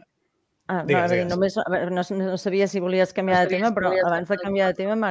Ah, 0.70 0.84
digues, 0.86 1.10
digues. 1.10 1.26
Només, 1.28 1.56
no, 1.90 2.04
no 2.22 2.36
sabia 2.38 2.68
si 2.70 2.80
volies 2.80 3.12
canviar 3.12 3.42
de 3.44 3.58
tema, 3.58 3.72
però 3.76 3.90
abans 4.06 4.30
de 4.30 4.38
canviar 4.40 4.70
de 4.70 4.78
tema 4.78 5.10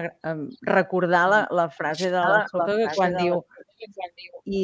recordar 0.65 1.25
la, 1.29 1.41
la 1.51 1.67
frase 1.69 2.09
de 2.09 2.17
la 2.17 2.45
Soca 2.49 2.77
que 2.79 2.87
quan 2.95 3.17
diu 3.19 3.41
i 4.47 4.63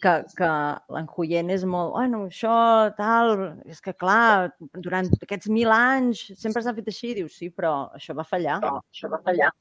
que, 0.00 0.14
que 0.38 0.50
l'enjoient 0.96 1.52
és 1.52 1.66
molt, 1.68 1.92
bueno, 1.98 2.24
això, 2.32 2.56
tal, 2.96 3.34
és 3.68 3.84
que 3.84 3.92
clar, 4.00 4.54
durant 4.80 5.10
aquests 5.20 5.50
mil 5.52 5.70
anys 5.76 6.24
sempre 6.40 6.64
s'ha 6.64 6.74
fet 6.78 6.88
així, 6.90 7.12
diu, 7.20 7.28
sí, 7.28 7.50
però 7.52 7.74
això 7.94 8.16
va 8.16 8.24
fallar. 8.26 8.62
No, 8.64 8.78
això 8.88 9.12
va 9.12 9.20
fallar. 9.26 9.52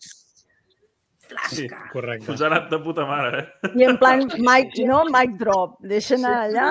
Sí, 1.51 1.67
correcte. 1.91 2.31
Us 2.34 2.41
ha 2.41 2.49
anat 2.49 2.71
de 2.71 2.79
puta 2.84 3.05
mare, 3.09 3.43
eh? 3.43 3.71
I 3.79 3.88
en 3.89 3.99
plan, 4.01 4.25
mic, 4.47 4.75
no, 4.89 5.03
mic 5.13 5.38
drop, 5.39 5.77
deixa 5.93 6.17
anar 6.19 6.36
allà. 6.47 6.67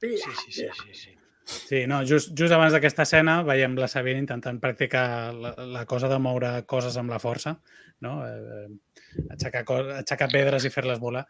Sí, 0.00 0.16
sí, 0.16 0.38
sí, 0.38 0.52
sí. 0.52 0.94
sí. 1.02 1.14
Sí, 1.44 1.86
no, 1.86 1.98
just, 2.08 2.30
just 2.38 2.54
abans 2.56 2.72
d'aquesta 2.72 3.04
escena 3.04 3.42
veiem 3.44 3.74
la 3.76 3.88
Sabine 3.90 4.22
intentant 4.22 4.56
practicar 4.62 5.06
la, 5.36 5.52
la 5.74 5.82
cosa 5.84 6.08
de 6.08 6.16
moure 6.16 6.52
coses 6.64 6.96
amb 6.96 7.12
la 7.12 7.20
força, 7.20 7.52
no? 8.00 8.14
Eh, 8.24 9.26
aixecar, 9.34 9.64
aixecar 9.98 10.30
pedres 10.32 10.64
i 10.64 10.72
fer-les 10.72 11.02
volar. 11.02 11.26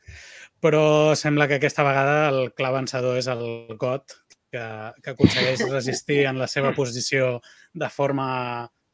Però 0.62 0.84
sembla 1.18 1.48
que 1.50 1.58
aquesta 1.58 1.82
vegada 1.86 2.28
el 2.30 2.52
clar 2.54 2.70
vencedor 2.76 3.18
és 3.18 3.26
el 3.32 3.42
got, 3.80 4.14
que, 4.54 4.64
que 5.02 5.14
aconsegueix 5.16 5.66
resistir 5.72 6.22
en 6.30 6.38
la 6.38 6.46
seva 6.46 6.70
posició 6.78 7.40
de 7.74 7.90
forma 7.90 8.28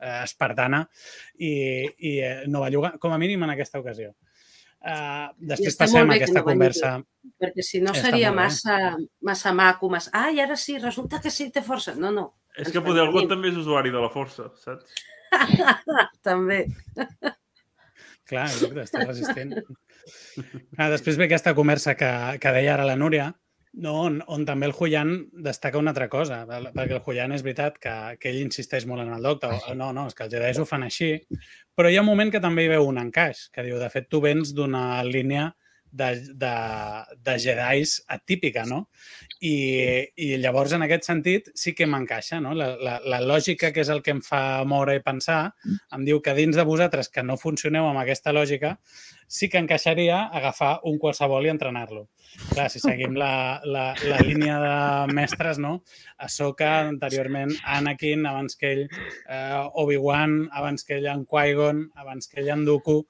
eh, 0.00 0.22
espartana 0.24 0.82
i, 1.38 1.52
i 1.98 2.16
eh, 2.24 2.34
no 2.48 2.64
va 2.64 2.72
jugar, 2.72 2.96
com 2.98 3.12
a 3.14 3.20
mínim 3.20 3.46
en 3.46 3.54
aquesta 3.54 3.80
ocasió. 3.82 4.12
Uh, 4.80 5.28
després 5.44 5.76
passem 5.76 6.08
a 6.08 6.14
aquesta 6.16 6.40
no 6.40 6.46
conversa. 6.46 6.90
perquè 7.36 7.60
si 7.60 7.82
no 7.84 7.92
seria 7.92 8.30
massa, 8.32 8.96
massa 9.20 9.52
maco, 9.52 9.90
massa... 9.92 10.08
Ah, 10.16 10.30
i 10.32 10.40
ara 10.40 10.56
sí, 10.56 10.78
resulta 10.80 11.20
que 11.20 11.32
sí 11.32 11.50
té 11.52 11.60
força. 11.60 11.92
No, 12.00 12.08
no. 12.16 12.24
És 12.56 12.72
que 12.72 12.80
poder 12.80 13.04
algú 13.04 13.26
també 13.28 13.52
és 13.52 13.58
usuari 13.60 13.92
de 13.92 14.00
la 14.00 14.08
força, 14.12 14.48
saps? 14.62 14.96
també. 16.28 16.62
Clar, 18.30 18.46
està 18.82 19.04
resistent. 19.04 19.52
Ah, 20.78 20.88
després 20.88 21.18
ve 21.20 21.28
aquesta 21.28 21.52
conversa 21.54 21.92
que, 21.98 22.10
que 22.40 22.52
deia 22.56 22.72
ara 22.78 22.88
la 22.88 22.96
Núria, 22.96 23.28
no, 23.72 23.94
on, 24.06 24.18
on 24.26 24.44
també 24.46 24.66
el 24.66 24.74
Julián 24.74 25.12
destaca 25.46 25.78
una 25.78 25.92
altra 25.94 26.08
cosa, 26.10 26.42
perquè 26.48 26.96
el 26.96 27.04
Julián 27.04 27.34
és 27.36 27.44
veritat 27.46 27.78
que, 27.78 27.94
que 28.20 28.32
ell 28.32 28.40
insisteix 28.42 28.86
molt 28.90 29.04
en 29.04 29.12
el 29.14 29.22
docte, 29.22 29.50
no, 29.78 29.92
no, 29.96 30.08
és 30.10 30.16
que 30.16 30.26
els 30.26 30.34
Jedi 30.34 30.60
ho 30.60 30.66
fan 30.66 30.86
així, 30.86 31.12
però 31.76 31.90
hi 31.90 31.98
ha 31.98 32.04
un 32.04 32.10
moment 32.10 32.32
que 32.34 32.42
també 32.42 32.66
hi 32.66 32.72
veu 32.74 32.88
un 32.88 32.98
encaix, 33.02 33.46
que 33.54 33.64
diu, 33.66 33.78
de 33.78 33.90
fet, 33.92 34.10
tu 34.10 34.22
vens 34.24 34.54
d'una 34.56 35.02
línia 35.06 35.50
de, 35.90 36.10
de, 36.34 36.54
de 37.18 37.38
Jedis 37.38 38.00
atípica, 38.08 38.64
no? 38.66 38.88
I, 39.40 39.54
I 40.20 40.26
llavors, 40.36 40.74
en 40.76 40.82
aquest 40.84 41.06
sentit, 41.08 41.46
sí 41.56 41.72
que 41.72 41.86
m'encaixa, 41.88 42.42
no? 42.44 42.52
La, 42.52 42.74
la, 42.76 42.98
la 43.08 43.20
lògica, 43.24 43.70
que 43.72 43.80
és 43.80 43.88
el 43.88 44.02
que 44.04 44.12
em 44.12 44.20
fa 44.20 44.62
moure 44.68 44.98
i 44.98 45.00
pensar, 45.00 45.54
em 45.96 46.04
diu 46.04 46.20
que 46.20 46.34
dins 46.36 46.58
de 46.58 46.64
vosaltres 46.68 47.08
que 47.08 47.24
no 47.24 47.38
funcioneu 47.40 47.88
amb 47.88 48.02
aquesta 48.02 48.34
lògica, 48.36 48.74
sí 49.30 49.48
que 49.48 49.62
encaixaria 49.62 50.26
agafar 50.26 50.80
un 50.90 50.98
qualsevol 51.00 51.48
i 51.48 51.52
entrenar-lo. 51.54 52.08
Clar, 52.50 52.68
si 52.70 52.82
seguim 52.82 53.16
la, 53.18 53.60
la, 53.64 53.86
la 54.10 54.20
línia 54.26 54.58
de 54.60 55.14
mestres, 55.16 55.58
no? 55.62 55.78
Ahsoka, 56.18 56.74
anteriorment 56.90 57.54
Anakin, 57.64 58.26
abans 58.28 58.60
que 58.60 58.74
ell 58.74 58.84
eh, 58.90 59.64
Obi-Wan, 59.80 60.50
abans 60.52 60.84
que 60.84 61.00
ell 61.00 61.08
en 61.10 61.24
Qui-Gon, 61.24 61.86
abans 61.96 62.28
que 62.28 62.42
ell 62.44 62.52
en 62.52 62.68
Dooku. 62.68 63.00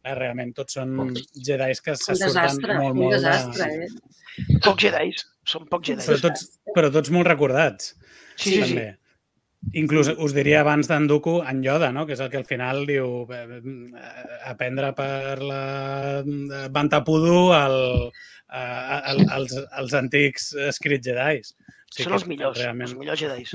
Eh, 0.00 0.14
realment, 0.16 0.54
tots 0.56 0.78
són 0.78 0.94
Jedis 1.36 1.82
que 1.84 1.96
se 1.96 2.14
surten 2.16 2.62
molt, 2.78 2.96
molt... 2.96 3.10
Un 3.10 3.16
desastre, 3.16 3.66
de... 3.68 3.88
eh? 3.88 4.58
Pocs 4.64 4.86
Jedis, 4.86 5.26
són 5.50 5.66
pocs 5.70 5.88
Jedis. 5.90 6.06
Però 6.08 6.18
tots, 6.22 6.40
però 6.76 6.90
tots 6.94 7.10
molt 7.14 7.26
recordats. 7.28 7.94
Sí, 8.36 8.58
també. 8.62 8.88
sí. 8.88 8.96
Inclús 9.76 10.08
us 10.08 10.32
diria 10.32 10.62
abans 10.62 10.88
d'en 10.88 11.04
Dooku, 11.10 11.42
en 11.44 11.60
Yoda, 11.62 11.90
no? 11.92 12.06
que 12.08 12.14
és 12.16 12.20
el 12.24 12.30
que 12.32 12.38
al 12.40 12.46
final 12.48 12.86
diu 12.88 13.26
eh, 13.36 13.58
aprendre 14.48 14.88
per 14.96 15.36
la 15.44 16.24
Bantapudu 16.72 17.52
el, 17.58 17.76
el, 18.56 19.20
els, 19.36 19.52
els 19.82 19.92
antics 19.98 20.54
escrits 20.70 21.04
Jedi. 21.10 21.44
O 21.44 21.92
sigui 21.92 22.08
Són 22.08 22.16
els 22.16 22.24
millors, 22.30 22.56
realment... 22.62 22.88
els 22.88 22.96
millors 23.02 23.20
Jedi. 23.20 23.44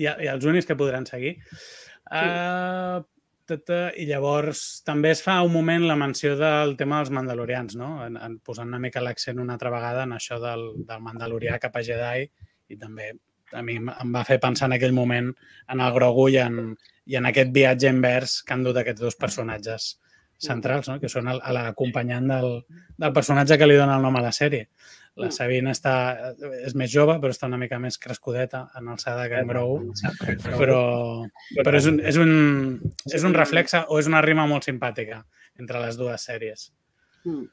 I, 0.00 0.06
I 0.06 0.30
els 0.30 0.46
únics 0.46 0.70
que 0.70 0.78
podran 0.78 1.02
seguir. 1.10 1.34
Sí. 1.50 2.14
Uh, 2.14 3.02
tata, 3.50 3.80
I 3.98 4.06
llavors 4.08 4.82
també 4.86 5.10
es 5.14 5.22
fa 5.24 5.40
un 5.44 5.52
moment 5.52 5.84
la 5.88 5.98
menció 5.98 6.36
del 6.38 6.76
tema 6.78 7.00
dels 7.00 7.12
mandalorians, 7.14 7.76
no? 7.78 7.90
En, 8.06 8.16
en, 8.16 8.38
posant 8.46 8.70
una 8.70 8.80
mica 8.82 9.02
l'accent 9.04 9.42
una 9.42 9.58
altra 9.58 9.72
vegada 9.74 10.06
en 10.06 10.14
això 10.16 10.38
del, 10.42 10.70
del 10.86 11.02
mandalorià 11.04 11.58
cap 11.62 11.76
a 11.76 11.84
Jedi 11.86 12.28
i 12.70 12.78
també 12.78 13.10
a 13.52 13.64
mi 13.66 13.76
em 13.80 14.14
va 14.14 14.22
fer 14.26 14.38
pensar 14.42 14.68
en 14.68 14.76
aquell 14.76 14.94
moment 14.94 15.32
en 15.74 15.82
el 15.82 15.92
Grogu 15.96 16.28
i 16.30 16.38
en, 16.38 16.60
i 17.10 17.18
en 17.18 17.26
aquest 17.26 17.50
viatge 17.54 17.90
invers 17.90 18.40
que 18.46 18.54
han 18.54 18.62
dut 18.66 18.78
aquests 18.78 19.02
dos 19.02 19.18
personatges 19.18 19.96
centrals, 20.40 20.88
no? 20.88 20.96
que 21.00 21.10
són 21.12 21.28
l'acompanyant 21.28 22.30
del, 22.30 22.54
del 22.96 23.12
personatge 23.16 23.58
que 23.60 23.68
li 23.68 23.76
dona 23.76 23.98
el 23.98 24.06
nom 24.06 24.16
a 24.16 24.24
la 24.24 24.32
sèrie. 24.32 24.70
La 25.20 25.28
mm. 25.28 25.36
Sabine 25.36 25.74
està, 25.74 25.94
és 26.64 26.74
més 26.78 26.90
jove, 26.92 27.18
però 27.20 27.34
està 27.34 27.48
una 27.50 27.60
mica 27.60 27.78
més 27.82 27.98
crescudeta 28.00 28.64
en 28.78 28.88
alçada 28.88 29.28
que 29.28 29.42
en 29.42 29.50
Grogu, 29.50 29.92
però, 30.56 30.82
però 31.60 31.76
és, 31.76 31.88
un, 31.90 32.00
és, 32.00 32.18
un, 32.20 32.32
és 33.12 33.26
un 33.26 33.36
reflexe 33.36 33.84
o 33.88 34.00
és 34.00 34.08
una 34.08 34.22
rima 34.24 34.48
molt 34.50 34.64
simpàtica 34.68 35.22
entre 35.60 35.82
les 35.84 36.00
dues 36.00 36.24
sèries. 36.24 36.70
Mm. 37.28 37.48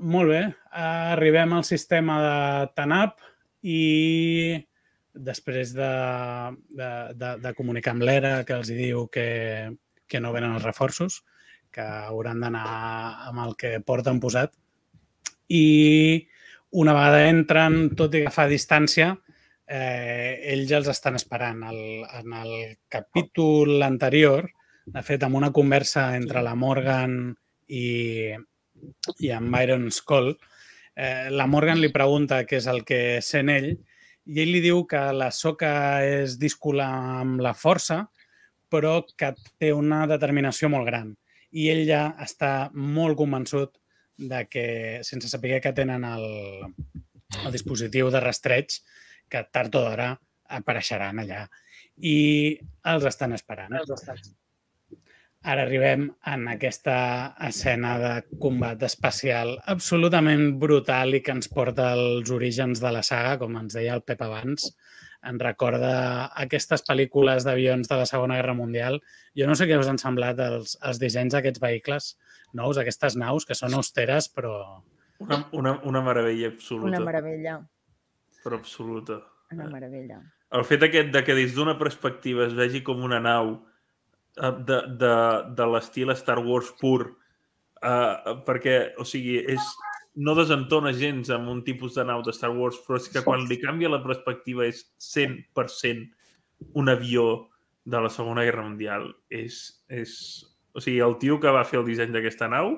Molt 0.00 0.28
bé. 0.28 0.42
Arribem 0.82 1.54
al 1.56 1.64
sistema 1.64 2.18
de 2.20 2.72
TANAP 2.76 3.22
i 3.64 4.58
després 5.18 5.72
de, 5.74 5.92
de, 6.78 6.90
de, 7.18 7.30
de 7.42 7.54
comunicar 7.56 7.94
amb 7.94 8.04
l'ERA 8.06 8.42
que 8.46 8.58
els 8.58 8.70
diu 8.70 9.06
que, 9.12 9.28
que 10.06 10.20
no 10.20 10.34
venen 10.34 10.54
els 10.58 10.66
reforços, 10.66 11.22
que 11.74 11.84
hauran 11.84 12.40
d'anar 12.44 12.66
amb 13.30 13.44
el 13.46 13.56
que 13.60 13.78
porten 13.84 14.20
posat. 14.20 14.54
I 15.48 16.28
una 16.78 16.94
vegada 16.96 17.28
entren, 17.28 17.78
tot 17.96 18.14
i 18.14 18.22
agafar 18.22 18.48
distància, 18.50 19.14
eh, 19.68 20.40
ells 20.52 20.68
ja 20.70 20.80
els 20.80 20.90
estan 20.92 21.16
esperant. 21.16 21.62
El, 21.70 21.80
en 22.20 22.36
el 22.42 22.54
capítol 22.88 23.82
anterior, 23.82 24.48
de 24.88 25.02
fet, 25.04 25.24
amb 25.24 25.40
una 25.40 25.52
conversa 25.52 26.10
entre 26.16 26.42
la 26.44 26.54
Morgan 26.56 27.18
i, 27.68 28.32
i 29.20 29.32
amb 29.34 29.54
Byron 29.54 29.90
Skoll, 29.92 30.34
eh, 30.96 31.28
la 31.30 31.46
Morgan 31.46 31.80
li 31.80 31.92
pregunta 31.92 32.44
què 32.48 32.60
és 32.60 32.68
el 32.68 32.84
que 32.88 33.20
sent 33.24 33.52
ell 33.52 33.72
i 34.28 34.42
ell 34.42 34.52
li 34.52 34.60
diu 34.60 34.82
que 34.88 35.00
la 35.16 35.30
soca 35.32 35.72
és 36.04 36.36
díscola 36.40 36.88
amb 37.22 37.40
la 37.40 37.54
força, 37.56 38.02
però 38.68 39.00
que 39.16 39.32
té 39.56 39.72
una 39.72 40.02
determinació 40.10 40.68
molt 40.68 40.84
gran 40.88 41.14
i 41.56 41.70
ell 41.72 41.86
ja 41.88 42.02
està 42.20 42.68
molt 42.74 43.16
convençut 43.16 43.78
de 44.18 44.44
que, 44.50 44.66
sense 45.06 45.30
saber 45.30 45.60
que 45.62 45.72
tenen 45.72 46.04
el, 46.04 46.26
el 47.44 47.54
dispositiu 47.54 48.10
de 48.10 48.20
rastreig, 48.20 48.80
que 49.30 49.44
tard 49.52 49.74
o 49.78 49.84
d'hora 49.84 50.10
apareixeran 50.58 51.22
allà 51.22 51.46
i 51.98 52.58
els 52.92 53.06
estan 53.08 53.34
esperant. 53.36 53.74
Els 53.78 53.90
estan. 53.94 54.20
Ara 55.48 55.62
arribem 55.62 56.08
en 56.26 56.48
aquesta 56.50 56.96
escena 57.46 57.92
de 58.02 58.12
combat 58.42 58.82
espacial 58.82 59.54
absolutament 59.70 60.56
brutal 60.58 61.14
i 61.14 61.20
que 61.22 61.34
ens 61.36 61.50
porta 61.52 61.92
als 61.94 62.32
orígens 62.34 62.82
de 62.82 62.90
la 62.94 63.04
saga, 63.06 63.36
com 63.38 63.54
ens 63.60 63.76
deia 63.78 63.94
el 63.94 64.02
Pep 64.02 64.24
abans. 64.26 64.72
Ens 65.28 65.42
recorda 65.42 65.92
aquestes 66.42 66.82
pel·lícules 66.86 67.46
d'avions 67.46 67.90
de 67.90 68.00
la 68.00 68.06
Segona 68.06 68.38
Guerra 68.38 68.56
Mundial. 68.58 68.98
Jo 69.38 69.46
no 69.46 69.54
sé 69.58 69.66
què 69.70 69.78
us 69.78 69.90
han 69.90 70.02
semblat 70.02 70.42
els, 70.42 70.74
els 70.82 70.98
dissenys 71.02 71.34
d'aquests 71.34 71.62
vehicles 71.62 72.12
nous, 72.56 72.78
aquestes 72.78 73.16
naus, 73.18 73.46
que 73.48 73.56
són 73.58 73.74
austeres, 73.78 74.30
però... 74.32 74.82
Una, 75.18 75.42
una, 75.52 75.74
una 75.88 76.02
meravella 76.06 76.48
absoluta. 76.52 76.92
Una 76.92 77.00
meravella. 77.02 77.58
Però 78.44 78.56
absoluta. 78.56 79.18
Una 79.52 79.66
meravella. 79.68 80.20
El 80.54 80.64
fet 80.64 80.86
aquest 80.86 81.10
de 81.12 81.24
que 81.26 81.34
des 81.36 81.56
d'una 81.56 81.74
perspectiva 81.80 82.46
es 82.46 82.54
vegi 82.56 82.84
com 82.86 83.02
una 83.04 83.18
nau 83.20 83.58
Eh, 84.38 84.52
de, 84.64 84.78
de, 85.00 85.14
de 85.58 85.66
l'estil 85.66 86.14
Star 86.14 86.38
Wars 86.44 86.70
pur, 86.80 87.10
uh, 87.82 88.34
perquè, 88.46 88.76
o 89.00 89.06
sigui, 89.06 89.38
és, 89.50 89.70
no 90.18 90.34
desentona 90.38 90.92
gens 90.94 91.30
amb 91.34 91.50
un 91.50 91.62
tipus 91.66 91.96
de 91.98 92.04
nau 92.06 92.22
de 92.26 92.34
Star 92.36 92.52
Wars, 92.54 92.78
però 92.86 93.00
és 93.00 93.08
que 93.10 93.24
quan 93.26 93.46
li 93.50 93.58
canvia 93.58 93.90
la 93.90 94.02
perspectiva 94.04 94.66
és 94.66 94.84
100% 95.02 96.06
un 96.78 96.90
avió 96.92 97.24
de 97.88 98.02
la 98.04 98.12
Segona 98.12 98.44
Guerra 98.46 98.66
Mundial. 98.66 99.10
És, 99.30 99.60
és... 99.88 100.14
O 100.78 100.84
sigui, 100.84 101.02
el 101.02 101.18
tio 101.18 101.40
que 101.42 101.52
va 101.54 101.66
fer 101.66 101.80
el 101.80 101.88
disseny 101.88 102.14
d'aquesta 102.14 102.46
nau 102.52 102.76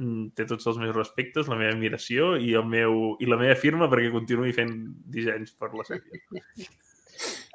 mm, 0.00 0.30
té 0.38 0.46
tots 0.48 0.68
els 0.70 0.78
meus 0.80 0.96
respectes, 0.96 1.50
la 1.50 1.58
meva 1.60 1.74
admiració 1.76 2.34
i, 2.40 2.54
el 2.56 2.64
meu, 2.68 3.18
i 3.20 3.28
la 3.28 3.40
meva 3.40 3.58
firma 3.60 3.90
perquè 3.92 4.12
continuï 4.14 4.54
fent 4.56 4.72
dissenys 5.12 5.52
per 5.60 5.74
la 5.74 5.84
sèrie. 5.88 6.22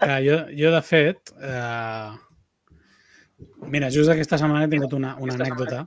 Uh, 0.04 0.20
jo, 0.22 0.38
jo, 0.52 0.70
de 0.74 0.82
fet, 0.84 1.32
eh, 1.40 2.14
Mira, 3.74 3.90
just 3.92 4.12
aquesta 4.12 4.38
setmana 4.40 4.68
he 4.68 4.72
tingut 4.72 4.94
una, 4.96 5.14
una 5.24 5.36
anècdota, 5.38 5.84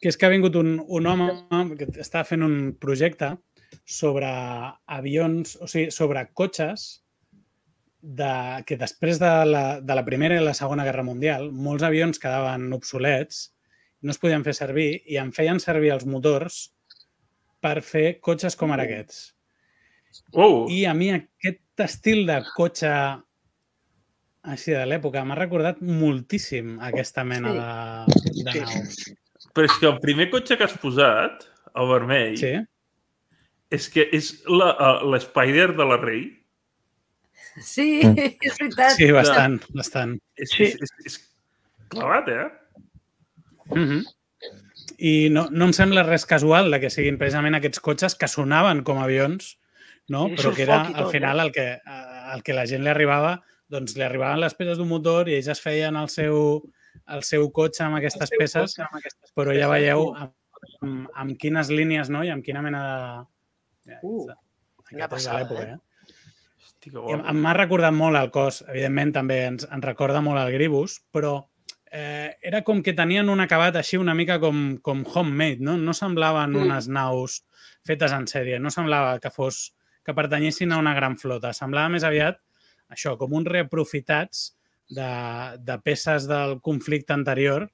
que 0.00 0.10
és 0.10 0.18
que 0.18 0.26
ha 0.26 0.32
vingut 0.32 0.56
un, 0.60 0.76
un 0.98 1.08
home 1.10 1.76
que 1.78 1.88
està 2.02 2.24
fent 2.28 2.44
un 2.46 2.56
projecte 2.80 3.34
sobre 3.88 4.28
avions, 4.98 5.56
o 5.60 5.68
sigui, 5.70 5.90
sobre 5.94 6.26
cotxes 6.36 6.86
de, 8.04 8.62
que 8.68 8.76
després 8.76 9.18
de 9.18 9.32
la, 9.48 9.64
de 9.80 9.96
la 9.96 10.04
Primera 10.04 10.36
i 10.36 10.44
la 10.44 10.54
Segona 10.56 10.84
Guerra 10.84 11.06
Mundial 11.06 11.48
molts 11.52 11.86
avions 11.86 12.20
quedaven 12.20 12.68
obsolets, 12.76 13.48
no 14.04 14.12
es 14.12 14.20
podien 14.20 14.44
fer 14.44 14.52
servir 14.56 14.90
i 15.08 15.16
en 15.20 15.32
feien 15.32 15.60
servir 15.62 15.94
els 15.94 16.04
motors 16.04 16.66
per 17.64 17.78
fer 17.80 18.18
cotxes 18.20 18.58
com 18.60 18.74
ara 18.74 18.84
aquests. 18.84 19.30
Oh. 20.36 20.66
I 20.70 20.84
a 20.86 20.92
mi 20.94 21.10
aquest 21.16 21.84
estil 21.86 22.26
de 22.28 22.36
cotxe 22.54 22.92
així 24.44 24.74
de 24.76 24.84
l'època. 24.86 25.24
M'ha 25.24 25.38
recordat 25.38 25.80
moltíssim 25.80 26.76
aquesta 26.84 27.24
mena 27.24 27.54
de, 27.56 28.20
de 28.44 28.54
naus. 28.60 29.00
Però 29.56 29.68
és 29.68 29.76
que 29.80 29.88
el 29.88 29.98
primer 30.02 30.28
cotxe 30.32 30.58
que 30.58 30.66
has 30.66 30.76
posat, 30.80 31.46
el 31.74 31.90
vermell, 31.90 32.36
sí. 32.38 32.52
és 33.72 33.88
que 33.90 34.04
és 34.14 34.32
l'Spider 34.50 35.70
de 35.78 35.88
la 35.88 35.98
Rei. 36.02 36.26
Sí, 37.62 38.00
és 38.46 38.58
veritat. 38.58 38.96
Sí, 38.98 39.10
bastant, 39.14 39.60
bastant. 39.74 40.16
És, 40.36 40.50
sí. 40.54 40.70
és, 40.72 40.82
és, 40.82 40.94
és 41.06 41.18
clavat, 41.92 42.28
eh? 42.28 42.46
Mm 43.72 43.88
-hmm. 43.88 44.02
I 44.98 45.28
no, 45.30 45.48
no 45.50 45.64
em 45.66 45.72
sembla 45.72 46.02
res 46.02 46.26
casual 46.26 46.70
de 46.70 46.80
que 46.80 46.90
siguin 46.90 47.18
precisament 47.18 47.54
aquests 47.54 47.80
cotxes 47.80 48.14
que 48.14 48.28
sonaven 48.28 48.82
com 48.84 48.98
avions, 48.98 49.58
no? 50.08 50.28
però 50.28 50.54
que 50.54 50.62
era 50.62 50.82
al 50.82 51.10
final 51.10 51.40
el 51.40 51.52
que, 51.52 51.80
el 52.34 52.42
que 52.42 52.52
la 52.52 52.66
gent 52.66 52.82
li 52.84 52.90
arribava 52.90 53.42
doncs 53.68 53.96
li 53.96 54.04
arribaven 54.04 54.40
les 54.40 54.54
peces 54.54 54.78
d'un 54.78 54.88
motor 54.88 55.28
i 55.28 55.38
ells 55.38 55.48
es 55.48 55.60
feien 55.60 55.96
el 55.96 56.08
seu, 56.12 56.62
el 57.08 57.22
seu 57.22 57.50
cotxe 57.50 57.84
amb 57.84 57.96
aquestes 57.96 58.30
peces, 58.38 58.78
amb 58.78 59.00
aquestes 59.00 59.32
però 59.34 59.50
peces. 59.50 59.62
ja 59.62 59.70
veieu 59.72 60.14
amb, 60.14 60.34
amb, 60.82 61.08
amb 61.14 61.38
quines 61.40 61.70
línies 61.70 62.10
no? 62.10 62.22
i 62.24 62.30
amb 62.34 62.44
quina 62.44 62.62
mena 62.62 62.82
de... 63.84 63.98
Uh, 64.02 64.28
Aquesta 64.84 65.16
és 65.16 65.28
l'època, 65.32 65.64
eh? 65.64 65.74
eh? 65.74 65.93
M'ha 66.92 67.56
recordat 67.56 67.94
molt 67.96 68.18
el 68.18 68.30
cos, 68.34 68.62
evidentment 68.68 69.12
també 69.16 69.40
ens, 69.48 69.66
ens 69.70 69.84
recorda 69.84 70.22
molt 70.24 70.42
el 70.42 70.52
Gribus, 70.54 70.98
però 71.14 71.36
eh, 71.90 72.34
era 72.42 72.62
com 72.66 72.82
que 72.82 72.96
tenien 72.96 73.30
un 73.30 73.40
acabat 73.44 73.78
així 73.80 74.00
una 74.00 74.16
mica 74.18 74.40
com, 74.42 74.64
com 74.82 75.04
homemade, 75.14 75.62
no? 75.64 75.76
No 75.80 75.94
semblaven 75.96 76.52
mm. 76.52 76.66
unes 76.66 76.90
naus 76.92 77.42
fetes 77.86 78.12
en 78.16 78.26
sèrie, 78.30 78.58
no 78.60 78.72
semblava 78.74 79.18
que 79.22 79.32
fos 79.32 79.70
que 80.04 80.16
pertanyessin 80.16 80.74
a 80.74 80.80
una 80.82 80.92
gran 80.96 81.16
flota, 81.16 81.54
semblava 81.56 81.92
més 81.94 82.04
aviat 82.04 82.40
això, 82.92 83.14
com 83.20 83.32
uns 83.38 83.48
reaprofitats 83.48 84.50
de, 84.90 85.08
de 85.64 85.78
peces 85.84 86.28
del 86.28 86.58
conflicte 86.60 87.14
anterior 87.16 87.70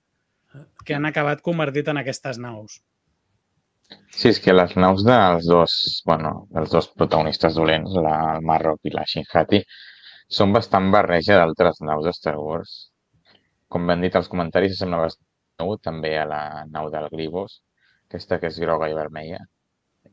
que 0.84 0.94
han 0.94 1.06
acabat 1.06 1.42
convertit 1.46 1.90
en 1.90 2.00
aquestes 2.00 2.38
naus. 2.38 2.80
Sí, 4.10 4.28
és 4.30 4.40
que 4.44 4.54
les 4.54 4.74
naus 4.76 5.04
dels 5.06 5.46
dos, 5.48 5.74
bueno, 6.06 6.32
dels 6.54 6.72
dos 6.74 6.90
protagonistes 6.98 7.56
dolents, 7.56 7.94
la, 8.06 8.16
el 8.34 8.46
Marroc 8.46 8.90
i 8.90 8.92
la 8.94 9.06
Shinhati, 9.08 9.62
són 10.38 10.54
bastant 10.56 10.90
barreja 10.94 11.38
d'altres 11.40 11.80
naus 11.86 12.06
de 12.06 12.14
Star 12.16 12.36
Wars. 12.38 12.74
Com 13.70 13.86
ben 13.90 14.02
dit 14.04 14.16
als 14.18 14.28
comentaris, 14.30 14.76
sembla 14.78 15.04
bastant 15.06 15.76
també 15.84 16.16
a 16.18 16.26
la 16.26 16.42
nau 16.74 16.90
del 16.92 17.08
Gribos, 17.12 17.60
aquesta 18.08 18.40
que 18.42 18.48
és 18.50 18.58
groga 18.58 18.88
i 18.90 18.96
vermella, 18.96 19.40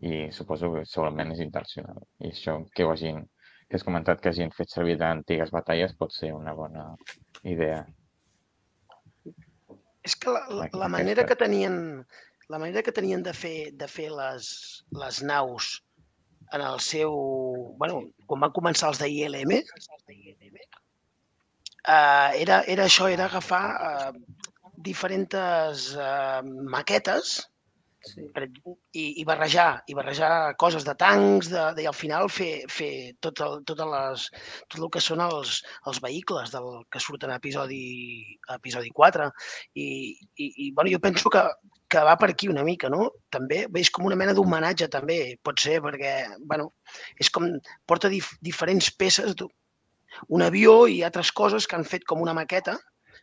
i 0.01 0.27
suposo 0.35 0.69
que 0.73 0.85
segurament 0.85 1.33
és 1.33 1.41
intencional. 1.45 2.01
I 2.21 2.33
això 2.33 2.59
que 2.75 2.85
ho 2.85 2.91
hagin 2.93 3.23
que 3.67 3.75
has 3.75 3.83
comentat 3.83 4.21
que 4.23 4.31
hagin 4.31 4.51
fet 4.55 4.71
servir 4.71 4.95
d'antigues 4.99 5.51
batalles 5.51 5.95
pot 5.99 6.13
ser 6.15 6.31
una 6.35 6.53
bona 6.55 6.85
idea. 7.43 7.81
És 10.07 10.15
que 10.15 10.31
la, 10.31 10.45
la, 10.59 10.69
la 10.71 10.87
manera 10.87 11.25
que 11.27 11.35
tenien 11.35 11.75
la 12.49 12.59
manera 12.59 12.83
que 12.83 12.91
tenien 12.95 13.23
de 13.23 13.33
fer, 13.33 13.71
de 13.75 13.87
fer 13.91 14.11
les, 14.11 14.83
les 15.01 15.23
naus 15.23 15.83
en 16.53 16.61
el 16.61 16.79
seu... 16.79 17.11
bueno, 17.81 18.01
quan 18.25 18.39
van 18.45 18.51
començar 18.55 18.89
els 18.93 18.99
de 19.01 19.09
ILM, 19.11 19.51
uh, 19.57 19.61
era, 22.45 22.63
era 22.75 22.83
això, 22.87 23.05
era 23.11 23.25
agafar 23.27 23.65
uh, 23.75 24.11
diferents 24.89 25.81
uh, 25.97 26.41
maquetes 26.77 27.25
Sí. 28.07 28.23
I, 28.93 29.19
i, 29.19 29.23
barrejar, 29.27 29.81
i 29.89 29.95
barrejar 29.97 30.55
coses 30.61 30.85
de 30.87 30.93
tancs 30.95 31.49
de, 31.51 31.63
de, 31.75 31.81
i 31.83 31.87
al 31.89 31.95
final 31.97 32.29
fer, 32.31 32.63
fer 32.71 32.91
tot, 33.23 33.41
el, 33.43 33.57
totes 33.67 33.89
les, 33.91 34.27
tot 34.69 34.79
el 34.79 34.91
que 34.93 35.01
són 35.03 35.19
els, 35.25 35.57
els 35.89 35.99
vehicles 36.03 36.53
del, 36.53 36.69
que 36.93 37.01
surten 37.03 37.33
a 37.33 37.39
episodi, 37.41 37.81
a 38.47 38.55
episodi 38.61 38.93
4. 38.95 39.27
I, 39.83 39.87
i, 40.37 40.47
i 40.67 40.69
bueno, 40.77 40.93
jo 40.93 41.01
penso 41.03 41.33
que, 41.33 41.43
que 41.87 42.03
va 42.03 42.17
per 42.19 42.31
aquí 42.31 42.49
una 42.51 42.65
mica, 42.67 42.89
no? 42.91 43.09
També 43.31 43.63
és 43.79 43.91
com 43.93 44.07
una 44.07 44.17
mena 44.19 44.35
d'homenatge, 44.35 44.89
també, 44.91 45.19
pot 45.43 45.59
ser, 45.63 45.79
perquè, 45.83 46.13
bueno, 46.43 46.71
és 47.19 47.31
com, 47.33 47.47
porta 47.87 48.11
dif, 48.11 48.33
diferents 48.43 48.89
peces, 48.91 49.35
un 50.27 50.43
avió 50.43 50.85
i 50.91 51.01
altres 51.07 51.31
coses 51.31 51.67
que 51.67 51.77
han 51.77 51.87
fet 51.87 52.07
com 52.07 52.23
una 52.23 52.35
maqueta. 52.35 52.77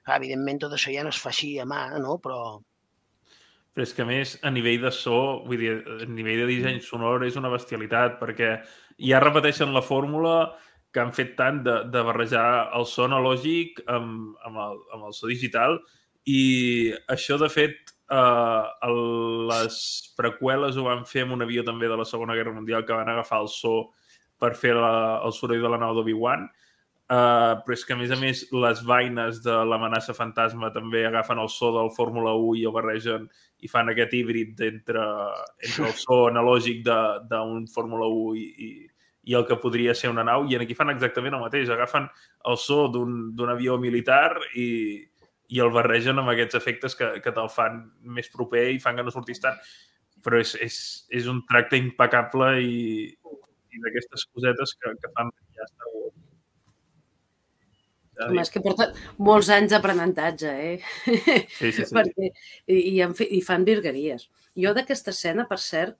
Ah, 0.05 0.17
evidentment, 0.17 0.62
tot 0.65 0.77
això 0.77 0.93
ja 0.93 1.05
no 1.05 1.12
es 1.12 1.21
fa 1.21 1.31
així 1.33 1.55
a 1.61 1.67
mà, 1.69 1.87
no? 2.01 2.19
Però, 2.25 2.59
però 3.75 3.85
és 3.85 3.95
que, 3.97 4.05
a 4.05 4.09
més, 4.09 4.37
a 4.47 4.53
nivell 4.55 4.85
de 4.85 4.93
so, 4.95 5.17
vull 5.49 5.59
dir, 5.59 5.75
a 5.81 6.07
nivell 6.07 6.45
de 6.45 6.51
disseny 6.53 6.79
sonor 6.85 7.25
és 7.27 7.39
una 7.41 7.53
bestialitat, 7.53 8.21
perquè 8.21 8.53
ja 9.09 9.23
repeteixen 9.23 9.75
la 9.75 9.83
fórmula 9.83 10.37
que 10.95 11.03
han 11.03 11.11
fet 11.17 11.35
tant 11.37 11.65
de, 11.67 11.81
de 11.91 12.05
barrejar 12.07 12.47
el 12.79 12.87
so 12.87 13.09
analògic 13.09 13.81
amb, 13.91 14.37
amb, 14.47 14.61
el, 14.69 14.79
amb 14.95 15.09
el 15.09 15.17
so 15.17 15.27
digital 15.27 15.81
i 16.31 16.95
això, 17.11 17.35
de 17.41 17.51
fet, 17.51 17.94
eh, 18.11 18.65
el, 18.89 18.99
les 19.51 19.78
preqüeles 20.19 20.77
ho 20.77 20.89
van 20.89 21.07
fer 21.09 21.24
amb 21.24 21.39
un 21.39 21.47
avió 21.47 21.65
també 21.65 21.89
de 21.89 21.97
la 22.01 22.09
Segona 22.09 22.37
Guerra 22.37 22.57
Mundial 22.57 22.85
que 22.85 22.97
van 22.97 23.09
agafar 23.09 23.41
el 23.45 23.49
so 23.53 23.93
per 24.41 24.55
fer 24.59 24.74
la, 24.77 25.23
el 25.24 25.33
soroll 25.33 25.62
de 25.62 25.70
la 25.70 25.81
nau 25.81 25.95
d'Obi-Wan 25.97 26.49
Uh, 27.05 27.61
però 27.61 27.74
és 27.77 27.83
que, 27.85 27.93
a 27.93 27.99
més 28.01 28.12
a 28.15 28.16
més, 28.16 28.39
les 28.49 28.78
vaines 28.89 29.43
de 29.45 29.55
l'amenaça 29.69 30.15
fantasma 30.16 30.70
també 30.73 31.03
agafen 31.05 31.37
el 31.43 31.51
so 31.53 31.69
del 31.74 31.91
Fórmula 31.93 32.33
1 32.33 32.55
i 32.57 32.65
el 32.65 32.73
barregen 32.73 33.27
i 33.61 33.69
fan 33.69 33.93
aquest 33.93 34.15
híbrid 34.16 34.62
entre, 34.65 35.03
entre 35.61 35.91
el 35.91 35.93
so 36.01 36.23
analògic 36.31 36.81
d'un 37.28 37.66
Fórmula 37.74 38.09
1 38.09 38.33
i, 38.41 38.47
i, 38.57 38.70
i 39.28 39.37
el 39.37 39.45
que 39.45 39.61
podria 39.61 39.93
ser 39.93 40.09
una 40.15 40.24
nau. 40.24 40.47
I 40.49 40.57
aquí 40.57 40.73
fan 40.78 40.95
exactament 40.95 41.37
el 41.37 41.45
mateix. 41.45 41.69
Agafen 41.69 42.09
el 42.49 42.57
so 42.57 42.87
d'un 42.89 43.53
avió 43.53 43.77
militar 43.77 44.39
i, 44.57 45.05
i 45.55 45.62
el 45.62 45.72
barregen 45.74 46.18
amb 46.20 46.32
aquests 46.32 46.59
efectes 46.59 46.97
que, 46.98 47.10
que 47.22 47.32
te'l 47.35 47.51
fan 47.52 47.82
més 48.16 48.31
proper 48.32 48.66
i 48.74 48.81
fan 48.82 48.98
que 48.98 49.06
no 49.06 49.14
surtis 49.14 49.43
tant. 49.43 49.59
Però 50.24 50.40
és, 50.40 50.55
és, 50.64 50.76
és 51.14 51.28
un 51.31 51.43
tracte 51.48 51.78
impecable 51.78 52.55
i, 52.64 52.78
i 53.74 53.82
d'aquestes 53.85 54.26
cosetes 54.32 54.74
que, 54.81 54.94
que 55.01 55.12
fan 55.14 55.31
ja 55.55 55.68
Star 55.70 55.90
Wars. 55.93 56.20
Home, 58.24 58.43
és 58.44 58.51
que 58.55 58.62
porta 58.62 58.93
molts 59.26 59.48
anys 59.51 59.72
d'aprenentatge, 59.74 60.51
eh? 60.70 60.74
Sí, 61.59 61.72
sí, 61.72 61.82
sí. 61.82 61.90
Perquè, 61.90 62.31
i, 62.70 62.81
i, 62.94 62.98
I 63.02 63.40
fan 63.43 63.66
virgueries. 63.66 64.28
Jo 64.55 64.70
d'aquesta 64.76 65.10
escena, 65.10 65.48
per 65.51 65.59
cert, 65.59 65.98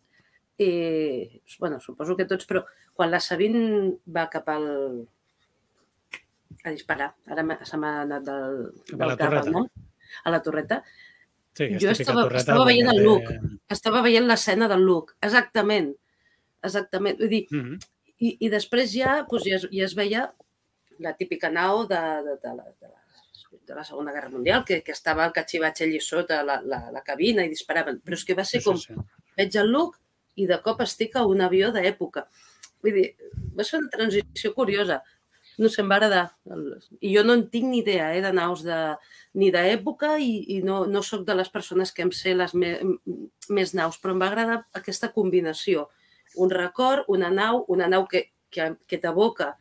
eh, 0.63 1.41
bueno, 1.59 1.81
suposo 1.83 2.15
que 2.17 2.27
tots, 2.31 2.47
però 2.47 2.63
quan 2.95 3.11
la 3.11 3.23
Sabine 3.23 3.97
va 4.07 4.29
cap 4.31 4.51
al... 4.55 4.69
a 6.65 6.71
disparar, 6.73 7.11
ara 7.29 7.45
se 7.69 7.77
m'ha 7.77 8.01
anat 8.03 8.23
del, 8.25 8.55
a 8.95 8.97
del 8.97 9.09
la 9.09 9.17
cap 9.17 9.47
nom, 9.53 9.67
a 10.25 10.31
la 10.31 10.41
torreta, 10.43 10.83
Sí, 11.55 11.69
jo 11.79 11.91
estava, 11.93 12.23
torreta 12.25 12.41
estava 12.41 12.65
veient 12.67 12.89
el 12.91 13.03
look, 13.05 13.29
té- 13.29 13.41
estava 13.71 14.01
veient 14.03 14.27
l'escena 14.27 14.67
del 14.67 14.81
look, 14.83 15.13
exactament, 15.23 15.93
exactament. 16.63 17.19
Vull 17.21 17.29
dir, 17.31 17.47
Mhm. 17.51 17.79
i, 18.19 18.37
i 18.41 18.49
després 18.51 18.91
ja, 18.93 19.21
doncs 19.31 19.45
ja, 19.47 19.57
es, 19.61 19.69
ja 19.71 19.85
es 19.85 19.95
veia 19.95 20.25
la 20.99 21.13
típica 21.17 21.51
nau 21.51 21.87
de, 21.87 22.01
de, 22.27 22.37
de, 22.43 22.55
la, 22.57 22.65
de, 22.65 22.89
la, 22.89 23.59
de 23.67 23.75
la 23.75 23.85
Segona 23.85 24.13
Guerra 24.13 24.31
Mundial, 24.31 24.65
que, 24.65 24.83
que 24.83 24.93
estava 24.93 25.25
el 25.27 25.33
catxivatge 25.33 25.85
allí 25.85 26.01
sota 26.01 26.43
la, 26.43 26.61
la, 26.63 26.91
la 26.91 27.03
cabina 27.03 27.45
i 27.45 27.49
disparaven. 27.53 28.01
Però 28.05 28.15
és 28.15 28.25
que 28.25 28.35
va 28.35 28.45
ser 28.45 28.61
Sí, 28.61 28.65
com, 28.65 28.79
sí. 28.79 28.95
veig 29.37 29.55
el 29.57 29.71
look 29.71 29.99
i 30.37 30.47
de 30.47 30.59
cop 30.63 30.81
estic 30.83 31.15
a 31.17 31.25
un 31.27 31.41
avió 31.41 31.71
d'època. 31.75 32.27
Vull 32.83 32.95
dir, 32.95 33.09
va 33.57 33.63
ser 33.65 33.79
una 33.81 33.91
transició 33.91 34.55
curiosa. 34.55 35.03
No 35.59 35.71
sé, 35.71 35.83
em 35.83 35.91
va 35.91 35.99
agradar. 36.01 36.25
I 37.01 37.15
jo 37.15 37.23
no 37.27 37.37
en 37.39 37.45
tinc 37.51 37.69
ni 37.71 37.81
idea 37.83 38.09
eh, 38.15 38.23
de 38.25 38.33
naus 38.35 38.65
de, 38.67 38.79
ni 39.39 39.51
d'època 39.55 40.17
i, 40.19 40.33
i 40.57 40.61
no, 40.67 40.85
no 40.91 41.03
sóc 41.07 41.25
de 41.29 41.37
les 41.39 41.51
persones 41.53 41.93
que 41.95 42.03
em 42.03 42.11
sé 42.15 42.35
les 42.35 42.55
me, 42.59 42.77
més 43.49 43.75
naus, 43.79 44.01
però 44.03 44.15
em 44.15 44.23
va 44.23 44.31
agradar 44.33 44.63
aquesta 44.81 45.13
combinació. 45.15 45.89
Un 46.43 46.51
record, 46.51 47.07
una 47.09 47.31
nau, 47.31 47.63
una 47.71 47.87
nau 47.91 48.09
que, 48.11 48.27
que, 48.51 48.73
que 48.91 48.99
t'aboca 48.99 49.53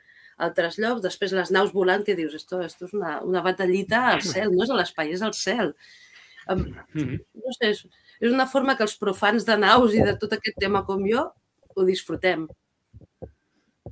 altres 0.43 0.79
llocs, 0.81 1.03
després 1.03 1.35
les 1.37 1.51
naus 1.53 1.73
volant 1.73 2.01
que 2.05 2.15
dius, 2.17 2.33
esto, 2.39 2.61
esto 2.65 2.87
és 2.87 2.95
una, 2.97 3.19
una 3.21 3.43
batallita 3.45 4.07
al 4.15 4.23
cel, 4.25 4.49
no 4.53 4.65
és 4.65 4.73
a 4.73 4.79
l'espai, 4.79 5.13
és 5.13 5.21
al 5.21 5.35
cel. 5.37 5.75
Mhm. 6.49 7.19
no 7.39 7.53
sé, 7.55 7.69
és, 7.69 7.85
és 8.19 8.33
una 8.33 8.47
forma 8.49 8.75
que 8.75 8.83
els 8.83 8.97
profans 8.99 9.45
de 9.47 9.55
naus 9.57 9.93
i 9.95 10.01
de 10.03 10.17
tot 10.19 10.33
aquest 10.35 10.57
tema 10.59 10.83
com 10.85 11.05
jo 11.07 11.29
ho 11.75 11.85
disfrutem. 11.87 12.47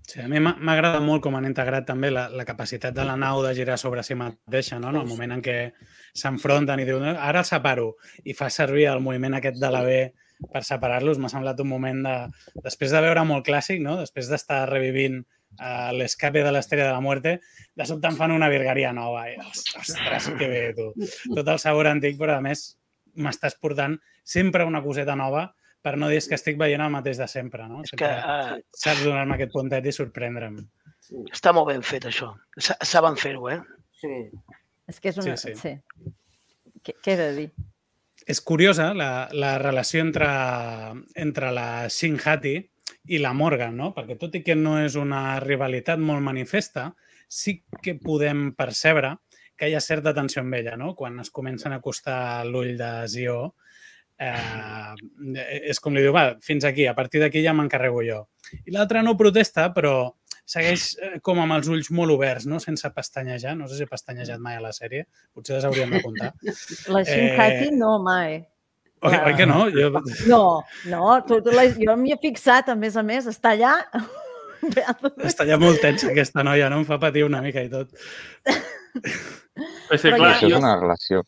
Sí, 0.07 0.21
a 0.23 0.27
mi 0.31 0.39
agradat 0.39 1.03
molt 1.03 1.19
com 1.23 1.35
han 1.35 1.45
integrat 1.49 1.83
també 1.87 2.13
la, 2.13 2.29
la 2.31 2.45
capacitat 2.47 2.95
de 2.95 3.03
la 3.03 3.17
nau 3.19 3.41
de 3.43 3.51
girar 3.57 3.75
sobre 3.79 4.03
si 4.07 4.15
mateixa, 4.15 4.79
no? 4.79 4.87
en 4.93 5.01
el 5.01 5.09
moment 5.09 5.35
en 5.35 5.41
què 5.43 5.55
s'enfronten 6.15 6.79
i 6.79 6.85
diuen 6.87 7.09
ara 7.11 7.41
el 7.43 7.47
separo 7.49 7.89
i 8.23 8.35
fa 8.37 8.47
servir 8.49 8.87
el 8.87 9.03
moviment 9.03 9.35
aquest 9.35 9.59
de 9.59 9.71
la 9.73 9.83
B 9.83 9.97
per 10.53 10.63
separar-los, 10.63 11.19
m'ha 11.19 11.29
semblat 11.29 11.59
un 11.61 11.69
moment 11.69 11.99
de... 12.07 12.15
Després 12.63 12.95
de 12.95 13.03
veure 13.03 13.25
molt 13.27 13.45
clàssic, 13.45 13.83
no? 13.83 13.97
després 13.99 14.31
d'estar 14.31 14.63
revivint 14.71 15.19
uh, 15.21 15.91
l'escape 15.93 16.39
de 16.39 16.55
l'estrella 16.55 16.87
de 16.87 16.95
la 16.95 17.03
muerte, 17.03 17.37
de 17.75 17.87
sobte 17.89 18.07
em 18.09 18.17
fan 18.17 18.31
una 18.33 18.49
virgueria 18.49 18.93
nova. 18.95 19.27
I, 19.29 19.37
ostres, 19.43 20.31
que 20.39 20.47
bé, 20.49 20.63
tu. 20.77 20.87
Tot 21.35 21.51
el 21.51 21.59
sabor 21.61 21.91
antic, 21.91 22.15
però 22.21 22.39
a 22.39 22.45
més 22.45 22.71
m'estàs 23.19 23.59
portant 23.59 23.99
sempre 24.23 24.63
una 24.65 24.81
coseta 24.81 25.19
nova 25.19 25.49
per 25.81 25.95
no 25.97 26.09
dir 26.09 26.19
que 26.27 26.35
estic 26.37 26.57
veient 26.59 26.81
el 26.85 26.91
mateix 26.93 27.17
de 27.17 27.27
sempre, 27.27 27.67
no? 27.67 27.81
És 27.83 27.91
que 27.91 28.05
Sempre 28.05 28.57
uh, 28.57 28.61
saps 28.83 29.03
donar-me 29.03 29.35
aquest 29.35 29.51
puntet 29.53 29.85
i 29.85 29.91
sorprendre'm. 29.95 30.59
està 31.33 31.51
molt 31.53 31.67
ben 31.71 31.81
fet, 31.83 32.05
això. 32.05 32.31
Sa- 32.57 32.77
Saben 32.85 33.17
fer-ho, 33.17 33.49
eh? 33.49 33.59
Sí. 33.99 34.13
És 34.87 34.99
que 34.99 35.09
és 35.09 35.17
una... 35.17 35.35
Sí, 35.37 35.53
Sí, 35.53 35.55
sí. 35.55 35.61
sí. 35.61 36.13
Què, 36.83 36.93
què 37.03 37.13
he 37.13 37.17
de 37.17 37.29
dir? 37.35 37.49
És 38.29 38.39
curiosa 38.41 38.93
la, 38.93 39.27
la 39.33 39.57
relació 39.57 40.01
entre, 40.01 40.27
entre 41.15 41.51
la 41.51 41.87
Shinhati 41.89 42.55
i 43.09 43.17
la 43.21 43.33
Morgan, 43.33 43.75
no? 43.77 43.91
Perquè 43.95 44.17
tot 44.21 44.35
i 44.37 44.43
que 44.45 44.55
no 44.55 44.77
és 44.83 44.95
una 44.99 45.39
rivalitat 45.41 45.99
molt 45.99 46.21
manifesta, 46.21 46.91
sí 47.27 47.63
que 47.81 47.95
podem 47.97 48.51
percebre 48.57 49.15
que 49.57 49.69
hi 49.69 49.75
ha 49.77 49.81
certa 49.81 50.13
tensió 50.13 50.41
amb 50.41 50.53
ella, 50.57 50.75
no? 50.77 50.93
Quan 50.95 51.19
es 51.21 51.29
comencen 51.33 51.73
a 51.73 51.79
acostar 51.81 52.45
l'ull 52.45 52.75
de 52.77 52.91
Zio, 53.09 53.55
eh, 54.21 55.61
és 55.71 55.79
com 55.81 55.95
li 55.97 56.03
diu, 56.05 56.13
va, 56.15 56.35
fins 56.45 56.65
aquí, 56.67 56.85
a 56.87 56.95
partir 56.97 57.21
d'aquí 57.23 57.41
ja 57.43 57.53
m'encarrego 57.57 58.03
jo. 58.05 58.19
I 58.65 58.75
l'altra 58.75 59.01
no 59.05 59.15
protesta, 59.17 59.69
però 59.73 60.11
segueix 60.51 60.85
eh, 60.99 61.11
com 61.23 61.39
amb 61.41 61.55
els 61.57 61.69
ulls 61.71 61.89
molt 61.95 62.13
oberts, 62.15 62.45
no? 62.49 62.59
sense 62.61 62.89
pestanyejar. 62.93 63.55
No 63.57 63.67
sé 63.69 63.79
si 63.79 63.85
he 63.85 63.89
pestanyejat 63.89 64.41
mai 64.43 64.57
a 64.59 64.63
la 64.63 64.73
sèrie, 64.75 65.05
potser 65.33 65.57
les 65.57 65.67
hauríem 65.69 65.93
d'apuntar. 65.95 66.33
La 66.93 67.03
Shinhati 67.07 67.69
Eh, 67.71 67.75
no, 67.77 67.97
mai. 68.03 68.41
Oi, 69.01 69.15
oi 69.17 69.33
que 69.33 69.47
no? 69.49 69.63
Jo... 69.73 69.87
No, 70.29 70.41
no, 70.91 71.05
tu, 71.25 71.39
tu 71.41 71.53
la, 71.55 71.63
jo 71.73 71.95
m'hi 71.97 72.13
he 72.13 72.19
fixat, 72.21 72.69
a 72.69 72.75
més 72.77 72.97
a 72.99 73.01
més, 73.05 73.25
està 73.31 73.55
allà. 73.55 73.77
Està 75.25 75.47
ja 75.49 75.55
molt 75.57 75.79
tensa 75.81 76.11
aquesta 76.11 76.43
noia, 76.45 76.67
no? 76.69 76.83
Em 76.83 76.85
fa 76.85 76.99
patir 77.01 77.23
una 77.25 77.39
mica 77.41 77.63
i 77.65 77.69
tot. 77.71 77.89
És 78.93 80.03
Però 80.03 80.19
clar, 80.19 80.27
ja- 80.27 80.35
Això 80.35 80.45
és 80.45 80.53
jo... 80.53 80.59
una 80.61 80.75
relació, 80.77 81.23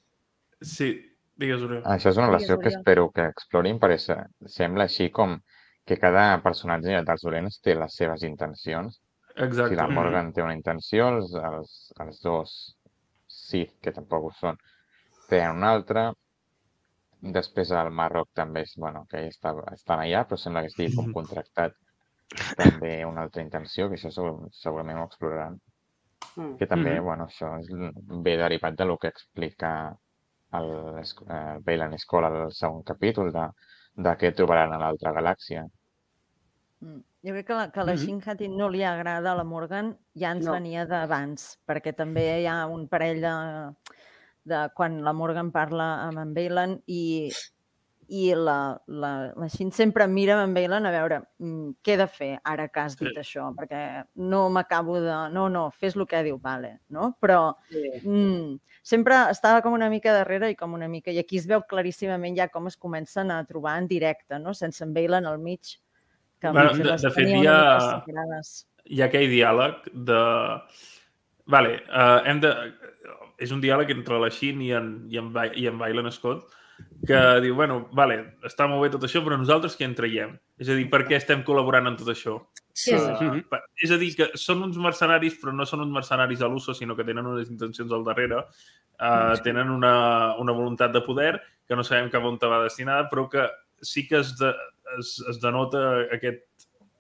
Sí, 0.64 0.91
digues, 1.35 1.61
Oriol. 1.61 1.84
això 1.84 2.10
és 2.10 2.18
una 2.18 2.27
Digues, 2.27 2.41
relació 2.41 2.60
que 2.60 2.68
Oriol. 2.68 2.77
espero 2.80 3.11
que 3.11 3.26
explorin 3.27 3.80
perquè 3.80 3.97
se- 3.99 4.26
sembla 4.45 4.84
així 4.85 5.10
com 5.11 5.39
que 5.85 5.97
cada 5.97 6.41
personatge 6.41 7.01
dels 7.03 7.22
dolents 7.22 7.60
té 7.61 7.76
les 7.76 7.93
seves 7.95 8.23
intencions. 8.23 9.01
Exacte. 9.35 9.69
Si 9.69 9.76
la 9.76 9.88
Morgan 9.88 10.31
té 10.31 10.41
una 10.43 10.53
intenció, 10.55 11.07
els, 11.10 11.34
els, 11.34 11.93
els 11.99 12.22
dos 12.22 12.77
sí, 13.27 13.65
que 13.81 13.91
tampoc 13.91 14.23
ho 14.26 14.31
són, 14.39 14.57
tenen 15.27 15.57
una 15.57 15.72
altra. 15.72 16.14
Després 17.22 17.72
el 17.72 17.89
Marroc 17.91 18.30
també 18.35 18.61
és, 18.61 18.73
bueno, 18.77 19.05
que 19.10 19.27
està, 19.30 19.53
estan 19.73 19.99
allà, 20.03 20.26
però 20.27 20.38
sembla 20.38 20.61
que 20.61 20.68
estigui 20.68 20.95
com 20.95 21.11
contractat 21.14 21.73
també 22.57 23.05
una 23.05 23.22
altra 23.23 23.41
intenció, 23.41 23.88
que 23.89 23.95
això 23.95 24.11
segur, 24.11 24.49
segurament 24.51 24.99
ho 24.99 25.05
exploraran. 25.05 25.60
Mm. 26.35 26.57
Que 26.57 26.68
també, 26.68 26.95
Mhm. 26.99 27.03
bueno, 27.03 27.27
això 27.27 27.60
és, 27.60 27.68
ve 28.23 28.38
derivat 28.38 28.76
de 28.76 28.85
lo 28.85 28.97
que 28.97 29.07
explica 29.07 29.95
el, 30.59 30.69
el 30.99 31.63
Bailan 31.65 31.97
Skull 31.99 32.25
al 32.27 32.51
segon 32.51 32.84
capítol, 32.84 33.31
de, 33.34 33.47
de 33.95 34.13
què 34.19 34.34
trobaran 34.35 34.73
a 34.73 34.80
l'altra 34.81 35.13
galàxia. 35.15 35.65
Mm. 36.84 37.01
Jo 37.23 37.31
crec 37.31 37.47
que 37.47 37.55
la, 37.55 37.67
que 37.71 37.84
la 37.88 37.93
Mhm. 37.93 38.01
Shinhati 38.01 38.49
no 38.49 38.67
li 38.69 38.84
agrada 38.84 39.31
a 39.31 39.35
la 39.35 39.45
Morgan, 39.47 39.93
ja 40.19 40.31
ens 40.35 40.45
No. 40.45 40.51
venia 40.57 40.85
d'abans, 40.85 41.57
perquè 41.65 41.93
també 41.95 42.41
hi 42.41 42.47
ha 42.47 42.65
un 42.67 42.88
parell 42.89 43.21
de, 43.21 43.34
de 44.43 44.69
quan 44.75 45.01
la 45.05 45.13
Morgan 45.13 45.51
parla 45.51 46.03
amb 46.09 46.19
en 46.19 46.34
Bailan 46.34 46.81
i, 46.85 47.31
i 48.14 48.27
la, 48.38 48.76
la, 48.88 49.10
la 49.34 49.48
Shin 49.49 49.72
sempre 49.73 50.06
mira 50.07 50.35
en 50.44 50.53
Bailan 50.53 50.85
a 50.85 50.91
veure 50.94 51.18
mm, 51.40 51.69
què 51.81 51.95
he 51.95 51.98
de 51.98 52.06
fer 52.07 52.30
ara 52.45 52.68
que 52.69 52.80
has 52.84 52.98
dit 52.99 53.10
Sí. 53.10 53.19
això, 53.23 53.48
perquè 53.57 54.03
no 54.22 54.44
m'acabo 54.53 54.99
de... 55.02 55.15
No, 55.34 55.48
no, 55.49 55.64
fes 55.72 55.95
el 55.98 56.06
que 56.07 56.22
diu, 56.27 56.38
vale, 56.38 56.76
no? 56.94 57.15
Però 57.19 57.56
Sí. 57.72 57.81
mm, 58.03 58.60
sempre 58.84 59.18
estava 59.31 59.64
com 59.65 59.73
una 59.73 59.90
mica 59.90 60.14
darrere 60.14 60.52
i 60.52 60.56
com 60.60 60.73
una 60.77 60.88
mica... 60.88 61.10
I 61.11 61.18
aquí 61.23 61.38
es 61.41 61.48
veu 61.49 61.64
claríssimament 61.68 62.38
ja 62.38 62.49
com 62.53 62.68
es 62.69 62.77
comencen 62.77 63.31
a 63.31 63.41
trobar 63.49 63.80
en 63.81 63.88
directe, 63.88 64.38
no? 64.40 64.53
Sense 64.53 64.84
en 64.85 64.94
Bailan 64.94 65.26
al 65.26 65.40
mig, 65.40 65.80
que 66.40 66.49
Bueno, 66.52 66.73
de- 66.77 66.84
de 66.98 67.11
fet, 67.18 67.27
hi 67.30 67.48
ha- 67.48 68.03
hi 68.85 69.02
ha 69.02 69.06
aquell 69.10 69.30
diàleg 69.31 69.90
de... 69.94 70.22
Vale, 71.45 71.77
uh, 71.90 72.22
hem 72.30 72.40
de... 72.44 72.52
És 73.44 73.52
un 73.52 73.60
diàleg 73.64 73.90
entre 73.91 74.19
la 74.22 74.30
Xin 74.31 74.61
i 74.64 74.69
en, 74.77 74.91
i 75.11 75.18
en, 75.19 75.31
Ba- 75.34 75.49
i 75.57 75.65
en 75.68 75.80
Bailen 75.81 76.11
Scott 76.14 76.45
que 77.07 77.19
diu, 77.43 77.55
bueno, 77.55 77.89
vale, 77.91 78.38
està 78.47 78.67
molt 78.69 78.81
bé 78.85 78.89
tot 78.93 79.03
això, 79.03 79.19
però 79.25 79.35
nosaltres 79.38 79.75
què 79.77 79.84
en 79.85 79.95
traiem? 79.95 80.38
És 80.57 80.69
a 80.69 80.75
dir, 80.77 80.85
per 80.89 81.01
què 81.07 81.17
estem 81.17 81.41
col·laborant 81.43 81.88
en 81.89 81.97
tot 81.99 82.07
això? 82.13 82.38
Sí. 82.73 82.93
és 82.95 83.01
Uh, 83.21 83.41
per- 83.49 83.61
és 83.84 83.91
a 83.91 83.97
dir, 83.97 84.13
que 84.15 84.30
són 84.39 84.63
uns 84.63 84.77
mercenaris, 84.77 85.35
però 85.41 85.51
no 85.53 85.65
són 85.65 85.81
uns 85.81 85.91
mercenaris 85.93 86.41
a 86.41 86.47
l'uso, 86.47 86.73
sinó 86.73 86.95
que 86.95 87.03
tenen 87.03 87.25
unes 87.27 87.49
intencions 87.49 87.91
al 87.91 88.03
darrere, 88.07 88.39
uh, 88.99 89.35
tenen 89.43 89.69
una, 89.69 90.35
una 90.39 90.51
voluntat 90.55 90.91
de 90.93 91.01
poder 91.01 91.41
que 91.67 91.75
no 91.75 91.84
sabem 91.84 92.09
cap 92.09 92.23
on 92.23 92.39
te 92.39 92.47
va 92.47 92.63
destinada, 92.63 93.09
però 93.09 93.27
que 93.30 93.49
sí 93.81 94.07
que 94.07 94.19
es, 94.23 94.38
de, 94.39 94.53
es, 94.97 95.19
es 95.30 95.39
denota 95.41 96.05
aquest, 96.11 96.47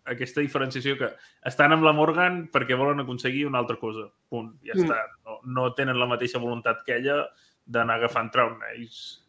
aquesta 0.05 0.41
diferenciació 0.43 0.97
que 0.99 1.09
estan 1.47 1.71
amb 1.71 1.83
la 1.87 1.93
Morgan 1.95 2.49
perquè 2.51 2.75
volen 2.75 2.99
aconseguir 2.99 3.45
una 3.47 3.59
altra 3.63 3.77
cosa. 3.79 4.09
Punt. 4.29 4.57
Ja 4.67 4.73
Mm. 4.75 4.83
està. 4.83 4.99
No, 5.25 5.39
no 5.45 5.73
tenen 5.73 5.97
la 5.97 6.05
mateixa 6.11 6.39
voluntat 6.43 6.83
que 6.83 6.97
ella 6.97 7.29
d'anar 7.65 7.95
agafant 8.01 8.29
traun. 8.31 8.59
Ells 8.75 9.22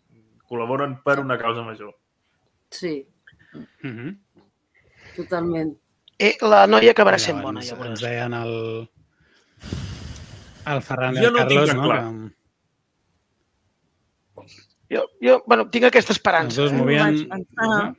col·laboren 0.48 0.98
per 1.02 1.18
una 1.20 1.38
causa 1.38 1.62
major. 1.62 1.94
Sí, 2.70 3.06
Mhm. 3.82 4.18
totalment. 5.16 5.76
Eh, 6.18 6.36
la 6.42 6.66
noia 6.66 6.92
acabarà 6.92 7.18
sent 7.18 7.40
bona, 7.42 7.60
llavors. 7.60 7.90
ens 7.90 8.00
deien 8.00 8.32
el, 8.34 8.90
el 10.66 10.82
Ferran 10.82 11.14
i 11.16 11.20
Jo 11.20 11.28
el 11.28 11.32
no 11.32 11.38
Carlos, 11.38 11.74
no? 11.74 11.82
clar. 11.82 12.04
Que 14.88 14.96
Jo, 14.96 15.06
jo 15.22 15.42
bueno, 15.46 15.68
tinc 15.70 15.84
aquesta 15.86 16.12
els 16.12 16.18
esperança. 16.18 16.60
dos 16.60 16.72
Eh? 16.72 16.76
movien... 16.76 17.28
pensar. 17.28 17.94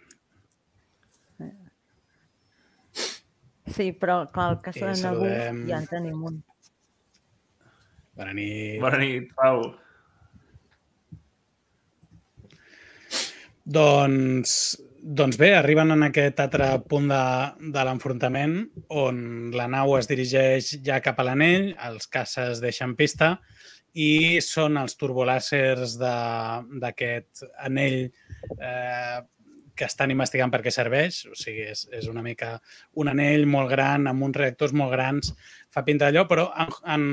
Sí, 3.66 3.92
però 4.00 4.30
clar, 4.32 4.52
el 4.54 4.60
cas 4.62 4.78
I 4.78 4.80
de 4.86 4.92
Nabú 5.02 5.26
ja 5.68 5.80
en 5.82 5.88
tenim 5.90 6.22
un. 6.24 6.36
Bona 8.16 8.34
nit. 8.38 8.80
Bona 8.80 8.98
nit, 9.02 9.32
Pau. 9.36 9.74
Doncs, 13.66 14.78
doncs 15.02 15.40
bé, 15.42 15.56
arriben 15.58 15.90
en 15.96 16.06
aquest 16.06 16.40
altre 16.44 16.68
punt 16.90 17.08
de, 17.10 17.22
de 17.74 17.86
l'enfrontament 17.88 18.60
on 18.94 19.18
la 19.58 19.66
nau 19.66 19.96
es 19.98 20.10
dirigeix 20.10 20.76
ja 20.86 21.00
cap 21.02 21.18
a 21.18 21.26
l'anell, 21.26 21.72
els 21.88 22.06
caces 22.06 22.62
deixen 22.62 22.94
pista 23.00 23.36
i 23.96 24.38
són 24.44 24.78
els 24.78 24.98
turbolàsers 25.00 25.96
d'aquest 25.98 27.46
anell 27.66 28.00
eh, 28.06 29.20
que 29.76 29.88
estan 29.90 30.14
investigant 30.14 30.54
per 30.54 30.62
què 30.64 30.72
serveix. 30.72 31.24
O 31.32 31.36
sigui, 31.38 31.66
és, 31.74 31.86
és 31.96 32.10
una 32.12 32.24
mica 32.24 32.56
un 33.02 33.10
anell 33.12 33.48
molt 33.50 33.72
gran, 33.74 34.06
amb 34.12 34.30
uns 34.30 34.38
reactors 34.38 34.76
molt 34.78 34.94
grans, 34.94 35.34
fa 35.74 35.84
pinta 35.88 36.08
d'allò, 36.08 36.28
però 36.30 36.52
en, 36.54 36.76
en, 36.96 37.08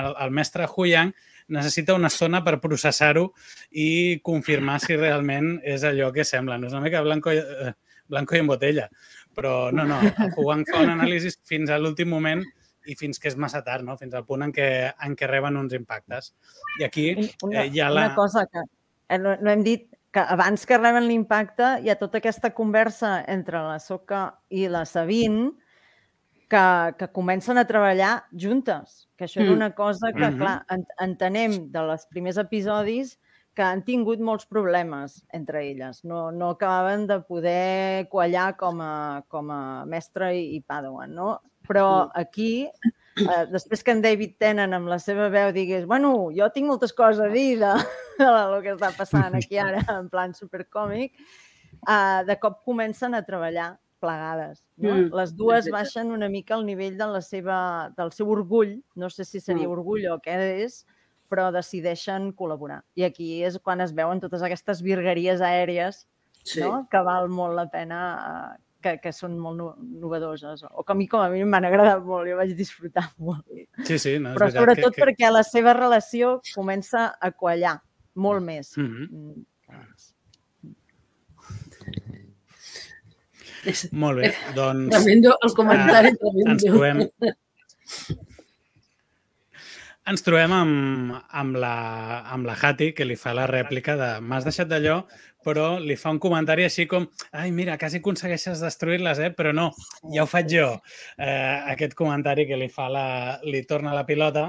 el, 0.00 0.14
el 0.24 0.34
mestre 0.40 0.66
Huyang 0.72 1.12
necessita 1.54 1.96
una 1.96 2.10
estona 2.12 2.42
per 2.44 2.58
processar-ho 2.62 3.26
i 3.70 4.20
confirmar 4.24 4.78
si 4.84 4.96
realment 4.96 5.56
és 5.64 5.84
allò 5.88 6.10
que 6.14 6.26
sembla. 6.28 6.58
No 6.58 6.68
és 6.68 6.76
una 6.76 6.84
mica 6.84 7.02
blanco, 7.04 7.32
eh, 7.32 7.74
blanco 8.08 8.36
i 8.36 8.42
en 8.44 8.50
botella. 8.50 8.88
Però 9.34 9.70
no, 9.72 9.84
no, 9.88 10.00
el 10.02 10.32
Huang 10.36 10.64
fa 10.68 10.82
un 10.84 10.94
anàlisi 10.96 11.32
fins 11.46 11.70
a 11.70 11.78
l'últim 11.80 12.10
moment 12.10 12.42
i 12.88 12.96
fins 12.96 13.20
que 13.20 13.28
és 13.30 13.36
massa 13.36 13.60
tard, 13.64 13.84
no? 13.84 13.98
fins 14.00 14.16
al 14.16 14.24
punt 14.26 14.46
en 14.46 14.54
què, 14.54 14.68
en 15.04 15.14
què 15.18 15.28
reben 15.28 15.58
uns 15.60 15.76
impactes. 15.76 16.32
I 16.80 16.88
aquí 16.88 17.10
una, 17.44 17.62
eh, 17.62 17.68
hi 17.68 17.82
ha 17.84 17.90
la... 17.92 18.08
Una 18.08 18.16
cosa 18.16 18.46
que 18.48 18.64
eh, 18.64 19.18
no, 19.20 19.36
no 19.36 19.52
hem 19.52 19.64
dit, 19.66 19.88
que 20.12 20.24
abans 20.24 20.64
que 20.64 20.78
reben 20.80 21.04
l'impacte 21.04 21.74
hi 21.84 21.90
ha 21.92 21.98
tota 22.00 22.22
aquesta 22.22 22.54
conversa 22.56 23.18
entre 23.28 23.60
la 23.66 23.76
Soca 23.82 24.22
i 24.48 24.64
la 24.72 24.86
Sabine 24.88 25.50
que, 26.48 26.94
que 26.98 27.08
comencen 27.12 27.58
a 27.58 27.66
treballar 27.68 28.24
juntes. 28.32 29.06
Que 29.16 29.26
això 29.28 29.40
mm. 29.40 29.46
era 29.46 29.56
una 29.56 29.74
cosa 29.74 30.12
que, 30.12 30.24
mm 30.24 30.34
-hmm. 30.34 30.38
clar, 30.38 30.64
en, 30.70 30.86
entenem 31.00 31.70
de 31.72 31.82
les 31.92 32.06
primers 32.06 32.38
episodis 32.38 33.18
que 33.54 33.62
han 33.62 33.82
tingut 33.82 34.20
molts 34.20 34.46
problemes 34.46 35.24
entre 35.34 35.64
elles. 35.70 36.04
No, 36.04 36.30
no 36.30 36.50
acabaven 36.50 37.06
de 37.06 37.20
poder 37.20 38.08
quallar 38.08 38.56
com 38.56 38.80
a, 38.80 39.24
com 39.28 39.50
a 39.50 39.84
mestre 39.84 40.36
i, 40.36 40.56
i 40.56 40.60
padawan, 40.60 41.14
no? 41.14 41.40
Però 41.66 42.06
mm. 42.06 42.10
aquí, 42.14 42.70
eh, 43.18 43.44
després 43.50 43.82
que 43.82 43.90
en 43.90 44.02
David 44.02 44.38
Tennant 44.38 44.72
amb 44.72 44.88
la 44.88 44.98
seva 44.98 45.28
veu 45.28 45.50
digués 45.52 45.86
bueno, 45.86 46.30
jo 46.36 46.48
tinc 46.54 46.68
moltes 46.70 46.92
coses 46.92 47.20
a 47.20 47.28
dir 47.28 47.58
de, 47.58 47.74
de 48.22 48.30
lo 48.52 48.62
que 48.62 48.76
està 48.76 48.92
passant 48.96 49.34
aquí 49.34 49.58
ara 49.58 49.82
en 49.98 50.08
plan 50.08 50.32
supercòmic, 50.32 51.18
eh, 51.82 52.20
de 52.24 52.38
cop 52.38 52.62
comencen 52.64 53.14
a 53.14 53.24
treballar 53.26 53.76
plegades. 54.00 54.62
No? 54.76 54.94
Mm. 54.94 55.08
Les 55.18 55.34
dues 55.36 55.68
baixen 55.72 56.12
una 56.14 56.28
mica 56.32 56.54
al 56.56 56.64
nivell 56.66 56.96
de 56.98 57.08
la 57.10 57.22
seva, 57.24 57.58
del 57.98 58.12
seu 58.16 58.30
orgull, 58.30 58.78
no 58.96 59.10
sé 59.10 59.26
si 59.28 59.40
seria 59.40 59.66
mm. 59.66 59.74
orgull 59.74 60.06
o 60.12 60.18
què 60.24 60.36
és, 60.64 60.84
però 61.28 61.50
decideixen 61.52 62.32
col·laborar. 62.36 62.80
I 62.96 63.04
aquí 63.08 63.42
és 63.44 63.58
quan 63.62 63.84
es 63.84 63.92
veuen 63.96 64.20
totes 64.22 64.44
aquestes 64.44 64.80
virgueries 64.84 65.42
aèries 65.44 66.06
sí. 66.42 66.62
no? 66.62 66.86
que 66.90 67.02
val 67.04 67.28
molt 67.28 67.56
la 67.58 67.66
pena, 67.70 68.00
eh, 68.16 68.62
que, 68.84 68.94
que 69.02 69.12
són 69.12 69.36
molt 69.42 69.58
no, 69.60 69.68
novedoses, 70.04 70.64
o 70.70 70.84
que 70.86 70.94
a 70.94 70.98
mi 70.98 71.08
com 71.10 71.22
a 71.22 71.28
mi 71.32 71.42
m'han 71.44 71.68
agradat 71.68 72.04
molt, 72.06 72.30
jo 72.30 72.38
vaig 72.40 72.54
disfrutar 72.58 73.08
molt. 73.28 73.44
Sí, 73.84 73.98
sí, 73.98 74.16
no, 74.22 74.32
és 74.32 74.40
Però 74.40 74.50
sobretot 74.54 74.94
que, 74.94 74.96
que... 74.96 75.04
perquè 75.04 75.32
la 75.34 75.44
seva 75.46 75.76
relació 75.76 76.38
comença 76.54 77.10
a 77.20 77.32
quallar 77.32 77.78
molt 78.18 78.44
més. 78.44 78.74
Mm-hmm. 78.76 79.10
Mm 79.10 79.32
-hmm. 79.34 80.07
Molt 83.92 84.22
bé, 84.22 84.32
doncs... 84.58 84.94
Tremendo, 84.94 85.34
el 85.44 85.54
comentari 85.56 86.14
uh, 86.14 86.18
tremendo. 86.22 86.54
Ens 86.54 86.66
trobem, 86.66 87.02
ens 90.08 90.24
trobem 90.24 90.54
amb, 90.56 91.16
amb, 91.42 91.58
la, 91.60 91.72
amb 92.32 92.48
la 92.48 92.54
Hati, 92.56 92.92
que 92.96 93.06
li 93.06 93.16
fa 93.20 93.34
la 93.36 93.48
rèplica 93.50 93.96
de 93.98 94.12
m'has 94.24 94.46
deixat 94.48 94.70
d'allò, 94.70 95.02
però 95.44 95.78
li 95.80 95.96
fa 95.96 96.12
un 96.14 96.20
comentari 96.22 96.64
així 96.66 96.86
com 96.90 97.06
ai, 97.32 97.50
mira, 97.54 97.76
quasi 97.80 98.00
aconsegueixes 98.00 98.62
destruir-les, 98.64 99.20
eh? 99.26 99.30
però 99.36 99.52
no, 99.56 99.70
ja 100.14 100.24
ho 100.24 100.30
faig 100.30 100.50
jo. 100.52 100.70
Eh, 101.16 101.74
aquest 101.74 101.96
comentari 101.98 102.46
que 102.48 102.58
li 102.60 102.70
fa 102.72 102.88
la, 102.92 103.06
li 103.44 103.62
torna 103.68 103.96
la 103.96 104.06
pilota, 104.08 104.48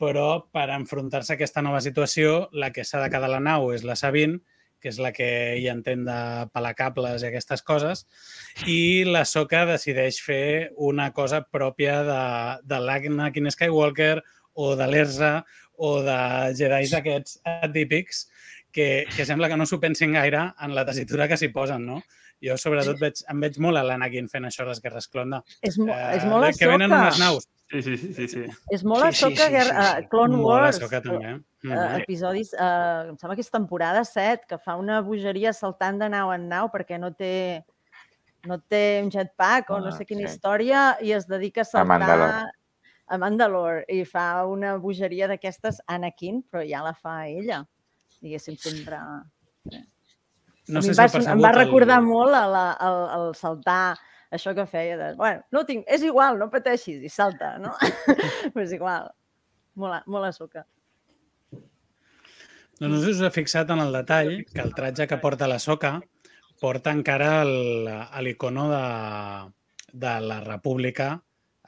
però 0.00 0.28
per 0.52 0.70
enfrontar-se 0.74 1.34
a 1.34 1.38
aquesta 1.38 1.62
nova 1.62 1.82
situació, 1.84 2.48
la 2.52 2.70
que 2.72 2.86
s'ha 2.88 3.02
de 3.02 3.10
quedar 3.12 3.28
a 3.28 3.34
la 3.36 3.42
nau 3.44 3.70
és 3.74 3.84
la 3.84 3.98
Sabine, 4.00 4.40
que 4.80 4.90
és 4.92 4.98
la 5.02 5.12
que 5.16 5.28
hi 5.60 5.68
entén 5.72 6.04
de 6.08 6.18
pelar 6.54 6.74
cables 6.78 7.22
i 7.22 7.28
aquestes 7.28 7.62
coses, 7.66 8.06
i 8.66 9.04
la 9.08 9.24
Soca 9.28 9.66
decideix 9.68 10.20
fer 10.24 10.70
una 10.76 11.10
cosa 11.16 11.42
pròpia 11.44 12.00
de, 12.08 12.22
de 12.64 12.80
l'Anakin 12.80 13.50
Skywalker 13.52 14.16
o 14.60 14.74
de 14.76 14.88
l'Erza 14.90 15.34
o 15.80 15.98
de 16.04 16.20
Jedi 16.58 16.88
d'aquests 16.92 17.40
atípics 17.44 18.26
que, 18.72 19.06
que 19.16 19.26
sembla 19.26 19.48
que 19.48 19.58
no 19.58 19.66
s'ho 19.66 19.80
pensin 19.82 20.14
gaire 20.16 20.42
en 20.62 20.74
la 20.76 20.84
tessitura 20.88 21.28
que 21.28 21.38
s'hi 21.40 21.50
posen, 21.54 21.86
no? 21.86 22.00
Jo, 22.40 22.56
sobretot, 22.56 22.96
veig, 23.00 23.20
em 23.28 23.40
veig 23.42 23.58
molt 23.60 23.76
a 23.76 23.84
l'Anakin 23.84 24.28
fent 24.32 24.48
això 24.48 24.64
a 24.64 24.70
les 24.70 24.80
guerres 24.80 25.10
clonda. 25.12 25.42
És, 25.60 25.76
mo 25.76 25.90
eh, 25.92 26.14
és 26.16 26.24
molt 26.28 26.48
a 26.48 26.52
Que 26.56 26.70
venen 26.70 26.92
unes 26.92 27.20
naus. 27.20 27.48
Sí, 27.70 27.82
sí, 27.82 27.96
sí. 27.96 28.12
sí, 28.14 28.26
sí. 28.28 28.44
És 28.74 28.82
molt 28.82 29.06
a 29.06 29.12
soca, 29.14 29.46
sí, 29.46 29.54
sí, 29.54 29.60
sí, 29.62 29.66
sí. 29.68 29.74
Uh, 29.78 30.06
Clone 30.10 30.34
molt 30.34 30.48
Wars. 30.48 30.78
Molt 30.80 30.82
a 30.82 30.86
soca, 30.86 31.00
també. 31.04 31.34
Uh, 31.62 31.82
episodis, 32.00 32.50
uh, 32.56 33.10
em 33.12 33.18
sembla 33.20 33.36
que 33.38 33.44
és 33.44 33.52
temporada 33.52 34.02
7, 34.08 34.48
que 34.50 34.58
fa 34.58 34.74
una 34.80 34.98
bogeria 35.06 35.52
saltant 35.54 36.00
de 36.00 36.08
nau 36.10 36.32
en 36.34 36.48
nau 36.50 36.70
perquè 36.72 36.98
no 36.98 37.12
té 37.14 37.62
no 38.48 38.56
té 38.72 39.02
un 39.04 39.10
jetpack 39.12 39.70
o 39.70 39.78
no 39.84 39.90
ah, 39.90 39.96
sé 39.96 40.06
quina 40.08 40.24
sí. 40.24 40.32
història 40.32 40.84
i 41.04 41.12
es 41.12 41.26
dedica 41.28 41.60
a 41.62 41.68
saltar 41.68 41.84
a 41.84 41.90
Mandalore. 41.92 42.38
a 43.06 43.18
Mandalore 43.20 43.82
i 43.92 44.04
fa 44.08 44.26
una 44.48 44.76
bogeria 44.80 45.28
d'aquestes 45.28 45.82
Anakin, 45.86 46.40
però 46.48 46.64
ja 46.66 46.82
la 46.84 46.94
fa 46.96 47.20
ella. 47.28 47.62
Diguéssim, 48.20 48.56
sempre... 48.60 49.00
No 50.70 50.80
sé 50.84 50.92
em, 50.92 50.96
va, 50.96 51.08
si 51.10 51.20
em 51.20 51.42
va 51.42 51.50
recordar 51.56 51.98
el... 52.00 52.06
molt 52.06 52.36
el, 52.36 52.56
el, 52.56 53.00
el 53.18 53.34
saltar 53.34 53.98
això 54.30 54.54
que 54.54 54.66
feia 54.70 54.96
de, 54.98 55.12
bueno, 55.18 55.42
no 55.54 55.64
tinc, 55.66 55.86
és 55.90 56.04
igual, 56.06 56.38
no 56.38 56.50
pateixis, 56.52 57.00
i 57.02 57.10
salta, 57.12 57.56
no? 57.62 57.74
Però 58.52 58.64
és 58.64 58.74
igual, 58.76 59.10
molt, 59.80 60.06
molt 60.06 60.28
a 60.28 60.32
soca. 60.36 60.64
Doncs 62.80 62.94
no 62.94 63.00
si 63.02 63.12
us 63.12 63.20
he 63.26 63.32
fixat 63.34 63.70
en 63.74 63.82
el 63.82 63.92
detall 63.92 64.38
que 64.48 64.62
el 64.62 64.72
tratge 64.76 65.06
que 65.10 65.18
porta 65.20 65.50
la 65.50 65.58
soca 65.60 65.98
porta 66.60 66.92
encara 66.92 67.42
l'icono 67.44 68.68
de, 68.70 68.84
de 70.04 70.14
la 70.28 70.38
república 70.44 71.10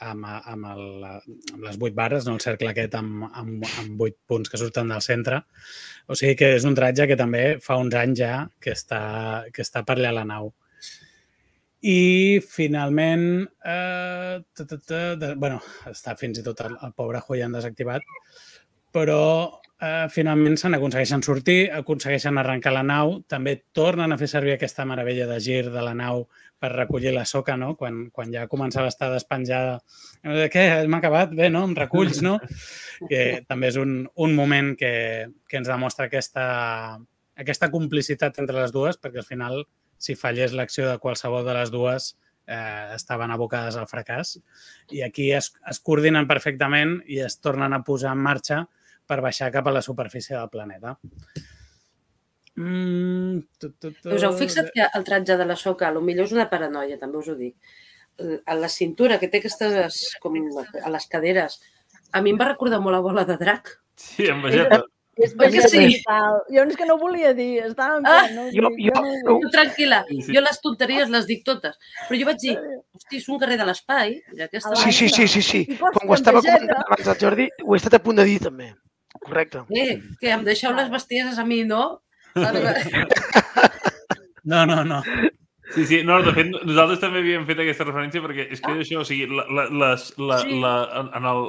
amb, 0.03 0.27
amb, 0.27 0.67
el, 0.73 1.05
amb 1.55 1.67
les 1.67 1.79
vuit 1.81 1.95
barres, 1.97 2.27
no? 2.27 2.37
el 2.37 2.45
cercle 2.45 2.73
aquest 2.73 2.97
amb, 2.99 3.27
amb, 3.31 3.67
amb 3.81 4.01
vuit 4.01 4.17
punts 4.29 4.51
que 4.51 4.61
surten 4.61 4.93
del 4.93 5.05
centre. 5.05 5.43
O 6.11 6.19
sigui 6.19 6.37
que 6.39 6.53
és 6.57 6.67
un 6.69 6.77
tratge 6.79 7.07
que 7.11 7.19
també 7.19 7.45
fa 7.63 7.79
uns 7.81 7.97
anys 7.99 8.19
ja 8.21 8.35
que 8.61 8.75
està, 8.77 9.03
que 9.55 9.65
està 9.65 9.85
per 9.87 9.99
allà 9.99 10.13
a 10.13 10.19
la 10.21 10.27
nau. 10.29 10.53
I 11.83 12.39
finalment, 12.47 13.43
eh, 13.67 14.39
ta, 14.55 14.67
ta, 14.67 14.79
ta, 14.79 15.01
de, 15.19 15.33
bueno, 15.35 15.59
està 15.91 16.15
fins 16.19 16.39
i 16.39 16.45
tot 16.47 16.61
el, 16.63 16.77
el 16.79 16.95
pobre 16.95 17.23
Huyan 17.27 17.57
desactivat, 17.57 18.07
però 18.95 19.23
eh, 19.83 20.07
finalment 20.15 20.55
se 20.61 20.71
n'aconsegueixen 20.71 21.25
sortir, 21.27 21.67
aconsegueixen 21.75 22.39
arrencar 22.39 22.75
la 22.77 22.85
nau, 22.87 23.17
també 23.27 23.57
tornen 23.75 24.15
a 24.15 24.19
fer 24.21 24.31
servir 24.31 24.55
aquesta 24.55 24.87
meravella 24.87 25.27
de 25.27 25.41
gir 25.43 25.65
de 25.75 25.83
la 25.83 25.97
nau 25.99 26.29
per 26.63 26.71
recollir 26.77 27.11
la 27.17 27.25
soca, 27.27 27.57
no? 27.59 27.73
Quan, 27.75 28.05
quan 28.15 28.31
ja 28.31 28.47
començava 28.51 28.87
a 28.87 28.95
estar 28.95 29.11
despenjada. 29.11 29.81
Eh, 30.23 30.47
què? 30.53 30.67
Hem 30.85 30.95
acabat? 31.01 31.35
Bé, 31.35 31.51
no? 31.51 31.65
Em 31.67 31.75
reculls, 31.79 32.23
no? 32.23 32.39
Que 33.11 33.43
també 33.49 33.73
és 33.73 33.79
un, 33.81 34.05
un 34.23 34.35
moment 34.39 34.77
que, 34.79 34.93
que 35.51 35.59
ens 35.59 35.67
demostra 35.67 36.07
aquesta, 36.07 36.45
aquesta 37.35 37.73
complicitat 37.73 38.39
entre 38.39 38.61
les 38.61 38.71
dues, 38.71 39.01
perquè 39.03 39.19
al 39.19 39.27
final 39.27 39.65
si 40.03 40.19
fallés 40.19 40.55
l'acció 40.57 40.89
de 40.89 40.99
qualsevol 41.03 41.47
de 41.47 41.55
les 41.55 41.71
dues, 41.71 42.13
eh, 42.47 42.93
estaven 42.97 43.31
abocades 43.31 43.79
al 43.79 43.89
fracàs. 43.91 44.37
I 44.91 45.05
aquí 45.07 45.31
es, 45.33 45.53
es 45.71 45.81
coordinen 45.81 46.27
perfectament 46.31 46.99
i 47.07 47.21
es 47.23 47.39
tornen 47.41 47.75
a 47.77 47.83
posar 47.87 48.17
en 48.17 48.25
marxa 48.25 48.65
per 49.07 49.21
baixar 49.23 49.53
cap 49.55 49.69
a 49.69 49.75
la 49.77 49.83
superfície 49.83 50.37
del 50.37 50.51
planeta. 50.51 50.97
Mm, 52.57 53.39
tu, 53.59 53.71
tu, 53.79 53.93
tu. 53.95 54.11
Us 54.13 54.27
heu 54.27 54.35
fixat 54.37 54.73
que 54.75 54.89
el 54.89 55.07
tratge 55.07 55.39
de 55.41 55.47
la 55.49 55.57
soca, 55.57 55.93
millor 56.01 56.29
és 56.29 56.35
una 56.37 56.51
paranoia, 56.51 56.99
també 57.01 57.23
us 57.23 57.31
ho 57.33 57.39
dic. 57.39 57.79
A 58.45 58.55
la 58.59 58.69
cintura, 58.69 59.17
que 59.19 59.31
té 59.33 59.41
aquestes, 59.41 60.03
com 60.21 60.35
a 60.37 60.91
les 60.93 61.07
caderes, 61.11 61.61
a 62.13 62.21
mi 62.21 62.35
em 62.35 62.41
va 62.41 62.51
recordar 62.51 62.83
molt 62.83 62.99
la 62.99 63.05
bola 63.07 63.25
de 63.29 63.39
drac. 63.41 63.79
Sí, 63.97 64.29
amb 64.29 64.45
vegeta. 64.45 64.83
És 65.21 65.35
que 65.37 65.69
sí. 65.69 66.03
Jo 66.55 66.63
és 66.65 66.77
que 66.77 66.87
no 66.89 66.97
volia 66.97 67.35
dir, 67.37 67.61
estava 67.67 67.99
en 67.99 68.07
plan, 68.07 68.31
ah, 68.31 68.31
no, 68.33 68.47
jo, 68.55 68.71
jo, 68.79 68.93
jo, 68.97 69.35
no, 69.43 69.51
tranquil·la, 69.53 69.99
sí, 70.09 70.23
sí. 70.25 70.33
jo 70.33 70.41
les 70.41 70.61
tonteries 70.65 71.11
les 71.13 71.27
dic 71.29 71.43
totes. 71.45 71.77
Però 72.09 72.21
jo 72.21 72.29
vaig 72.31 72.41
dir, 72.41 72.55
hosti, 72.97 73.21
és 73.21 73.29
un 73.29 73.41
carrer 73.43 73.59
de 73.61 73.67
l'espai. 73.69 74.17
Aquesta 74.47 74.73
sí, 74.81 74.95
sí, 74.97 75.11
sí, 75.13 75.29
sí, 75.29 75.43
sí. 75.45 75.61
Quan 75.77 76.09
ho 76.09 76.17
estava 76.17 76.41
comentant 76.41 76.87
abans 76.87 77.13
el 77.13 77.21
Jordi, 77.21 77.51
ho 77.61 77.77
he 77.77 77.83
estat 77.83 77.99
a 77.99 78.03
punt 78.05 78.23
de 78.23 78.27
dir 78.31 78.39
també. 78.41 78.71
Correcte. 79.21 79.67
Eh, 79.77 80.01
que 80.21 80.33
em 80.33 80.49
deixeu 80.49 80.73
les 80.75 80.89
bestieses 80.91 81.37
a 81.39 81.45
mi, 81.45 81.63
no? 81.69 82.01
No, 84.45 84.67
no, 84.67 84.83
no. 84.83 85.05
Sí, 85.75 85.87
sí, 85.87 86.03
no, 86.03 86.17
de 86.23 86.33
fet, 86.35 86.49
nosaltres 86.51 86.99
també 87.01 87.21
havíem 87.23 87.45
fet 87.47 87.61
aquesta 87.63 87.85
referència 87.87 88.23
perquè 88.25 88.49
és 88.51 88.61
que 88.61 88.73
això, 88.83 89.05
o 89.05 89.07
sigui, 89.07 89.29
la, 89.31 89.45
la, 89.47 89.67
les, 89.83 90.09
la, 90.19 90.39
sí. 90.43 90.57
la, 90.61 90.73
en 91.15 91.29
el, 91.31 91.45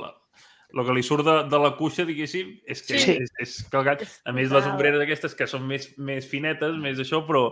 el 0.73 0.85
que 0.87 0.93
li 0.97 1.03
surt 1.05 1.25
de, 1.25 1.35
de 1.51 1.59
la 1.61 1.71
cuixa, 1.77 2.05
diguéssim, 2.05 2.55
és 2.65 2.81
que 2.81 2.97
sí. 2.99 3.11
és, 3.21 3.31
és 3.43 3.51
calcat. 3.69 4.01
A 4.25 4.31
més, 4.33 4.49
les 4.51 4.65
ombreres 4.65 5.01
aquestes 5.03 5.35
que 5.37 5.45
són 5.47 5.67
més, 5.69 5.91
més 5.97 6.25
finetes, 6.27 6.75
més 6.81 6.97
això, 6.99 7.21
però 7.27 7.43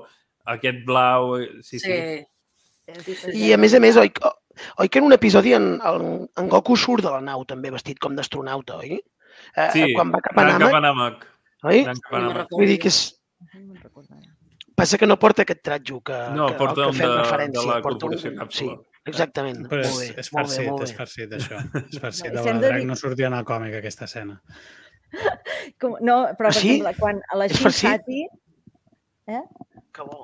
aquest 0.56 0.84
blau... 0.88 1.36
eh, 1.40 1.62
Sí, 1.62 1.80
sí. 1.80 1.92
sí. 3.16 3.32
I 3.38 3.54
a 3.54 3.58
més 3.62 3.74
a 3.78 3.80
més, 3.80 3.96
oi, 4.02 4.10
oi 4.82 4.90
que 4.90 5.00
en 5.00 5.06
un 5.06 5.14
episodi 5.14 5.54
en, 5.54 5.76
en, 5.86 6.08
en 6.38 6.50
Goku 6.52 6.76
surt 6.76 7.06
de 7.06 7.12
la 7.14 7.22
nau 7.22 7.46
també 7.48 7.70
vestit 7.72 8.00
com 8.02 8.16
d'astronauta, 8.18 8.80
oi? 8.82 8.98
Eh, 9.56 9.70
sí. 9.72 9.86
Quan 9.96 10.12
va 10.12 10.20
cap 10.26 10.38
a 10.42 10.48
Namek, 10.50 10.66
cap 10.68 10.76
a 10.76 10.82
Namek. 10.88 11.26
oi? 11.70 11.84
Cap 11.88 12.18
a 12.18 12.20
Namek. 12.26 12.50
Vull 12.58 12.68
dir 12.68 12.80
que 12.84 12.90
és, 12.92 12.98
passa 14.76 14.98
que 14.98 15.08
no 15.08 15.18
porta 15.22 15.44
aquest 15.46 15.62
tratjo 15.64 16.02
que, 16.02 16.18
No, 16.36 16.48
que, 16.50 16.58
porta 16.60 16.88
que 16.90 16.94
fem 16.98 17.06
de- 17.08 17.14
de 17.14 17.22
referència. 17.22 17.66
la 17.70 17.82
porta 17.86 18.06
un- 18.06 18.14
Corporació 18.18 18.34
Càpsula. 18.42 18.76
Sí, 18.76 18.91
exactament. 19.06 19.66
Però 19.70 19.82
és, 19.82 19.90
molt 19.92 20.02
bé, 20.02 20.20
és 20.22 20.32
molt 20.34 20.48
bé, 20.48 20.54
farcit, 20.56 20.70
molt 20.70 20.84
és 20.84 20.92
bé. 20.92 20.98
farcit, 20.98 21.34
això. 21.40 21.64
És 21.88 22.00
farcit. 22.00 22.32
No, 22.36 22.60
de 22.62 22.72
dir- 22.76 22.86
no 22.88 22.96
sortia 22.96 23.28
en 23.28 23.34
el 23.40 23.46
còmic, 23.46 23.74
aquesta 23.80 24.06
escena. 24.06 24.42
Com, 25.82 25.98
no, 26.02 26.22
però 26.38 26.48
Ah, 26.52 26.54
per 26.54 26.54
sí? 26.54 26.78
exemple, 26.78 26.96
quan 27.00 27.22
a 27.30 27.38
la 27.38 27.46
És? 27.50 27.60
Shinhati, 27.60 28.28
Que 29.92 30.02
bo. 30.04 30.24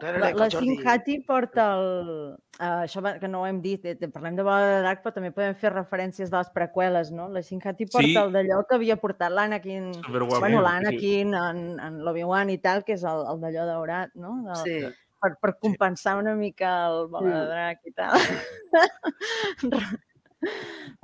La, 0.00 0.32
que 0.32 0.38
la 0.38 0.48
Shinhati 0.48 1.20
porta 1.24 1.74
el... 1.78 2.36
Uh, 2.58 2.84
això 2.84 3.00
que 3.20 3.28
no 3.28 3.40
ho 3.42 3.46
hem 3.48 3.60
dit, 3.62 3.84
eh, 3.88 4.08
parlem 4.12 4.36
de 4.36 4.42
Bola 4.46 4.66
de 4.68 4.80
Drac, 4.82 5.00
però 5.02 5.12
també 5.14 5.30
podem 5.34 5.54
fer 5.58 5.70
referències 5.72 6.30
de 6.30 6.36
les 6.36 6.50
preqüeles, 6.54 7.10
no? 7.14 7.28
La 7.32 7.40
Shinhati 7.42 7.86
porta 7.90 8.06
Sí. 8.06 8.16
el 8.20 8.30
d'allò 8.34 8.60
que 8.68 8.76
havia 8.76 8.96
portat 9.00 9.32
l'Anakin, 9.32 9.88
bueno, 10.10 10.58
Sí. 10.58 10.62
l'Anakin 10.66 11.34
en, 11.34 11.62
en 11.80 11.98
l'Obi-Wan 12.04 12.50
i 12.50 12.58
tal, 12.58 12.84
que 12.84 12.94
és 12.94 13.02
el, 13.04 13.24
el 13.32 13.40
d'allò 13.42 13.64
daurat, 13.66 14.12
no? 14.14 14.36
De, 14.46 14.56
Sí. 14.62 14.76
Per, 15.24 15.34
per 15.40 15.54
compensar 15.62 16.18
una 16.20 16.34
mica 16.38 16.74
el 16.90 17.06
Bola 17.12 17.30
de 17.30 17.40
Mm. 17.40 17.48
Drac 17.52 17.78
i 17.88 17.92
tal. 17.96 18.12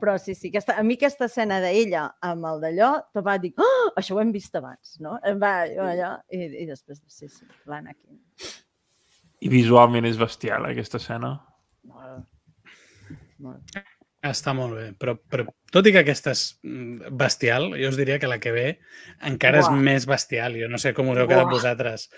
Però 0.01 0.17
sí, 0.21 0.35
sí, 0.37 0.51
aquesta, 0.51 0.77
a 0.77 0.83
mi 0.85 0.99
aquesta 0.99 1.25
escena 1.31 1.61
d'ella 1.65 2.03
amb 2.29 2.45
el 2.51 2.59
d'allò, 2.61 2.91
te 3.15 3.23
va 3.25 3.39
dir, 3.41 3.55
oh, 3.57 3.87
això 3.97 4.17
ho 4.17 4.21
hem 4.21 4.33
vist 4.35 4.57
abans, 4.59 4.99
no? 5.01 5.15
Em 5.25 5.41
Va, 5.41 5.53
allò, 5.65 6.11
i, 6.29 6.43
i 6.65 6.67
després, 6.69 7.01
sí, 7.09 7.31
sí, 7.33 7.49
l'Anakin. 7.71 8.19
I 9.41 9.49
visualment 9.49 10.05
és 10.05 10.21
bestial, 10.21 10.69
aquesta 10.69 11.01
escena. 11.01 11.33
Molt, 11.89 12.29
molt. 13.41 13.81
Està 14.23 14.53
molt 14.53 14.75
bé, 14.77 14.87
però, 15.01 15.15
però 15.33 15.47
tot 15.73 15.87
i 15.89 15.93
que 15.95 16.03
aquesta 16.03 16.35
és 16.37 16.59
mm, 16.63 17.15
bestial, 17.17 17.71
jo 17.81 17.89
us 17.89 17.97
diria 17.97 18.19
que 18.21 18.29
la 18.29 18.37
que 18.39 18.53
ve 18.53 18.67
encara 19.25 19.63
Buah. 19.63 19.71
és 19.79 19.85
més 19.87 20.07
bestial. 20.11 20.59
Jo 20.61 20.69
no 20.69 20.77
sé 20.83 20.93
com 20.93 21.09
us 21.09 21.17
heu 21.23 21.27
quedat 21.31 21.47
Buah. 21.47 21.55
vosaltres, 21.57 22.11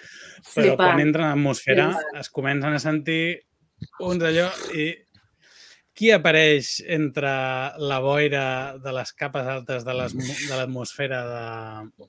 però 0.51 0.73
Flipant. 0.73 0.81
quan 0.83 1.01
entren 1.05 1.25
en 1.29 1.31
l'atmosfera 1.37 1.87
Flipant. 1.93 2.19
es 2.25 2.31
comencen 2.31 2.75
a 2.75 2.81
sentir 2.83 3.23
un 4.01 4.19
d'allò 4.19 4.49
i 4.75 4.89
qui 5.95 6.11
apareix 6.11 6.81
entre 6.89 7.31
la 7.79 7.99
boira 8.01 8.79
de 8.83 8.93
les 8.99 9.13
capes 9.13 9.47
altes 9.47 9.85
de 9.85 9.95
les- 9.95 10.15
de 10.17 10.57
l'atmosfera 10.57 11.23
de, 11.29 12.09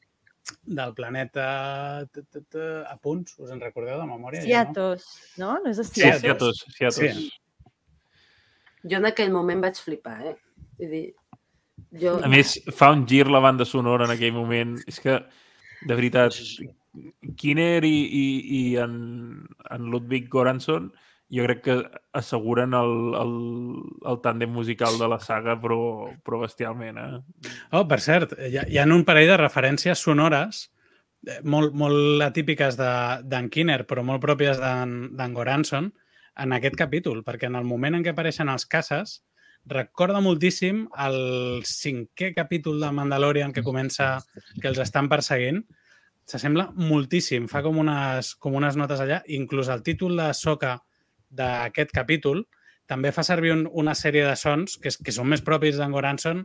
del 0.74 0.94
planeta 0.96 2.08
t- 2.12 2.24
t- 2.32 2.42
t- 2.50 2.84
a 2.88 2.98
punts? 2.98 3.38
Us 3.38 3.52
en 3.52 3.60
recordeu 3.62 4.00
de 4.00 4.08
memòria? 4.08 4.42
Ja, 4.42 4.64
no? 4.64 4.74
Ciatos, 4.74 5.06
no? 5.38 5.60
No 5.62 5.70
és 5.70 5.78
de 5.78 5.84
Sí, 5.84 6.02
Ciatos? 6.02 6.22
Ciatos, 6.22 6.66
Ciatos. 6.78 6.96
Sí. 6.96 7.30
Jo 8.84 9.00
en 9.00 9.06
aquell 9.10 9.32
moment 9.32 9.62
vaig 9.64 9.80
flipar, 9.80 10.18
eh? 10.28 10.36
Vull 10.80 10.90
dir, 10.92 11.06
jo... 12.02 12.18
A 12.24 12.30
més, 12.32 12.58
fa 12.76 12.92
un 12.92 13.06
gir 13.08 13.26
la 13.32 13.40
banda 13.44 13.66
sonora 13.66 14.06
en 14.10 14.12
aquell 14.16 14.34
moment. 14.36 14.76
És 14.90 15.00
que, 15.04 15.20
de 15.88 15.96
veritat, 15.96 16.36
Kinner 17.40 17.82
i, 17.88 17.96
i, 18.06 18.26
i 18.60 18.62
en, 18.84 18.94
en 19.72 19.90
Ludwig 19.90 20.28
Göransson 20.34 20.92
jo 21.34 21.46
crec 21.48 21.64
que 21.66 21.76
asseguren 22.20 22.76
el, 22.78 22.92
el, 23.18 23.32
el 24.12 24.20
tàndem 24.22 24.52
musical 24.54 25.00
de 25.00 25.08
la 25.10 25.18
saga, 25.24 25.56
però, 25.58 25.80
però 26.22 26.44
bestialment, 26.44 27.00
eh? 27.02 27.50
Oh, 27.74 27.88
per 27.90 27.98
cert, 28.04 28.36
hi 28.38 28.60
ha, 28.60 28.68
hi 28.70 28.78
ha 28.78 28.86
un 28.86 29.02
parell 29.08 29.32
de 29.32 29.40
referències 29.42 30.04
sonores 30.06 30.68
eh, 31.26 31.40
molt, 31.50 31.74
molt 31.74 32.22
atípiques 32.28 32.78
de- 32.78 33.24
d'en 33.32 33.50
Kinner, 33.50 33.80
però 33.90 34.04
molt 34.06 34.22
pròpies 34.22 34.60
d'en 34.62 34.94
d'en 35.18 35.34
Goranson, 35.34 35.90
en 36.38 36.54
aquest 36.56 36.76
capítol, 36.80 37.24
perquè 37.24 37.46
en 37.50 37.56
el 37.60 37.68
moment 37.68 37.96
en 37.96 38.04
què 38.06 38.14
apareixen 38.14 38.50
els 38.50 38.66
caces, 38.66 39.20
recorda 39.66 40.20
moltíssim 40.20 40.88
el 41.00 41.62
cinquè 41.64 42.34
capítol 42.36 42.82
de 42.82 42.90
Mandalorian 42.92 43.54
que 43.54 43.64
comença, 43.64 44.18
que 44.62 44.68
els 44.68 44.80
estan 44.84 45.08
perseguint, 45.12 45.62
s'assembla 46.28 46.70
moltíssim, 46.76 47.48
fa 47.52 47.62
com 47.64 47.78
unes, 47.84 48.34
com 48.40 48.56
unes 48.56 48.76
notes 48.80 49.00
allà, 49.04 49.22
inclús 49.28 49.70
el 49.72 49.84
títol 49.84 50.18
de 50.20 50.30
Soca 50.34 50.78
d'aquest 51.34 51.92
capítol 51.96 52.46
també 52.88 53.12
fa 53.16 53.24
servir 53.24 53.54
un, 53.54 53.64
una 53.72 53.94
sèrie 53.96 54.26
de 54.28 54.36
sons 54.36 54.78
que, 54.78 54.92
que 55.04 55.12
són 55.16 55.30
més 55.32 55.42
propis 55.42 55.78
d'en 55.80 55.92
Goranson 55.96 56.44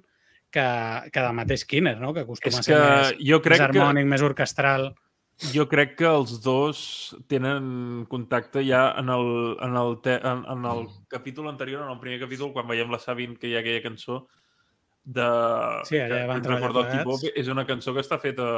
que, 0.54 0.64
que 1.12 1.20
del 1.20 1.34
mateix 1.36 1.64
Kinner, 1.68 1.96
no? 2.00 2.14
que 2.14 2.22
acostuma 2.22 2.54
És 2.54 2.60
a 2.60 2.62
ser 2.62 2.74
que 2.76 2.86
més, 2.86 3.10
jo 3.32 3.40
crec 3.42 3.58
més 3.58 3.64
que- 3.64 3.66
harmònic, 3.80 4.06
més 4.08 4.22
orquestral. 4.24 4.92
Jo 5.38 5.68
crec 5.70 5.92
que 6.00 6.08
els 6.10 6.32
dos 6.42 6.78
tenen 7.30 8.02
contacte 8.10 8.64
ja 8.66 8.88
en 8.98 9.10
el, 9.14 9.28
en 9.62 9.76
el, 9.78 9.92
te, 10.02 10.16
en, 10.18 10.42
en 10.50 10.64
el 10.66 10.88
capítol 11.06 11.46
anterior, 11.48 11.84
en 11.84 11.92
el 11.94 12.00
primer 12.02 12.18
capítol, 12.24 12.50
quan 12.52 12.66
veiem 12.66 12.90
la 12.90 12.98
Sabine, 12.98 13.36
que 13.38 13.46
hi 13.46 13.54
ha 13.54 13.60
aquella 13.62 13.84
cançó 13.84 14.24
de... 15.04 15.28
Sí, 15.86 16.00
allà 16.02 16.24
que 16.24 16.26
van 16.32 16.42
el 16.42 16.64
plegats. 16.64 16.96
K-pop, 17.04 17.28
és 17.38 17.50
una 17.54 17.64
cançó 17.68 17.94
que 17.94 18.02
està 18.02 18.18
feta 18.18 18.48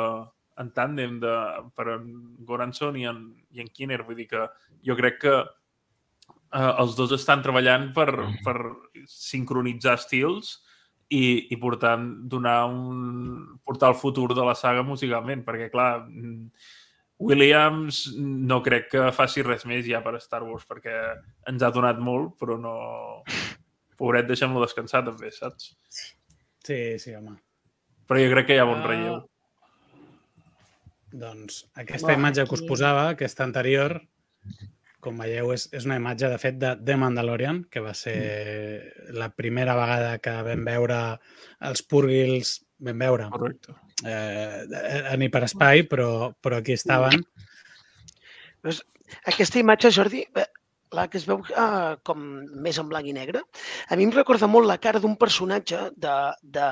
en 0.61 0.73
tàndem 0.77 1.21
de, 1.21 1.35
per 1.77 1.87
en 1.99 2.09
Goranson 2.49 2.97
i 2.97 3.05
en, 3.13 3.23
i 3.53 3.61
en 3.61 3.69
Kinner. 3.69 4.01
Vull 4.09 4.19
dir 4.23 4.31
que 4.33 4.47
jo 4.87 4.97
crec 4.97 5.21
que 5.27 5.37
eh, 5.37 6.73
els 6.73 6.97
dos 6.97 7.13
estan 7.17 7.45
treballant 7.45 7.91
per, 7.97 8.09
per 8.45 8.57
sincronitzar 9.05 9.99
estils 10.01 10.57
i, 11.11 11.23
i 11.51 11.57
portar, 11.59 11.97
donar 12.31 12.65
un, 12.71 13.59
portar 13.67 13.91
el 13.91 13.99
futur 13.99 14.29
de 14.35 14.45
la 14.47 14.55
saga 14.55 14.85
musicalment, 14.87 15.43
perquè, 15.47 15.67
clar, 15.73 16.05
mm, 16.07 16.51
Williams 17.21 18.05
no 18.17 18.63
crec 18.65 18.87
que 18.95 19.09
faci 19.13 19.43
res 19.45 19.67
més 19.69 19.83
ja 19.85 20.01
per 20.05 20.15
Star 20.23 20.41
Wars, 20.47 20.65
perquè 20.69 20.95
ens 21.51 21.63
ha 21.67 21.73
donat 21.75 21.99
molt, 22.01 22.37
però 22.41 22.57
no... 22.61 22.77
Pobret, 24.01 24.25
deixem-lo 24.31 24.63
descansar 24.63 25.03
també, 25.05 25.29
saps? 25.35 25.75
Sí, 26.65 26.79
sí, 27.03 27.13
home. 27.13 27.35
Però 28.09 28.23
jo 28.23 28.31
crec 28.33 28.47
que 28.49 28.57
hi 28.57 28.63
ha 28.63 28.65
bon 28.65 28.81
Ah. 28.81 28.87
relleu. 28.89 29.19
Doncs 31.11 31.65
aquesta 31.75 32.07
Buah, 32.13 32.19
imatge 32.23 32.47
que 32.47 32.55
us 32.55 32.63
posava, 32.65 33.09
aquesta 33.13 33.45
anterior, 33.45 33.99
com 35.01 35.19
veieu, 35.21 35.53
és, 35.55 35.67
és 35.77 35.87
una 35.89 35.97
imatge, 36.01 36.29
de 36.33 36.39
fet, 36.41 36.59
de 36.61 36.75
The 36.85 36.97
Mandalorian, 37.01 37.63
que 37.73 37.83
va 37.85 37.95
ser 37.97 38.17
la 39.17 39.31
primera 39.35 39.75
vegada 39.79 40.19
que 40.23 40.35
vam 40.47 40.65
veure 40.69 40.99
els 41.71 41.83
Purgils, 41.83 42.59
vam 42.81 43.05
veure, 43.05 43.29
Correcte. 43.33 43.75
eh, 44.05 44.65
en 45.15 45.25
hiperespai, 45.27 45.87
però, 45.89 46.11
però 46.41 46.61
aquí 46.61 46.77
estaven. 46.77 47.25
Aquesta 49.27 49.59
imatge, 49.59 49.91
Jordi, 49.91 50.25
la 50.93 51.07
que 51.09 51.19
es 51.21 51.27
veu 51.29 51.43
eh, 51.51 51.97
com 52.07 52.23
més 52.65 52.79
en 52.83 52.89
blanc 52.91 53.07
i 53.07 53.15
negre, 53.15 53.43
a 53.89 53.99
mi 53.99 54.07
em 54.07 54.15
recorda 54.15 54.49
molt 54.51 54.69
la 54.69 54.79
cara 54.83 55.03
d'un 55.03 55.17
personatge 55.21 55.83
de, 56.05 56.15
de, 56.57 56.69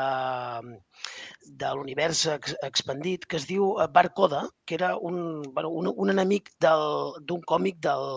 de 1.62 1.73
l'univers 1.78 2.24
ex, 2.35 2.57
expandit 2.66 3.27
que 3.27 3.39
es 3.39 3.47
diu 3.51 3.77
eh, 3.77 3.89
Barcoda, 3.95 4.45
que 4.66 4.78
era 4.78 4.97
un, 4.97 5.43
bueno, 5.55 5.70
un, 5.70 5.93
un 5.95 6.15
enemic 6.15 6.51
d'un 6.61 7.45
còmic 7.53 7.78
del, 7.89 8.09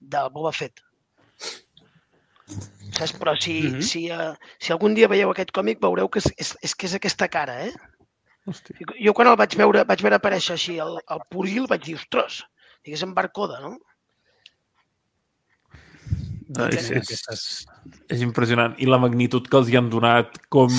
del 0.00 0.32
Boba 0.36 0.54
Fett. 0.56 0.84
Saps? 2.50 3.12
Però 3.20 3.36
si, 3.38 3.60
mm. 3.60 3.74
-hmm. 3.74 3.82
si, 3.86 4.00
uh, 4.10 4.34
si 4.58 4.72
algun 4.72 4.94
dia 4.94 5.08
veieu 5.08 5.30
aquest 5.30 5.52
còmic 5.54 5.80
veureu 5.80 6.08
que 6.08 6.18
és, 6.18 6.32
és, 6.36 6.56
és, 6.62 6.74
que 6.74 6.86
és 6.86 6.94
aquesta 6.94 7.28
cara, 7.28 7.60
eh? 7.66 7.72
Hòstia. 8.48 8.76
Jo 9.04 9.12
quan 9.14 9.28
el 9.28 9.36
vaig 9.36 9.54
veure, 9.56 9.84
vaig 9.84 10.02
veure 10.02 10.16
aparèixer 10.16 10.56
així 10.56 10.78
el, 10.78 10.98
el 11.14 11.20
Puril, 11.30 11.68
vaig 11.70 11.84
dir, 11.84 11.94
ostres, 12.00 12.42
digués 12.84 13.04
en 13.06 13.14
Barcoda, 13.14 13.60
no? 13.60 13.78
Doncs 16.50 16.88
és, 16.90 17.10
és, 17.30 17.50
és 18.10 18.22
impressionant. 18.26 18.72
I 18.82 18.88
la 18.88 18.98
magnitud 18.98 19.46
que 19.46 19.58
els 19.60 19.68
hi 19.70 19.76
han 19.78 19.90
donat, 19.92 20.34
com, 20.50 20.72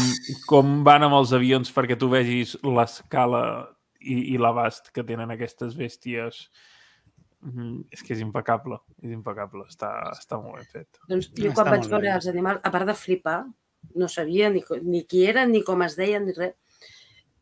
com 0.50 0.82
van 0.88 1.06
amb 1.08 1.16
els 1.22 1.32
avions 1.38 1.72
perquè 1.72 1.96
tu 2.00 2.10
vegis 2.12 2.58
l'escala 2.66 3.44
i, 4.02 4.34
i 4.34 4.40
l'abast 4.42 4.92
que 4.92 5.06
tenen 5.08 5.32
aquestes 5.32 5.78
bèsties. 5.80 6.44
Mm, 7.42 7.88
És 7.96 8.04
que 8.06 8.14
és 8.14 8.20
impecable, 8.22 8.78
és 9.02 9.14
impecable, 9.16 9.64
està, 9.72 9.94
està 10.14 10.38
molt 10.42 10.60
ben 10.60 10.68
fet. 10.70 11.00
Doncs 11.10 11.32
jo 11.34 11.50
Està 11.50 11.56
quan 11.62 11.72
vaig 11.72 11.86
molt 11.86 11.94
bé. 11.94 11.96
veure 11.96 12.18
els 12.20 12.28
animals, 12.30 12.60
a 12.68 12.72
part 12.74 12.90
de 12.92 12.98
flipar, 12.98 13.40
no 13.98 14.10
sabia 14.12 14.52
ni, 14.54 14.62
ni 14.84 15.06
qui 15.10 15.24
eren, 15.26 15.50
ni 15.56 15.64
com 15.66 15.82
es 15.88 15.96
deien, 15.98 16.28
ni 16.28 16.36
res. 16.38 16.54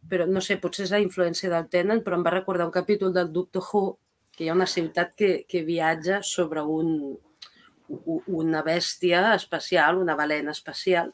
Però 0.09 0.27
no 0.29 0.39
sé, 0.39 0.55
potser 0.61 0.85
és 0.85 0.93
la 0.93 1.01
influència 1.03 1.49
del 1.51 1.67
Tenen, 1.67 2.03
però 2.05 2.15
em 2.15 2.23
va 2.23 2.31
recordar 2.37 2.69
un 2.69 2.71
capítol 2.71 3.11
del 3.13 3.33
Doctor 3.33 3.65
Who, 3.65 3.83
que 4.31 4.45
hi 4.45 4.51
ha 4.53 4.55
una 4.55 4.69
ciutat 4.69 5.11
que, 5.19 5.31
que 5.49 5.65
viatja 5.67 6.21
sobre 6.23 6.63
un, 6.63 7.17
una 7.89 8.61
bèstia 8.65 9.33
espacial, 9.35 9.97
una 9.97 10.15
balena 10.15 10.53
espacial, 10.55 11.13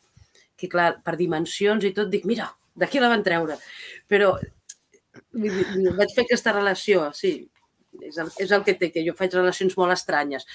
que 0.56 0.69
clar, 0.72 1.02
per 1.03 1.15
dimensions 1.19 1.84
i 1.84 1.91
tot, 1.95 2.10
dic, 2.11 2.27
mira, 2.27 2.49
d'aquí 2.76 3.02
la 3.02 3.11
van 3.11 3.23
treure. 3.23 3.57
Però 4.11 4.35
vaig 5.34 6.15
fer 6.15 6.26
aquesta 6.26 6.56
relació, 6.56 7.10
sí, 7.15 7.38
és 8.03 8.18
el, 8.19 8.31
és 8.43 8.52
el 8.52 8.64
que 8.68 8.76
té, 8.80 8.91
que 8.91 9.03
jo 9.06 9.15
faig 9.15 9.35
relacions 9.35 9.77
molt 9.80 9.95
estranyes 9.95 10.47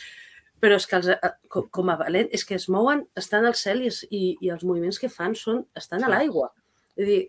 però 0.61 0.77
és 0.77 0.87
que 0.87 0.99
els, 0.99 1.09
eh, 1.09 1.31
com, 1.49 1.91
a 1.91 1.97
valent, 1.97 2.29
és 2.37 2.45
que 2.45 2.57
es 2.59 2.69
mouen, 2.69 3.07
estan 3.17 3.47
al 3.49 3.57
cel 3.57 3.81
i, 3.87 3.91
i, 4.11 4.25
i 4.45 4.51
els 4.53 4.65
moviments 4.69 5.01
que 5.01 5.09
fan 5.09 5.35
són, 5.39 5.63
estan 5.77 6.05
a 6.05 6.11
l'aigua. 6.13 6.51
És 7.01 7.07
dir, 7.09 7.21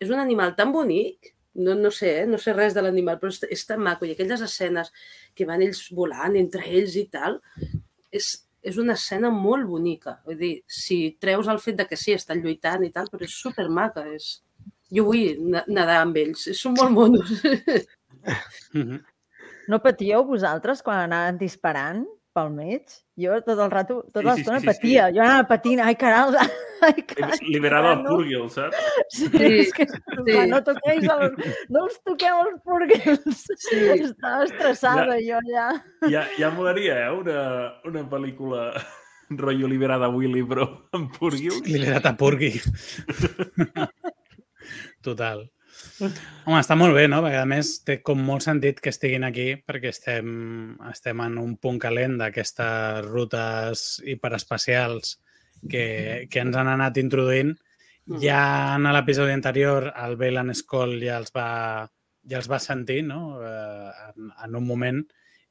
és 0.00 0.08
un 0.08 0.22
animal 0.22 0.54
tan 0.56 0.72
bonic, 0.72 1.34
no, 1.60 1.74
no 1.76 1.90
sé, 1.92 2.14
eh? 2.22 2.26
no 2.30 2.38
sé 2.40 2.54
res 2.56 2.74
de 2.76 2.84
l'animal, 2.84 3.18
però 3.20 3.32
és, 3.34 3.42
és 3.52 3.66
tan 3.68 3.82
maco. 3.84 4.06
I 4.06 4.14
aquelles 4.14 4.42
escenes 4.44 4.92
que 5.36 5.46
van 5.48 5.62
ells 5.64 5.88
volant 5.94 6.38
entre 6.40 6.64
ells 6.64 6.96
i 6.96 7.04
tal, 7.12 7.40
és, 8.14 8.28
és 8.62 8.78
una 8.80 8.96
escena 8.98 9.30
molt 9.34 9.68
bonica. 9.68 10.18
Vull 10.26 10.38
dir, 10.40 10.52
si 10.66 11.16
treus 11.20 11.48
el 11.48 11.60
fet 11.62 11.78
de 11.80 11.86
que 11.88 11.98
sí, 12.00 12.14
estan 12.16 12.42
lluitant 12.44 12.84
i 12.86 12.92
tal, 12.94 13.10
però 13.12 13.26
és 13.26 13.36
supermaca. 13.36 14.06
És... 14.14 14.38
Jo 14.94 15.04
vull 15.04 15.36
nedar 15.68 15.98
amb 16.00 16.16
ells, 16.16 16.46
són 16.56 16.78
molt 16.78 16.94
monos. 16.96 17.34
No 19.68 19.76
patíeu 19.84 20.22
vosaltres 20.24 20.80
quan 20.80 21.02
anaven 21.02 21.36
disparant? 21.36 22.06
Pel 22.38 22.50
mig, 22.54 22.98
jo 23.18 23.38
tot 23.42 23.58
el 23.58 23.70
rato, 23.72 23.98
tota 24.12 24.22
sí, 24.22 24.28
l'estona 24.30 24.60
sí, 24.60 24.66
sí, 24.66 24.70
patia. 24.70 25.08
Sí. 25.08 25.16
Jo 25.16 25.24
anava 25.24 25.46
patint, 25.50 25.82
ai, 25.82 25.96
caral, 25.98 26.36
ai, 26.86 27.02
caral. 27.10 27.34
Liberada 27.48 27.94
al 27.96 28.04
Purgil, 28.06 28.46
saps? 28.54 28.86
Sí, 29.16 29.26
sí, 29.32 29.50
és 29.64 29.74
que 29.74 29.88
sí. 29.88 30.38
no 30.52 30.62
toqueu 30.66 31.02
el, 31.16 31.34
no 31.74 31.84
els 31.88 31.98
toqueu 32.06 32.44
els 32.44 32.62
Purgils. 32.62 33.42
Sí. 33.66 33.82
Estava 33.98 34.46
estressada 34.46 35.18
ja, 35.18 35.42
jo 35.42 35.42
ja. 35.50 35.68
Ja, 36.06 36.24
ja 36.38 36.54
molaria, 36.54 37.02
eh, 37.08 37.12
una, 37.18 37.42
una 37.88 38.06
pel·lícula 38.08 38.70
rotllo 39.28 39.68
liberada 39.68 40.08
Willy, 40.08 40.46
però 40.48 40.68
amb 40.96 41.12
Purgil. 41.18 41.60
Liberat 41.66 42.06
a 42.08 42.16
Purgil. 42.16 42.62
Total. 45.06 45.48
Home, 45.98 46.58
està 46.60 46.76
molt 46.78 46.94
bé, 46.94 47.06
no? 47.10 47.20
Perquè, 47.24 47.40
a 47.42 47.48
més, 47.48 47.72
té 47.86 47.98
com 48.06 48.20
molt 48.24 48.44
sentit 48.46 48.78
que 48.82 48.92
estiguin 48.94 49.26
aquí 49.26 49.48
perquè 49.66 49.90
estem, 49.90 50.28
estem 50.90 51.22
en 51.24 51.38
un 51.42 51.56
punt 51.58 51.80
calent 51.82 52.18
d'aquestes 52.20 53.06
rutes 53.08 53.86
hiperespacials 54.06 55.16
que, 55.70 56.28
que 56.30 56.44
ens 56.44 56.56
han 56.56 56.70
anat 56.70 57.00
introduint. 57.02 57.54
Mm. 58.08 58.20
Ja 58.22 58.42
en 58.76 58.88
l'episodi 58.94 59.34
anterior 59.34 59.90
el 59.90 60.16
Bailan 60.20 60.54
Skoll 60.56 60.96
ja 61.02 61.18
els 61.20 61.34
va, 61.34 61.48
ja 62.30 62.38
els 62.40 62.48
va 62.50 62.62
sentir, 62.62 63.02
no? 63.08 63.38
Eh, 63.42 63.90
en, 64.08 64.30
en 64.46 64.56
un 64.60 64.68
moment 64.68 65.02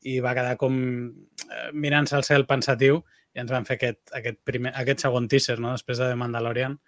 i 0.08 0.20
va 0.24 0.34
quedar 0.38 0.56
com 0.62 0.78
eh, 0.80 1.70
mirant-se 1.74 2.16
al 2.18 2.26
cel 2.26 2.48
pensatiu 2.50 3.02
i 3.36 3.44
ens 3.44 3.52
van 3.54 3.68
fer 3.68 3.78
aquest, 3.78 4.02
aquest, 4.16 4.40
primer, 4.48 4.72
aquest 4.80 5.04
segon 5.04 5.28
teaser, 5.30 5.60
no? 5.62 5.76
Després 5.76 6.00
de 6.00 6.10
The 6.10 6.18
Mandalorian 6.18 6.80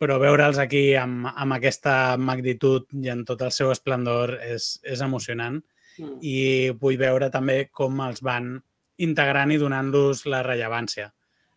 però 0.00 0.18
veure'ls 0.20 0.58
aquí 0.60 0.90
amb, 0.98 1.28
amb 1.32 1.56
aquesta 1.56 2.16
magnitud 2.20 2.88
i 3.00 3.10
en 3.12 3.24
tot 3.28 3.42
el 3.46 3.52
seu 3.54 3.72
esplendor 3.72 4.36
és, 4.44 4.76
és 4.84 5.02
emocionant 5.04 5.58
mm. 5.98 6.18
i 6.20 6.38
vull 6.80 6.98
veure 7.00 7.30
també 7.32 7.66
com 7.72 8.02
els 8.04 8.22
van 8.24 8.56
integrant 9.02 9.52
i 9.52 9.60
donant-los 9.60 10.26
la 10.28 10.42
rellevància. 10.44 11.10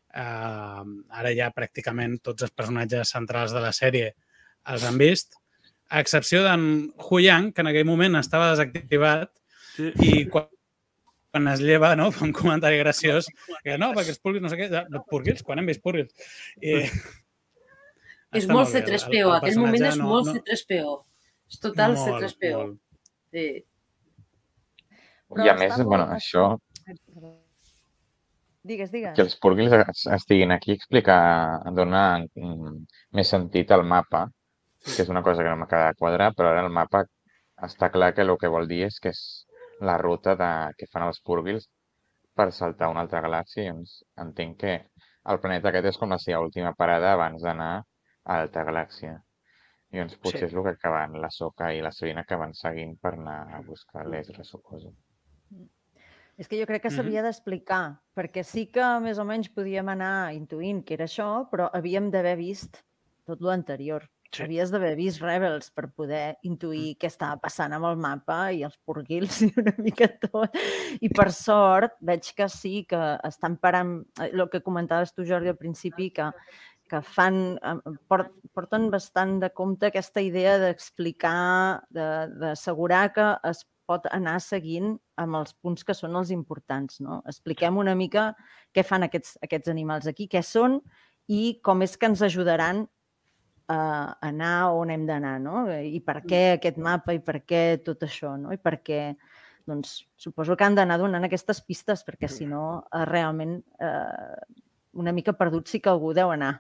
Uh, 0.10 0.82
ara 1.14 1.32
ja 1.38 1.52
pràcticament 1.54 2.18
tots 2.26 2.48
els 2.48 2.56
personatges 2.56 3.12
centrals 3.14 3.54
de 3.54 3.62
la 3.62 3.74
sèrie 3.76 4.14
els 4.70 4.86
han 4.88 4.98
vist, 5.00 5.38
a 5.90 6.02
excepció 6.04 6.42
d'en 6.46 6.64
Huyang, 7.02 7.52
que 7.54 7.64
en 7.64 7.70
aquell 7.72 7.88
moment 7.90 8.18
estava 8.20 8.52
desactivat 8.52 9.32
sí. 9.76 9.92
i 10.06 10.26
quan, 10.30 10.50
quan 11.32 11.48
es 11.54 11.64
lleva, 11.66 11.96
no? 11.98 12.10
Fa 12.14 12.26
un 12.28 12.34
comentari 12.36 12.78
graciós, 12.82 13.30
que 13.64 13.78
no, 13.82 13.92
perquè 13.98 14.14
els 14.14 14.22
purguils, 14.22 14.46
no 14.46 14.52
sé 14.52 14.60
què, 14.60 14.84
purguils, 15.10 15.46
quan 15.46 15.62
hem 15.62 15.72
vist 15.72 15.82
purguils? 15.86 16.14
I, 16.62 16.84
és 18.38 18.46
molt, 18.46 18.70
molt 18.70 18.76
C3PO, 18.76 19.34
aquell 19.36 19.60
moment 19.60 19.86
és 19.90 19.98
no, 19.98 20.08
molt 20.12 20.30
no... 20.30 20.38
C3PO. 20.38 20.96
És 21.50 21.62
total 21.64 21.96
molt, 21.98 22.10
C3PO. 22.22 22.64
Molt. 22.64 22.80
Sí. 23.34 23.46
Però 25.30 25.46
I 25.46 25.52
a 25.54 25.56
més, 25.58 25.78
bueno, 25.82 26.06
molt... 26.06 26.18
això... 26.18 26.50
Digues, 28.70 28.92
digues. 28.94 29.16
Que 29.16 29.24
els 29.24 29.38
purgils 29.42 30.06
estiguin 30.14 30.52
aquí 30.54 30.76
explicar, 30.76 31.22
donar 31.74 32.22
més 33.16 33.32
sentit 33.34 33.72
al 33.74 33.86
mapa, 33.88 34.28
que 34.86 35.02
és 35.04 35.10
una 35.10 35.24
cosa 35.26 35.42
que 35.42 35.50
no 35.50 35.62
m'acaba 35.62 35.90
de 35.90 36.00
quadrar, 36.02 36.34
però 36.38 36.52
ara 36.52 36.66
el 36.68 36.74
mapa 36.74 37.06
està 37.66 37.90
clar 37.94 38.12
que 38.14 38.26
el 38.26 38.36
que 38.42 38.52
vol 38.52 38.68
dir 38.70 38.84
és 38.88 39.00
que 39.02 39.14
és 39.16 39.22
la 39.82 39.98
ruta 39.98 40.36
de, 40.40 40.52
que 40.78 40.88
fan 40.92 41.08
els 41.08 41.22
purgils 41.26 41.70
per 42.36 42.52
saltar 42.56 42.88
a 42.88 42.94
una 42.94 43.06
altra 43.06 43.24
galàxia. 43.26 43.66
I 43.66 43.72
doncs 43.74 44.02
entenc 44.26 44.60
que 44.64 44.76
el 45.32 45.42
planeta 45.44 45.72
aquest 45.72 45.94
és 45.94 46.00
com 46.02 46.14
la 46.14 46.20
seva 46.22 46.44
última 46.46 46.76
parada 46.78 47.14
abans 47.16 47.42
d'anar 47.44 47.74
Alta 48.26 48.64
Galàxia. 48.64 49.18
I 49.90 49.98
doncs 49.98 50.20
potser 50.22 50.44
sí. 50.44 50.46
és 50.52 50.54
el 50.54 50.66
que 50.68 50.76
acaben 50.76 51.18
la 51.22 51.32
Soca 51.34 51.72
i 51.74 51.82
la 51.82 51.92
Sabina 51.92 52.22
acaben 52.22 52.54
seguint 52.54 52.98
per 53.02 53.16
anar 53.16 53.40
a 53.58 53.62
buscar 53.66 54.06
l'Ezra, 54.06 54.44
suposo. 54.46 54.94
És 56.40 56.48
que 56.48 56.60
jo 56.60 56.68
crec 56.70 56.84
que 56.84 56.92
s'havia 56.92 57.20
mm 57.20 57.26
-hmm. 57.26 57.28
d'explicar, 57.28 57.86
perquè 58.16 58.44
sí 58.44 58.68
que 58.72 58.86
més 59.00 59.18
o 59.18 59.26
menys 59.26 59.50
podíem 59.50 59.90
anar 59.90 60.34
intuint 60.34 60.86
que 60.86 60.94
era 60.94 61.06
això, 61.06 61.50
però 61.50 61.70
havíem 61.74 62.12
d'haver 62.12 62.38
vist 62.38 62.84
tot 63.26 63.42
l'anterior. 63.42 64.08
Sí. 64.30 64.44
Havies 64.44 64.70
d'haver 64.70 64.92
vist 64.96 65.24
Rebels 65.24 65.72
per 65.74 65.88
poder 65.90 66.38
intuir 66.46 66.92
mm. 66.92 66.98
què 67.02 67.08
estava 67.10 67.40
passant 67.42 67.74
amb 67.74 67.88
el 67.90 67.98
mapa 67.98 68.52
i 68.54 68.62
els 68.68 68.78
purguils 68.86 69.42
i 69.48 69.50
una 69.58 69.74
mica 69.80 70.08
tot. 70.22 70.54
I 71.02 71.10
per 71.10 71.32
sort 71.34 71.96
veig 72.00 72.30
que 72.38 72.48
sí, 72.48 72.86
que 72.90 73.00
estan 73.26 73.58
parant... 73.58 73.96
El 74.30 74.46
que 74.54 74.62
comentaves 74.62 75.16
tu, 75.16 75.26
Jordi, 75.26 75.50
al 75.50 75.58
principi, 75.58 76.12
que 76.12 76.30
que 76.90 77.02
fan, 77.06 77.58
porten 78.10 78.90
bastant 78.94 79.38
de 79.44 79.50
compte 79.56 79.90
aquesta 79.90 80.24
idea 80.26 80.58
d'explicar, 80.62 81.86
d'assegurar 81.94 83.04
que 83.16 83.28
es 83.50 83.64
pot 83.90 84.06
anar 84.14 84.38
seguint 84.44 84.94
amb 85.22 85.40
els 85.40 85.56
punts 85.58 85.86
que 85.86 85.96
són 85.98 86.18
els 86.20 86.32
importants. 86.36 87.00
No? 87.02 87.22
Expliquem 87.30 87.80
una 87.82 87.96
mica 87.98 88.30
què 88.76 88.86
fan 88.86 89.08
aquests, 89.08 89.38
aquests 89.46 89.72
animals 89.74 90.10
aquí, 90.10 90.30
què 90.30 90.44
són 90.46 90.80
i 91.30 91.60
com 91.66 91.86
és 91.86 91.96
que 91.98 92.10
ens 92.10 92.24
ajudaran 92.26 92.86
a 93.70 93.82
anar 94.26 94.72
on 94.74 94.90
hem 94.94 95.04
d'anar, 95.06 95.36
no? 95.42 95.68
I 95.70 96.00
per 96.02 96.24
què 96.26 96.42
aquest 96.56 96.80
mapa 96.82 97.14
i 97.14 97.20
per 97.22 97.44
què 97.46 97.62
tot 97.86 98.02
això, 98.08 98.34
no? 98.42 98.50
I 98.54 98.58
per 98.58 98.80
què, 98.82 99.02
doncs, 99.70 99.92
suposo 100.18 100.58
que 100.58 100.66
han 100.66 100.78
d'anar 100.78 100.98
donant 100.98 101.28
aquestes 101.28 101.62
pistes, 101.68 102.02
perquè 102.08 102.32
si 102.34 102.50
no, 102.50 102.64
eh, 102.90 103.04
realment, 103.06 103.60
eh, 103.78 104.64
una 104.98 105.14
mica 105.14 105.38
perdut 105.38 105.70
sí 105.70 105.84
que 105.86 105.94
algú 105.94 106.16
deu 106.18 106.34
anar 106.34 106.56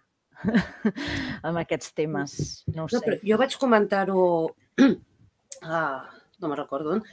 amb 1.48 1.61
aquests 1.61 1.94
temes. 1.98 2.38
No, 2.72 2.86
no 2.86 2.90
sé. 2.91 3.02
Però 3.06 3.20
jo 3.32 3.40
vaig 3.41 3.57
comentar-ho, 3.61 4.24
ah, 5.64 6.07
no 6.40 6.52
me 6.52 6.57
recordo 6.60 6.95
on, 6.98 7.03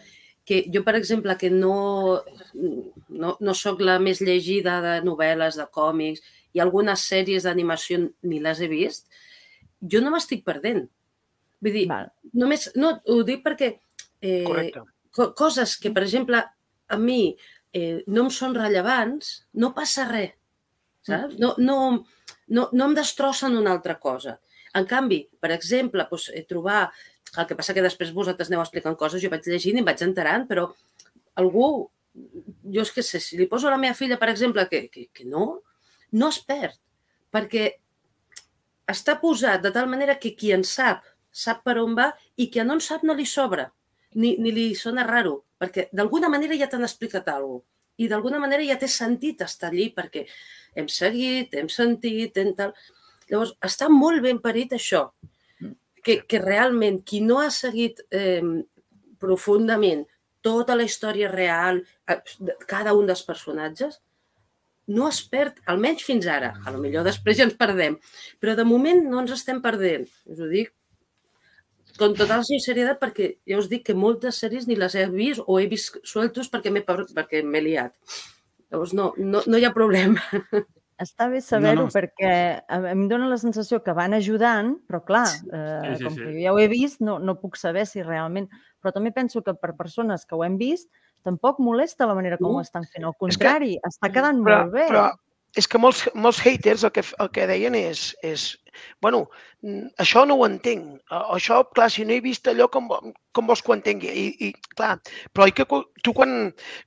que 0.47 0.63
jo, 0.73 0.85
per 0.87 0.95
exemple, 0.95 1.35
que 1.37 1.51
no, 1.51 2.23
no, 2.55 3.37
no 3.41 3.55
sóc 3.59 3.83
la 3.83 3.99
més 3.99 4.23
llegida 4.23 4.79
de 4.85 4.99
novel·les, 5.07 5.59
de 5.59 5.67
còmics, 5.75 6.23
i 6.55 6.63
algunes 6.63 7.03
sèries 7.03 7.45
d'animació 7.45 8.05
ni 8.23 8.39
les 8.41 8.63
he 8.63 8.69
vist, 8.71 9.11
jo 9.83 10.01
no 10.01 10.13
m'estic 10.15 10.45
perdent. 10.47 10.87
Vull 11.65 11.75
dir, 11.75 11.87
Val. 11.91 12.13
només, 12.37 12.71
no, 12.79 12.95
ho 13.11 13.21
dic 13.27 13.43
perquè 13.45 13.73
eh, 14.23 14.71
co 15.11 15.33
coses 15.35 15.77
que, 15.81 15.91
per 15.91 16.05
exemple, 16.05 16.43
a 16.87 16.99
mi 17.01 17.35
eh, 17.73 18.05
no 18.07 18.27
em 18.27 18.33
són 18.33 18.55
rellevants, 18.55 19.33
no 19.59 19.73
passa 19.75 20.07
res. 20.11 20.37
Saps? 21.07 21.37
Mm. 21.37 21.41
No, 21.43 21.55
no, 21.59 21.77
no, 22.49 22.69
no 22.73 22.89
em 22.89 22.95
destrossen 22.97 23.57
una 23.59 23.73
altra 23.75 23.99
cosa. 24.01 24.39
En 24.77 24.87
canvi, 24.89 25.23
per 25.41 25.53
exemple, 25.55 26.07
doncs, 26.11 26.31
eh, 26.35 26.47
trobar... 26.49 26.89
El 27.37 27.45
que 27.49 27.57
passa 27.59 27.75
que 27.75 27.83
després 27.85 28.15
vosaltres 28.15 28.49
aneu 28.49 28.63
explicant 28.63 28.95
coses, 28.97 29.21
jo 29.21 29.29
vaig 29.29 29.45
llegint 29.51 29.77
i 29.77 29.81
em 29.83 29.87
vaig 29.87 30.01
enterant, 30.05 30.47
però 30.49 30.69
algú, 31.43 31.67
jo 32.73 32.85
és 32.85 32.93
que 32.95 33.03
sé, 33.05 33.21
si 33.21 33.37
li 33.37 33.49
poso 33.51 33.69
a 33.69 33.73
la 33.75 33.81
meva 33.83 33.97
filla, 33.99 34.17
per 34.17 34.31
exemple, 34.33 34.65
que, 34.71 34.87
que, 34.89 35.09
que 35.13 35.27
no, 35.29 35.59
no 36.17 36.31
es 36.33 36.39
perd, 36.47 36.79
perquè 37.35 37.67
està 38.89 39.19
posat 39.21 39.67
de 39.67 39.75
tal 39.75 39.91
manera 39.91 40.17
que 40.23 40.33
qui 40.39 40.55
en 40.55 40.65
sap, 40.65 41.03
sap 41.29 41.61
per 41.67 41.77
on 41.83 41.99
va 41.99 42.13
i 42.41 42.47
qui 42.49 42.65
no 42.65 42.79
en 42.79 42.85
sap 42.87 43.05
no 43.05 43.19
li 43.19 43.27
sobra, 43.29 43.67
ni, 44.15 44.37
ni 44.41 44.55
li 44.55 44.69
sona 44.79 45.05
raro, 45.05 45.41
perquè 45.61 45.91
d'alguna 45.93 46.31
manera 46.33 46.57
ja 46.57 46.71
t'han 46.71 46.87
explicat 46.87 47.29
alguna 47.35 47.59
cosa 47.61 47.76
i 47.97 48.09
d'alguna 48.11 48.41
manera 48.43 48.65
ja 48.67 48.77
té 48.81 48.89
sentit 48.91 49.43
estar 49.45 49.71
allí 49.71 49.89
perquè 49.97 50.27
hem 50.77 50.89
seguit, 50.93 51.55
hem 51.55 51.71
sentit, 51.73 52.37
hem 52.37 52.53
tal... 52.59 52.75
Llavors, 53.27 53.57
està 53.65 53.89
molt 53.91 54.23
ben 54.23 54.39
parit 54.39 54.77
això, 54.77 55.09
que, 56.07 56.21
que 56.31 56.39
realment 56.39 57.01
qui 57.03 57.19
no 57.25 57.41
ha 57.43 57.49
seguit 57.51 58.05
eh, 58.15 58.45
profundament 59.19 60.05
tota 60.47 60.77
la 60.79 60.85
història 60.87 61.31
real, 61.33 61.81
cada 62.71 62.95
un 62.95 63.09
dels 63.09 63.25
personatges, 63.27 63.99
no 64.87 65.09
es 65.11 65.19
perd, 65.27 65.59
almenys 65.67 66.05
fins 66.07 66.29
ara. 66.31 66.53
A 66.63 66.71
lo 66.71 66.79
millor 66.79 67.03
després 67.07 67.41
ja 67.41 67.47
ens 67.49 67.57
perdem, 67.59 67.97
però 68.39 68.55
de 68.55 68.67
moment 68.69 69.03
no 69.11 69.25
ens 69.25 69.35
estem 69.35 69.59
perdent. 69.65 70.07
Us 70.31 70.39
ho 70.39 70.47
dic 70.53 70.71
con 71.99 72.15
total 72.19 72.45
sinceritat 72.47 73.01
perquè 73.03 73.33
ja 73.49 73.59
us 73.61 73.69
dic 73.71 73.87
que 73.89 73.97
moltes 73.97 74.41
sèries 74.43 74.67
ni 74.69 74.77
les 74.79 74.95
he 74.95 75.07
vist 75.13 75.43
o 75.47 75.59
he 75.61 75.67
vist 75.71 76.01
sueltos 76.07 76.51
perquè 76.53 76.73
m'he 76.73 76.85
perquè 76.87 77.43
liat. 77.45 77.95
Llavors 78.71 78.95
no, 78.99 79.13
no, 79.19 79.43
no 79.47 79.59
hi 79.59 79.67
ha 79.67 79.75
problema. 79.75 80.23
Està 81.03 81.27
bé 81.29 81.43
saber-ho 81.45 81.83
no, 81.83 81.89
no. 81.91 81.93
perquè 81.93 82.31
a 82.73 82.79
mi 82.81 82.93
em 82.95 83.03
dóna 83.11 83.29
la 83.29 83.37
sensació 83.37 83.83
que 83.85 83.93
van 83.93 84.17
ajudant, 84.17 84.79
però 84.89 85.03
clar, 85.05 85.27
eh, 85.29 85.91
sí, 85.91 85.99
sí, 85.99 86.07
com 86.07 86.15
sí. 86.15 86.23
que 86.23 86.31
jo 86.31 86.45
ja 86.47 86.55
ho 86.55 86.61
he 86.63 86.71
vist, 86.73 87.03
no, 87.05 87.19
no 87.21 87.37
puc 87.41 87.61
saber 87.61 87.85
si 87.89 88.05
realment... 88.05 88.49
Però 88.81 88.95
també 88.95 89.11
penso 89.11 89.43
que 89.43 89.53
per 89.59 89.75
persones 89.77 90.25
que 90.25 90.37
ho 90.37 90.45
hem 90.47 90.57
vist, 90.61 90.89
tampoc 91.27 91.59
molesta 91.61 92.07
la 92.09 92.15
manera 92.17 92.39
com 92.41 92.55
ho 92.55 92.63
estan 92.63 92.87
fent. 92.87 93.05
Al 93.05 93.17
contrari, 93.19 93.75
que... 93.77 93.91
està 93.91 94.13
quedant 94.15 94.41
però, 94.47 94.61
molt 94.63 94.77
bé. 94.77 94.87
Però 94.93 95.09
és 95.57 95.69
que 95.71 95.81
molts, 95.81 96.05
molts 96.15 96.41
haters 96.45 96.85
el 96.87 96.93
que, 96.95 97.05
el 97.23 97.31
que 97.35 97.47
deien 97.49 97.77
és, 97.79 98.11
és 98.27 98.47
bueno, 99.05 99.23
això 100.03 100.25
no 100.29 100.37
ho 100.37 100.47
entenc, 100.47 101.01
això, 101.19 101.63
clar, 101.77 101.89
si 101.93 102.05
no 102.05 102.15
he 102.15 102.21
vist 102.25 102.49
allò 102.51 102.69
com, 102.73 102.91
com 103.33 103.49
vols 103.49 103.65
que 103.65 103.73
ho 103.73 103.77
entengui? 103.77 104.13
I, 104.13 104.27
i 104.49 104.75
clar, 104.77 104.97
però 105.33 105.49
que 105.57 105.67
tu 106.05 106.15
quan, 106.17 106.37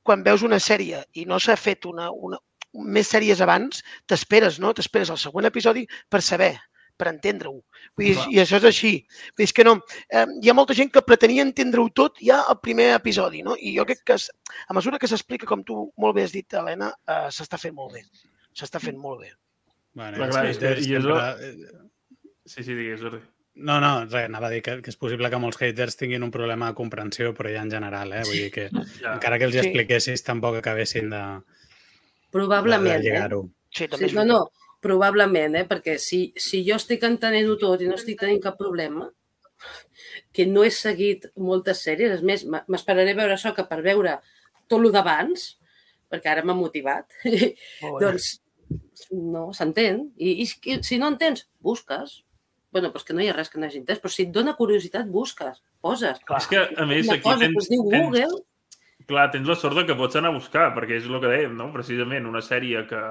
quan 0.06 0.26
veus 0.26 0.46
una 0.46 0.62
sèrie 0.62 1.02
i 1.18 1.26
no 1.30 1.42
s'ha 1.42 1.58
fet 1.60 1.90
una, 1.90 2.12
una, 2.12 2.40
més 2.74 3.10
sèries 3.10 3.42
abans, 3.42 3.84
t'esperes, 4.08 4.60
no? 4.62 4.74
T'esperes 4.78 5.10
el 5.10 5.22
següent 5.22 5.50
episodi 5.50 5.88
per 6.10 6.22
saber 6.22 6.54
per 7.00 7.08
entendre-ho. 7.14 7.62
I 8.04 8.42
això 8.44 8.60
és 8.60 8.66
així. 8.68 8.92
Vull 9.00 9.40
dir, 9.40 9.46
és 9.48 9.54
que 9.56 9.64
no, 9.64 9.78
eh, 10.12 10.26
hi 10.44 10.52
ha 10.52 10.56
molta 10.58 10.76
gent 10.76 10.92
que 10.92 11.06
pretenia 11.06 11.46
entendre-ho 11.48 11.88
tot 11.96 12.20
ja 12.20 12.42
al 12.52 12.60
primer 12.60 12.90
episodi, 12.98 13.40
no? 13.46 13.56
I 13.56 13.72
jo 13.78 13.88
crec 13.88 14.04
que 14.12 14.18
a 14.20 14.76
mesura 14.76 15.00
que 15.00 15.08
s'explica, 15.08 15.48
com 15.48 15.64
tu 15.64 15.86
molt 15.98 16.20
bé 16.20 16.28
has 16.28 16.36
dit, 16.36 16.60
Helena, 16.60 16.92
eh, 17.08 17.30
s'està 17.32 17.62
fent 17.62 17.78
molt 17.80 17.96
bé. 17.96 18.04
S'està 18.60 18.82
fent 18.84 18.98
molt 19.00 19.24
bé. 19.24 19.34
Bueno, 19.98 20.20
clar, 20.20 20.30
clar, 20.32 20.46
és 20.52 20.88
i 20.88 20.96
és 20.98 21.04
sempre... 21.04 21.76
Sí, 22.50 22.64
sí, 22.64 22.74
digues, 22.74 23.02
Jordi. 23.02 23.22
No, 23.60 23.80
no, 23.84 23.92
res, 24.06 24.26
anava 24.30 24.48
a 24.48 24.54
dir 24.54 24.62
que, 24.64 24.78
que 24.84 24.92
és 24.92 24.98
possible 25.00 25.30
que 25.32 25.40
molts 25.42 25.60
haters 25.60 25.98
tinguin 26.00 26.24
un 26.24 26.32
problema 26.32 26.70
de 26.70 26.78
comprensió, 26.78 27.34
però 27.36 27.52
ja 27.52 27.64
en 27.66 27.72
general, 27.74 28.14
eh? 28.16 28.22
Vull 28.28 28.46
dir 28.46 28.52
que 28.56 28.68
ja. 28.72 29.16
encara 29.16 29.40
que 29.40 29.50
els 29.50 29.58
hi 29.58 29.62
expliquessis, 29.64 30.22
sí. 30.22 30.28
tampoc 30.28 30.60
acabessin 30.62 31.12
de, 31.12 31.24
Probablement, 32.32 33.04
de, 33.04 33.12
de 33.12 33.18
eh? 33.18 33.42
Sí, 33.76 33.88
també 33.90 34.10
sí, 34.10 34.16
no, 34.16 34.26
no, 34.26 34.40
probablement, 34.82 35.60
eh? 35.60 35.66
perquè 35.70 35.98
si, 36.02 36.22
si 36.40 36.62
jo 36.68 36.78
estic 36.80 37.04
entenent-ho 37.08 37.58
tot 37.62 37.82
i 37.84 37.90
no 37.90 37.98
estic 38.00 38.20
tenint 38.22 38.42
cap 38.44 38.58
problema, 38.60 39.10
que 40.34 40.46
no 40.48 40.64
he 40.64 40.72
seguit 40.72 41.28
moltes 41.38 41.84
sèries, 41.86 42.20
és 42.20 42.26
més, 42.26 42.46
m'esperaré 42.48 43.16
veure 43.18 43.36
això 43.36 43.52
que 43.58 43.66
per 43.68 43.82
veure 43.86 44.20
tot 44.70 44.80
el 44.80 44.94
d'abans, 44.96 45.50
perquè 46.10 46.32
ara 46.32 46.46
m'ha 46.46 46.58
motivat, 46.58 47.12
doncs 48.04 48.38
no, 49.12 49.50
s'entén. 49.56 50.10
I, 50.18 50.44
I 50.44 50.80
si 50.86 51.00
no 51.02 51.10
entens, 51.14 51.48
busques. 51.60 52.24
bueno, 52.72 52.92
però 52.94 53.02
és 53.02 53.08
que 53.08 53.16
no 53.18 53.24
hi 53.24 53.30
ha 53.32 53.34
res 53.34 53.50
que 53.50 53.58
no 53.58 53.66
hagi 53.66 53.80
entès, 53.82 53.98
però 53.98 54.12
si 54.14 54.28
et 54.28 54.34
dona 54.34 54.54
curiositat, 54.54 55.08
busques, 55.10 55.64
poses. 55.82 56.20
Clar. 56.22 56.38
És 56.38 56.48
que, 56.52 56.60
a 56.62 56.86
més, 56.86 57.08
Una 57.08 57.16
aquí 57.18 57.26
cosa 57.26 57.48
tens, 57.48 57.70
diu 57.72 57.82
Google... 57.88 58.28
Tens, 58.28 59.08
clar, 59.10 59.24
tens 59.34 59.50
la 59.50 59.56
sort 59.58 59.80
de 59.80 59.88
que 59.88 59.96
pots 59.98 60.20
anar 60.20 60.30
a 60.30 60.36
buscar, 60.36 60.68
perquè 60.76 61.00
és 61.00 61.08
el 61.10 61.18
que 61.18 61.32
dèiem, 61.32 61.56
no? 61.58 61.72
Precisament, 61.74 62.28
una 62.30 62.44
sèrie 62.46 62.84
que, 62.86 63.02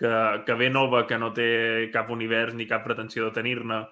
que, 0.00 0.14
que 0.46 0.56
ve 0.56 0.70
nova, 0.72 1.04
que 1.10 1.20
no 1.20 1.28
té 1.36 1.50
cap 1.92 2.08
univers 2.14 2.56
ni 2.56 2.64
cap 2.70 2.86
pretensió 2.88 3.28
de 3.28 3.36
tenir-ne, 3.36 3.82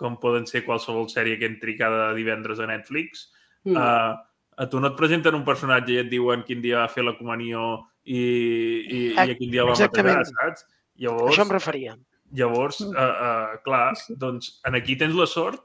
com 0.00 0.16
poden 0.16 0.48
ser 0.48 0.64
qualsevol 0.64 1.10
sèrie 1.12 1.36
que 1.36 1.50
entri 1.50 1.76
cada 1.76 2.14
divendres 2.16 2.64
a 2.64 2.70
Netflix, 2.70 3.28
mm. 3.68 3.76
uh, 3.76 4.16
a 4.60 4.68
tu 4.72 4.80
no 4.80 4.88
et 4.88 4.96
presenten 4.96 5.36
un 5.36 5.44
personatge 5.44 5.92
i 5.92 6.00
et 6.00 6.08
diuen 6.08 6.40
quin 6.48 6.64
dia 6.64 6.80
va 6.80 6.92
fer 6.92 7.04
la 7.04 7.18
comunió 7.18 7.82
i, 8.04 8.20
i, 8.20 9.00
i 9.14 9.18
a 9.18 9.36
quin 9.36 9.50
dia 9.52 9.66
va 9.68 9.76
matar, 9.76 10.22
saps? 10.28 10.66
Llavors, 11.00 11.32
Això 11.32 11.46
em 11.46 11.54
referia. 11.54 11.96
Llavors, 12.36 12.80
uh, 12.84 12.90
uh, 12.94 13.54
clar, 13.64 13.94
doncs 14.20 14.58
en 14.68 14.76
aquí 14.78 14.96
tens 15.00 15.16
la 15.18 15.26
sort 15.26 15.62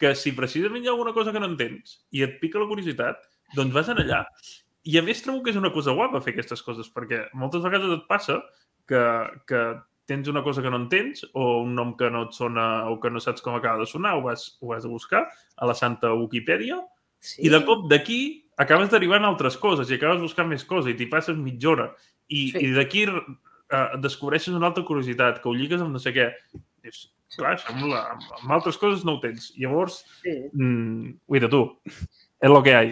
que 0.00 0.12
si 0.18 0.34
precisament 0.36 0.84
hi 0.84 0.90
ha 0.90 0.94
alguna 0.94 1.14
cosa 1.16 1.32
que 1.32 1.40
no 1.40 1.48
entens 1.50 1.98
i 2.12 2.22
et 2.24 2.38
pica 2.40 2.60
la 2.60 2.68
curiositat, 2.70 3.20
doncs 3.56 3.74
vas 3.74 3.90
en 3.92 4.00
allà. 4.02 4.22
I 4.86 5.00
a 5.00 5.02
més 5.02 5.20
trobo 5.24 5.42
que 5.42 5.50
és 5.52 5.58
una 5.58 5.72
cosa 5.74 5.94
guapa 5.96 6.22
fer 6.22 6.36
aquestes 6.36 6.62
coses, 6.62 6.88
perquè 6.94 7.26
moltes 7.34 7.64
vegades 7.64 7.92
et 7.96 8.04
passa 8.08 8.38
que, 8.86 9.02
que 9.50 9.62
tens 10.06 10.28
una 10.30 10.44
cosa 10.46 10.62
que 10.62 10.70
no 10.70 10.78
entens 10.78 11.24
o 11.34 11.62
un 11.64 11.74
nom 11.74 11.96
que 11.98 12.10
no 12.12 12.26
et 12.28 12.36
sona 12.36 12.86
o 12.92 13.00
que 13.02 13.10
no 13.10 13.22
saps 13.22 13.42
com 13.42 13.56
acaba 13.58 13.82
de 13.82 13.88
sonar, 13.90 14.14
ho 14.16 14.22
vas, 14.28 14.52
ho 14.62 14.72
has 14.76 14.86
de 14.86 14.92
buscar 14.92 15.26
a 15.56 15.66
la 15.66 15.74
santa 15.74 16.14
Wikipedia 16.14 16.78
sí. 17.26 17.40
i 17.46 17.52
de 17.52 17.60
cop 17.66 17.88
d'aquí 17.90 18.20
acabes 18.62 18.88
derivant 18.92 19.26
altres 19.28 19.58
coses 19.60 19.90
i 19.90 19.98
acabes 19.98 20.22
buscant 20.22 20.48
més 20.48 20.64
coses 20.64 20.92
i 20.92 20.96
t'hi 20.96 21.10
passes 21.12 21.36
mitja 21.36 21.74
hora 21.74 21.90
i, 22.28 22.48
sí. 22.52 22.62
i 22.62 22.72
d'aquí 22.74 23.04
uh, 23.72 23.98
descobreixes 24.02 24.54
una 24.54 24.70
altra 24.70 24.84
curiositat, 24.86 25.40
que 25.42 25.50
ho 25.50 25.54
lligues 25.54 25.82
amb 25.82 25.94
no 25.94 26.02
sé 26.02 26.12
què. 26.16 26.28
Dius, 26.84 27.06
clar, 27.36 27.56
això 27.56 27.72
amb, 27.74 27.88
la, 27.90 28.02
amb 28.40 28.54
altres 28.58 28.78
coses 28.80 29.04
no 29.06 29.16
ho 29.16 29.22
tens. 29.22 29.50
Llavors, 29.60 30.02
sí. 30.22 30.36
mm, 30.52 31.16
uita, 31.32 31.50
tu, 31.52 31.64
és 31.86 32.50
el 32.50 32.62
que 32.62 32.74
hi 32.74 32.78
ha. 32.78 32.84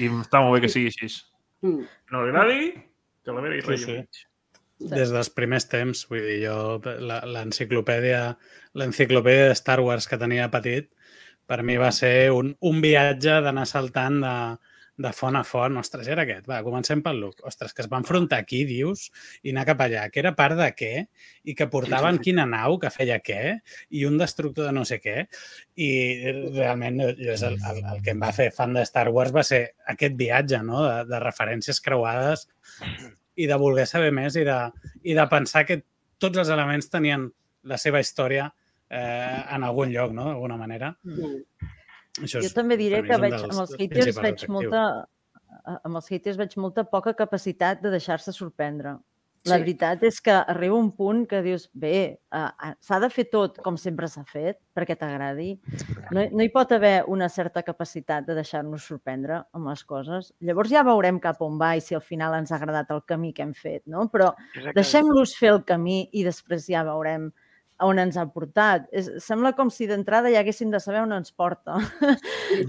I 0.00 0.10
està 0.22 0.40
molt 0.40 0.56
bé 0.56 0.64
que 0.64 0.72
sigui 0.72 0.92
així. 0.92 1.10
Mm. 1.64 1.88
No 2.12 2.24
agradi, 2.24 2.70
que 3.24 3.36
la 3.36 3.44
meva 3.44 3.58
hi 3.58 3.64
sí, 3.64 3.82
sí. 3.84 4.28
Des 4.90 5.12
dels 5.14 5.30
primers 5.32 5.68
temps, 5.70 6.02
vull 6.10 6.24
dir, 6.26 6.40
jo 6.48 6.56
l'enciclopèdia 6.82 8.34
l'enciclopèdia 8.74 9.46
de 9.52 9.56
Star 9.56 9.78
Wars 9.84 10.08
que 10.10 10.18
tenia 10.20 10.50
petit, 10.52 10.88
per 11.46 11.62
mi 11.62 11.76
va 11.80 11.90
ser 11.92 12.30
un, 12.34 12.54
un 12.64 12.80
viatge 12.84 13.40
d'anar 13.44 13.66
saltant 13.68 14.20
de, 14.22 14.36
de 14.96 15.10
font 15.12 15.36
a 15.36 15.42
font. 15.46 15.76
Ostres, 15.80 16.08
era 16.10 16.22
aquest. 16.24 16.46
Va, 16.50 16.60
comencem 16.66 17.02
pel 17.04 17.18
look. 17.22 17.42
Ostres, 17.48 17.74
que 17.74 17.82
es 17.84 17.90
va 17.90 17.98
enfrontar 18.02 18.38
aquí, 18.42 18.62
dius, 18.68 19.08
i 19.42 19.52
anar 19.52 19.66
cap 19.70 19.82
allà. 19.84 20.06
Que 20.12 20.22
era 20.22 20.34
part 20.38 20.56
de 20.58 20.68
què? 20.76 20.92
I 21.44 21.56
que 21.58 21.68
portaven 21.72 22.20
quina 22.24 22.46
nau 22.50 22.78
que 22.82 22.92
feia 22.94 23.18
què? 23.24 23.40
I 23.90 24.04
un 24.08 24.18
destructor 24.20 24.70
de 24.70 24.76
no 24.76 24.84
sé 24.88 25.00
què. 25.02 25.26
I 25.76 25.90
realment 26.54 27.00
és 27.10 27.42
el, 27.42 27.58
el, 27.58 27.82
el 27.94 28.04
que 28.04 28.14
em 28.14 28.22
va 28.22 28.32
fer 28.36 28.50
fan 28.54 28.76
de 28.78 28.86
Star 28.86 29.08
Wars 29.14 29.34
va 29.34 29.46
ser 29.46 29.64
aquest 29.94 30.18
viatge, 30.20 30.62
no?, 30.66 30.84
de, 30.86 31.04
de 31.10 31.22
referències 31.22 31.82
creuades 31.84 32.48
i 33.34 33.48
de 33.50 33.56
voler 33.58 33.86
saber 33.90 34.12
més 34.14 34.36
i 34.38 34.44
de, 34.46 34.58
i 35.02 35.14
de 35.16 35.24
pensar 35.30 35.64
que 35.66 35.80
tots 36.22 36.38
els 36.38 36.50
elements 36.54 36.86
tenien 36.92 37.26
la 37.66 37.78
seva 37.80 38.00
història 38.02 38.52
eh, 38.90 39.40
en 39.56 39.64
algun 39.64 39.92
lloc, 39.92 40.12
no?, 40.16 40.28
d'alguna 40.32 40.58
manera. 40.60 40.92
Mm. 41.04 41.72
Això 42.22 42.38
és, 42.38 42.48
jo 42.48 42.54
també 42.54 42.78
diré 42.78 43.02
que 43.06 43.18
veig, 43.18 43.40
amb 43.40 43.64
els 43.64 43.74
haters 43.78 44.20
veig 44.22 44.46
molta, 44.52 44.84
amb 45.74 45.98
els 45.98 46.12
haters 46.12 46.38
veig 46.38 46.54
molta 46.62 46.84
poca 46.86 47.14
capacitat 47.18 47.82
de 47.82 47.90
deixar-se 47.94 48.34
sorprendre. 48.36 48.98
La 49.44 49.58
sí. 49.58 49.64
veritat 49.66 50.00
és 50.08 50.22
que 50.24 50.32
arriba 50.32 50.76
un 50.78 50.86
punt 50.96 51.26
que 51.28 51.42
dius, 51.44 51.66
bé, 51.76 52.16
uh, 52.32 52.70
s'ha 52.80 52.96
de 53.02 53.10
fer 53.12 53.26
tot 53.28 53.58
com 53.66 53.76
sempre 53.76 54.08
s'ha 54.08 54.22
fet 54.24 54.56
perquè 54.72 54.96
t'agradi. 54.96 55.50
No, 56.16 56.22
no 56.32 56.46
hi 56.46 56.48
pot 56.54 56.72
haver 56.72 56.94
una 57.12 57.28
certa 57.28 57.60
capacitat 57.66 58.24
de 58.24 58.38
deixar-nos 58.38 58.86
sorprendre 58.88 59.42
amb 59.52 59.68
les 59.68 59.84
coses. 59.84 60.32
Llavors 60.40 60.72
ja 60.72 60.86
veurem 60.86 61.20
cap 61.20 61.44
on 61.44 61.60
va 61.60 61.74
i 61.76 61.84
si 61.84 61.98
al 61.98 62.04
final 62.06 62.38
ens 62.38 62.54
ha 62.54 62.56
agradat 62.56 62.94
el 62.96 63.04
camí 63.04 63.34
que 63.36 63.44
hem 63.44 63.52
fet, 63.52 63.82
no? 63.84 64.06
Però 64.14 64.32
deixem-los 64.78 65.36
fer 65.36 65.52
el 65.58 65.60
camí 65.68 66.06
i 66.16 66.24
després 66.24 66.64
ja 66.72 66.86
veurem 66.88 67.28
on 67.82 67.98
ens 67.98 68.16
ha 68.20 68.24
portat. 68.30 68.86
És, 68.94 69.08
sembla 69.24 69.54
com 69.58 69.70
si 69.72 69.88
d'entrada 69.90 70.30
ja 70.32 70.42
haguéssim 70.44 70.70
de 70.70 70.80
saber 70.82 71.02
on 71.04 71.14
ens 71.16 71.34
porta. 71.34 71.80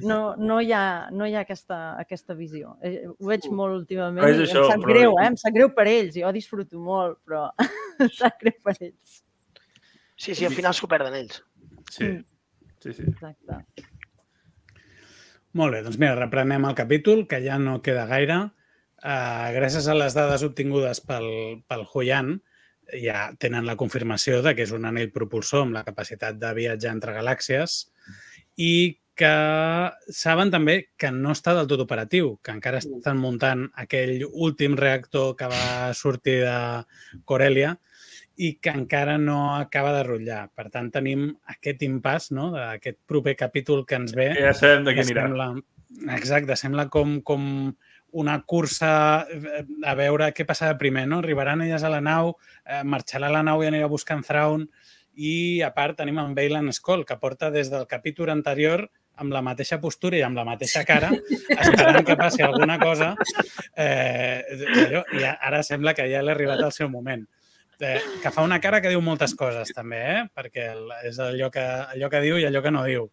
No, 0.02 0.34
no, 0.40 0.57
hi, 0.64 0.72
ha, 0.73 1.10
no 1.14 1.27
hi 1.27 1.36
ha 1.36 1.44
aquesta, 1.45 1.77
aquesta 2.02 2.34
visió. 2.38 2.73
Eh, 2.86 3.06
ho 3.06 3.30
veig 3.30 3.45
molt 3.53 3.76
últimament. 3.82 4.26
És 4.26 4.48
això, 4.48 4.64
em 4.64 4.72
sap 4.72 4.82
però... 4.82 4.94
greu, 4.94 5.18
eh? 5.22 5.27
Em 5.30 5.38
sap 5.38 5.53
greu 5.53 5.69
per 5.76 5.86
ells. 5.91 6.15
Jo 6.18 6.32
disfruto 6.34 6.82
molt, 6.82 7.19
però 7.27 7.48
em 8.02 8.10
sap 8.15 8.40
greu 8.41 8.56
per 8.65 8.73
ells. 8.80 9.19
Sí, 10.15 10.34
sí, 10.34 10.48
al 10.48 10.56
final 10.56 10.73
s'ho 10.73 10.90
perden 10.90 11.18
ells. 11.19 11.41
Sí, 11.91 12.07
mm. 12.07 12.23
sí, 12.82 12.95
sí. 12.98 13.07
Exacte. 13.11 13.60
Molt 15.56 15.76
bé, 15.76 15.84
doncs 15.86 15.99
mira, 16.02 16.15
reprenem 16.18 16.65
el 16.68 16.76
capítol, 16.76 17.26
que 17.32 17.40
ja 17.44 17.60
no 17.61 17.77
queda 17.84 18.07
gaire. 18.10 18.41
Uh, 19.06 19.52
gràcies 19.56 19.86
a 19.91 19.95
les 19.95 20.15
dades 20.18 20.44
obtingudes 20.48 20.99
pel, 21.06 21.27
pel 21.69 21.86
Huyan, 21.91 22.40
ja 23.01 23.30
tenen 23.39 23.65
la 23.67 23.77
confirmació 23.80 24.41
de 24.45 24.55
que 24.55 24.65
és 24.65 24.73
un 24.76 24.85
anell 24.88 25.11
propulsor 25.15 25.65
amb 25.65 25.77
la 25.77 25.85
capacitat 25.88 26.38
de 26.41 26.53
viatjar 26.57 26.93
entre 26.95 27.15
galàxies 27.15 27.85
i 28.61 28.99
que 29.15 29.31
saben 30.11 30.51
també 30.51 30.76
que 30.99 31.09
no 31.15 31.31
està 31.31 31.53
del 31.55 31.69
tot 31.72 31.85
operatiu, 31.85 32.34
que 32.43 32.51
encara 32.51 32.81
mm. 32.81 32.99
estan 32.99 33.19
muntant 33.22 33.63
aquell 33.80 34.26
últim 34.27 34.76
reactor 34.76 35.35
que 35.39 35.47
va 35.51 35.93
sortir 35.95 36.41
de 36.43 36.57
Corellia 37.23 37.77
i 38.35 38.57
que 38.59 38.73
encara 38.76 39.15
no 39.17 39.55
acaba 39.55 39.93
de 39.95 40.03
rotllar. 40.03 40.41
Per 40.51 40.67
tant, 40.73 40.91
tenim 40.91 41.30
aquest 41.53 41.85
impàs 41.88 42.34
no? 42.35 42.49
d'aquest 42.51 42.99
proper 43.07 43.38
capítol 43.39 43.85
que 43.88 43.95
ens 43.95 44.11
ve. 44.17 44.34
Ja 44.35 44.51
sabem 44.57 44.84
de 44.84 44.97
què 44.97 45.05
anirà. 45.07 45.30
Sembla, 45.30 45.47
exacte, 46.17 46.59
sembla 46.59 46.89
com, 46.91 47.22
com 47.23 47.45
una 48.16 48.40
cursa 48.48 49.28
eh, 49.28 49.64
a 49.84 49.94
veure 50.00 50.32
què 50.36 50.46
passarà 50.48 50.78
primer, 50.80 51.06
no? 51.12 51.20
Arribaran 51.20 51.64
elles 51.66 51.84
a 51.84 51.92
la 51.92 52.02
nau, 52.04 52.36
eh, 52.64 52.84
marxarà 52.88 53.30
la 53.32 53.44
nau 53.44 53.64
i 53.64 53.68
anirà 53.68 53.90
buscant 53.92 54.24
Thrawn 54.24 54.64
i 55.16 55.62
a 55.64 55.72
part 55.76 55.98
tenim 56.00 56.20
en 56.24 56.36
Bailan 56.36 56.72
Skoll, 56.76 57.06
que 57.08 57.20
porta 57.20 57.52
des 57.52 57.72
del 57.72 57.88
capítol 57.92 58.32
anterior 58.32 58.86
amb 59.20 59.36
la 59.36 59.42
mateixa 59.44 59.80
postura 59.84 60.20
i 60.20 60.24
amb 60.28 60.40
la 60.40 60.46
mateixa 60.48 60.84
cara, 60.88 61.12
esperant 61.66 62.08
que 62.08 62.18
passi 62.20 62.44
alguna 62.44 62.80
cosa, 62.80 63.14
eh, 63.76 64.44
allò, 64.86 65.04
i 65.16 65.28
ara 65.32 65.62
sembla 65.64 65.96
que 65.96 66.08
ja 66.12 66.24
l'ha 66.24 66.36
arribat 66.36 66.64
el 66.64 66.76
seu 66.76 66.92
moment. 66.92 67.28
Eh, 67.80 68.00
que 68.24 68.32
fa 68.32 68.44
una 68.48 68.62
cara 68.64 68.80
que 68.80 68.92
diu 68.92 69.04
moltes 69.04 69.36
coses, 69.36 69.76
també, 69.76 70.02
eh? 70.14 70.24
perquè 70.32 70.72
és 71.04 71.20
allò 71.20 71.52
que, 71.52 71.64
allò 71.96 72.12
que 72.12 72.24
diu 72.24 72.40
i 72.40 72.48
allò 72.48 72.64
que 72.64 72.72
no 72.72 72.88
diu 72.88 73.10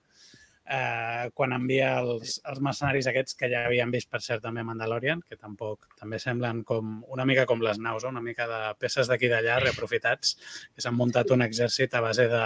eh, 0.67 1.31
quan 1.35 1.55
envia 1.57 1.95
els, 2.01 2.39
els 2.49 2.61
mercenaris 2.65 3.09
aquests 3.11 3.37
que 3.39 3.51
ja 3.53 3.65
havien 3.67 3.91
vist, 3.91 4.11
per 4.11 4.21
cert, 4.25 4.43
també 4.45 4.65
Mandalorian, 4.67 5.23
que 5.29 5.39
tampoc 5.39 5.89
també 5.99 6.21
semblen 6.23 6.63
com 6.69 7.01
una 7.13 7.27
mica 7.29 7.47
com 7.47 7.63
les 7.65 7.81
naus, 7.83 8.07
una 8.09 8.23
mica 8.25 8.49
de 8.51 8.61
peces 8.81 9.11
d'aquí 9.11 9.31
d'allà 9.33 9.59
reaprofitats, 9.63 10.37
que 10.75 10.85
s'han 10.85 10.99
muntat 10.99 11.31
un 11.35 11.45
exèrcit 11.47 11.95
a 11.95 12.05
base 12.05 12.29
de, 12.31 12.45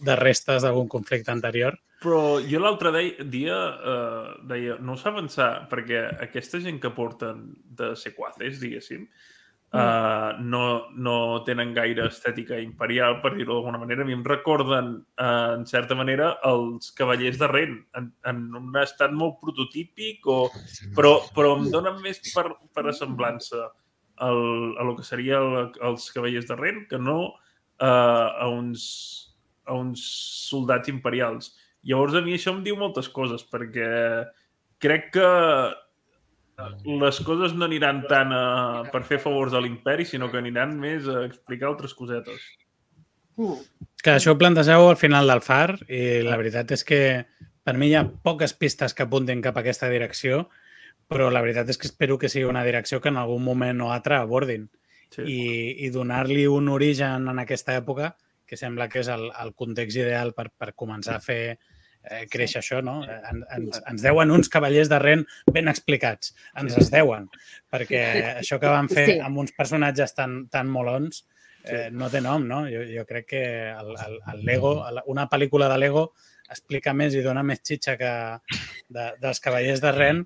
de 0.00 0.16
restes 0.20 0.62
d'algun 0.62 0.88
conflicte 0.88 1.32
anterior. 1.32 1.78
Però 2.04 2.40
jo 2.44 2.60
l'altre 2.60 2.90
dia 3.32 3.58
eh, 3.92 4.32
deia, 4.50 4.80
no 4.80 4.96
s'ha 5.00 5.14
pensar, 5.14 5.52
perquè 5.70 6.02
aquesta 6.26 6.60
gent 6.60 6.82
que 6.82 6.92
porten 6.92 7.46
de 7.64 7.94
sequaces, 7.96 8.58
diguéssim, 8.60 9.06
uh, 9.74 10.40
no, 10.40 10.62
no 10.94 11.16
tenen 11.46 11.74
gaire 11.74 12.06
estètica 12.08 12.58
imperial, 12.62 13.18
per 13.22 13.34
dir-ho 13.34 13.56
d'alguna 13.56 13.80
manera. 13.82 14.04
A 14.04 14.08
mi 14.08 14.14
em 14.16 14.24
recorden, 14.26 14.92
uh, 15.18 15.54
en 15.58 15.66
certa 15.66 15.96
manera, 15.98 16.34
els 16.46 16.92
Cavallers 16.96 17.40
de 17.40 17.48
Ren, 17.50 17.78
en, 17.98 18.10
en 18.30 18.44
un 18.60 18.78
estat 18.80 19.14
molt 19.14 19.40
prototípic, 19.42 20.26
o, 20.30 20.48
però, 20.96 21.16
però 21.36 21.56
em 21.58 21.68
donen 21.74 21.98
més 22.04 22.22
per, 22.30 22.46
per 22.74 22.86
assemblança 22.92 23.68
al, 24.22 24.40
a 24.78 24.86
lo 24.86 24.94
que 24.98 25.06
seria 25.06 25.42
el, 25.42 25.72
els 25.90 26.06
Cavallers 26.14 26.48
de 26.50 26.58
Ren 26.60 26.84
que 26.90 27.00
no 27.02 27.18
uh, 27.26 27.84
a, 27.84 28.48
uns, 28.48 28.86
a 29.66 29.74
uns 29.74 30.04
soldats 30.48 30.92
imperials. 30.92 31.54
Llavors, 31.84 32.14
a 32.16 32.22
mi 32.24 32.38
això 32.38 32.54
em 32.54 32.62
diu 32.64 32.78
moltes 32.80 33.10
coses, 33.12 33.42
perquè 33.44 33.88
crec 34.80 35.10
que 35.16 35.28
les 36.84 37.20
coses 37.26 37.54
no 37.54 37.66
aniran 37.66 38.04
tant 38.10 38.32
a, 38.34 38.44
per 38.92 39.02
fer 39.06 39.18
favors 39.22 39.54
a 39.54 39.62
l'imperi, 39.62 40.06
sinó 40.06 40.30
que 40.30 40.38
aniran 40.38 40.76
més 40.80 41.08
a 41.10 41.24
explicar 41.26 41.70
altres 41.70 41.94
cosetes. 41.98 42.44
Mm. 43.36 43.58
Que 44.04 44.14
això 44.14 44.34
ho 44.34 44.38
plantegeu 44.38 44.88
al 44.88 45.00
final 45.00 45.30
del 45.30 45.42
far 45.42 45.78
i 45.88 46.22
la 46.22 46.38
veritat 46.38 46.70
és 46.76 46.84
que 46.86 47.00
per 47.64 47.74
mi 47.80 47.88
hi 47.90 47.96
ha 47.98 48.04
poques 48.04 48.54
pistes 48.54 48.94
que 48.94 49.06
apuntin 49.06 49.42
cap 49.42 49.56
a 49.56 49.64
aquesta 49.64 49.88
direcció, 49.90 50.44
però 51.08 51.30
la 51.32 51.42
veritat 51.44 51.70
és 51.72 51.80
que 51.80 51.88
espero 51.88 52.18
que 52.20 52.30
sigui 52.32 52.46
una 52.48 52.64
direcció 52.64 53.00
que 53.00 53.10
en 53.10 53.18
algun 53.20 53.42
moment 53.44 53.80
o 53.84 53.90
altre 53.92 54.18
abordin 54.20 54.68
sí. 55.10 55.24
i, 55.24 55.40
i 55.86 55.90
donar-li 55.92 56.46
un 56.48 56.68
origen 56.72 57.28
en 57.32 57.40
aquesta 57.42 57.76
època 57.80 58.14
que 58.46 58.58
sembla 58.60 58.90
que 58.92 59.00
és 59.00 59.08
el, 59.08 59.30
el 59.40 59.54
context 59.56 59.98
ideal 59.98 60.34
per, 60.36 60.50
per 60.52 60.74
començar 60.76 61.16
a 61.16 61.24
fer 61.24 61.56
eh, 62.10 62.24
créixer 62.30 62.60
això, 62.60 62.80
no? 62.84 63.00
En, 63.04 63.44
ens, 63.56 63.80
ens 63.90 64.04
deuen 64.04 64.32
uns 64.34 64.50
cavallers 64.52 64.90
de 64.92 64.98
Ren 65.02 65.24
ben 65.52 65.70
explicats. 65.72 66.34
Ens 66.60 66.76
els 66.80 66.90
deuen, 66.92 67.28
perquè 67.72 68.02
això 68.40 68.60
que 68.62 68.72
van 68.72 68.90
fer 68.92 69.20
amb 69.24 69.44
uns 69.44 69.54
personatges 69.56 70.16
tan, 70.16 70.44
tan 70.52 70.70
molons 70.70 71.24
eh, 71.64 71.88
no 71.92 72.10
té 72.12 72.20
nom, 72.24 72.46
no? 72.48 72.64
Jo, 72.70 72.84
jo 72.88 73.06
crec 73.08 73.28
que 73.34 73.44
el, 73.70 73.94
el, 74.06 74.20
el 74.34 74.44
Lego, 74.46 74.76
una 75.10 75.28
pel·lícula 75.32 75.70
de 75.72 75.80
Lego 75.80 76.08
explica 76.50 76.92
més 76.92 77.14
i 77.16 77.22
dona 77.24 77.42
més 77.42 77.62
xitxa 77.64 77.96
que 78.00 78.12
de, 78.92 79.06
dels 79.20 79.40
cavallers 79.40 79.80
de 79.80 79.92
Ren 79.96 80.20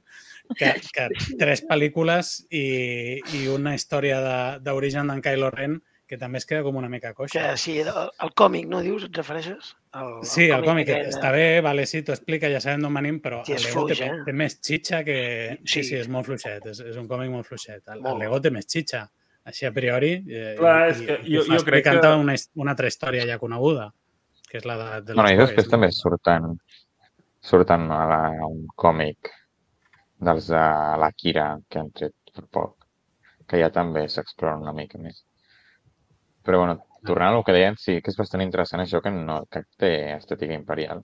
que, 0.58 0.72
que 0.94 1.06
tres 1.38 1.62
pel·lícules 1.68 2.32
i, 2.50 3.20
i 3.38 3.46
una 3.52 3.76
història 3.78 4.18
d'origen 4.64 5.12
d'en 5.12 5.22
Kylo 5.22 5.52
Ren 5.54 5.78
que 6.08 6.16
també 6.16 6.40
es 6.40 6.46
queda 6.48 6.64
com 6.64 6.78
una 6.80 6.88
mica 6.88 7.12
coixa. 7.14 7.42
Que 7.42 7.60
sí, 7.60 7.74
el, 7.82 7.90
el 8.24 8.32
còmic, 8.38 8.64
no 8.70 8.80
dius? 8.84 9.04
Et 9.08 9.20
refereixes? 9.20 9.74
El, 9.98 10.14
sí, 10.24 10.48
el 10.48 10.64
còmic, 10.64 10.88
el 10.88 11.04
còmic 11.04 11.12
està 11.12 11.32
bé, 11.34 11.46
vale, 11.64 11.84
sí, 11.90 12.00
t'ho 12.06 12.14
explica, 12.16 12.48
ja 12.52 12.62
sabem 12.64 12.86
d'on 12.86 12.96
venim, 12.96 13.20
però 13.24 13.42
sí, 13.44 13.54
el 13.58 13.62
Lego 13.66 13.84
fluix, 13.84 14.00
té, 14.00 14.08
eh? 14.08 14.24
té 14.24 14.34
més 14.40 14.58
xitxa 14.64 15.02
que... 15.04 15.18
Sí, 15.60 15.82
sí, 15.82 15.84
sí 15.90 16.00
és 16.00 16.10
molt 16.12 16.28
fluixet, 16.30 16.66
és, 16.72 16.80
és 16.94 16.98
un 17.00 17.06
còmic 17.10 17.32
molt 17.34 17.48
fluixet. 17.50 17.82
El, 17.84 18.00
molt. 18.00 18.14
el 18.14 18.24
Lego 18.24 18.40
té 18.44 18.52
més 18.54 18.68
xitxa, 18.68 19.04
així 19.52 19.68
a 19.68 19.72
priori. 19.76 20.14
Eh, 20.24 20.54
Clar, 20.58 20.76
i, 20.88 20.94
és 20.94 21.04
que 21.04 21.18
jo, 21.28 21.44
jo 21.52 21.62
crec 21.68 21.86
que... 21.90 22.14
Una, 22.24 22.36
una 22.64 22.74
altra 22.76 22.90
història 22.90 23.28
ja 23.28 23.38
coneguda, 23.42 23.90
que 24.48 24.62
és 24.62 24.68
la 24.68 24.80
de... 24.80 24.88
de 25.10 25.18
bueno, 25.18 25.30
i 25.34 25.40
després 25.44 25.68
també 25.68 25.92
surten, 25.92 26.56
surten 27.52 27.88
a 27.92 28.02
la, 28.12 28.22
un 28.48 28.64
còmic 28.80 29.32
dels 30.24 30.48
de 30.50 30.66
l'Akira 31.04 31.50
que 31.68 31.84
han 31.84 31.92
tret 31.94 32.14
per 32.34 32.48
poc, 32.58 32.88
que 33.48 33.60
ja 33.60 33.70
també 33.74 34.08
s'explora 34.08 34.58
una 34.60 34.74
mica 34.76 35.00
més. 35.00 35.22
Però, 36.48 36.62
bueno, 36.62 36.78
tornant 37.04 37.34
al 37.36 37.42
que 37.44 37.52
deien, 37.52 37.76
sí 37.76 37.98
que 38.00 38.08
és 38.08 38.16
bastant 38.16 38.40
interessant 38.40 38.80
això 38.80 39.02
que, 39.04 39.10
no, 39.12 39.42
que 39.52 39.60
té 39.76 39.90
estètica 40.14 40.56
imperial 40.56 41.02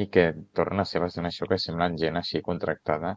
i 0.00 0.06
que 0.08 0.30
torna 0.56 0.86
a 0.86 0.88
ser 0.88 1.02
bastant 1.02 1.28
això 1.28 1.44
que 1.50 1.58
semblen 1.60 1.98
gent 2.00 2.16
així 2.16 2.40
contractada, 2.46 3.10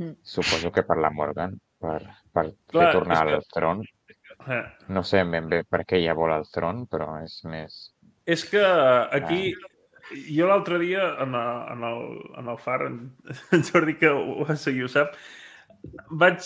mm. 0.00 0.16
suposo 0.26 0.72
que 0.74 0.82
per 0.88 0.96
la 0.98 1.12
Morgan, 1.14 1.54
per, 1.78 2.00
per 2.34 2.48
Clar, 2.50 2.88
fer 2.88 2.88
tornar 2.96 3.20
que... 3.28 3.36
al 3.38 3.46
tron. 3.54 3.84
Eh. 4.50 4.62
No 4.90 5.04
sé 5.06 5.22
ben 5.22 5.46
bé 5.52 5.60
per 5.62 5.84
què 5.86 6.00
ja 6.02 6.16
vol 6.18 6.34
el 6.34 6.48
tron, 6.50 6.82
però 6.90 7.12
és 7.22 7.36
més... 7.46 7.78
És 8.26 8.42
que 8.50 8.64
aquí, 9.20 9.52
ah. 9.54 10.18
jo 10.34 10.50
l'altre 10.50 10.80
dia 10.82 11.12
en, 11.22 11.38
a, 11.38 11.46
en, 11.76 11.86
el, 11.92 12.02
en 12.42 12.50
el 12.56 12.58
far, 12.58 12.80
en, 12.88 12.98
en 13.54 13.62
Jordi, 13.70 13.94
que 14.02 14.10
ho, 14.10 14.42
ho 14.42 14.90
sap, 14.90 15.14
vaig... 16.10 16.40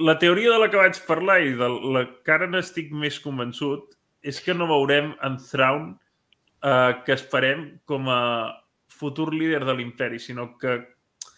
La 0.00 0.18
teoria 0.18 0.52
de 0.54 0.62
la 0.62 0.70
que 0.70 0.80
vaig 0.80 0.98
parlar 1.08 1.40
i 1.44 1.54
de 1.58 1.68
la 1.94 2.04
que 2.24 2.34
ara 2.34 2.48
n'estic 2.50 2.92
més 2.92 3.18
convençut 3.22 3.96
és 4.26 4.40
que 4.42 4.54
no 4.54 4.68
veurem 4.70 5.12
en 5.24 5.38
Thrawn 5.42 5.90
eh, 6.62 6.92
que 7.06 7.14
esperem 7.14 7.68
com 7.86 8.10
a 8.10 8.20
futur 8.96 9.32
líder 9.34 9.64
de 9.64 9.76
l'imperi, 9.76 10.20
sinó 10.22 10.54
que... 10.60 10.78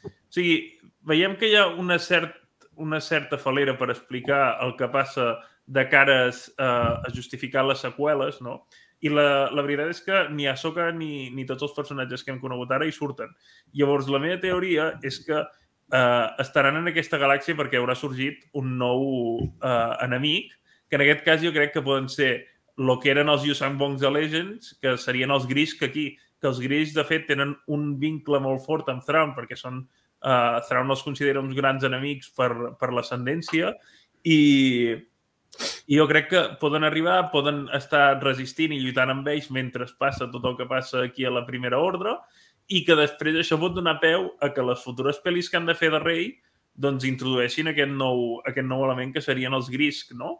O 0.04 0.32
sigui, 0.32 0.58
veiem 1.08 1.36
que 1.40 1.48
hi 1.50 1.56
ha 1.58 1.66
una, 1.80 1.98
cert, 1.98 2.36
una 2.76 3.00
certa 3.00 3.38
falera 3.40 3.74
per 3.78 3.90
explicar 3.90 4.58
el 4.64 4.76
que 4.78 4.90
passa 4.92 5.36
de 5.66 5.84
cares 5.88 6.46
eh, 6.56 6.64
a 6.64 7.14
justificar 7.14 7.64
les 7.66 7.82
seqüeles, 7.84 8.40
no? 8.44 8.62
I 9.04 9.12
la, 9.12 9.46
la 9.54 9.62
veritat 9.62 9.92
és 9.92 10.00
que 10.02 10.24
ni 10.34 10.48
Ahsoka 10.50 10.88
ni, 10.90 11.28
ni 11.30 11.44
tots 11.46 11.62
els 11.62 11.74
personatges 11.76 12.24
que 12.24 12.32
hem 12.32 12.40
conegut 12.42 12.72
ara 12.74 12.86
hi 12.88 12.94
surten. 12.94 13.30
Llavors, 13.78 14.08
la 14.10 14.18
meva 14.22 14.40
teoria 14.42 14.88
és 15.06 15.20
que 15.26 15.44
eh, 15.92 16.26
estaran 16.44 16.78
en 16.80 16.90
aquesta 16.90 17.18
galàxia 17.20 17.56
perquè 17.58 17.80
haurà 17.80 17.96
sorgit 17.96 18.44
un 18.58 18.76
nou 18.80 19.02
eh, 19.40 19.92
enemic, 20.04 20.54
que 20.88 20.96
en 20.96 21.04
aquest 21.04 21.24
cas 21.26 21.42
jo 21.42 21.52
crec 21.52 21.74
que 21.74 21.84
poden 21.84 22.08
ser 22.12 22.46
el 22.78 22.94
que 23.02 23.10
eren 23.10 23.28
els 23.28 23.44
Yusang 23.44 23.76
Bongs 23.78 24.00
de 24.00 24.10
Legends, 24.10 24.74
que 24.82 24.96
serien 25.00 25.34
els 25.34 25.46
gris 25.50 25.74
que 25.74 25.88
aquí, 25.90 26.08
que 26.40 26.48
els 26.48 26.60
gris, 26.62 26.94
de 26.94 27.04
fet, 27.04 27.26
tenen 27.26 27.56
un 27.74 27.90
vincle 27.98 28.38
molt 28.40 28.62
fort 28.64 28.88
amb 28.92 29.02
Thrawn, 29.04 29.34
perquè 29.34 29.58
són, 29.58 29.82
uh, 30.22 30.60
Thrawn 30.68 30.94
els 30.94 31.02
considera 31.02 31.42
uns 31.42 31.56
grans 31.58 31.84
enemics 31.84 32.30
per, 32.38 32.52
per 32.78 32.92
l'ascendència, 32.94 33.72
i, 34.22 34.94
i 35.90 35.98
jo 35.98 36.06
crec 36.10 36.30
que 36.30 36.44
poden 36.62 36.86
arribar, 36.86 37.32
poden 37.34 37.64
estar 37.74 38.20
resistint 38.22 38.76
i 38.76 38.80
lluitant 38.82 39.10
amb 39.10 39.28
ells 39.34 39.50
mentre 39.54 39.88
passa 39.98 40.30
tot 40.30 40.46
el 40.46 40.56
que 40.58 40.68
passa 40.70 41.02
aquí 41.08 41.26
a 41.26 41.34
la 41.34 41.44
primera 41.48 41.82
ordre, 41.82 42.14
i 42.68 42.82
que 42.84 42.96
després 42.98 43.38
això 43.40 43.56
pot 43.60 43.74
donar 43.74 43.96
peu 44.02 44.28
a 44.44 44.50
que 44.52 44.64
les 44.64 44.82
futures 44.84 45.18
pel·lis 45.24 45.48
que 45.48 45.56
han 45.56 45.68
de 45.68 45.76
fer 45.78 45.90
de 45.94 46.00
rei 46.02 46.28
doncs 46.78 47.06
introdueixin 47.08 47.72
aquest 47.72 47.90
nou, 47.90 48.38
aquest 48.46 48.68
nou 48.68 48.84
element 48.86 49.14
que 49.14 49.24
serien 49.24 49.56
els 49.56 49.70
grisc, 49.72 50.12
no? 50.14 50.38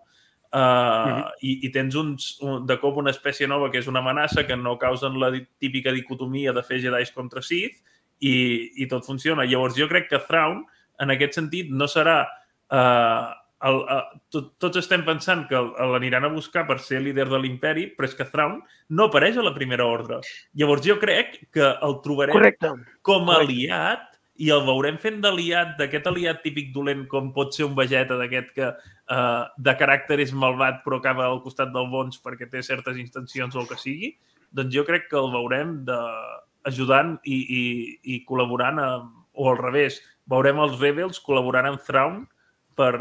Uh, 0.49 0.59
mm 0.59 1.13
-hmm. 1.13 1.33
i, 1.43 1.67
i 1.67 1.71
tens 1.71 1.95
uns, 1.95 2.39
un, 2.41 2.65
de 2.67 2.79
cop 2.81 2.97
una 2.97 3.11
espècie 3.11 3.47
nova 3.47 3.71
que 3.71 3.79
és 3.79 3.87
una 3.87 3.99
amenaça 4.01 4.47
que 4.47 4.57
no 4.57 4.79
causen 4.79 5.19
la 5.21 5.31
típica 5.59 5.93
dicotomia 5.93 6.53
de 6.53 6.63
fer 6.63 6.81
Jedi 6.81 7.13
contra 7.15 7.43
Sith 7.43 7.83
i, 8.21 8.73
i 8.83 8.87
tot 8.87 9.05
funciona. 9.05 9.45
Llavors 9.45 9.77
jo 9.77 9.89
crec 9.89 10.09
que 10.09 10.19
Thrawn, 10.19 10.65
en 10.99 11.11
aquest 11.11 11.35
sentit, 11.35 11.71
no 11.71 11.85
serà 11.85 12.27
uh, 12.71 13.35
el, 13.66 13.80
uh, 13.82 14.18
tot, 14.30 14.52
tots 14.62 14.78
estem 14.80 15.02
pensant 15.06 15.47
que 15.51 15.59
l'aniran 15.93 16.28
a 16.28 16.32
buscar 16.32 16.64
per 16.68 16.78
ser 16.85 17.01
líder 17.02 17.26
de 17.30 17.40
l'imperi, 17.43 17.89
però 17.97 18.06
és 18.09 18.14
que 18.18 18.26
Thrawn 18.28 18.60
no 18.94 19.09
apareix 19.09 19.39
a 19.39 19.47
la 19.47 19.55
primera 19.56 19.86
ordre. 19.86 20.20
Llavors 20.59 20.86
jo 20.86 20.98
crec 21.02 21.35
que 21.55 21.66
el 21.66 21.98
trobarem 22.05 22.39
Correcte. 22.39 22.72
com 23.02 23.30
a 23.32 23.40
aliat 23.43 24.06
i 24.39 24.52
el 24.55 24.62
veurem 24.62 25.01
fent 25.02 25.18
d'aliat, 25.24 25.74
d'aquest 25.80 26.06
aliat 26.06 26.44
típic 26.44 26.70
dolent 26.74 27.09
com 27.10 27.32
pot 27.35 27.51
ser 27.56 27.66
un 27.66 27.74
Vegeta 27.78 28.18
d'aquest 28.20 28.52
que 28.55 28.68
uh, 28.70 29.44
de 29.59 29.74
caràcter 29.80 30.20
és 30.22 30.32
malvat 30.32 30.85
però 30.85 31.01
acaba 31.02 31.26
al 31.26 31.43
costat 31.43 31.74
del 31.74 31.90
bons 31.90 32.22
perquè 32.22 32.47
té 32.51 32.62
certes 32.62 33.01
intencions 33.02 33.56
o 33.56 33.64
el 33.64 33.70
que 33.70 33.80
sigui, 33.80 34.12
doncs 34.55 34.70
jo 34.74 34.86
crec 34.86 35.10
que 35.10 35.18
el 35.18 35.32
veurem 35.35 35.80
de, 35.89 35.98
ajudant 36.68 37.16
i, 37.24 37.39
i, 37.59 37.62
i 38.14 38.20
col·laborant 38.28 38.78
amb, 38.82 39.14
o 39.39 39.51
al 39.51 39.59
revés, 39.60 40.01
veurem 40.30 40.60
els 40.62 40.78
Rebels 40.80 41.20
col·laborant 41.24 41.68
amb 41.70 41.82
Thrawn 41.86 42.22
per, 42.78 42.93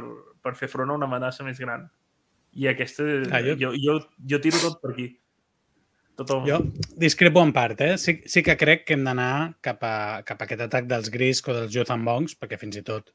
per 0.48 0.56
fer 0.56 0.72
front 0.72 0.94
a 0.94 0.98
una 0.98 1.10
amenaça 1.11 1.45
més 1.45 1.60
gran. 1.60 1.86
I 2.57 2.72
aquesta... 2.72 3.06
Ah, 3.30 3.44
jo... 3.44 3.57
Jo, 3.60 3.74
jo, 3.78 3.99
jo 4.32 4.40
tiro 4.44 4.64
tot 4.64 4.80
per 4.82 4.94
aquí. 4.95 5.11
Tot 6.18 6.32
el... 6.34 6.48
Jo 6.48 6.61
discrepo 6.98 7.44
en 7.45 7.53
part, 7.53 7.82
eh? 7.86 7.98
Sí, 8.02 8.18
sí 8.26 8.41
que 8.45 8.57
crec 8.57 8.88
que 8.88 8.95
hem 8.98 9.03
d'anar 9.06 9.60
cap, 9.61 9.84
a, 9.86 10.24
cap 10.26 10.41
a 10.41 10.48
aquest 10.48 10.64
atac 10.65 10.88
dels 10.90 11.11
Grisc 11.14 11.52
o 11.52 11.57
dels 11.60 11.91
Bongs, 12.07 12.34
perquè 12.40 12.57
fins 12.57 12.80
i 12.80 12.84
tot 12.88 13.11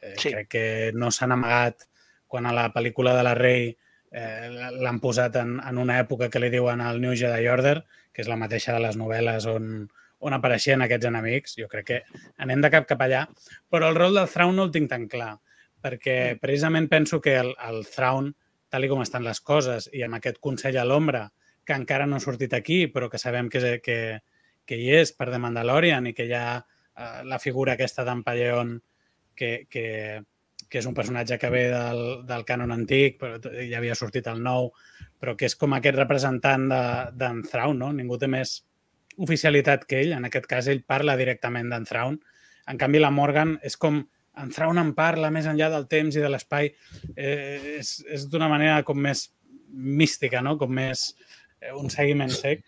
eh, 0.00 0.16
sí. 0.18 0.34
crec 0.34 0.50
que 0.52 0.66
no 0.92 1.08
s'han 1.10 1.32
amagat 1.32 1.86
quan 2.28 2.48
a 2.48 2.52
la 2.56 2.68
pel·lícula 2.74 3.14
de 3.16 3.24
la 3.24 3.34
Rei 3.38 3.70
eh, 3.70 4.68
l'han 4.84 5.00
posat 5.00 5.38
en, 5.40 5.56
en 5.64 5.80
una 5.80 5.98
època 6.02 6.28
que 6.32 6.40
li 6.42 6.52
diuen 6.52 6.80
el 6.84 7.00
New 7.00 7.16
Jedi 7.16 7.48
Order, 7.48 7.78
que 8.12 8.24
és 8.24 8.28
la 8.28 8.38
mateixa 8.40 8.76
de 8.76 8.82
les 8.84 8.98
novel·les 9.00 9.48
on, 9.48 9.86
on 10.20 10.36
apareixien 10.36 10.84
aquests 10.84 11.08
enemics. 11.08 11.56
Jo 11.60 11.70
crec 11.72 11.88
que 11.88 12.02
anem 12.44 12.64
de 12.64 12.72
cap 12.72 12.88
cap 12.88 13.00
allà, 13.04 13.24
però 13.72 13.88
el 13.88 13.96
rol 13.96 14.20
del 14.20 14.28
Thrawn 14.32 14.56
no 14.58 14.68
el 14.68 14.74
tinc 14.74 14.92
tan 14.92 15.08
clar 15.12 15.34
perquè 15.82 16.16
mm. 16.34 16.42
precisament 16.42 16.88
penso 16.90 17.20
que 17.20 17.36
el, 17.40 17.52
el 17.68 17.84
Thrawn, 17.90 18.32
tal 18.72 18.88
com 18.88 19.02
estan 19.04 19.26
les 19.26 19.42
coses, 19.44 19.90
i 19.92 20.04
amb 20.06 20.16
aquest 20.18 20.40
Consell 20.40 20.78
a 20.80 20.86
l'ombra, 20.88 21.26
que 21.64 21.76
encara 21.76 22.06
no 22.06 22.16
ha 22.16 22.24
sortit 22.24 22.54
aquí, 22.56 22.86
però 22.90 23.10
que 23.10 23.20
sabem 23.20 23.48
que, 23.52 23.78
que, 23.84 23.98
que 24.66 24.78
hi 24.78 24.90
és 25.02 25.12
per 25.14 25.30
The 25.30 25.38
Mandalorian 25.42 26.08
i 26.10 26.14
que 26.16 26.26
hi 26.26 26.34
ha 26.34 26.46
uh, 26.58 27.20
la 27.28 27.38
figura 27.38 27.76
aquesta 27.76 28.06
d'en 28.08 28.24
Palleon, 28.26 28.74
que, 29.36 29.66
que, 29.70 29.84
que 30.68 30.80
és 30.80 30.88
un 30.88 30.96
personatge 30.96 31.38
que 31.38 31.50
ve 31.52 31.66
del, 31.68 32.02
del 32.26 32.44
canon 32.48 32.72
antic, 32.74 33.18
però 33.20 33.38
ja 33.42 33.78
havia 33.78 33.96
sortit 33.98 34.28
el 34.32 34.42
nou, 34.42 34.70
però 35.20 35.36
que 35.38 35.46
és 35.50 35.56
com 35.58 35.76
aquest 35.76 35.98
representant 35.98 36.68
d'en 36.70 37.42
de, 37.42 37.48
Thrawn, 37.50 37.78
no? 37.78 37.92
Ningú 37.92 38.18
té 38.18 38.30
més 38.30 38.60
oficialitat 39.20 39.84
que 39.86 40.00
ell. 40.00 40.14
En 40.16 40.24
aquest 40.24 40.48
cas, 40.48 40.70
ell 40.72 40.82
parla 40.88 41.18
directament 41.20 41.68
d'en 41.70 41.84
Thrawn. 41.88 42.18
En 42.72 42.80
canvi, 42.80 43.02
la 43.02 43.12
Morgan 43.12 43.58
és 43.62 43.76
com 43.76 44.00
en 44.40 44.52
Thrawn 44.54 44.80
en 44.80 44.92
parla 44.96 45.30
més 45.34 45.48
enllà 45.50 45.68
del 45.72 45.88
temps 45.90 46.16
i 46.16 46.22
de 46.22 46.30
l'espai, 46.32 46.70
eh, 47.16 47.78
és, 47.78 47.94
és 48.08 48.28
d'una 48.32 48.48
manera 48.52 48.80
com 48.86 48.98
més 48.98 49.26
mística, 49.72 50.40
no? 50.44 50.56
com 50.60 50.72
més 50.72 51.10
eh, 51.60 51.72
un 51.76 51.90
seguiment 51.92 52.32
sec. 52.32 52.64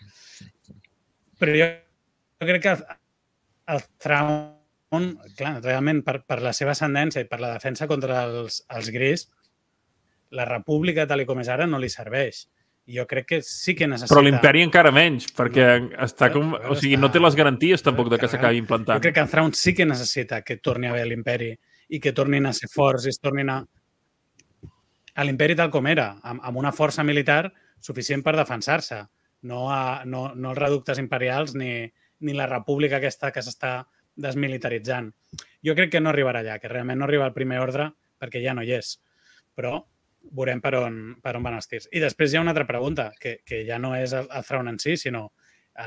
Però 1.40 1.54
jo, 1.56 1.70
jo 2.40 2.50
crec 2.50 2.64
que 2.64 2.74
el, 2.74 2.84
el 3.74 3.86
Thrawn, 4.02 5.08
clar, 5.38 5.54
realment 5.62 6.04
per, 6.06 6.20
per 6.28 6.40
la 6.44 6.52
seva 6.56 6.74
ascendència 6.74 7.24
i 7.24 7.30
per 7.30 7.40
la 7.42 7.54
defensa 7.56 7.88
contra 7.90 8.24
els, 8.28 8.62
els 8.74 8.92
gris, 8.94 9.28
la 10.34 10.46
república 10.48 11.06
tal 11.06 11.22
com 11.28 11.40
és 11.40 11.50
ara 11.52 11.66
no 11.70 11.78
li 11.78 11.90
serveix 11.92 12.44
jo 12.86 13.06
crec 13.06 13.26
que 13.26 13.42
sí 13.42 13.74
que 13.74 13.86
necessita... 13.88 14.12
Però 14.12 14.24
l'imperi 14.24 14.62
encara 14.64 14.92
menys, 14.94 15.30
perquè 15.36 15.68
no, 15.80 15.92
està 16.04 16.30
com... 16.34 16.52
O 16.68 16.76
sigui, 16.76 16.98
no 17.00 17.10
té 17.12 17.22
les 17.22 17.36
garanties 17.38 17.84
tampoc 17.84 18.10
de 18.12 18.18
que 18.20 18.28
s'acabi 18.28 18.60
implantant. 18.60 18.98
Jo 18.98 19.06
crec 19.06 19.16
que 19.16 19.24
en 19.24 19.30
Thrawn 19.32 19.54
sí 19.56 19.74
que 19.76 19.86
necessita 19.88 20.42
que 20.44 20.58
torni 20.60 20.90
a 20.90 20.92
haver 20.92 21.06
l'imperi 21.08 21.50
i 21.88 22.00
que 22.00 22.12
tornin 22.16 22.46
a 22.46 22.52
ser 22.56 22.68
forts 22.72 23.06
i 23.08 23.12
es 23.14 23.20
tornin 23.20 23.52
a... 23.52 23.58
a 25.14 25.24
l'imperi 25.24 25.56
tal 25.56 25.72
com 25.72 25.88
era, 25.88 26.10
amb, 26.22 26.44
amb 26.44 26.60
una 26.60 26.74
força 26.76 27.04
militar 27.06 27.46
suficient 27.80 28.24
per 28.24 28.36
defensar-se, 28.36 29.02
no, 29.48 29.66
a, 29.72 30.04
no, 30.04 30.30
no 30.34 30.52
els 30.52 30.60
reductes 30.60 31.00
imperials 31.00 31.54
ni, 31.56 31.84
ni 32.20 32.36
la 32.36 32.48
república 32.50 33.00
aquesta 33.00 33.32
que 33.32 33.44
s'està 33.44 33.78
desmilitaritzant. 34.14 35.10
Jo 35.64 35.74
crec 35.76 35.92
que 35.92 36.00
no 36.00 36.12
arribarà 36.12 36.44
allà, 36.44 36.60
que 36.60 36.70
realment 36.70 37.00
no 37.00 37.08
arriba 37.08 37.26
al 37.28 37.36
primer 37.36 37.60
ordre 37.64 37.90
perquè 38.20 38.44
ja 38.44 38.54
no 38.56 38.64
hi 38.64 38.76
és. 38.76 38.96
Però 39.54 39.80
veurem 40.32 40.60
per 40.64 40.74
on, 40.80 40.98
per 41.22 41.36
on 41.38 41.44
van 41.46 41.58
els 41.58 41.68
tirs. 41.70 41.88
I 41.92 42.02
després 42.02 42.32
hi 42.32 42.38
ha 42.38 42.44
una 42.44 42.54
altra 42.54 42.66
pregunta, 42.68 43.10
que, 43.20 43.38
que 43.46 43.62
ja 43.68 43.78
no 43.82 43.94
és 43.98 44.14
el, 44.16 44.28
el 44.30 44.46
Thrawn 44.46 44.72
en 44.72 44.80
si, 44.82 44.96
sinó 45.00 45.28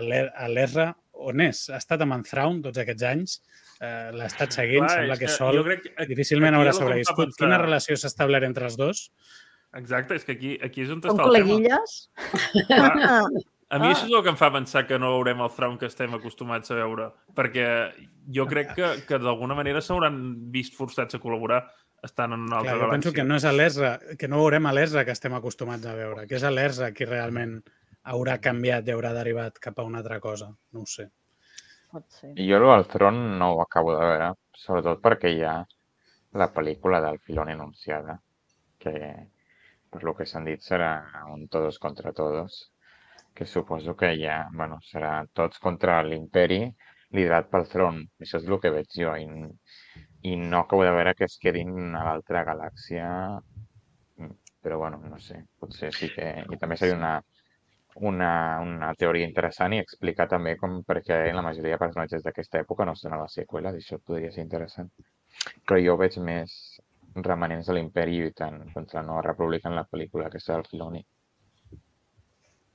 l'Ezra 0.04 0.92
on 1.28 1.42
és? 1.42 1.64
Ha 1.72 1.80
estat 1.82 2.04
amb 2.04 2.18
en 2.18 2.24
Thrawn 2.28 2.62
tots 2.66 2.84
aquests 2.84 3.08
anys? 3.08 3.40
Eh, 3.80 4.10
L'ha 4.14 4.30
estat 4.30 4.56
seguint? 4.56 4.86
Clar, 4.86 5.02
sembla 5.02 5.18
que, 5.18 5.28
que 5.28 5.34
sol 5.34 5.60
crec 5.66 5.86
que 5.90 6.08
difícilment 6.10 6.58
haurà 6.58 6.74
sobreviscut. 6.76 7.32
Pensar... 7.32 7.44
Quina 7.46 7.62
relació 7.64 7.98
s'ha 7.98 8.12
establert 8.12 8.48
entre 8.48 8.68
els 8.70 8.80
dos? 8.80 9.04
Exacte, 9.78 10.18
és 10.18 10.26
que 10.26 10.38
aquí, 10.38 10.56
aquí 10.64 10.86
és 10.86 10.94
on 10.94 11.04
està 11.04 11.14
el 11.14 11.22
col·leguilles? 11.22 12.00
tema. 12.68 13.30
A 13.68 13.80
mi 13.82 13.90
ah. 13.90 13.92
això 13.92 14.06
és 14.08 14.14
el 14.16 14.22
que 14.24 14.32
em 14.32 14.38
fa 14.40 14.48
pensar 14.54 14.86
que 14.88 14.96
no 15.00 15.10
veurem 15.18 15.42
el 15.44 15.50
Thrawn 15.52 15.76
que 15.80 15.90
estem 15.90 16.14
acostumats 16.16 16.72
a 16.72 16.78
veure, 16.78 17.10
perquè 17.36 17.66
jo 18.34 18.46
crec 18.48 18.72
que, 18.78 18.92
que 19.10 19.20
d'alguna 19.20 19.58
manera 19.60 19.82
s'hauran 19.84 20.22
vist 20.54 20.78
forçats 20.78 21.18
a 21.18 21.20
col·laborar 21.20 21.66
estan 22.04 22.34
en 22.34 22.46
una 22.48 22.60
altra 22.60 22.76
Clar, 22.76 22.86
jo 22.86 22.92
penso 22.92 23.14
que 23.14 23.24
no 23.26 23.38
és 23.40 23.46
a 23.48 23.54
l'ESRA, 23.54 23.92
que 24.20 24.30
no 24.30 24.42
veurem 24.44 24.68
a 24.70 24.74
l'ESRA 24.76 25.04
que 25.06 25.16
estem 25.16 25.34
acostumats 25.38 25.86
a 25.86 25.96
veure, 25.98 26.28
que 26.30 26.38
és 26.38 26.46
a 26.46 26.52
l'ESRA 26.54 26.92
qui 26.96 27.08
realment 27.10 27.58
haurà 28.08 28.38
canviat 28.44 28.88
i 28.88 28.94
haurà 28.94 29.14
derivat 29.16 29.58
cap 29.64 29.80
a 29.80 29.88
una 29.88 30.02
altra 30.04 30.20
cosa. 30.24 30.52
No 30.74 30.86
ho 30.86 30.90
sé. 30.90 31.10
Pot 31.92 32.06
ser. 32.20 32.34
Jo 32.38 32.62
el 32.74 32.86
Tron 32.92 33.40
no 33.40 33.54
ho 33.54 33.62
acabo 33.64 33.96
de 33.96 34.04
veure, 34.04 34.32
sobretot 34.56 35.02
perquè 35.04 35.34
hi 35.34 35.44
ha 35.44 35.58
la 36.38 36.50
pel·lícula 36.54 37.02
del 37.02 37.20
Filón 37.20 37.50
anunciada, 37.50 38.20
que 38.78 38.94
per 39.90 40.04
lo 40.04 40.14
que 40.16 40.28
s'han 40.28 40.46
dit 40.46 40.62
serà 40.62 40.92
un 41.34 41.48
todos 41.48 41.80
contra 41.80 42.12
todos, 42.14 42.72
que 43.34 43.46
suposo 43.46 43.96
que 43.96 44.12
ja, 44.20 44.48
bueno, 44.54 44.80
serà 44.92 45.26
tots 45.34 45.60
contra 45.64 46.02
l'imperi 46.04 46.66
liderat 47.16 47.50
pel 47.52 47.68
Tron. 47.72 48.02
Això 48.20 48.42
és 48.42 48.48
el 48.48 48.60
que 48.62 48.72
veig 48.74 48.90
jo. 48.92 49.14
I 49.16 49.28
i 50.28 50.36
no 50.42 50.62
acabo 50.62 50.84
de 50.86 50.94
veure 50.98 51.16
que 51.16 51.26
es 51.30 51.38
quedin 51.42 51.96
a 51.96 52.04
l'altra 52.08 52.44
galàxia, 52.48 53.10
mm, 54.18 54.34
però 54.64 54.80
bueno, 54.84 55.02
no 55.12 55.20
sé, 55.20 55.44
potser 55.60 55.92
sí 55.96 56.10
que... 56.16 56.30
I 56.54 56.60
també 56.62 56.78
seria 56.80 56.98
una, 56.98 57.14
una, 58.12 58.32
una 58.62 58.94
teoria 59.04 59.28
interessant 59.28 59.74
i 59.74 59.82
explicar 59.84 60.28
també 60.34 60.56
com 60.58 60.82
perquè 60.88 61.20
la 61.34 61.46
majoria 61.46 61.76
de 61.76 61.84
personatges 61.86 62.26
d'aquesta 62.26 62.62
època 62.66 62.86
no 62.86 62.96
són 62.96 63.16
a 63.16 63.22
les 63.24 63.38
seqüeles, 63.40 63.78
i 63.78 63.86
això 63.86 64.00
podria 64.00 64.32
ser 64.34 64.46
interessant. 64.46 64.92
Però 65.66 65.80
jo 65.82 65.98
veig 66.02 66.18
més 66.30 66.58
remanents 67.30 67.70
de 67.70 67.78
l'imperi 67.78 68.20
lluitant 68.22 68.60
contra 68.74 69.02
la 69.02 69.08
nova 69.08 69.24
república 69.30 69.70
en 69.70 69.78
la 69.80 69.88
pel·lícula 69.92 70.28
aquesta 70.28 70.54
del 70.54 70.68
Filoni. 70.70 71.04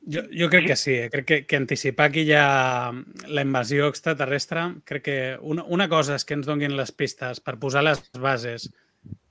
Jo, 0.02 0.22
jo 0.34 0.48
crec 0.50 0.66
que 0.66 0.76
sí. 0.76 0.94
Eh? 0.98 1.10
Crec 1.10 1.26
que, 1.26 1.38
que 1.46 1.56
anticipar 1.56 2.10
aquí 2.10 2.24
ja 2.26 2.92
la 3.28 3.42
invasió 3.42 3.86
extraterrestre, 3.86 4.64
crec 4.84 5.04
que 5.06 5.18
una, 5.40 5.64
una 5.64 5.88
cosa 5.88 6.16
és 6.18 6.26
que 6.26 6.34
ens 6.34 6.48
donguin 6.48 6.74
les 6.76 6.90
pistes 6.90 7.40
per 7.40 7.60
posar 7.62 7.84
les 7.86 8.02
bases 8.18 8.66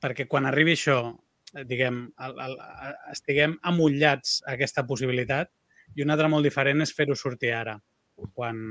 perquè 0.01 0.27
quan 0.31 0.47
arribi 0.47 0.77
això, 0.77 0.99
eh, 1.55 1.65
diguem, 1.67 2.05
el, 2.23 2.39
el, 2.45 2.55
estiguem 3.11 3.57
amullats 3.67 4.39
a 4.45 4.55
aquesta 4.55 4.85
possibilitat 4.87 5.51
i 5.95 6.05
una 6.05 6.15
altra 6.15 6.31
molt 6.31 6.47
diferent 6.47 6.83
és 6.85 6.95
fer-ho 6.95 7.17
sortir 7.19 7.51
ara, 7.55 7.75
quan, 8.33 8.63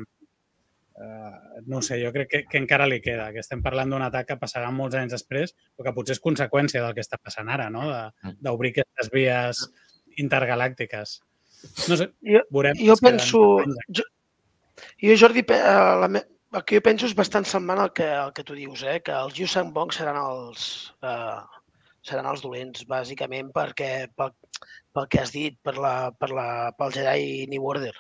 eh, 1.05 1.63
no 1.69 1.83
sé, 1.85 2.01
jo 2.03 2.13
crec 2.17 2.31
que, 2.33 2.45
que 2.49 2.61
encara 2.65 2.89
li 2.89 3.01
queda, 3.05 3.31
que 3.35 3.45
estem 3.45 3.61
parlant 3.63 3.93
d'un 3.93 4.09
atac 4.09 4.33
que 4.33 4.41
passarà 4.41 4.73
molts 4.73 4.97
anys 4.97 5.19
després, 5.19 5.53
però 5.77 5.91
que 5.91 5.97
potser 6.01 6.17
és 6.17 6.25
conseqüència 6.25 6.85
del 6.85 6.97
que 6.97 7.05
està 7.05 7.21
passant 7.21 7.53
ara, 7.53 7.69
no? 7.73 7.85
Mm. 8.25 8.39
d'obrir 8.41 8.73
aquestes 8.73 9.13
vies 9.13 9.67
intergalàctiques. 10.17 11.21
No 11.89 11.97
sé, 12.01 12.11
jo, 12.25 12.43
veurem. 12.55 12.81
Jo 12.81 12.97
penso... 13.01 13.41
Jo, 13.97 14.05
jo, 15.03 15.17
Jordi, 15.21 15.45
eh, 15.45 15.63
la, 16.03 16.09
el 16.11 16.65
que 16.67 16.79
jo 16.79 16.85
penso 16.87 17.07
és 17.09 17.17
bastant 17.17 17.47
semblant 17.47 17.83
al 17.83 17.93
que, 17.97 18.07
al 18.07 18.33
que 18.37 18.45
tu 18.47 18.57
dius, 18.59 18.83
eh? 18.83 18.99
que 19.05 19.15
els 19.15 19.39
Yusang 19.39 19.73
Bong 19.77 19.93
seran 19.95 20.19
els, 20.21 20.65
eh, 21.07 21.39
seran 22.07 22.29
els 22.31 22.43
dolents, 22.45 22.87
bàsicament, 22.91 23.53
perquè 23.55 23.93
pel, 24.17 24.35
pel 24.97 25.09
que 25.13 25.23
has 25.23 25.33
dit, 25.37 25.59
per 25.63 25.77
la, 25.79 25.95
per 26.17 26.31
la, 26.35 26.49
pel 26.79 26.97
Jedi 26.97 27.47
New 27.53 27.69
Order. 27.75 27.95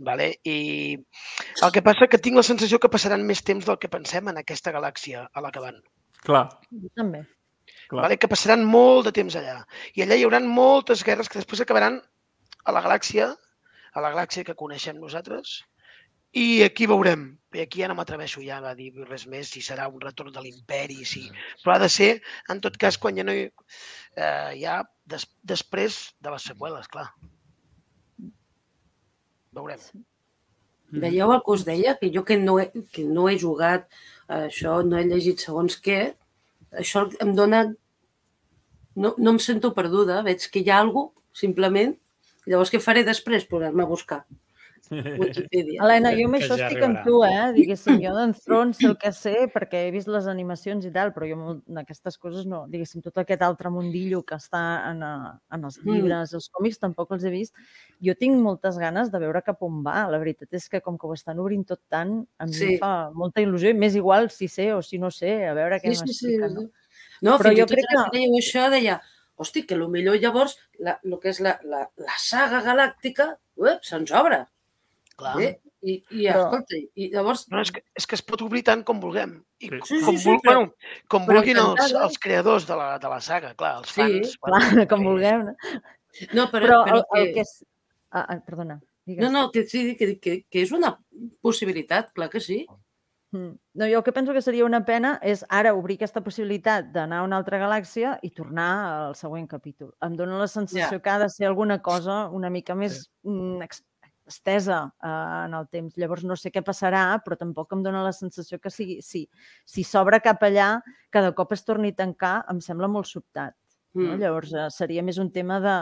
Vale? 0.00 0.30
I 0.48 0.96
el 0.96 1.72
que 1.74 1.82
passa 1.84 2.08
que 2.08 2.20
tinc 2.22 2.38
la 2.38 2.46
sensació 2.46 2.78
que 2.80 2.92
passaran 2.92 3.26
més 3.26 3.42
temps 3.44 3.66
del 3.66 3.76
que 3.80 3.90
pensem 3.92 4.30
en 4.32 4.40
aquesta 4.40 4.72
galàxia 4.72 5.26
a 5.28 5.44
la 5.44 5.50
que 5.52 5.64
van. 5.64 5.76
Clar. 6.24 6.46
també. 6.96 7.26
Clar. 7.90 8.04
Vale? 8.06 8.16
Que 8.20 8.30
passaran 8.30 8.64
molt 8.64 9.08
de 9.08 9.12
temps 9.18 9.36
allà. 9.36 9.58
I 9.96 10.06
allà 10.06 10.16
hi 10.16 10.24
haurà 10.24 10.40
moltes 10.46 11.04
guerres 11.04 11.28
que 11.28 11.40
després 11.42 11.60
acabaran 11.64 12.00
a 12.64 12.74
la 12.76 12.82
galàxia, 12.84 13.32
a 13.94 14.04
la 14.04 14.12
galàxia 14.14 14.46
que 14.46 14.58
coneixem 14.58 14.98
nosaltres, 15.00 15.60
i 16.32 16.62
aquí 16.62 16.86
veurem. 16.86 17.24
I 17.54 17.64
aquí 17.64 17.80
ja 17.82 17.88
no 17.90 17.96
m'atreveixo 17.98 18.42
ja 18.44 18.60
a 18.62 18.74
dir 18.78 18.92
res 19.08 19.26
més, 19.26 19.48
si 19.50 19.62
serà 19.66 19.88
un 19.90 20.00
retorn 20.00 20.30
de 20.32 20.42
l'imperi, 20.44 21.02
si... 21.04 21.24
però 21.64 21.74
ha 21.74 21.82
de 21.82 21.88
ser, 21.90 22.10
en 22.52 22.60
tot 22.62 22.76
cas, 22.78 22.98
quan 22.98 23.18
ja 23.18 23.24
no 23.26 23.34
hi... 23.34 23.48
Eh, 24.14 24.52
ja 24.60 24.76
des, 25.10 25.26
després 25.42 25.98
de 26.22 26.30
les 26.30 26.46
seqüeles, 26.52 26.86
clar. 26.92 27.08
Veurem. 29.58 29.82
Veieu 31.02 31.32
el 31.34 31.42
que 31.42 31.54
us 31.56 31.66
deia? 31.66 31.96
Que 31.98 32.10
jo 32.14 32.22
que 32.26 32.38
no 32.38 32.60
he, 32.62 32.68
que 32.94 33.02
no 33.06 33.26
he 33.28 33.36
jugat 33.38 33.90
a 34.28 34.44
això, 34.46 34.80
no 34.86 34.98
he 34.98 35.06
llegit 35.08 35.42
segons 35.42 35.78
què, 35.82 36.00
això 36.78 37.08
em 37.22 37.34
dona... 37.34 37.64
No, 39.00 39.14
no 39.18 39.34
em 39.34 39.38
sento 39.42 39.70
perduda, 39.74 40.22
veig 40.26 40.46
que 40.50 40.62
hi 40.62 40.70
ha 40.70 40.80
alguna 40.82 41.14
simplement 41.40 41.94
Llavors, 42.50 42.72
què 42.74 42.82
faré 42.82 43.06
després? 43.06 43.46
Posar-me 43.48 43.86
a 43.86 43.90
buscar. 43.90 44.24
Wikipedia. 44.90 45.78
Helena, 45.84 46.10
jo 46.16 46.26
amb 46.26 46.36
això 46.40 46.56
ja 46.58 46.66
estic 46.66 46.82
amb 46.82 47.00
tu, 47.06 47.20
eh? 47.26 47.50
Diguéssim, 47.54 48.00
jo 48.02 48.12
d'en 48.16 48.32
Thrones 48.34 48.80
el 48.86 48.96
que 49.00 49.12
sé, 49.14 49.34
perquè 49.52 49.84
he 49.86 49.92
vist 49.94 50.10
les 50.10 50.26
animacions 50.30 50.86
i 50.86 50.90
tal, 50.94 51.12
però 51.14 51.28
jo 51.30 51.38
en 51.54 51.80
aquestes 51.82 52.18
coses 52.18 52.48
no, 52.50 52.64
diguéssim, 52.70 53.04
tot 53.04 53.20
aquest 53.22 53.44
altre 53.46 53.70
mundillo 53.72 54.22
que 54.26 54.38
està 54.40 54.62
en, 54.90 55.04
a, 55.06 55.12
en 55.54 55.68
els 55.68 55.78
mm. 55.78 55.94
llibres, 55.94 56.34
els 56.38 56.50
còmics, 56.56 56.80
tampoc 56.82 57.14
els 57.16 57.28
he 57.28 57.32
vist. 57.34 57.54
Jo 58.02 58.16
tinc 58.18 58.40
moltes 58.42 58.80
ganes 58.82 59.12
de 59.14 59.22
veure 59.22 59.44
cap 59.46 59.62
on 59.66 59.84
va. 59.86 60.02
La 60.10 60.20
veritat 60.22 60.58
és 60.58 60.66
que 60.72 60.82
com 60.84 60.98
que 60.98 61.06
ho 61.06 61.14
estan 61.14 61.40
obrint 61.42 61.66
tot 61.68 61.82
tant, 61.92 62.18
a 62.38 62.50
mi 62.50 62.58
sí. 62.58 62.74
em 62.74 62.82
fa 62.82 62.92
molta 63.14 63.44
il·lusió, 63.44 63.70
i 63.70 63.78
més 63.78 63.98
igual 63.98 64.30
si 64.34 64.50
sé 64.50 64.72
o 64.74 64.82
si 64.82 64.98
no 64.98 65.12
sé, 65.14 65.44
a 65.46 65.54
veure 65.58 65.78
què 65.78 65.94
sí, 65.94 66.02
m'explica. 66.02 66.50
Sí, 66.50 66.58
sí. 66.66 66.68
No, 67.20 67.34
no 67.34 67.38
però 67.38 67.54
jo 67.54 67.66
crec 67.70 67.86
que... 67.86 68.04
Dèieu 68.16 68.36
això, 68.40 68.66
deia, 68.72 68.98
hosti, 69.40 69.64
que 69.66 69.78
millor 69.92 70.18
llavors 70.20 70.56
la, 70.78 70.98
el 71.04 71.16
que 71.22 71.32
és 71.32 71.40
la, 71.44 71.56
la, 71.64 71.86
la 72.00 72.20
saga 72.20 72.60
galàctica 72.66 73.32
se'ns 73.86 74.12
obre. 74.16 74.44
Clar. 75.20 75.34
Eh? 75.40 75.52
I, 75.80 75.94
i 76.12 76.26
però... 76.28 76.42
escolta, 76.44 76.76
i 76.76 77.08
llavors... 77.12 77.46
No, 77.52 77.62
és, 77.64 77.70
que, 77.72 77.80
és 77.96 78.06
que 78.08 78.16
es 78.18 78.22
pot 78.24 78.42
obrir 78.44 78.60
tant 78.66 78.82
com 78.84 79.00
vulguem. 79.00 79.38
I 79.64 79.70
sí, 79.70 79.80
sí, 79.88 80.00
com, 80.04 80.18
sí, 80.18 80.22
sí, 80.26 80.34
però... 80.44 80.58
bueno, 80.66 80.92
com 81.12 81.24
però 81.28 81.40
vulguin 81.40 81.60
els, 81.62 81.94
els 82.02 82.20
creadors 82.20 82.68
de 82.68 82.76
la, 82.76 82.90
de 83.00 83.12
la 83.12 83.20
saga, 83.24 83.54
clar, 83.56 83.78
els 83.80 83.94
fans. 83.96 84.34
Sí, 84.34 84.40
clar, 84.44 84.60
bueno, 84.66 84.86
com 84.92 85.08
vulguem. 85.08 85.48
No, 86.36 86.46
però, 86.52 86.66
però, 86.66 86.78
però 86.84 87.00
el, 87.00 87.04
que... 87.08 87.22
el 87.22 87.32
que 87.38 87.44
és... 87.46 87.54
Ah, 88.10 88.26
ah, 88.26 88.38
perdona. 88.44 88.76
Digues. 89.08 89.24
No, 89.24 89.32
no, 89.32 89.46
que 89.54 89.64
sí, 89.70 89.96
que, 89.96 90.12
que, 90.20 90.36
que 90.50 90.64
és 90.66 90.72
una 90.76 90.92
possibilitat, 91.40 92.12
clar 92.16 92.28
que 92.32 92.44
sí. 92.44 92.60
No, 93.32 93.86
jo 93.86 93.98
el 93.98 94.02
que 94.02 94.12
penso 94.12 94.32
que 94.34 94.42
seria 94.42 94.64
una 94.66 94.80
pena 94.84 95.12
és 95.22 95.44
ara 95.48 95.70
obrir 95.78 95.96
aquesta 96.00 96.22
possibilitat 96.24 96.88
d'anar 96.94 97.20
a 97.20 97.26
una 97.28 97.38
altra 97.38 97.60
galàxia 97.62 98.16
i 98.26 98.32
tornar 98.34 98.70
al 98.86 99.14
següent 99.14 99.46
capítol. 99.50 99.92
Em 100.02 100.16
dóna 100.18 100.40
la 100.40 100.48
sensació 100.50 100.96
yeah. 100.96 101.02
que 101.04 101.12
ha 101.12 101.20
de 101.22 101.28
ser 101.30 101.46
alguna 101.46 101.78
cosa 101.82 102.24
una 102.34 102.50
mica 102.50 102.74
més 102.74 103.04
sí. 103.04 103.10
Mm, 103.30 103.70
estesa 104.30 104.80
uh, 104.88 105.46
en 105.46 105.54
el 105.58 105.68
temps. 105.70 105.94
Llavors 105.98 106.26
no 106.26 106.36
sé 106.38 106.50
què 106.54 106.62
passarà, 106.66 107.04
però 107.22 107.38
tampoc 107.38 107.72
em 107.74 107.86
dóna 107.86 108.02
la 108.06 108.14
sensació 108.16 108.58
que 108.62 108.70
si 108.70 108.98
si, 109.02 109.24
si 109.66 109.86
s'obre 109.86 110.20
cap 110.24 110.42
allà, 110.46 110.72
cada 111.10 111.30
cop 111.38 111.54
es 111.54 111.66
torni 111.66 111.94
a 111.94 111.98
tancar, 112.02 112.36
em 112.50 112.62
sembla 112.64 112.90
molt 112.90 113.10
sobtat. 113.10 113.54
Mm. 113.94 114.06
No? 114.06 114.18
Llavors 114.24 114.54
uh, 114.54 114.68
seria 114.74 115.06
més 115.06 115.18
un 115.22 115.30
tema 115.34 115.62
de 115.62 115.78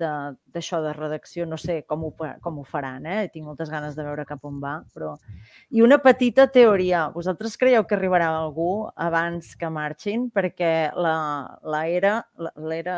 d'això 0.00 0.80
de, 0.82 0.88
de 0.88 0.94
redacció, 0.96 1.46
no 1.48 1.58
sé 1.60 1.80
com 1.88 2.06
ho, 2.08 2.12
com 2.42 2.60
ho 2.60 2.64
faran, 2.66 3.06
eh? 3.06 3.28
tinc 3.32 3.46
moltes 3.46 3.70
ganes 3.72 3.96
de 3.96 4.04
veure 4.06 4.26
cap 4.28 4.44
on 4.48 4.60
va, 4.62 4.78
però... 4.94 5.14
I 5.70 5.82
una 5.84 5.98
petita 6.02 6.46
teoria, 6.52 7.06
vosaltres 7.14 7.56
creieu 7.60 7.86
que 7.88 7.96
arribarà 7.96 8.30
algú 8.34 8.86
abans 8.94 9.54
que 9.58 9.70
marxin? 9.72 10.28
Perquè 10.34 10.92
l'era, 10.96 12.20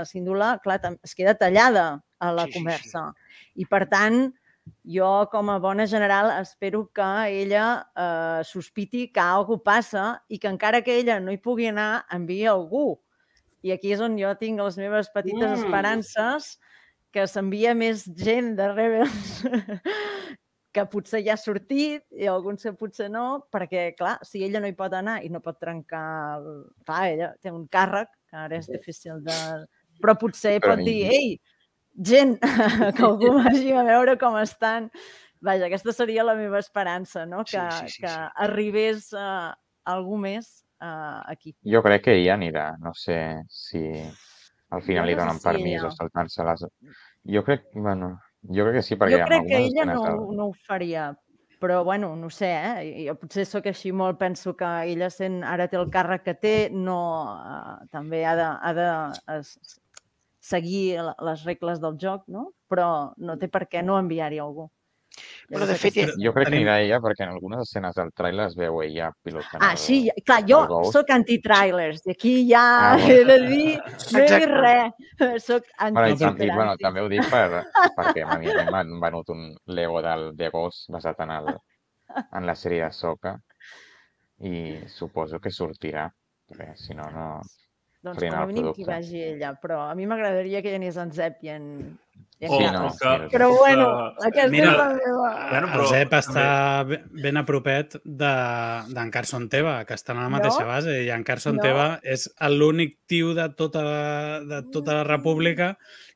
síndula, 0.08 0.56
clar, 0.64 0.80
es 1.02 1.16
queda 1.16 1.36
tallada 1.38 1.88
a 2.18 2.34
la 2.34 2.46
sí, 2.48 2.58
conversa. 2.58 3.08
Sí, 3.08 3.40
sí. 3.40 3.64
I 3.64 3.68
per 3.70 3.84
tant, 3.90 4.28
jo, 4.84 5.10
com 5.32 5.50
a 5.50 5.58
bona 5.62 5.88
general, 5.88 6.30
espero 6.42 6.86
que 6.94 7.10
ella 7.40 7.66
eh, 7.96 8.44
sospiti 8.44 9.08
que 9.12 9.24
alguna 9.24 9.64
passa 9.64 10.06
i 10.28 10.38
que 10.38 10.50
encara 10.50 10.82
que 10.84 10.98
ella 11.00 11.18
no 11.20 11.32
hi 11.32 11.40
pugui 11.40 11.70
anar, 11.72 12.04
enviï 12.12 12.48
algú 12.52 12.98
i 13.62 13.72
aquí 13.74 13.92
és 13.94 14.02
on 14.04 14.16
jo 14.18 14.30
tinc 14.38 14.60
les 14.62 14.78
meves 14.78 15.10
petites 15.14 15.50
mm. 15.50 15.64
esperances 15.64 16.52
que 17.18 17.26
s'envia 17.26 17.74
més 17.74 18.04
gent 18.14 18.52
de 18.58 18.68
Rebels 18.70 19.40
que 20.74 20.84
potser 20.92 21.24
ja 21.26 21.34
ha 21.34 21.40
sortit 21.40 22.04
i 22.14 22.28
alguns 22.30 22.62
que 22.62 22.74
potser 22.78 23.08
no, 23.10 23.24
perquè, 23.50 23.88
clar, 23.98 24.18
si 24.26 24.44
ella 24.46 24.62
no 24.62 24.70
hi 24.70 24.76
pot 24.78 24.94
anar 24.94 25.18
i 25.26 25.30
no 25.32 25.42
pot 25.42 25.58
trencar... 25.58 26.38
El... 26.38 26.60
Clar, 26.86 27.00
ella 27.10 27.30
té 27.42 27.50
un 27.50 27.64
càrrec, 27.72 28.12
que 28.30 28.38
ara 28.44 28.60
és 28.60 28.68
difícil 28.70 29.24
de... 29.26 29.38
Però 29.98 30.14
potser 30.20 30.58
Però 30.62 30.76
pot 30.76 30.84
dir, 30.86 31.08
ei, 31.10 31.32
gent, 32.10 32.36
que 32.94 33.06
algú 33.08 33.32
vagi 33.40 33.74
a 33.74 33.82
veure 33.88 34.14
com 34.20 34.38
estan. 34.38 34.86
Vaja, 35.42 35.66
aquesta 35.66 35.94
seria 35.96 36.26
la 36.26 36.36
meva 36.38 36.62
esperança, 36.62 37.24
no? 37.26 37.42
Que, 37.48 37.58
sí, 37.58 37.88
sí, 37.88 37.96
sí, 37.96 38.04
que 38.04 38.14
sí. 38.14 38.30
arribés 38.46 39.10
uh, 39.16 39.50
algú 39.90 40.20
més 40.22 40.52
uh, 40.82 41.24
aquí. 41.26 41.56
Jo 41.66 41.82
crec 41.82 42.06
que 42.06 42.18
ella 42.20 42.38
anirà, 42.38 42.70
no 42.82 42.94
sé 42.94 43.18
si 43.50 43.82
al 44.70 44.82
final 44.84 45.06
jo 45.06 45.10
li 45.10 45.16
donen 45.16 45.38
no 45.38 45.44
permís 45.44 45.84
o 45.86 45.90
saltant-se 45.94 46.44
les... 46.44 46.66
Jo 47.28 47.44
crec, 47.44 47.66
bueno, 47.74 48.14
jo 48.42 48.64
crec 48.66 48.78
que 48.80 48.84
sí, 48.86 48.96
perquè... 48.96 49.18
Jo 49.20 49.26
crec 49.28 49.48
que 49.48 49.64
ella 49.66 49.84
no, 49.88 50.04
no 50.32 50.46
ho 50.48 50.52
faria, 50.66 51.10
però 51.60 51.82
bueno, 51.84 52.14
no 52.16 52.30
sé, 52.30 52.48
eh? 52.54 53.04
Jo 53.08 53.16
potser 53.18 53.44
sóc 53.48 53.66
així 53.68 53.92
molt, 53.92 54.18
penso 54.20 54.54
que 54.56 54.68
ella 54.92 55.10
sent, 55.12 55.42
ara 55.44 55.66
té 55.68 55.76
el 55.80 55.90
càrrec 55.92 56.24
que 56.24 56.34
té, 56.38 56.54
no, 56.72 56.98
uh, 57.34 57.76
també 57.92 58.22
ha 58.24 58.34
de, 58.38 58.48
ha 58.48 58.72
de 58.78 58.88
es, 59.36 59.52
seguir 60.40 61.02
les 61.02 61.44
regles 61.44 61.82
del 61.82 61.98
joc, 62.00 62.24
no? 62.32 62.48
Però 62.70 62.88
no 63.18 63.36
té 63.40 63.50
per 63.52 63.66
què 63.68 63.82
no 63.84 63.98
enviar-hi 64.00 64.40
algú. 64.42 64.68
Però, 65.48 65.64
de 65.64 65.74
fet... 65.80 65.96
Jo 66.20 66.32
crec 66.36 66.50
que 66.50 66.56
anirà 66.58 66.74
ella 66.82 66.98
perquè 67.00 67.24
en 67.24 67.30
algunes 67.32 67.62
escenes 67.64 67.96
del 67.96 68.10
tràiler 68.16 68.48
es 68.50 68.56
veu 68.58 68.82
ella 68.84 69.08
pilotant 69.24 69.62
Ah, 69.64 69.72
sí, 69.80 70.02
clar, 70.28 70.42
jo 70.48 70.82
sóc 70.92 71.08
anti-trailers 71.14 72.02
i 72.04 72.12
aquí 72.12 72.34
ja 72.50 72.64
ah, 72.90 72.98
he 73.08 73.22
de 73.24 73.38
dir, 73.46 73.70
no 74.12 74.20
he 74.20 74.26
dit 74.28 74.52
res. 74.52 75.00
Soc 75.48 75.70
anti-trailers. 75.88 76.52
Bueno, 76.52 76.76
també 76.82 77.04
ho 77.04 77.08
dic 77.08 77.24
per, 77.32 77.62
perquè 77.96 78.26
a 78.26 78.36
mi 78.42 78.52
m'han 78.68 78.92
venut 79.00 79.32
un 79.32 79.46
Lego 79.78 80.02
del 80.04 80.30
de 80.36 80.52
Ghost 80.52 80.92
basat 80.92 81.24
en, 81.24 81.32
el, 81.38 81.54
en 82.26 82.48
la 82.48 82.56
sèrie 82.58 82.84
de 82.84 82.92
Soca 82.92 83.38
i 84.44 84.76
suposo 84.92 85.40
que 85.40 85.50
sortirà, 85.50 86.10
perquè 86.48 86.74
si 86.76 86.98
no, 86.98 87.08
no... 87.14 87.30
Doncs 88.04 88.20
com 88.22 88.36
a 88.38 88.44
mínim 88.46 88.68
que 88.76 88.84
vagi 88.86 89.24
ella, 89.32 89.56
però 89.58 89.80
a 89.88 89.94
mi 89.98 90.04
m'agradaria 90.06 90.60
que 90.62 90.70
hi 90.70 90.76
anés 90.78 91.00
en 91.02 91.10
Zep 91.16 91.40
i 91.42 91.50
en, 91.50 91.64
Sí, 92.40 92.66
no, 92.70 92.94
que, 92.94 93.12
però 93.32 93.48
bueno, 93.50 93.86
aquesta 94.22 94.46
mira, 94.52 94.68
és 94.70 94.76
la 94.78 94.88
meva... 94.94 95.30
Bueno, 95.50 95.70
però, 95.72 95.80
el 95.82 95.88
Zep 95.90 96.12
està 96.20 96.44
també... 96.86 96.98
ben 97.24 97.40
a 97.40 97.42
propet 97.42 97.96
d'en 98.04 98.92
de, 98.94 99.06
Carson 99.10 99.48
Teva, 99.50 99.80
que 99.88 99.96
estan 99.98 100.20
a 100.20 100.26
la 100.28 100.30
mateixa 100.30 100.62
no? 100.62 100.68
base, 100.70 101.00
i 101.02 101.10
en 101.10 101.24
Carson 101.26 101.58
no. 101.58 101.64
Teva 101.66 101.88
és 102.06 102.28
l'únic 102.54 102.94
tio 103.10 103.32
de 103.34 103.48
tota, 103.58 103.82
de 104.46 104.60
tota 104.70 105.00
la 105.00 105.08
república 105.08 105.72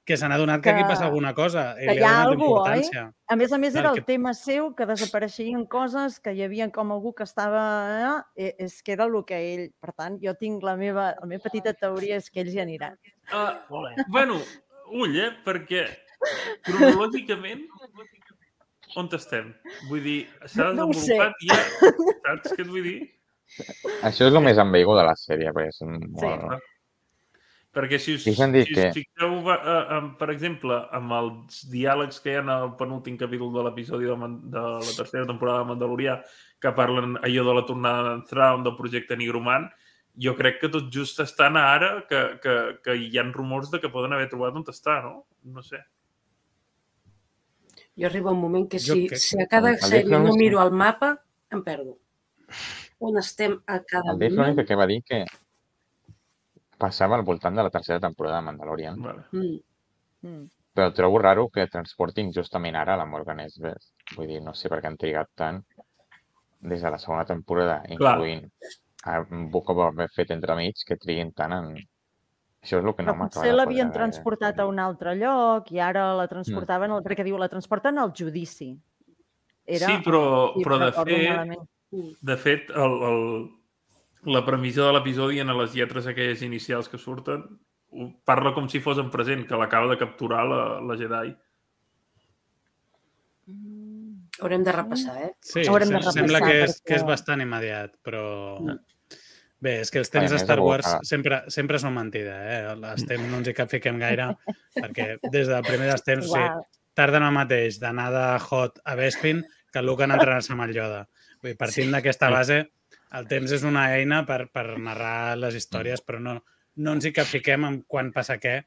que 0.07 0.15
s'ha 0.19 0.29
adonat 0.35 0.63
que, 0.63 0.71
que 0.71 0.77
aquí 0.77 0.87
passa 0.87 1.09
alguna 1.09 1.33
cosa. 1.35 1.75
Que 1.79 1.95
hi 1.99 2.03
ha 2.07 2.23
cosa, 2.31 2.71
oi? 2.71 2.87
A 3.27 3.37
més 3.39 3.53
a 3.55 3.59
més, 3.59 3.75
era 3.75 3.91
el 3.91 3.99
que... 3.99 4.07
tema 4.07 4.31
seu, 4.35 4.71
que 4.79 4.87
desapareixien 4.87 5.67
coses, 5.71 6.21
que 6.23 6.35
hi 6.35 6.43
havia 6.47 6.69
com 6.75 6.95
algú 6.95 7.15
que 7.19 7.27
estava... 7.27 7.65
Eh? 8.37 8.55
És 8.63 8.79
que 8.83 8.95
era 8.95 9.11
el 9.11 9.19
que 9.27 9.43
ell... 9.55 9.67
Per 9.83 9.95
tant, 9.95 10.19
jo 10.23 10.35
tinc 10.39 10.63
la 10.63 10.77
meva, 10.79 11.13
la 11.19 11.31
meva 11.31 11.43
petita 11.47 11.75
teoria 11.75 12.23
és 12.23 12.31
que 12.31 12.43
ells 12.43 12.55
hi 12.55 12.63
aniran. 12.63 12.99
Uh, 13.31 14.03
bueno, 14.07 14.39
ull, 14.91 15.19
eh? 15.19 15.31
Perquè 15.47 15.87
cronològicament, 16.67 17.65
on 19.01 19.09
estem? 19.17 19.55
Vull 19.89 20.05
dir, 20.05 20.19
s'ha 20.45 20.71
desenvolupat 20.73 21.39
no 21.39 21.49
ja... 21.49 21.63
Saps 22.27 22.53
què 22.57 22.65
et 22.65 22.69
vull 22.69 22.87
dir? 22.89 22.99
Això 24.07 24.29
és 24.29 24.35
el 24.35 24.45
més 24.45 24.61
ambeigo 24.61 24.97
de 24.99 25.07
la 25.07 25.17
sèrie, 25.19 25.53
perquè 25.55 25.73
és 25.73 25.83
molt... 25.87 26.47
Sí. 26.53 26.69
Perquè 27.73 27.97
si 27.97 28.19
us, 28.19 28.27
si 28.27 28.35
us 28.35 28.41
que... 28.69 28.91
fixeu, 28.93 29.39
uh, 29.49 30.01
per 30.21 30.29
exemple, 30.29 30.77
amb 30.93 31.15
els 31.17 31.63
diàlegs 31.73 32.21
que 32.21 32.35
hi 32.35 32.37
ha 32.37 32.43
al 32.59 32.75
penúltim 32.77 33.17
capítol 33.17 33.49
de 33.55 33.65
l'episodi 33.65 34.11
de, 34.11 34.17
de 34.53 34.65
la 34.75 34.97
tercera 34.99 35.25
temporada 35.29 35.63
de 35.63 35.71
Mandalorià, 35.71 36.19
que 36.61 36.75
parlen 36.77 37.17
allò 37.25 37.47
de 37.49 37.55
la 37.57 37.65
tornada 37.71 38.03
d'en 38.11 38.27
Thrawn, 38.29 38.67
del 38.67 38.77
projecte 38.77 39.17
Nigromant, 39.17 39.71
jo 40.21 40.37
crec 40.37 40.61
que 40.61 40.69
tot 40.69 40.93
just 40.93 41.21
estan 41.25 41.57
ara 41.57 42.03
que, 42.09 42.21
que, 42.45 42.57
que 42.85 42.99
hi 43.01 43.17
ha 43.17 43.25
rumors 43.33 43.73
de 43.73 43.81
que 43.81 43.89
poden 43.89 44.13
haver 44.13 44.29
trobat 44.29 44.59
on 44.61 44.69
està, 44.69 45.01
no? 45.07 45.25
No 45.43 45.65
sé. 45.65 45.81
Jo 47.99 48.09
arriba 48.09 48.33
un 48.33 48.41
moment 48.41 48.69
que 48.69 48.81
si, 48.81 49.07
que... 49.09 49.19
si 49.21 49.41
a 49.41 49.47
cada 49.51 49.75
sèrie 49.77 50.19
no 50.19 50.33
miro 50.39 50.63
el 50.63 50.73
mapa, 50.73 51.13
em 51.53 51.61
perdo. 51.65 51.99
On 53.03 53.19
estem 53.19 53.59
a 53.67 53.81
cada 53.83 54.15
el 54.15 54.21
Dave 54.21 54.37
moment... 54.39 54.65
que 54.67 54.79
va 54.79 54.87
dir 54.89 55.03
que 55.05 55.25
passava 56.83 57.19
al 57.19 57.27
voltant 57.27 57.59
de 57.59 57.67
la 57.67 57.71
tercera 57.71 58.01
temporada 58.01 58.41
de 58.41 58.49
Mandalorian. 58.49 59.01
Vale. 59.03 59.25
Mm. 59.33 59.57
Mm. 60.29 60.51
Però 60.73 60.93
trobo 60.97 61.19
raro 61.21 61.49
que 61.53 61.69
transportin 61.69 62.33
justament 62.33 62.79
ara 62.81 62.97
la 62.97 63.07
Morgan 63.07 63.43
Esbeth. 63.45 63.91
Vull 64.17 64.31
dir, 64.31 64.41
no 64.45 64.55
sé 64.57 64.71
per 64.73 64.81
què 64.81 64.89
han 64.89 64.97
trigat 65.01 65.29
tant 65.37 65.61
des 66.63 66.81
de 66.81 66.93
la 66.95 67.01
segona 67.03 67.27
temporada, 67.29 67.83
incloent 67.91 68.47
Clar. 68.47 68.73
a 69.13 69.21
Book 69.53 69.73
of 69.73 69.77
Boba 69.77 70.07
Fett 70.15 70.31
entremig, 70.33 70.81
que 70.87 70.97
triguin 70.97 71.33
tant 71.37 71.53
en, 71.59 71.73
això 72.63 72.79
és 72.79 72.87
el 72.87 72.95
que 72.95 73.05
no 73.05 73.17
m'acaba 73.19 73.43
Potser 73.43 73.55
l'havien 73.57 73.91
transportat 73.95 74.61
a 74.63 74.69
un 74.71 74.79
altre 74.79 75.17
lloc 75.19 75.73
i 75.75 75.83
ara 75.83 76.13
la 76.19 76.29
transportaven, 76.31 76.95
mm. 76.95 77.07
perquè 77.07 77.27
diu, 77.27 77.39
la 77.41 77.51
transporten 77.51 77.99
al 77.99 78.15
judici. 78.15 78.71
Era, 79.67 79.89
sí, 79.91 79.99
però, 80.05 80.23
però 80.59 80.79
de 80.83 80.93
fet, 80.95 81.59
de 82.31 82.37
fet, 82.39 82.71
el, 82.71 82.97
el, 83.09 83.21
la 84.35 84.43
premissa 84.47 84.87
de 84.87 84.95
l'episodi 84.97 85.43
en 85.43 85.53
les 85.59 85.75
lletres 85.75 86.09
aquelles 86.11 86.43
inicials 86.47 86.91
que 86.91 86.99
surten 87.03 87.45
parla 88.25 88.55
com 88.57 88.69
si 88.69 88.81
fos 88.81 88.99
en 88.99 89.11
present, 89.13 89.45
que 89.49 89.59
l'acaba 89.59 89.91
de 89.91 89.99
capturar 90.01 90.45
la, 90.49 90.63
la 90.81 90.97
Jedi. 90.97 91.35
Mm. 93.51 94.29
Haurem 94.41 94.65
de 94.65 94.73
repassar, 94.73 95.17
eh? 95.23 95.31
Sí, 95.45 95.67
Haurem 95.69 95.93
de 95.93 95.99
repassar, 96.01 96.17
sembla 96.17 96.41
que 96.43 96.55
és, 96.63 96.79
perquè... 96.79 96.89
que 96.89 96.99
és 97.01 97.07
bastant 97.07 97.45
immediat, 97.45 97.95
però... 98.07 98.25
Mm. 98.63 98.81
Bé, 99.63 99.77
és 99.85 99.93
que 99.95 100.01
els 100.03 100.11
temps 100.11 100.33
de 100.33 100.39
Star 100.43 100.59
Wars 100.59 100.89
sempre, 101.07 101.45
sempre 101.55 101.79
són 101.79 101.95
mentida, 101.95 102.35
eh? 102.51 102.61
Els 102.75 103.05
temps 103.07 103.29
no 103.31 103.39
ens 103.39 103.51
hi 103.51 103.55
cap 103.55 103.71
fiquem 103.71 104.01
gaire, 104.01 104.33
perquè 104.75 105.13
des 105.31 105.47
del 105.47 105.63
primer 105.67 105.87
dels 105.93 106.03
temps, 106.03 106.27
wow. 106.33 106.63
sí, 106.65 106.81
tarden 106.99 107.23
el 107.23 107.37
mateix 107.37 107.79
d'anar 107.83 108.09
de 108.11 108.25
Hot 108.49 108.81
a 108.83 108.97
Bespin 108.99 109.45
que 109.73 109.83
Luke 109.83 110.05
en 110.05 110.17
entrenar-se 110.17 110.53
amb 110.53 110.67
el 110.67 110.75
Yoda. 110.77 111.05
Vull 111.41 111.53
dir, 111.53 111.59
partint 111.61 111.95
d'aquesta 111.95 112.31
base, 112.35 112.59
el 113.19 113.29
temps 113.31 113.55
és 113.55 113.65
una 113.69 113.87
eina 113.97 114.23
per, 114.29 114.45
per 114.53 114.67
narrar 114.83 115.39
les 115.39 115.57
històries, 115.59 116.03
però 116.05 116.21
no, 116.23 116.37
no 116.83 116.95
ens 116.97 117.07
hi 117.07 117.15
capfiquem 117.15 117.67
en 117.69 117.81
quan 117.89 118.11
passa 118.15 118.39
què, 118.43 118.59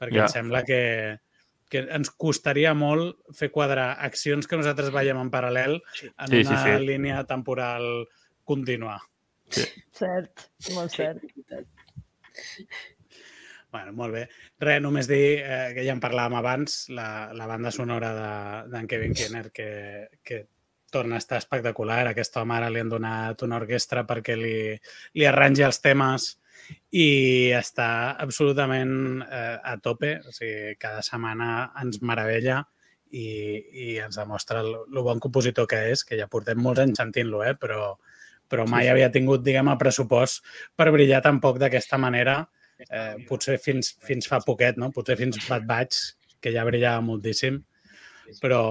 perquè 0.00 0.18
ja. 0.18 0.26
em 0.26 0.34
sembla 0.34 0.64
que, 0.66 0.80
que 1.70 1.84
ens 1.96 2.10
costaria 2.10 2.74
molt 2.74 3.20
fer 3.36 3.50
quadrar 3.54 3.92
accions 4.06 4.50
que 4.50 4.58
nosaltres 4.60 4.92
veiem 4.94 5.20
en 5.20 5.30
paral·lel 5.32 5.78
en 5.78 6.34
sí, 6.34 6.42
una 6.42 6.58
sí, 6.58 6.58
sí. 6.66 6.76
línia 6.90 7.24
temporal 7.28 7.88
contínua. 8.44 8.98
Sí. 9.50 9.66
Cert, 9.96 10.48
molt 10.76 10.94
cert. 10.94 11.24
Bueno, 13.70 13.92
molt 13.94 14.14
bé. 14.14 14.24
Res, 14.58 14.80
només 14.82 15.06
dir 15.06 15.42
eh, 15.44 15.70
que 15.76 15.84
ja 15.86 15.94
en 15.94 16.00
parlàvem 16.02 16.34
abans, 16.40 16.88
la, 16.90 17.30
la 17.36 17.46
banda 17.46 17.70
sonora 17.70 18.10
d'en 18.66 18.82
de, 18.82 18.88
Kevin 18.90 19.14
Kenner, 19.14 19.44
que, 19.54 19.68
que 20.26 20.40
torna 20.90 21.14
a 21.16 21.22
estar 21.22 21.38
espectacular. 21.38 22.02
Aquesta 22.10 22.42
home 22.42 22.56
ara 22.56 22.70
li 22.70 22.82
han 22.82 22.90
donat 22.90 23.46
una 23.46 23.60
orquestra 23.62 24.02
perquè 24.08 24.36
li, 24.36 24.56
li 25.14 25.26
arrangi 25.28 25.62
els 25.66 25.78
temes 25.84 26.32
i 26.90 27.50
està 27.56 27.88
absolutament 28.18 29.22
eh, 29.22 29.56
a 29.62 29.76
tope. 29.82 30.16
O 30.26 30.34
sigui, 30.34 30.74
cada 30.82 31.04
setmana 31.06 31.70
ens 31.80 32.02
meravella 32.02 32.64
i, 33.10 33.26
i 33.86 33.88
ens 34.02 34.18
demostra 34.18 34.64
el, 34.64 34.74
el 34.90 35.02
bon 35.06 35.22
compositor 35.22 35.70
que 35.70 35.84
és, 35.94 36.02
que 36.06 36.18
ja 36.18 36.30
portem 36.30 36.58
molts 36.58 36.82
anys 36.82 36.98
sentint-lo, 37.04 37.44
eh? 37.46 37.54
però, 37.54 37.94
però 38.50 38.66
mai 38.68 38.86
sí. 38.86 38.92
havia 38.92 39.10
tingut, 39.14 39.44
diguem, 39.46 39.70
el 39.70 39.78
pressupost 39.80 40.44
per 40.76 40.90
brillar 40.90 41.22
tan 41.24 41.38
poc 41.42 41.60
d'aquesta 41.62 41.98
manera, 42.02 42.40
eh, 42.88 43.14
potser 43.28 43.58
fins, 43.62 43.94
fins 44.06 44.28
fa 44.30 44.40
poquet, 44.44 44.80
no? 44.80 44.90
Potser 44.94 45.18
fins 45.20 45.38
Bad 45.48 45.68
Batch, 45.68 46.16
que 46.40 46.52
ja 46.54 46.64
brillava 46.66 47.04
moltíssim, 47.04 47.60
però 48.40 48.62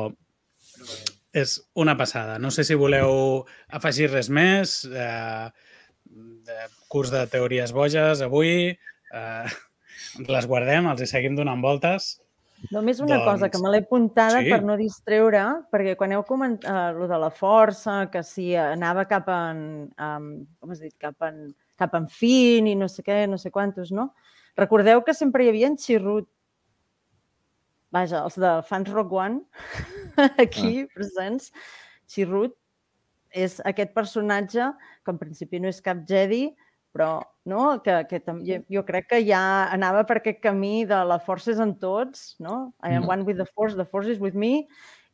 és 1.34 1.60
una 1.78 1.96
passada. 1.98 2.38
No 2.42 2.52
sé 2.52 2.66
si 2.66 2.78
voleu 2.78 3.46
afegir 3.78 4.10
res 4.12 4.30
més, 4.34 4.82
eh, 4.90 5.50
de 6.50 6.70
curs 6.90 7.12
de 7.14 7.26
teories 7.30 7.74
boges 7.76 8.24
avui, 8.26 8.72
eh, 8.74 9.50
les 10.36 10.50
guardem, 10.50 10.90
els 10.90 11.04
hi 11.04 11.10
seguim 11.12 11.38
donant 11.38 11.62
voltes. 11.62 12.18
Només 12.74 13.00
una 13.00 13.18
Doncs, 13.18 13.26
cosa, 13.26 13.50
que 13.50 13.60
me 13.64 13.72
l'he 13.72 13.80
apuntada 13.86 14.42
sí. 14.44 14.50
per 14.52 14.60
no 14.68 14.76
distreure, 14.80 15.44
perquè 15.72 15.96
quan 16.00 16.12
heu 16.14 16.26
comentat 16.28 16.68
uh, 16.68 16.98
lo 16.98 17.08
de 17.08 17.20
la 17.22 17.30
força, 17.32 18.02
que 18.12 18.22
si 18.28 18.52
anava 18.60 19.06
cap 19.08 19.30
en, 19.32 19.62
um, 19.96 20.28
com 20.60 20.74
has 20.76 20.84
dit, 20.84 20.94
cap 21.00 21.16
en, 21.26 21.48
cap 21.80 21.96
en 21.96 22.10
fin 22.12 22.68
i 22.68 22.76
no 22.76 22.90
sé 22.92 23.06
què, 23.06 23.24
no 23.32 23.40
sé 23.40 23.54
quantos, 23.56 23.94
no? 23.96 24.10
Recordeu 24.60 25.06
que 25.08 25.16
sempre 25.16 25.46
hi 25.46 25.54
havia 25.54 25.72
en 25.72 25.80
Xirrut, 25.80 26.28
vaja, 27.96 28.26
els 28.28 28.36
de 28.42 28.54
Fans 28.68 28.92
Rock 28.92 29.16
One, 29.16 29.44
aquí 30.44 30.84
presents, 30.94 31.54
Xirrut 32.12 32.58
és 33.30 33.60
aquest 33.70 33.94
personatge 33.96 34.72
que 35.06 35.14
en 35.14 35.22
principi 35.22 35.62
no 35.62 35.72
és 35.72 35.80
cap 35.86 36.04
Jedi, 36.10 36.50
però 36.94 37.22
no? 37.46 37.82
que, 37.84 37.94
que 38.10 38.20
tam- 38.20 38.42
jo, 38.46 38.84
crec 38.86 39.08
que 39.10 39.20
ja 39.26 39.42
anava 39.74 40.04
per 40.06 40.18
aquest 40.20 40.40
camí 40.44 40.86
de 40.86 40.98
la 41.06 41.20
força 41.20 41.52
és 41.54 41.60
en 41.60 41.76
tots, 41.80 42.36
no? 42.40 42.74
I 42.84 42.96
am 42.98 43.04
Mm. 43.04 43.10
one 43.10 43.24
with 43.26 43.38
the 43.38 43.46
force, 43.46 43.76
the 43.76 43.86
force 43.86 44.10
is 44.12 44.20
with 44.20 44.34
me, 44.36 44.68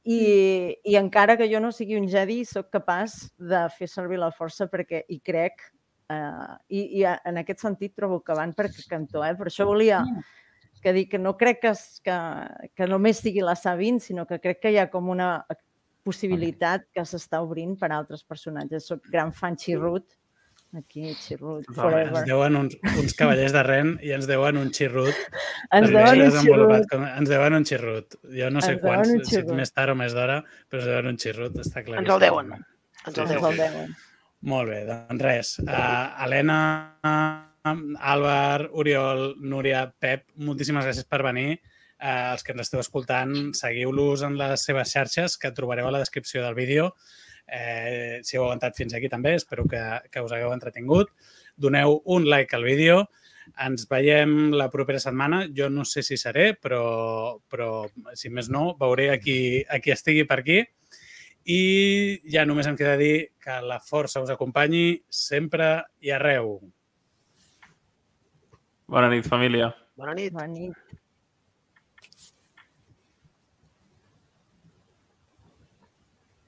i, 0.04 0.78
i 0.86 0.96
encara 1.00 1.36
que 1.38 1.48
jo 1.50 1.60
no 1.60 1.72
sigui 1.72 1.96
un 1.98 2.08
Jedi, 2.08 2.44
sóc 2.46 2.70
capaç 2.72 3.32
de 3.38 3.64
fer 3.78 3.88
servir 3.90 4.20
la 4.20 4.32
força 4.32 4.68
perquè 4.70 5.04
hi 5.10 5.20
crec, 5.20 5.64
eh, 6.10 6.56
i, 6.70 7.00
i 7.02 7.04
en 7.06 7.38
aquest 7.42 7.60
sentit 7.64 7.96
trobo 7.96 8.20
que 8.22 8.36
van 8.38 8.54
per 8.54 8.70
cantó, 8.90 9.24
eh? 9.26 9.34
per 9.36 9.48
això 9.50 9.66
volia 9.66 10.04
que 10.84 10.94
dir 10.94 11.08
que 11.10 11.18
no 11.18 11.36
crec 11.38 11.62
que, 11.62 11.70
es- 11.74 12.00
que, 12.06 12.14
que 12.76 12.86
només 12.88 13.18
sigui 13.18 13.42
la 13.42 13.56
Sabine, 13.56 14.00
sinó 14.00 14.28
que 14.28 14.38
crec 14.40 14.60
que 14.62 14.72
hi 14.72 14.78
ha 14.78 14.90
com 14.92 15.10
una 15.10 15.46
possibilitat 16.06 16.84
que 16.94 17.02
s'està 17.02 17.40
obrint 17.42 17.74
per 17.80 17.90
a 17.92 17.98
altres 17.98 18.22
personatges. 18.24 18.86
Soc 18.92 19.08
gran 19.10 19.32
fan 19.34 19.56
Chirrut, 19.58 20.06
aquí 20.78 21.14
Chirrut 21.16 21.66
Totalment. 21.66 21.76
forever. 22.12 22.18
Ens 22.22 22.28
deuen 22.30 22.56
uns, 22.60 22.78
uns 23.00 23.14
cavallers 23.18 23.54
de 23.56 23.64
Ren 23.64 23.94
i 24.04 24.12
ens 24.16 24.28
deuen 24.30 24.58
un 24.62 24.72
xirrut. 24.76 25.16
Ens 25.72 25.90
deuen 25.94 26.22
un 26.26 26.38
Chirrut. 26.42 26.88
Com, 26.92 27.06
ens 27.10 27.30
deuen 27.32 27.54
un 27.60 27.66
xirrut. 27.66 28.18
Jo 28.40 28.50
no 28.54 28.62
sé 28.62 28.74
Ens 28.76 28.82
quants, 28.84 29.14
si 29.24 29.36
xirrut. 29.36 29.56
més 29.60 29.72
tard 29.74 29.92
o 29.94 29.96
més 30.00 30.14
d'hora, 30.18 30.42
però 30.70 30.82
ens 30.84 30.90
deuen 30.92 31.12
un 31.14 31.18
xirrut, 31.22 31.56
està 31.64 31.84
clar. 31.86 32.02
Ens 32.04 32.14
el 32.16 32.20
deuen. 32.28 32.52
Ens 33.06 33.18
el 33.18 33.24
Ens 33.24 33.34
deuen. 33.36 33.52
el 33.52 33.58
deuen. 33.64 33.96
Molt 34.46 34.70
bé, 34.70 34.82
doncs 34.86 35.24
res. 35.26 35.54
Uh, 35.64 36.24
Helena, 36.24 36.60
Àlvar, 37.66 38.70
Oriol, 38.78 39.36
Núria, 39.42 39.88
Pep, 40.00 40.28
moltíssimes 40.38 40.86
gràcies 40.86 41.08
per 41.10 41.24
venir. 41.26 41.56
Uh, 41.96 42.34
els 42.36 42.44
que 42.44 42.52
ens 42.54 42.62
esteu 42.68 42.82
escoltant, 42.84 43.32
seguiu-los 43.58 44.22
en 44.28 44.36
les 44.38 44.62
seves 44.68 44.92
xarxes, 44.94 45.38
que 45.42 45.50
trobareu 45.56 45.88
a 45.88 45.94
la 45.96 46.02
descripció 46.04 46.44
del 46.44 46.54
vídeo. 46.54 46.92
Eh, 47.48 48.22
si 48.26 48.38
heu 48.38 48.46
aguantat 48.46 48.76
fins 48.78 48.96
aquí 48.98 49.10
també, 49.12 49.36
espero 49.38 49.66
que, 49.70 49.82
que 50.12 50.24
us 50.24 50.34
hagueu 50.34 50.54
entretingut. 50.54 51.12
Doneu 51.56 52.02
un 52.06 52.28
like 52.30 52.56
al 52.56 52.66
vídeo. 52.66 53.06
Ens 53.62 53.86
veiem 53.90 54.52
la 54.58 54.72
propera 54.74 55.00
setmana. 55.00 55.46
Jo 55.56 55.70
no 55.70 55.86
sé 55.86 56.04
si 56.04 56.18
seré, 56.18 56.54
però, 56.58 57.38
però 57.50 57.86
si 58.18 58.32
més 58.34 58.50
no, 58.50 58.74
veuré 58.80 59.12
a 59.14 59.20
qui, 59.22 59.62
a 59.70 59.80
qui 59.80 59.94
estigui 59.94 60.26
per 60.26 60.42
aquí. 60.42 60.64
I 61.46 61.62
ja 62.34 62.46
només 62.50 62.66
em 62.66 62.78
queda 62.78 62.98
dir 62.98 63.38
que 63.42 63.60
la 63.62 63.78
força 63.78 64.24
us 64.24 64.34
acompanyi 64.34 65.04
sempre 65.10 65.78
i 66.02 66.10
arreu. 66.16 66.58
Bona 68.90 69.10
nit, 69.14 69.26
família. 69.30 69.70
Bona 69.98 70.18
nit. 70.18 70.34
Bona 70.34 70.50
nit. 70.50 70.85